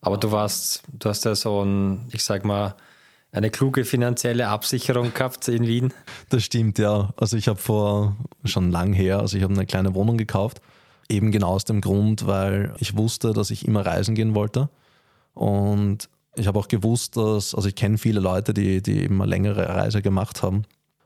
Aber 0.00 0.18
du 0.18 0.32
warst, 0.32 0.82
du 0.98 1.08
hast 1.08 1.26
ja 1.26 1.36
so 1.36 1.62
ein, 1.62 2.08
ich 2.10 2.24
sag 2.24 2.44
mal, 2.44 2.74
eine 3.30 3.50
kluge 3.50 3.84
finanzielle 3.84 4.48
Absicherung 4.48 5.14
gehabt 5.14 5.46
in 5.46 5.64
Wien. 5.68 5.94
Das 6.28 6.42
stimmt, 6.42 6.80
ja. 6.80 7.10
Also 7.16 7.36
ich 7.36 7.46
habe 7.46 7.60
vor 7.60 8.16
schon 8.44 8.72
lang 8.72 8.92
her, 8.92 9.20
also 9.20 9.36
ich 9.36 9.44
habe 9.44 9.54
eine 9.54 9.66
kleine 9.66 9.94
Wohnung 9.94 10.18
gekauft 10.18 10.60
Eben 11.08 11.30
genau 11.30 11.50
aus 11.50 11.64
dem 11.64 11.80
Grund, 11.80 12.26
weil 12.26 12.74
ich 12.78 12.96
wusste, 12.96 13.32
dass 13.32 13.50
ich 13.50 13.66
immer 13.66 13.86
reisen 13.86 14.14
gehen 14.14 14.34
wollte. 14.34 14.68
Und 15.34 16.08
ich 16.34 16.46
habe 16.46 16.58
auch 16.58 16.68
gewusst, 16.68 17.16
dass, 17.16 17.54
also 17.54 17.68
ich 17.68 17.74
kenne 17.74 17.98
viele 17.98 18.20
Leute, 18.20 18.52
die, 18.52 18.82
die 18.82 19.02
eben 19.02 19.20
eine 19.20 19.30
längere 19.30 19.68
Reise 19.68 20.02
gemacht 20.02 20.42
haben 20.42 20.64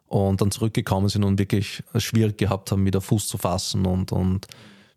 und 0.09 0.41
dann 0.41 0.51
zurückgekommen 0.51 1.09
sind 1.09 1.25
und 1.25 1.39
wirklich 1.39 1.85
schwierig 1.97 2.37
gehabt 2.39 2.73
haben, 2.73 2.85
wieder 2.85 3.01
Fuß 3.01 3.29
zu 3.29 3.39
fassen. 3.39 3.87
Und, 3.87 4.11
und 4.11 4.49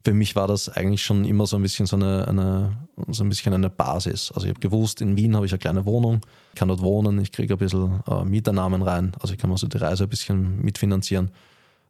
für 0.03 0.13
mich 0.13 0.35
war 0.35 0.47
das 0.47 0.69
eigentlich 0.69 1.03
schon 1.03 1.23
immer 1.23 1.45
so 1.45 1.55
ein 1.55 1.61
bisschen 1.61 1.85
so 1.85 1.95
eine, 1.95 2.27
eine 2.27 2.77
so 3.07 3.23
ein 3.23 3.29
bisschen 3.29 3.53
eine 3.53 3.69
Basis. 3.69 4.31
Also 4.33 4.47
ich 4.47 4.49
habe 4.49 4.59
gewusst, 4.59 5.01
in 5.01 5.15
Wien 5.15 5.35
habe 5.35 5.45
ich 5.45 5.51
eine 5.51 5.59
kleine 5.59 5.85
Wohnung, 5.85 6.21
ich 6.53 6.59
kann 6.59 6.67
dort 6.67 6.81
wohnen, 6.81 7.21
ich 7.21 7.31
kriege 7.31 7.53
ein 7.53 7.57
bisschen 7.57 8.01
äh, 8.07 8.25
Mieternamen 8.25 8.81
rein, 8.81 9.13
also 9.19 9.33
ich 9.33 9.39
kann 9.39 9.51
also 9.51 9.67
die 9.67 9.77
Reise 9.77 10.03
ein 10.03 10.09
bisschen 10.09 10.61
mitfinanzieren. 10.61 11.31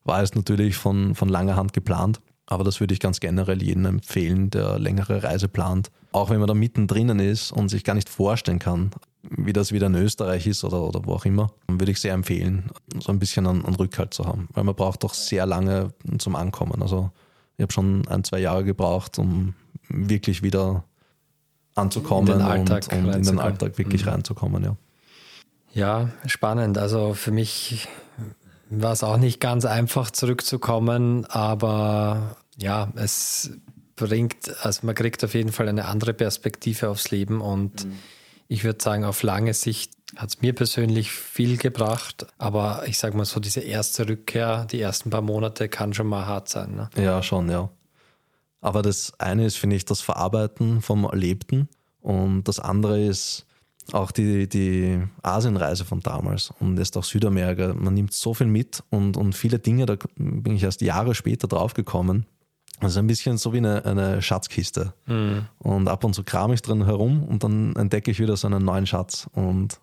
War 0.03 0.21
es 0.21 0.35
natürlich 0.35 0.75
von, 0.75 1.15
von 1.15 1.29
langer 1.29 1.55
Hand 1.55 1.71
geplant. 1.71 2.19
Aber 2.45 2.63
das 2.63 2.79
würde 2.79 2.93
ich 2.93 2.99
ganz 2.99 3.19
generell 3.19 3.61
jedem 3.63 3.85
empfehlen, 3.85 4.49
der 4.49 4.77
längere 4.77 5.23
Reise 5.23 5.47
plant. 5.47 5.91
Auch 6.11 6.29
wenn 6.29 6.39
man 6.39 6.47
da 6.47 6.53
mittendrin 6.53 7.19
ist 7.19 7.51
und 7.51 7.69
sich 7.69 7.83
gar 7.83 7.93
nicht 7.93 8.09
vorstellen 8.09 8.59
kann, 8.59 8.91
wie 9.29 9.53
das 9.53 9.71
wieder 9.71 9.87
in 9.87 9.95
Österreich 9.95 10.45
ist 10.47 10.63
oder, 10.63 10.81
oder 10.81 11.05
wo 11.05 11.13
auch 11.13 11.25
immer, 11.25 11.51
würde 11.67 11.91
ich 11.91 11.99
sehr 11.99 12.13
empfehlen, 12.13 12.69
so 12.99 13.11
ein 13.11 13.19
bisschen 13.19 13.47
an, 13.47 13.63
an 13.65 13.75
Rückhalt 13.75 14.13
zu 14.13 14.25
haben. 14.25 14.49
Weil 14.53 14.65
man 14.65 14.75
braucht 14.75 15.03
doch 15.03 15.13
sehr 15.13 15.45
lange 15.45 15.93
zum 16.17 16.35
Ankommen. 16.35 16.81
Also 16.81 17.11
ich 17.57 17.63
habe 17.63 17.71
schon 17.71 18.07
ein, 18.07 18.23
zwei 18.23 18.39
Jahre 18.39 18.65
gebraucht, 18.65 19.17
um 19.17 19.53
wirklich 19.87 20.43
wieder 20.43 20.83
anzukommen 21.75 22.41
in 22.41 22.45
und, 22.45 22.69
und 22.69 23.15
in 23.15 23.23
den 23.23 23.39
Alltag 23.39 23.77
wirklich 23.77 24.05
mhm. 24.05 24.11
reinzukommen, 24.11 24.63
ja. 24.63 24.75
Ja, 25.73 26.09
spannend. 26.27 26.77
Also 26.77 27.15
für 27.15 27.31
mich 27.31 27.87
war 28.81 28.93
es 28.93 29.03
auch 29.03 29.17
nicht 29.17 29.39
ganz 29.39 29.65
einfach 29.65 30.11
zurückzukommen, 30.11 31.25
aber 31.25 32.37
ja, 32.57 32.91
es 32.95 33.51
bringt, 33.95 34.35
also 34.63 34.85
man 34.85 34.95
kriegt 34.95 35.23
auf 35.23 35.33
jeden 35.33 35.51
Fall 35.51 35.67
eine 35.67 35.85
andere 35.85 36.13
Perspektive 36.13 36.89
aufs 36.89 37.11
Leben 37.11 37.41
und 37.41 37.85
mhm. 37.85 37.99
ich 38.47 38.63
würde 38.63 38.81
sagen, 38.81 39.05
auf 39.05 39.23
lange 39.23 39.53
Sicht 39.53 39.93
hat 40.15 40.29
es 40.29 40.41
mir 40.41 40.53
persönlich 40.53 41.11
viel 41.11 41.57
gebracht, 41.57 42.27
aber 42.37 42.83
ich 42.87 42.97
sage 42.97 43.17
mal 43.17 43.25
so, 43.25 43.39
diese 43.39 43.61
erste 43.61 44.07
Rückkehr, 44.07 44.65
die 44.65 44.79
ersten 44.79 45.09
paar 45.09 45.21
Monate 45.21 45.69
kann 45.69 45.93
schon 45.93 46.07
mal 46.07 46.25
hart 46.25 46.49
sein. 46.49 46.75
Ne? 46.75 46.89
Ja, 46.95 47.23
schon, 47.23 47.49
ja. 47.49 47.69
Aber 48.61 48.81
das 48.81 49.19
eine 49.19 49.45
ist, 49.45 49.57
finde 49.57 49.75
ich, 49.75 49.85
das 49.85 50.01
Verarbeiten 50.01 50.81
vom 50.81 51.03
Erlebten 51.03 51.67
und 52.01 52.43
das 52.47 52.59
andere 52.59 53.01
ist, 53.01 53.45
auch 53.91 54.11
die, 54.11 54.47
die 54.47 54.99
Asienreise 55.21 55.85
von 55.85 55.99
damals 55.99 56.53
und 56.59 56.77
jetzt 56.77 56.97
auch 56.97 57.03
Südamerika, 57.03 57.73
man 57.73 57.93
nimmt 57.93 58.13
so 58.13 58.33
viel 58.33 58.47
mit 58.47 58.83
und, 58.89 59.17
und 59.17 59.33
viele 59.33 59.59
Dinge, 59.59 59.85
da 59.85 59.97
bin 60.15 60.55
ich 60.55 60.63
erst 60.63 60.81
Jahre 60.81 61.15
später 61.15 61.47
draufgekommen. 61.47 62.25
Also 62.79 62.99
ein 62.99 63.07
bisschen 63.07 63.37
so 63.37 63.53
wie 63.53 63.57
eine, 63.57 63.85
eine 63.85 64.21
Schatzkiste. 64.21 64.93
Mhm. 65.05 65.45
Und 65.59 65.87
ab 65.87 66.03
und 66.03 66.13
zu 66.13 66.23
kram 66.23 66.51
ich 66.53 66.61
drin 66.61 66.85
herum 66.85 67.23
und 67.23 67.43
dann 67.43 67.75
entdecke 67.75 68.11
ich 68.11 68.19
wieder 68.19 68.35
so 68.35 68.47
einen 68.47 68.63
neuen 68.63 68.85
Schatz. 68.85 69.29
Und 69.33 69.79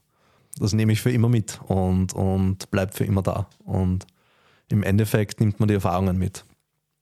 das 0.58 0.72
nehme 0.72 0.92
ich 0.92 1.00
für 1.00 1.10
immer 1.10 1.28
mit 1.28 1.60
und, 1.66 2.12
und 2.12 2.70
bleibt 2.70 2.94
für 2.94 3.04
immer 3.04 3.22
da. 3.22 3.46
Und 3.64 4.06
im 4.68 4.82
Endeffekt 4.82 5.40
nimmt 5.40 5.60
man 5.60 5.68
die 5.68 5.74
Erfahrungen 5.74 6.18
mit. 6.18 6.44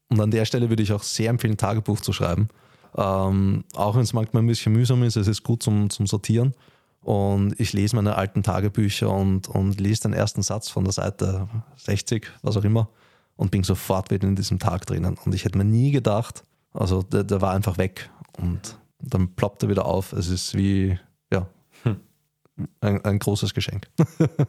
Und 0.09 0.21
an 0.21 0.31
der 0.31 0.45
Stelle 0.45 0.71
würde 0.71 0.83
ich 0.83 0.93
auch 0.93 1.03
sehr 1.03 1.31
empfehlen, 1.31 1.57
Tagebuch 1.57 2.01
zu 2.01 2.13
schreiben. 2.13 2.49
Ähm, 2.97 3.65
auch 3.75 3.95
wenn 3.95 4.03
es 4.03 4.13
manchmal 4.13 4.43
ein 4.43 4.47
bisschen 4.47 4.73
mühsam 4.73 5.03
ist, 5.03 5.17
es 5.17 5.29
ist 5.29 5.43
gut 5.43 5.63
zum, 5.63 5.91
zum 5.91 6.07
Sortieren. 6.07 6.55
Und 7.01 7.59
ich 7.59 7.73
lese 7.73 7.97
meine 7.97 8.17
alten 8.17 8.43
Tagebücher 8.43 9.11
und, 9.11 9.49
und 9.49 9.81
lese 9.81 10.03
den 10.03 10.13
ersten 10.13 10.43
Satz 10.43 10.69
von 10.69 10.85
der 10.85 10.93
Seite 10.93 11.49
60, 11.77 12.31
was 12.43 12.57
auch 12.57 12.65
immer, 12.65 12.89
und 13.37 13.51
bin 13.51 13.63
sofort 13.63 14.11
wieder 14.11 14.27
in 14.27 14.37
diesem 14.37 14.59
Tag 14.59 14.85
drinnen. 14.87 15.17
Und 15.25 15.35
ich 15.35 15.45
hätte 15.45 15.57
mir 15.57 15.65
nie 15.65 15.91
gedacht, 15.91 16.43
also 16.73 17.03
der, 17.03 17.25
der 17.25 17.41
war 17.41 17.55
einfach 17.55 17.79
weg. 17.79 18.11
Und 18.37 18.79
dann 19.01 19.35
ploppt 19.35 19.63
er 19.63 19.69
wieder 19.69 19.87
auf. 19.87 20.13
Es 20.13 20.29
ist 20.29 20.55
wie, 20.55 20.99
ja, 21.33 21.49
hm. 21.85 22.01
ein, 22.81 23.05
ein 23.05 23.19
großes 23.19 23.55
Geschenk. 23.55 23.87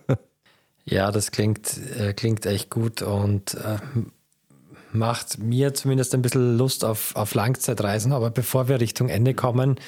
ja, 0.86 1.12
das 1.12 1.32
klingt, 1.32 1.78
äh, 1.98 2.14
klingt 2.14 2.46
echt 2.46 2.70
gut 2.70 3.02
und 3.02 3.54
äh, 3.54 3.78
macht 4.92 5.38
mir 5.38 5.74
zumindest 5.74 6.14
ein 6.16 6.22
bisschen 6.22 6.58
Lust 6.58 6.84
auf, 6.84 7.16
auf 7.16 7.34
Langzeitreisen. 7.36 8.12
Aber 8.12 8.32
bevor 8.32 8.68
wir 8.68 8.80
Richtung 8.80 9.10
Ende 9.10 9.34
kommen, 9.34 9.80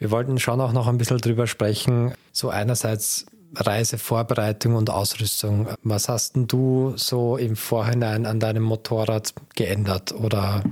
wir 0.00 0.10
wollten 0.10 0.38
schon 0.38 0.60
auch 0.60 0.72
noch 0.72 0.88
ein 0.88 0.98
bisschen 0.98 1.18
drüber 1.18 1.46
sprechen. 1.46 2.14
So 2.32 2.48
einerseits 2.48 3.26
Reisevorbereitung 3.54 4.74
und 4.74 4.88
Ausrüstung. 4.90 5.68
Was 5.82 6.08
hast 6.08 6.36
denn 6.36 6.46
du 6.46 6.94
so 6.96 7.36
im 7.36 7.54
Vorhinein 7.54 8.24
an 8.24 8.40
deinem 8.40 8.62
Motorrad 8.62 9.34
geändert 9.54 10.12
oder 10.12 10.64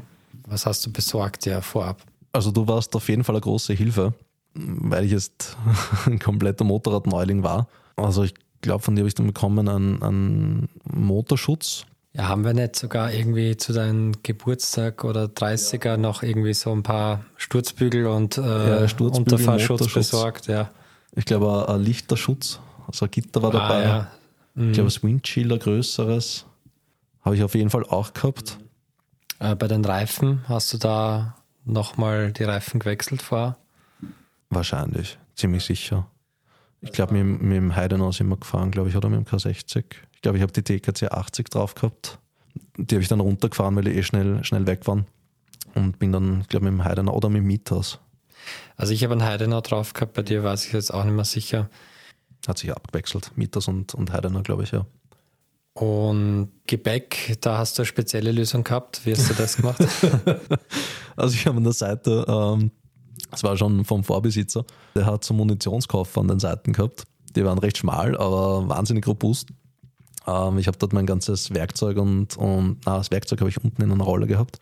was 0.47 0.65
hast 0.65 0.87
du 0.87 0.93
besorgt 0.93 1.45
ja 1.45 1.61
vorab? 1.61 2.03
Also 2.33 2.51
du 2.51 2.67
warst 2.67 2.97
auf 2.97 3.09
jeden 3.09 3.23
Fall 3.23 3.35
eine 3.35 3.43
große 3.43 3.75
Hilfe, 3.75 4.15
weil 4.55 5.05
ich 5.05 5.13
jetzt 5.13 5.59
ein 6.07 6.19
kompletter 6.19 6.65
Motorradneuling 6.65 7.43
war. 7.43 7.69
Also 7.97 8.25
ich 8.25 8.33
glaube, 8.63 8.83
von 8.83 8.97
dir 8.97 9.03
habe 9.03 9.09
ich 9.09 9.15
dann 9.15 9.27
bekommen 9.27 9.69
einen, 9.69 10.03
einen 10.03 10.69
Motorschutz. 10.85 11.85
Ja, 12.19 12.27
haben 12.27 12.45
wir 12.45 12.53
nicht 12.53 12.75
sogar 12.75 13.13
irgendwie 13.13 13.57
zu 13.57 13.73
deinem 13.73 14.13
Geburtstag 14.25 15.05
oder 15.05 15.27
30er 15.27 15.97
noch 15.97 16.25
irgendwie 16.25 16.53
so 16.53 16.73
ein 16.73 16.83
paar 16.83 17.25
Sturzbügel 17.37 18.07
und 18.07 18.37
äh, 18.39 18.41
Ja, 18.81 18.89
Sturzbügel, 18.89 19.35
Unterfahrschutz 19.35 19.95
besorgt? 19.95 20.49
Ja. 20.49 20.69
Ich 21.15 21.27
glaube, 21.27 21.69
ein 21.69 21.81
Lichterschutz, 21.81 22.59
also 22.89 23.05
ein 23.05 23.13
Gitter 23.13 23.41
war 23.41 23.53
dabei. 23.53 23.87
Ah, 23.87 24.11
ja. 24.57 24.67
Ich 24.67 24.73
glaube, 24.73 24.89
das 24.89 25.05
Windshield, 25.05 25.53
ein 25.53 25.61
größeres. 25.61 26.45
Habe 27.23 27.37
ich 27.37 27.45
auf 27.45 27.55
jeden 27.55 27.71
Fall 27.71 27.85
auch 27.85 28.13
gehabt. 28.13 28.59
Äh, 29.39 29.55
bei 29.55 29.69
den 29.69 29.85
Reifen, 29.85 30.43
hast 30.49 30.73
du 30.73 30.79
da 30.79 31.37
nochmal 31.65 32.33
die 32.33 32.43
Reifen 32.43 32.81
gewechselt 32.81 33.23
vor? 33.23 33.57
Wahrscheinlich, 34.51 35.19
ziemlich 35.37 35.65
sicher. 35.65 36.09
Ich 36.81 36.91
glaube, 36.91 37.15
mit, 37.15 37.43
mit 37.43 37.57
dem 37.57 37.77
Heidenau 37.77 38.11
sind 38.11 38.29
wir 38.29 38.39
gefahren, 38.39 38.73
glaube 38.73 38.89
ich, 38.89 38.97
oder 38.97 39.09
mit 39.09 39.21
dem 39.21 39.27
K60. 39.27 39.85
Ich 40.19 40.23
glaube, 40.23 40.39
ich 40.39 40.43
habe 40.43 40.53
die 40.53 40.65
DKC 40.65 41.13
80 41.13 41.49
drauf 41.49 41.77
gehabt. 41.77 42.19
Die 42.77 42.97
habe 42.97 43.03
ich 43.03 43.09
dann 43.09 43.21
runtergefahren, 43.21 43.77
weil 43.77 43.85
die 43.85 43.93
eh 43.93 44.03
schnell, 44.03 44.43
schnell 44.43 44.67
weg 44.67 44.85
waren. 44.89 45.07
Und 45.77 46.01
bin 46.01 46.11
dann, 46.11 46.41
ich 46.41 46.49
glaube, 46.49 46.65
mit 46.65 46.75
dem 46.75 46.85
Heidenau 46.85 47.15
oder 47.15 47.29
mit 47.29 47.43
dem 47.43 47.47
Miethaus. 47.47 48.01
Also 48.75 48.93
ich 48.93 49.05
habe 49.05 49.13
einen 49.13 49.23
Heidenau 49.23 49.61
drauf 49.61 49.93
gehabt, 49.93 50.15
bei 50.15 50.23
dir 50.23 50.43
weiß 50.43 50.67
ich 50.67 50.73
jetzt 50.73 50.93
auch 50.93 51.05
nicht 51.05 51.15
mehr 51.15 51.25
sicher. 51.25 51.71
Hat 52.49 52.59
sich 52.59 52.73
abgewechselt. 52.73 53.31
Miethaus 53.37 53.69
und, 53.69 53.95
und 53.95 54.13
Heidenau, 54.13 54.43
glaube 54.43 54.65
ich, 54.65 54.73
ja. 54.73 54.87
Und 55.75 56.51
Gebäck, 56.67 57.39
da 57.41 57.59
hast 57.59 57.79
du 57.79 57.83
eine 57.83 57.87
spezielle 57.87 58.33
Lösung 58.33 58.65
gehabt. 58.65 59.07
Wie 59.07 59.13
hast 59.13 59.31
du 59.31 59.35
das 59.35 59.57
gemacht? 59.57 59.79
Also 61.15 61.35
ich 61.35 61.47
habe 61.49 61.57
an 61.57 61.65
der 61.65 61.73
Seite, 61.73 62.25
ähm, 62.29 62.71
das 63.33 63.43
war 63.43 63.57
schon 63.57 63.85
vom 63.85 64.05
Vorbesitzer, 64.05 64.65
der 64.95 65.05
hat 65.05 65.25
so 65.25 65.35
Munitionskoffer 65.35 66.21
an 66.21 66.29
den 66.29 66.39
Seiten 66.39 66.73
gehabt. 66.73 67.09
Die 67.35 67.45
waren 67.45 67.59
recht 67.59 67.79
schmal, 67.79 68.17
aber 68.17 68.69
wahnsinnig 68.69 69.05
robust. 69.05 69.49
Ähm, 70.29 70.59
ich 70.59 70.67
habe 70.67 70.79
dort 70.79 70.93
mein 70.93 71.07
ganzes 71.07 71.55
Werkzeug 71.55 71.97
und, 71.97 72.37
und 72.37 72.79
na, 72.85 72.99
das 72.99 73.11
Werkzeug 73.11 73.41
habe 73.41 73.51
ich 73.51 73.63
unten 73.63 73.83
in 73.83 73.91
einer 73.91 74.05
Rolle 74.05 74.27
gehabt. 74.27 74.59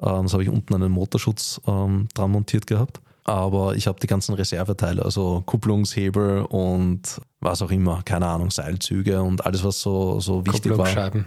Ähm, 0.00 0.22
das 0.22 0.32
habe 0.32 0.42
ich 0.42 0.48
unten 0.48 0.74
einen 0.74 0.90
Motorschutz 0.90 1.60
ähm, 1.66 2.08
dran 2.14 2.30
montiert 2.30 2.66
gehabt. 2.66 3.00
Aber 3.24 3.74
ich 3.74 3.88
habe 3.88 3.98
die 3.98 4.06
ganzen 4.06 4.34
Reserveteile, 4.34 5.04
also 5.04 5.42
Kupplungshebel 5.44 6.42
und 6.42 7.20
was 7.40 7.60
auch 7.60 7.72
immer, 7.72 8.02
keine 8.04 8.28
Ahnung, 8.28 8.52
Seilzüge 8.52 9.20
und 9.20 9.44
alles, 9.44 9.64
was 9.64 9.80
so, 9.80 10.20
so 10.20 10.46
wichtig 10.46 10.70
war. 10.70 10.86
Kupplungsscheiben. 10.86 11.26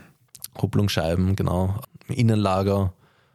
Kupplungsscheiben, 0.54 1.36
genau. 1.36 1.76
Innenlager 2.08 2.94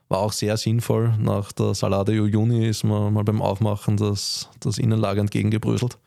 war 0.08 0.18
auch 0.20 0.32
sehr 0.32 0.56
sinnvoll. 0.56 1.14
Nach 1.18 1.52
der 1.52 1.74
Salade 1.74 2.14
Juni 2.14 2.66
ist 2.66 2.84
mir 2.84 3.10
mal 3.10 3.24
beim 3.24 3.42
Aufmachen 3.42 3.98
das, 3.98 4.48
das 4.60 4.78
Innenlager 4.78 5.20
entgegengebröselt. 5.20 5.98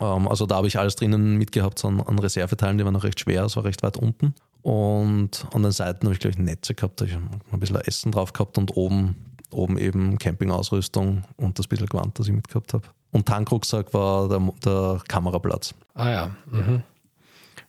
Ähm, 0.00 0.28
also 0.28 0.46
da 0.46 0.56
habe 0.56 0.66
ich 0.66 0.78
alles 0.78 0.96
drinnen 0.96 1.36
mitgehabt 1.36 1.78
so 1.78 1.88
an, 1.88 2.18
Reserveteilen, 2.18 2.78
die 2.78 2.84
waren 2.84 2.94
noch 2.94 3.04
recht 3.04 3.20
schwer, 3.20 3.44
es 3.44 3.56
war 3.56 3.64
recht 3.64 3.82
weit 3.82 3.96
unten. 3.96 4.34
Und 4.62 5.46
an 5.52 5.62
den 5.62 5.72
Seiten 5.72 6.06
habe 6.06 6.14
ich, 6.14 6.20
glaube 6.20 6.36
ich, 6.36 6.38
Netze 6.38 6.74
gehabt, 6.74 7.00
da 7.00 7.06
habe 7.06 7.12
ich 7.12 7.52
ein 7.52 7.60
bisschen 7.60 7.76
Essen 7.76 8.12
drauf 8.12 8.32
gehabt 8.32 8.58
und 8.58 8.76
oben, 8.76 9.14
oben 9.50 9.78
eben 9.78 10.18
Campingausrüstung 10.18 11.22
und 11.36 11.58
das 11.58 11.68
bisschen 11.68 11.86
Gewand, 11.86 12.18
das 12.18 12.26
ich 12.26 12.32
mitgehabt 12.32 12.74
habe. 12.74 12.84
Und 13.12 13.26
Tankrucksack 13.26 13.94
war 13.94 14.28
der, 14.28 14.40
der 14.64 15.00
Kameraplatz. 15.08 15.74
Ah 15.94 16.10
ja. 16.10 16.36
Mhm. 16.50 16.82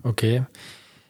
Okay. 0.04 0.44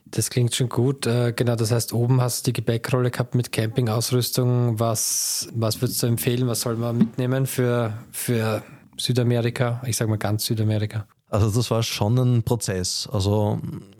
Das 0.05 0.30
klingt 0.30 0.55
schon 0.55 0.70
gut. 0.70 1.05
Äh, 1.05 1.34
genau, 1.34 1.55
das 1.55 1.72
heißt, 1.72 1.91
oben 1.93 2.22
hast 2.22 2.45
du 2.45 2.51
die 2.51 2.53
Gepäckrolle 2.53 3.12
gehabt 3.12 3.36
mit 3.36 3.51
Campingausrüstung. 3.51 4.80
Was, 4.80 5.49
was 5.53 5.82
würdest 5.82 6.01
du 6.03 6.08
empfehlen? 6.08 6.47
Was 6.47 6.62
soll 6.62 6.76
man 6.76 6.97
mitnehmen 6.97 7.45
für, 7.45 7.93
für 8.12 8.64
Südamerika? 8.97 9.81
Ich 9.85 9.97
sage 9.97 10.09
mal 10.09 10.17
ganz 10.17 10.45
Südamerika. 10.45 11.07
Also 11.29 11.49
das 11.49 11.69
war 11.71 11.83
schon 11.83 12.17
ein 12.17 12.43
Prozess. 12.43 13.07
Also 13.11 13.59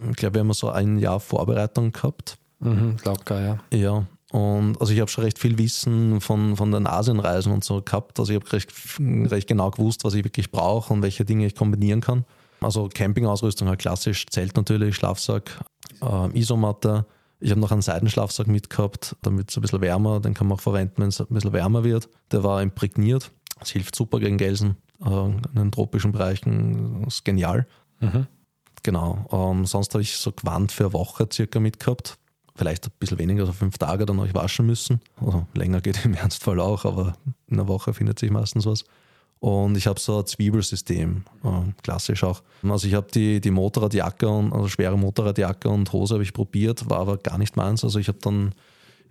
ich 0.10 0.16
glaube, 0.16 0.36
wir 0.36 0.42
haben 0.42 0.54
so 0.54 0.70
ein 0.70 0.98
Jahr 0.98 1.20
Vorbereitung 1.20 1.92
gehabt. 1.92 2.38
Mhm, 2.60 2.98
locker, 3.04 3.42
ja. 3.42 3.58
Ja. 3.78 4.06
Und 4.32 4.80
also 4.82 4.92
ich 4.92 5.00
habe 5.00 5.10
schon 5.10 5.24
recht 5.24 5.40
viel 5.40 5.58
Wissen 5.58 6.20
von, 6.20 6.58
von 6.58 6.72
den 6.72 6.86
Asienreisen 6.86 7.52
und 7.52 7.64
so 7.64 7.82
gehabt. 7.82 8.20
Also 8.20 8.34
ich 8.34 8.40
habe 8.40 8.52
recht, 8.52 8.72
recht 9.00 9.48
genau 9.48 9.72
gewusst, 9.72 10.04
was 10.04 10.14
ich 10.14 10.24
wirklich 10.24 10.52
brauche 10.52 10.94
und 10.94 11.02
welche 11.02 11.24
Dinge 11.26 11.46
ich 11.46 11.56
kombinieren 11.56 12.02
kann. 12.02 12.26
Also 12.60 12.90
Campingausrüstung 12.94 13.68
halt 13.68 13.80
klassisch, 13.80 14.26
Zelt 14.28 14.56
natürlich, 14.58 14.96
Schlafsack, 14.96 15.60
äh, 16.02 16.38
Isomatte. 16.38 17.06
Ich 17.40 17.52
habe 17.52 17.62
noch 17.62 17.72
einen 17.72 17.84
Seidenschlafsack 17.84 18.48
mitgehabt, 18.48 19.16
damit 19.22 19.52
es 19.52 19.58
ein 19.58 19.62
bisschen 19.62 19.82
wärmer, 19.82 20.20
den 20.20 20.34
kann 20.34 20.48
man 20.48 20.58
auch 20.58 20.62
verwenden, 20.62 20.96
wenn 20.98 21.10
es 21.10 21.22
ein 21.22 21.28
bisschen 21.30 21.54
wärmer 21.54 21.84
wird. 21.84 22.10
Der 22.32 22.44
war 22.44 22.62
imprägniert. 22.62 23.32
Das 23.60 23.70
hilft 23.70 23.96
super 23.96 24.20
gegen 24.20 24.38
Gelsen. 24.38 24.78
Äh, 25.04 25.10
in 25.10 25.42
den 25.56 25.72
tropischen 25.72 26.12
Bereichen 26.12 27.06
ist 27.06 27.26
genial. 27.26 27.68
Mhm. 28.00 28.28
Genau. 28.84 29.26
Ähm, 29.32 29.66
sonst 29.66 29.94
habe 29.94 30.02
ich 30.02 30.18
so 30.18 30.32
Gewand 30.32 30.72
für 30.72 30.86
eine 30.86 30.94
Woche 30.94 31.28
circa 31.32 31.60
mitgehabt. 31.60 32.18
Vielleicht 32.56 32.88
ein 32.88 32.92
bisschen 33.00 33.20
weniger, 33.20 33.42
also 33.42 33.54
fünf 33.54 33.78
Tage, 33.78 34.06
dann 34.06 34.18
habe 34.18 34.28
ich 34.28 34.34
waschen 34.34 34.66
müssen. 34.66 35.02
Also 35.20 35.46
länger 35.54 35.82
geht 35.82 36.04
im 36.06 36.14
Ernstfall 36.14 36.60
auch, 36.60 36.86
aber 36.86 37.18
in 37.48 37.60
einer 37.60 37.68
Woche 37.68 37.94
findet 37.94 38.20
sich 38.20 38.32
meistens 38.32 38.66
was. 38.66 38.86
Und 39.40 39.78
ich 39.78 39.86
habe 39.86 40.00
so 40.00 40.20
ein 40.20 40.26
Zwiebelsystem, 40.26 41.24
äh, 41.44 41.72
klassisch 41.84 42.24
auch. 42.24 42.42
Also 42.64 42.88
ich 42.88 42.96
habe 42.96 43.08
die, 43.14 43.40
die 43.40 43.52
Motorradjacke, 43.52 44.28
und, 44.28 44.52
also 44.52 44.68
schwere 44.68 44.98
Motorradjacke 44.98 45.70
und 45.70 45.92
Hose 45.94 46.16
habe 46.16 46.24
ich 46.24 46.34
probiert, 46.34 46.90
war 46.90 47.00
aber 47.00 47.18
gar 47.18 47.38
nicht 47.38 47.56
meins. 47.56 47.84
Also 47.84 48.00
ich 48.00 48.08
habe 48.08 48.18
dann 48.22 48.56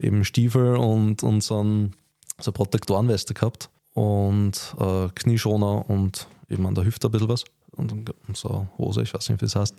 eben 0.01 0.24
Stiefel 0.24 0.76
und, 0.76 1.22
und 1.22 1.43
so, 1.43 1.62
ein, 1.62 1.93
so 2.41 2.51
eine 2.51 2.55
Protektorenweste 2.55 3.34
gehabt 3.34 3.70
und 3.97 4.77
äh, 4.79 5.09
Knieschoner 5.15 5.89
und 5.89 6.29
eben 6.51 6.67
an 6.67 6.75
der 6.75 6.85
Hüfte 6.85 7.09
ein 7.09 7.13
bisschen 7.13 7.31
was. 7.31 7.45
Und, 7.73 7.93
und 7.93 8.37
so 8.37 8.49
eine 8.49 8.69
Hose, 8.77 9.03
ich 9.03 9.13
weiß 9.13 9.31
nicht, 9.31 9.41
wie 9.41 9.47
es 9.47 9.57
heißt. 9.57 9.75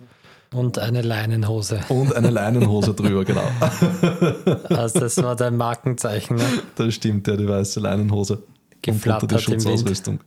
Und 0.52 0.78
eine 0.78 1.02
Leinenhose. 1.02 1.80
Und 1.88 2.14
eine 2.14 2.30
Leinenhose 2.30 2.94
drüber, 2.94 3.24
genau. 3.24 3.48
Also 4.70 5.00
das 5.00 5.16
war 5.18 5.36
dein 5.36 5.56
Markenzeichen, 5.56 6.36
ne? 6.36 6.44
Das 6.74 6.94
stimmt, 6.94 7.28
ja, 7.28 7.36
die 7.36 7.48
weiße 7.48 7.78
Leinenhose. 7.78 8.42
Geflattert 8.82 9.32
und 9.32 9.38
die. 9.38 9.44
Schutzausrüstung. 9.44 10.18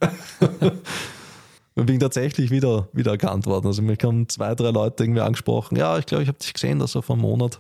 Und 1.76 1.86
bin 1.86 2.00
tatsächlich 2.00 2.50
wieder, 2.50 2.88
wieder 2.94 3.12
erkannt 3.12 3.46
worden. 3.46 3.68
Also 3.68 3.82
mich 3.82 4.00
haben 4.04 4.30
zwei, 4.30 4.56
drei 4.56 4.72
Leute 4.72 5.04
irgendwie 5.04 5.22
angesprochen. 5.22 5.76
Ja, 5.76 5.98
ich 5.98 6.06
glaube, 6.06 6.24
ich 6.24 6.30
habe 6.30 6.38
dich 6.38 6.54
gesehen, 6.54 6.80
dass 6.80 6.96
er 6.96 7.02
vor 7.02 7.16
einem 7.16 7.24
Monat 7.24 7.58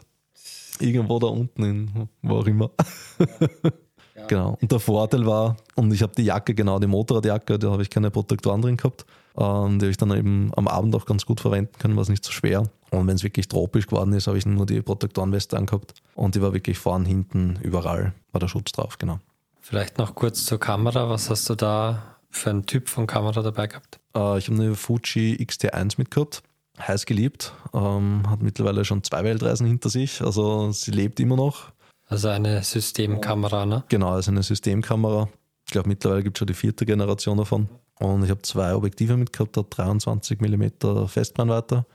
irgendwo 0.79 1.19
da 1.19 1.27
unten 1.27 1.63
in, 1.63 2.09
wo 2.21 2.37
auch 2.37 2.47
immer. 2.47 2.71
Genau. 4.27 4.57
Und 4.61 4.71
der 4.71 4.79
Vorteil 4.79 5.25
war, 5.25 5.57
und 5.75 5.93
ich 5.93 6.01
habe 6.01 6.13
die 6.15 6.23
Jacke, 6.23 6.53
genau 6.53 6.79
die 6.79 6.87
Motorradjacke, 6.87 7.59
da 7.59 7.71
habe 7.71 7.81
ich 7.81 7.89
keine 7.89 8.11
Protektoren 8.11 8.61
drin 8.61 8.77
gehabt. 8.77 9.05
Ähm, 9.37 9.79
die 9.79 9.85
habe 9.85 9.91
ich 9.91 9.97
dann 9.97 10.11
eben 10.11 10.51
am 10.55 10.67
Abend 10.67 10.95
auch 10.95 11.05
ganz 11.05 11.25
gut 11.25 11.39
verwenden 11.39 11.73
können, 11.79 11.95
war 11.95 12.03
es 12.03 12.09
nicht 12.09 12.23
so 12.23 12.31
schwer. 12.31 12.63
Und 12.91 13.07
wenn 13.07 13.15
es 13.15 13.23
wirklich 13.23 13.47
tropisch 13.47 13.87
geworden 13.87 14.13
ist, 14.13 14.27
habe 14.27 14.37
ich 14.37 14.45
nur 14.45 14.65
die 14.65 14.81
Protektorenweste 14.81 15.57
angehabt. 15.57 15.93
Und 16.15 16.35
die 16.35 16.41
war 16.41 16.53
wirklich 16.53 16.77
vorn, 16.77 17.05
hinten, 17.05 17.57
überall 17.61 18.13
war 18.31 18.39
der 18.39 18.47
Schutz 18.47 18.71
drauf, 18.73 18.97
genau. 18.97 19.19
Vielleicht 19.61 19.97
noch 19.97 20.15
kurz 20.15 20.45
zur 20.45 20.59
Kamera. 20.59 21.09
Was 21.09 21.29
hast 21.29 21.49
du 21.49 21.55
da 21.55 22.03
für 22.29 22.49
einen 22.49 22.65
Typ 22.65 22.89
von 22.89 23.07
Kamera 23.07 23.41
dabei 23.41 23.67
gehabt? 23.67 23.99
Äh, 24.15 24.37
ich 24.37 24.49
habe 24.49 24.61
eine 24.61 24.75
Fuji 24.75 25.35
X-T1 25.39 25.95
mitgehabt, 25.97 26.43
heiß 26.79 27.05
geliebt, 27.05 27.53
ähm, 27.73 28.23
hat 28.29 28.41
mittlerweile 28.41 28.83
schon 28.83 29.03
zwei 29.03 29.23
Weltreisen 29.23 29.67
hinter 29.67 29.89
sich, 29.89 30.21
also 30.21 30.71
sie 30.71 30.91
lebt 30.91 31.19
immer 31.19 31.35
noch. 31.35 31.71
Also 32.11 32.27
eine 32.27 32.61
Systemkamera, 32.61 33.65
ne? 33.65 33.85
Genau, 33.87 34.17
ist 34.17 34.27
eine 34.27 34.43
Systemkamera. 34.43 35.29
Ich 35.65 35.71
glaube, 35.71 35.87
mittlerweile 35.87 36.23
gibt 36.23 36.35
es 36.35 36.39
schon 36.39 36.47
die 36.47 36.53
vierte 36.53 36.85
Generation 36.85 37.37
davon. 37.37 37.69
Und 37.99 38.25
ich 38.25 38.29
habe 38.29 38.41
zwei 38.41 38.75
Objektive 38.75 39.15
mitgehabt, 39.15 39.57
ein 39.57 39.63
23 39.69 40.41
mm 40.41 41.07
Festbrennweite 41.07 41.85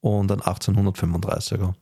und 0.00 0.32
ein 0.32 0.40
1835er. 0.40 1.74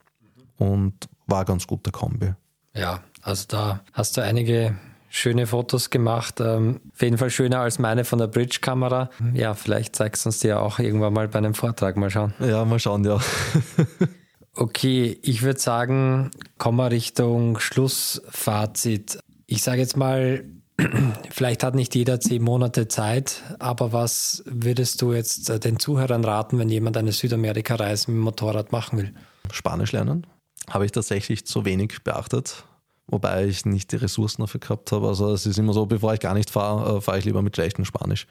Und 0.59 1.09
war 1.27 1.47
ganz 1.47 1.67
gute 1.67 1.91
Kombi. 1.91 2.35
Ja, 2.75 3.01
also 3.23 3.47
da 3.49 3.81
hast 3.95 4.19
du 4.19 4.21
einige 4.21 4.77
schöne 5.09 5.47
Fotos 5.47 5.89
gemacht. 5.89 6.39
Ähm, 6.41 6.83
auf 6.93 7.01
jeden 7.01 7.17
Fall 7.17 7.31
schöner 7.31 7.61
als 7.61 7.79
meine 7.79 8.05
von 8.05 8.19
der 8.19 8.27
Bridge-Kamera. 8.27 9.09
Ja, 9.33 9.55
vielleicht 9.55 9.97
zeigst 9.97 10.27
du 10.27 10.29
uns 10.29 10.41
die 10.41 10.49
ja 10.49 10.59
auch 10.59 10.81
irgendwann 10.81 11.15
mal 11.15 11.29
bei 11.29 11.39
einem 11.39 11.55
Vortrag. 11.55 11.97
Mal 11.97 12.11
schauen. 12.11 12.35
Ja, 12.41 12.63
mal 12.67 12.79
schauen, 12.79 13.05
ja. 13.05 13.19
Okay, 14.55 15.19
ich 15.23 15.43
würde 15.43 15.61
sagen, 15.61 16.31
kommen 16.59 16.79
wir 16.79 16.91
Richtung 16.91 17.59
Schlussfazit. 17.59 19.21
Ich 19.47 19.63
sage 19.63 19.81
jetzt 19.81 19.97
mal, 19.97 20.45
vielleicht 21.31 21.63
hat 21.63 21.75
nicht 21.75 21.95
jeder 21.95 22.21
zehn 22.21 22.43
Monate 22.43 22.89
Zeit, 22.89 23.43
aber 23.59 23.93
was 23.93 24.43
würdest 24.47 25.03
du 25.03 25.13
jetzt 25.13 25.51
äh, 25.51 25.61
den 25.61 25.79
Zuhörern 25.79 26.25
raten, 26.25 26.59
wenn 26.59 26.69
jemand 26.69 26.97
eine 26.97 27.13
Südamerika-Reise 27.13 28.11
mit 28.11 28.19
dem 28.19 28.25
Motorrad 28.25 28.73
machen 28.73 28.99
will? 28.99 29.15
Spanisch 29.53 29.93
lernen 29.93 30.27
habe 30.69 30.85
ich 30.85 30.93
tatsächlich 30.93 31.47
zu 31.47 31.65
wenig 31.65 32.03
beachtet, 32.05 32.65
wobei 33.07 33.47
ich 33.47 33.65
nicht 33.65 33.93
die 33.93 33.97
Ressourcen 33.97 34.43
dafür 34.43 34.61
gehabt 34.61 34.93
habe. 34.93 35.09
Also 35.09 35.33
es 35.33 35.47
ist 35.47 35.59
immer 35.59 35.73
so, 35.73 35.87
bevor 35.87 36.15
ich 36.15 36.21
gar 36.21 36.35
nicht 36.35 36.51
fahre, 36.51 36.99
äh, 36.99 37.01
fahre 37.01 37.19
ich 37.19 37.25
lieber 37.25 37.43
mit 37.43 37.57
schlechtem 37.57 37.85
Spanisch. 37.85 38.27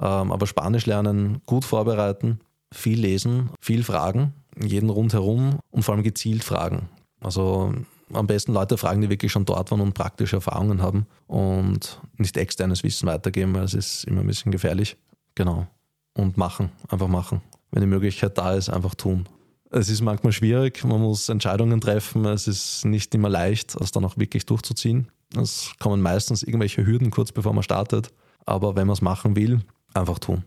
Ähm, 0.00 0.32
aber 0.32 0.46
Spanisch 0.46 0.86
lernen, 0.86 1.42
gut 1.46 1.64
vorbereiten, 1.64 2.40
viel 2.72 3.00
lesen, 3.00 3.50
viel 3.60 3.84
fragen, 3.84 4.32
jeden 4.60 4.90
rundherum 4.90 5.58
und 5.70 5.82
vor 5.82 5.94
allem 5.94 6.04
gezielt 6.04 6.44
fragen. 6.44 6.88
Also 7.20 7.74
am 8.12 8.26
besten 8.26 8.52
Leute 8.52 8.78
fragen, 8.78 9.00
die 9.00 9.10
wirklich 9.10 9.32
schon 9.32 9.44
dort 9.44 9.70
waren 9.70 9.80
und 9.80 9.94
praktische 9.94 10.36
Erfahrungen 10.36 10.82
haben 10.82 11.06
und 11.26 12.00
nicht 12.16 12.36
externes 12.36 12.82
Wissen 12.82 13.06
weitergeben, 13.06 13.54
weil 13.54 13.64
es 13.64 13.74
ist 13.74 14.04
immer 14.04 14.20
ein 14.20 14.26
bisschen 14.26 14.52
gefährlich. 14.52 14.96
Genau. 15.34 15.66
Und 16.14 16.36
machen, 16.36 16.70
einfach 16.88 17.08
machen. 17.08 17.42
Wenn 17.70 17.82
die 17.82 17.88
Möglichkeit 17.88 18.38
da 18.38 18.54
ist, 18.54 18.70
einfach 18.70 18.94
tun. 18.94 19.28
Es 19.70 19.88
ist 19.88 20.00
manchmal 20.00 20.32
schwierig, 20.32 20.84
man 20.84 21.00
muss 21.00 21.28
Entscheidungen 21.28 21.80
treffen, 21.80 22.24
es 22.24 22.46
ist 22.46 22.84
nicht 22.84 23.14
immer 23.14 23.28
leicht, 23.28 23.78
das 23.78 23.90
dann 23.90 24.04
auch 24.04 24.16
wirklich 24.16 24.46
durchzuziehen. 24.46 25.08
Es 25.36 25.72
kommen 25.80 26.00
meistens 26.00 26.44
irgendwelche 26.44 26.86
Hürden 26.86 27.10
kurz 27.10 27.32
bevor 27.32 27.52
man 27.52 27.64
startet, 27.64 28.12
aber 28.46 28.76
wenn 28.76 28.86
man 28.86 28.94
es 28.94 29.02
machen 29.02 29.34
will, 29.34 29.60
einfach 29.92 30.20
tun. 30.20 30.44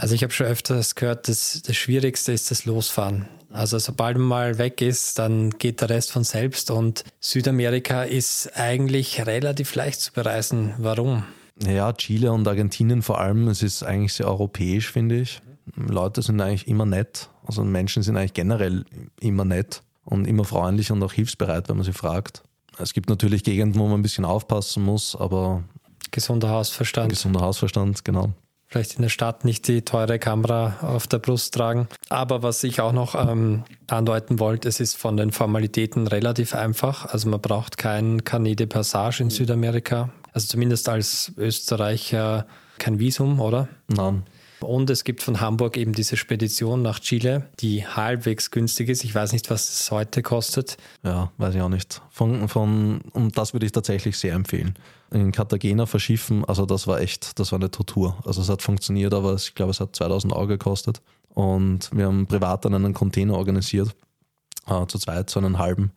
Also 0.00 0.14
ich 0.14 0.22
habe 0.22 0.32
schon 0.32 0.46
öfters 0.46 0.94
gehört, 0.94 1.28
dass 1.28 1.60
das 1.60 1.76
Schwierigste 1.76 2.32
ist 2.32 2.50
das 2.50 2.64
Losfahren. 2.64 3.28
Also 3.52 3.78
sobald 3.78 4.16
man 4.16 4.26
mal 4.28 4.58
weg 4.58 4.80
ist, 4.80 5.18
dann 5.18 5.50
geht 5.50 5.82
der 5.82 5.90
Rest 5.90 6.10
von 6.10 6.24
selbst 6.24 6.70
und 6.70 7.04
Südamerika 7.20 8.04
ist 8.04 8.56
eigentlich 8.56 9.26
relativ 9.26 9.74
leicht 9.74 10.00
zu 10.00 10.12
bereisen. 10.14 10.72
Warum? 10.78 11.24
Ja, 11.62 11.92
Chile 11.92 12.32
und 12.32 12.48
Argentinien 12.48 13.02
vor 13.02 13.20
allem, 13.20 13.48
es 13.48 13.62
ist 13.62 13.82
eigentlich 13.82 14.14
sehr 14.14 14.26
europäisch, 14.26 14.90
finde 14.90 15.20
ich. 15.20 15.42
Leute 15.76 16.22
sind 16.22 16.40
eigentlich 16.40 16.66
immer 16.66 16.86
nett. 16.86 17.28
Also 17.44 17.62
Menschen 17.62 18.02
sind 18.02 18.16
eigentlich 18.16 18.32
generell 18.32 18.86
immer 19.20 19.44
nett 19.44 19.82
und 20.04 20.26
immer 20.26 20.44
freundlich 20.44 20.90
und 20.90 21.02
auch 21.02 21.12
hilfsbereit, 21.12 21.68
wenn 21.68 21.76
man 21.76 21.84
sie 21.84 21.92
fragt. 21.92 22.42
Es 22.78 22.94
gibt 22.94 23.10
natürlich 23.10 23.44
Gegenden, 23.44 23.78
wo 23.78 23.86
man 23.86 24.00
ein 24.00 24.02
bisschen 24.02 24.24
aufpassen 24.24 24.82
muss, 24.82 25.14
aber. 25.14 25.62
Gesunder 26.10 26.48
Hausverstand. 26.48 27.10
Gesunder 27.10 27.42
Hausverstand, 27.42 28.02
genau 28.02 28.32
vielleicht 28.70 28.94
in 28.94 29.02
der 29.02 29.08
Stadt 29.08 29.44
nicht 29.44 29.66
die 29.66 29.82
teure 29.82 30.18
Kamera 30.18 30.78
auf 30.82 31.06
der 31.06 31.18
Brust 31.18 31.54
tragen. 31.54 31.88
Aber 32.08 32.42
was 32.42 32.62
ich 32.62 32.80
auch 32.80 32.92
noch 32.92 33.14
ähm, 33.14 33.64
andeuten 33.88 34.38
wollte, 34.38 34.68
es 34.68 34.78
ist 34.78 34.96
von 34.96 35.16
den 35.16 35.32
Formalitäten 35.32 36.06
relativ 36.06 36.54
einfach. 36.54 37.06
Also 37.06 37.28
man 37.28 37.40
braucht 37.40 37.78
kein 37.78 38.24
Carnet 38.24 38.60
de 38.60 38.66
Passage 38.66 39.22
in 39.22 39.30
Südamerika. 39.30 40.10
Also 40.32 40.46
zumindest 40.46 40.88
als 40.88 41.32
Österreicher 41.36 42.46
kein 42.78 43.00
Visum, 43.00 43.40
oder? 43.40 43.68
Nein. 43.88 44.22
Und 44.60 44.90
es 44.90 45.04
gibt 45.04 45.22
von 45.22 45.40
Hamburg 45.40 45.76
eben 45.76 45.92
diese 45.94 46.16
Spedition 46.16 46.82
nach 46.82 47.00
Chile, 47.00 47.48
die 47.60 47.86
halbwegs 47.86 48.50
günstig 48.50 48.88
ist. 48.90 49.04
Ich 49.04 49.14
weiß 49.14 49.32
nicht, 49.32 49.50
was 49.50 49.68
es 49.70 49.90
heute 49.90 50.22
kostet. 50.22 50.76
Ja, 51.02 51.32
weiß 51.38 51.54
ich 51.54 51.62
auch 51.62 51.70
nicht. 51.70 52.02
Von, 52.10 52.46
von, 52.48 53.00
und 53.12 53.38
das 53.38 53.52
würde 53.54 53.66
ich 53.66 53.72
tatsächlich 53.72 54.18
sehr 54.18 54.34
empfehlen. 54.34 54.74
In 55.12 55.32
Cartagena 55.32 55.86
verschiffen, 55.86 56.44
also 56.44 56.66
das 56.66 56.86
war 56.86 57.00
echt, 57.00 57.38
das 57.38 57.50
war 57.52 57.58
eine 57.58 57.70
Tortur. 57.70 58.16
Also 58.24 58.42
es 58.42 58.48
hat 58.48 58.62
funktioniert, 58.62 59.12
aber 59.12 59.34
ich 59.34 59.54
glaube, 59.54 59.70
es 59.70 59.80
hat 59.80 59.96
2000 59.96 60.32
Euro 60.32 60.46
gekostet. 60.46 61.02
Und 61.34 61.90
wir 61.92 62.06
haben 62.06 62.26
privat 62.26 62.64
dann 62.64 62.74
einen 62.74 62.94
Container 62.94 63.34
organisiert, 63.34 63.94
äh, 64.66 64.86
zu 64.86 64.98
zweit, 64.98 65.30
so 65.30 65.40
einen 65.40 65.58
halben. 65.58 65.92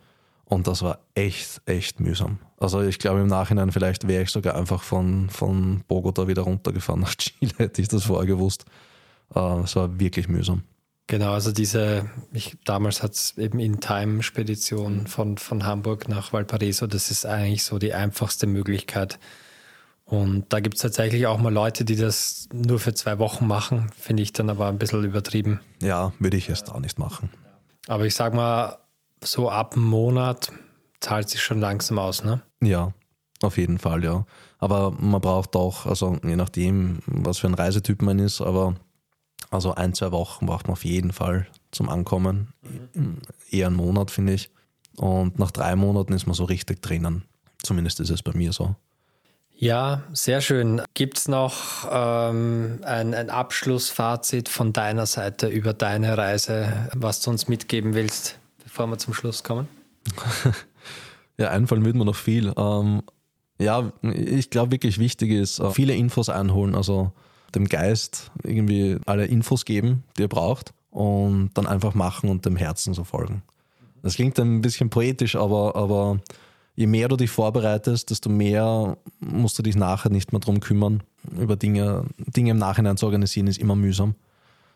Und 0.46 0.68
das 0.68 0.82
war 0.82 1.00
echt, 1.16 1.62
echt 1.66 2.00
mühsam. 2.00 2.40
Also 2.58 2.82
ich 2.82 3.00
glaube 3.00 3.22
im 3.22 3.28
Nachhinein 3.28 3.72
vielleicht 3.72 4.08
wäre 4.08 4.24
ich 4.24 4.30
sogar 4.30 4.56
einfach 4.56 4.84
von, 4.84 5.30
von 5.30 5.84
Bogota 5.88 6.28
wieder 6.28 6.44
runtergefahren 6.44 7.02
nach 7.02 7.16
Chile, 7.16 7.54
hätte 7.58 7.82
ich 7.82 7.88
das 7.88 8.06
vorher 8.06 8.28
gewusst. 8.28 8.66
Äh, 9.34 9.62
es 9.62 9.76
war 9.76 10.00
wirklich 10.00 10.28
mühsam. 10.28 10.64
Genau, 11.14 11.34
also 11.34 11.52
diese, 11.52 12.10
ich, 12.32 12.58
damals 12.66 13.04
hat 13.04 13.12
es 13.12 13.38
eben 13.38 13.60
In-Time-Spedition 13.60 15.06
von, 15.06 15.38
von 15.38 15.64
Hamburg 15.64 16.10
nach 16.10 16.34
Valparaiso, 16.34 16.88
das 16.88 17.12
ist 17.12 17.28
eigentlich 17.28 17.64
so 17.64 17.78
die 17.78 17.94
einfachste 17.94 18.48
Möglichkeit. 18.48 19.20
Und 20.06 20.52
da 20.52 20.60
gibt 20.60 20.78
es 20.78 20.82
tatsächlich 20.82 21.28
auch 21.28 21.38
mal 21.38 21.54
Leute, 21.54 21.86
die 21.86 21.98
das 21.98 22.50
nur 22.52 22.80
für 22.80 22.96
zwei 22.96 23.20
Wochen 23.20 23.46
machen, 23.46 23.92
finde 23.96 24.24
ich 24.24 24.34
dann 24.34 24.50
aber 24.50 24.66
ein 24.66 24.80
bisschen 24.80 25.04
übertrieben. 25.04 25.60
Ja, 25.84 26.14
würde 26.18 26.36
ich 26.36 26.50
erst 26.50 26.72
auch 26.72 26.80
nicht 26.80 26.98
machen. 26.98 27.30
Aber 27.86 28.08
ich 28.08 28.16
sag 28.16 28.34
mal, 28.34 28.80
so 29.24 29.52
ab 29.52 29.76
einem 29.76 29.86
Monat 29.86 30.52
zahlt 31.00 31.30
sich 31.30 31.44
schon 31.44 31.60
langsam 31.60 32.00
aus, 32.00 32.24
ne? 32.24 32.42
Ja, 32.60 32.92
auf 33.44 33.60
jeden 33.60 33.78
Fall, 33.78 34.04
ja. 34.04 34.26
Aber 34.58 34.90
man 34.90 35.22
braucht 35.22 35.56
auch, 35.56 35.86
also 35.86 36.18
je 36.26 36.38
nachdem, 36.38 37.04
was 37.06 37.38
für 37.38 37.46
ein 37.46 37.54
Reisetyp 37.54 38.02
man 38.02 38.18
ist, 38.18 38.42
aber 38.42 38.74
also 39.54 39.76
ein, 39.76 39.94
zwei 39.94 40.12
Wochen 40.12 40.46
braucht 40.46 40.68
man 40.68 40.74
auf 40.74 40.86
jeden 40.86 41.14
Fall 41.14 41.48
zum 41.72 41.90
Ankommen. 41.90 42.54
Mhm. 42.94 43.18
Eher 43.50 43.68
einen 43.68 43.76
Monat, 43.76 44.12
finde 44.12 44.34
ich. 44.34 44.50
Und 44.98 45.40
nach 45.40 45.52
drei 45.52 45.76
Monaten 45.76 46.14
ist 46.14 46.26
man 46.26 46.36
so 46.36 46.46
richtig 46.46 46.82
drinnen. 46.82 47.24
Zumindest 47.62 48.00
ist 48.00 48.10
es 48.10 48.22
bei 48.22 48.34
mir 48.34 48.54
so. 48.54 48.76
Ja, 49.56 50.04
sehr 50.12 50.42
schön. 50.42 50.82
Gibt 50.94 51.18
es 51.18 51.28
noch 51.28 51.88
ähm, 51.90 52.80
ein, 52.84 53.14
ein 53.14 53.30
Abschlussfazit 53.30 54.50
von 54.50 54.74
deiner 54.74 55.06
Seite 55.06 55.48
über 55.48 55.74
deine 55.74 56.18
Reise, 56.18 56.90
was 56.94 57.22
du 57.22 57.30
uns 57.30 57.48
mitgeben 57.48 57.94
willst, 57.94 58.40
bevor 58.64 58.88
wir 58.88 58.98
zum 58.98 59.14
Schluss 59.14 59.44
kommen? 59.44 59.68
Ja, 61.38 61.50
einfallen 61.50 61.84
wird 61.84 61.96
mir 61.96 62.06
noch 62.06 62.16
viel. 62.16 62.54
Ähm, 62.56 63.02
ja, 63.60 63.92
ich 64.02 64.50
glaube 64.50 64.72
wirklich 64.72 65.00
wichtig 65.00 65.32
ist, 65.32 65.60
äh, 65.60 65.72
viele 65.72 65.96
Infos 65.96 66.30
einholen, 66.30 66.76
also 66.76 67.12
dem 67.56 67.70
Geist 67.70 68.32
irgendwie 68.44 68.98
alle 69.06 69.26
Infos 69.26 69.66
geben, 69.66 70.04
die 70.18 70.24
er 70.24 70.28
braucht 70.28 70.74
und 70.90 71.52
dann 71.56 71.68
einfach 71.68 71.94
machen 71.94 72.30
und 72.30 72.46
dem 72.46 72.56
Herzen 72.56 72.94
so 72.94 73.04
folgen. 73.04 73.44
Das 74.02 74.16
klingt 74.16 74.38
ein 74.40 74.62
bisschen 74.62 74.90
poetisch, 74.90 75.36
aber, 75.36 75.76
aber 75.76 76.20
je 76.76 76.88
mehr 76.88 77.08
du 77.08 77.16
dich 77.16 77.30
vorbereitest, 77.30 78.10
desto 78.10 78.30
mehr 78.30 78.98
musst 79.20 79.58
du 79.58 79.64
dich 79.64 79.76
nachher 79.76 80.10
nicht 80.10 80.32
mehr 80.34 80.42
drum 80.42 80.60
kümmern. 80.60 81.04
Über 81.38 81.56
Dinge, 81.56 82.06
Dinge 82.18 82.52
im 82.52 82.58
Nachhinein 82.58 82.98
zu 82.98 83.06
organisieren, 83.06 83.48
ist 83.48 83.60
immer 83.60 83.76
mühsam 83.76 84.16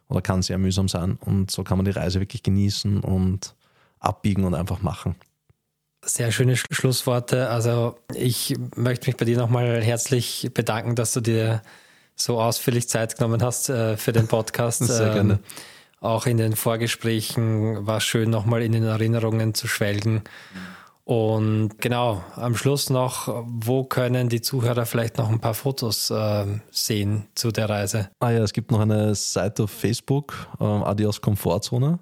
oder 0.07 0.21
kann 0.21 0.41
sehr 0.41 0.57
mühsam 0.57 0.87
sein. 0.87 1.17
Und 1.19 1.51
so 1.51 1.63
kann 1.63 1.77
man 1.77 1.85
die 1.85 1.91
Reise 1.91 2.19
wirklich 2.19 2.43
genießen 2.43 3.01
und 3.01 3.55
abbiegen 3.99 4.45
und 4.45 4.53
einfach 4.53 4.81
machen. 4.81 5.15
Sehr 6.05 6.31
schöne 6.31 6.55
Schlussworte. 6.55 7.49
Also 7.49 7.97
ich 8.15 8.55
möchte 8.75 9.09
mich 9.09 9.17
bei 9.17 9.25
dir 9.25 9.37
nochmal 9.37 9.81
herzlich 9.81 10.49
bedanken, 10.53 10.95
dass 10.95 11.11
du 11.11 11.21
dir 11.21 11.61
so 12.17 12.41
ausführlich 12.41 12.89
Zeit 12.89 13.15
genommen 13.17 13.41
hast 13.41 13.69
äh, 13.69 13.95
für 13.95 14.11
den 14.11 14.27
Podcast. 14.27 14.79
Sehr 14.85 15.13
gerne. 15.13 15.33
Ähm, 15.33 15.39
auch 15.99 16.25
in 16.25 16.37
den 16.37 16.55
Vorgesprächen 16.55 17.87
war 17.87 17.97
es 17.97 18.03
schön, 18.03 18.29
nochmal 18.29 18.61
in 18.61 18.73
den 18.73 18.83
Erinnerungen 18.83 19.53
zu 19.53 19.67
schwelgen. 19.67 20.23
Und 21.05 21.79
genau, 21.79 22.21
am 22.35 22.55
Schluss 22.55 22.89
noch, 22.89 23.45
wo 23.47 23.85
können 23.85 24.27
die 24.27 24.41
Zuhörer 24.41 24.85
vielleicht 24.85 25.17
noch 25.17 25.29
ein 25.29 25.39
paar 25.39 25.53
Fotos 25.53 26.11
äh, 26.11 26.45
sehen 26.69 27.27
zu 27.33 27.51
der 27.51 27.69
Reise? 27.69 28.09
Ah 28.19 28.31
ja, 28.31 28.43
es 28.43 28.51
gibt 28.51 28.71
noch 28.71 28.81
eine 28.81 29.15
Seite 29.15 29.63
auf 29.63 29.71
Facebook, 29.71 30.35
äh, 30.59 30.65
Adios 30.65 31.21
Komfortzone. 31.21 31.99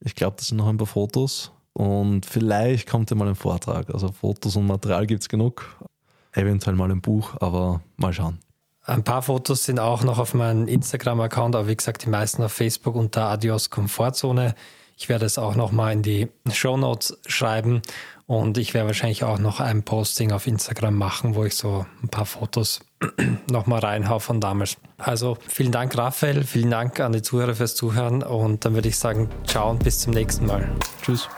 Ich 0.00 0.16
glaube, 0.16 0.36
das 0.36 0.48
sind 0.48 0.58
noch 0.58 0.66
ein 0.66 0.76
paar 0.76 0.88
Fotos. 0.88 1.52
Und 1.74 2.26
vielleicht 2.26 2.88
kommt 2.88 3.10
ja 3.10 3.16
mal 3.16 3.28
ein 3.28 3.36
Vortrag. 3.36 3.88
Also 3.94 4.08
Fotos 4.08 4.56
und 4.56 4.66
Material 4.66 5.06
gibt 5.06 5.22
es 5.22 5.28
genug. 5.28 5.64
Eventuell 6.32 6.76
mal 6.76 6.90
ein 6.90 7.00
Buch, 7.00 7.36
aber 7.40 7.82
mal 7.96 8.12
schauen. 8.12 8.40
Ein 8.86 9.02
paar 9.02 9.22
Fotos 9.22 9.64
sind 9.64 9.80
auch 9.80 10.04
noch 10.04 10.18
auf 10.18 10.34
meinem 10.34 10.68
Instagram-Account, 10.68 11.56
aber 11.56 11.68
wie 11.68 11.76
gesagt, 11.76 12.04
die 12.04 12.10
meisten 12.10 12.42
auf 12.42 12.52
Facebook 12.52 12.94
unter 12.94 13.24
Adios 13.24 13.70
Komfortzone. 13.70 14.54
Ich 14.96 15.08
werde 15.08 15.24
es 15.24 15.38
auch 15.38 15.56
noch 15.56 15.72
mal 15.72 15.92
in 15.92 16.02
die 16.02 16.28
Show 16.52 16.76
Notes 16.76 17.18
schreiben 17.26 17.80
und 18.26 18.58
ich 18.58 18.74
werde 18.74 18.88
wahrscheinlich 18.88 19.24
auch 19.24 19.38
noch 19.38 19.58
ein 19.58 19.82
Posting 19.84 20.32
auf 20.32 20.46
Instagram 20.46 20.96
machen, 20.96 21.34
wo 21.34 21.44
ich 21.44 21.56
so 21.56 21.86
ein 22.02 22.08
paar 22.08 22.26
Fotos 22.26 22.80
noch 23.50 23.66
mal 23.66 23.80
reinhau 23.80 24.18
von 24.18 24.40
damals. 24.40 24.76
Also 24.98 25.38
vielen 25.48 25.72
Dank, 25.72 25.96
Raphael, 25.96 26.44
vielen 26.44 26.70
Dank 26.70 27.00
an 27.00 27.12
die 27.12 27.22
Zuhörer 27.22 27.54
fürs 27.54 27.74
Zuhören 27.74 28.22
und 28.22 28.66
dann 28.66 28.74
würde 28.74 28.88
ich 28.88 28.98
sagen, 28.98 29.30
ciao 29.46 29.70
und 29.70 29.82
bis 29.82 29.98
zum 29.98 30.12
nächsten 30.12 30.46
Mal. 30.46 30.70
Tschüss. 31.02 31.28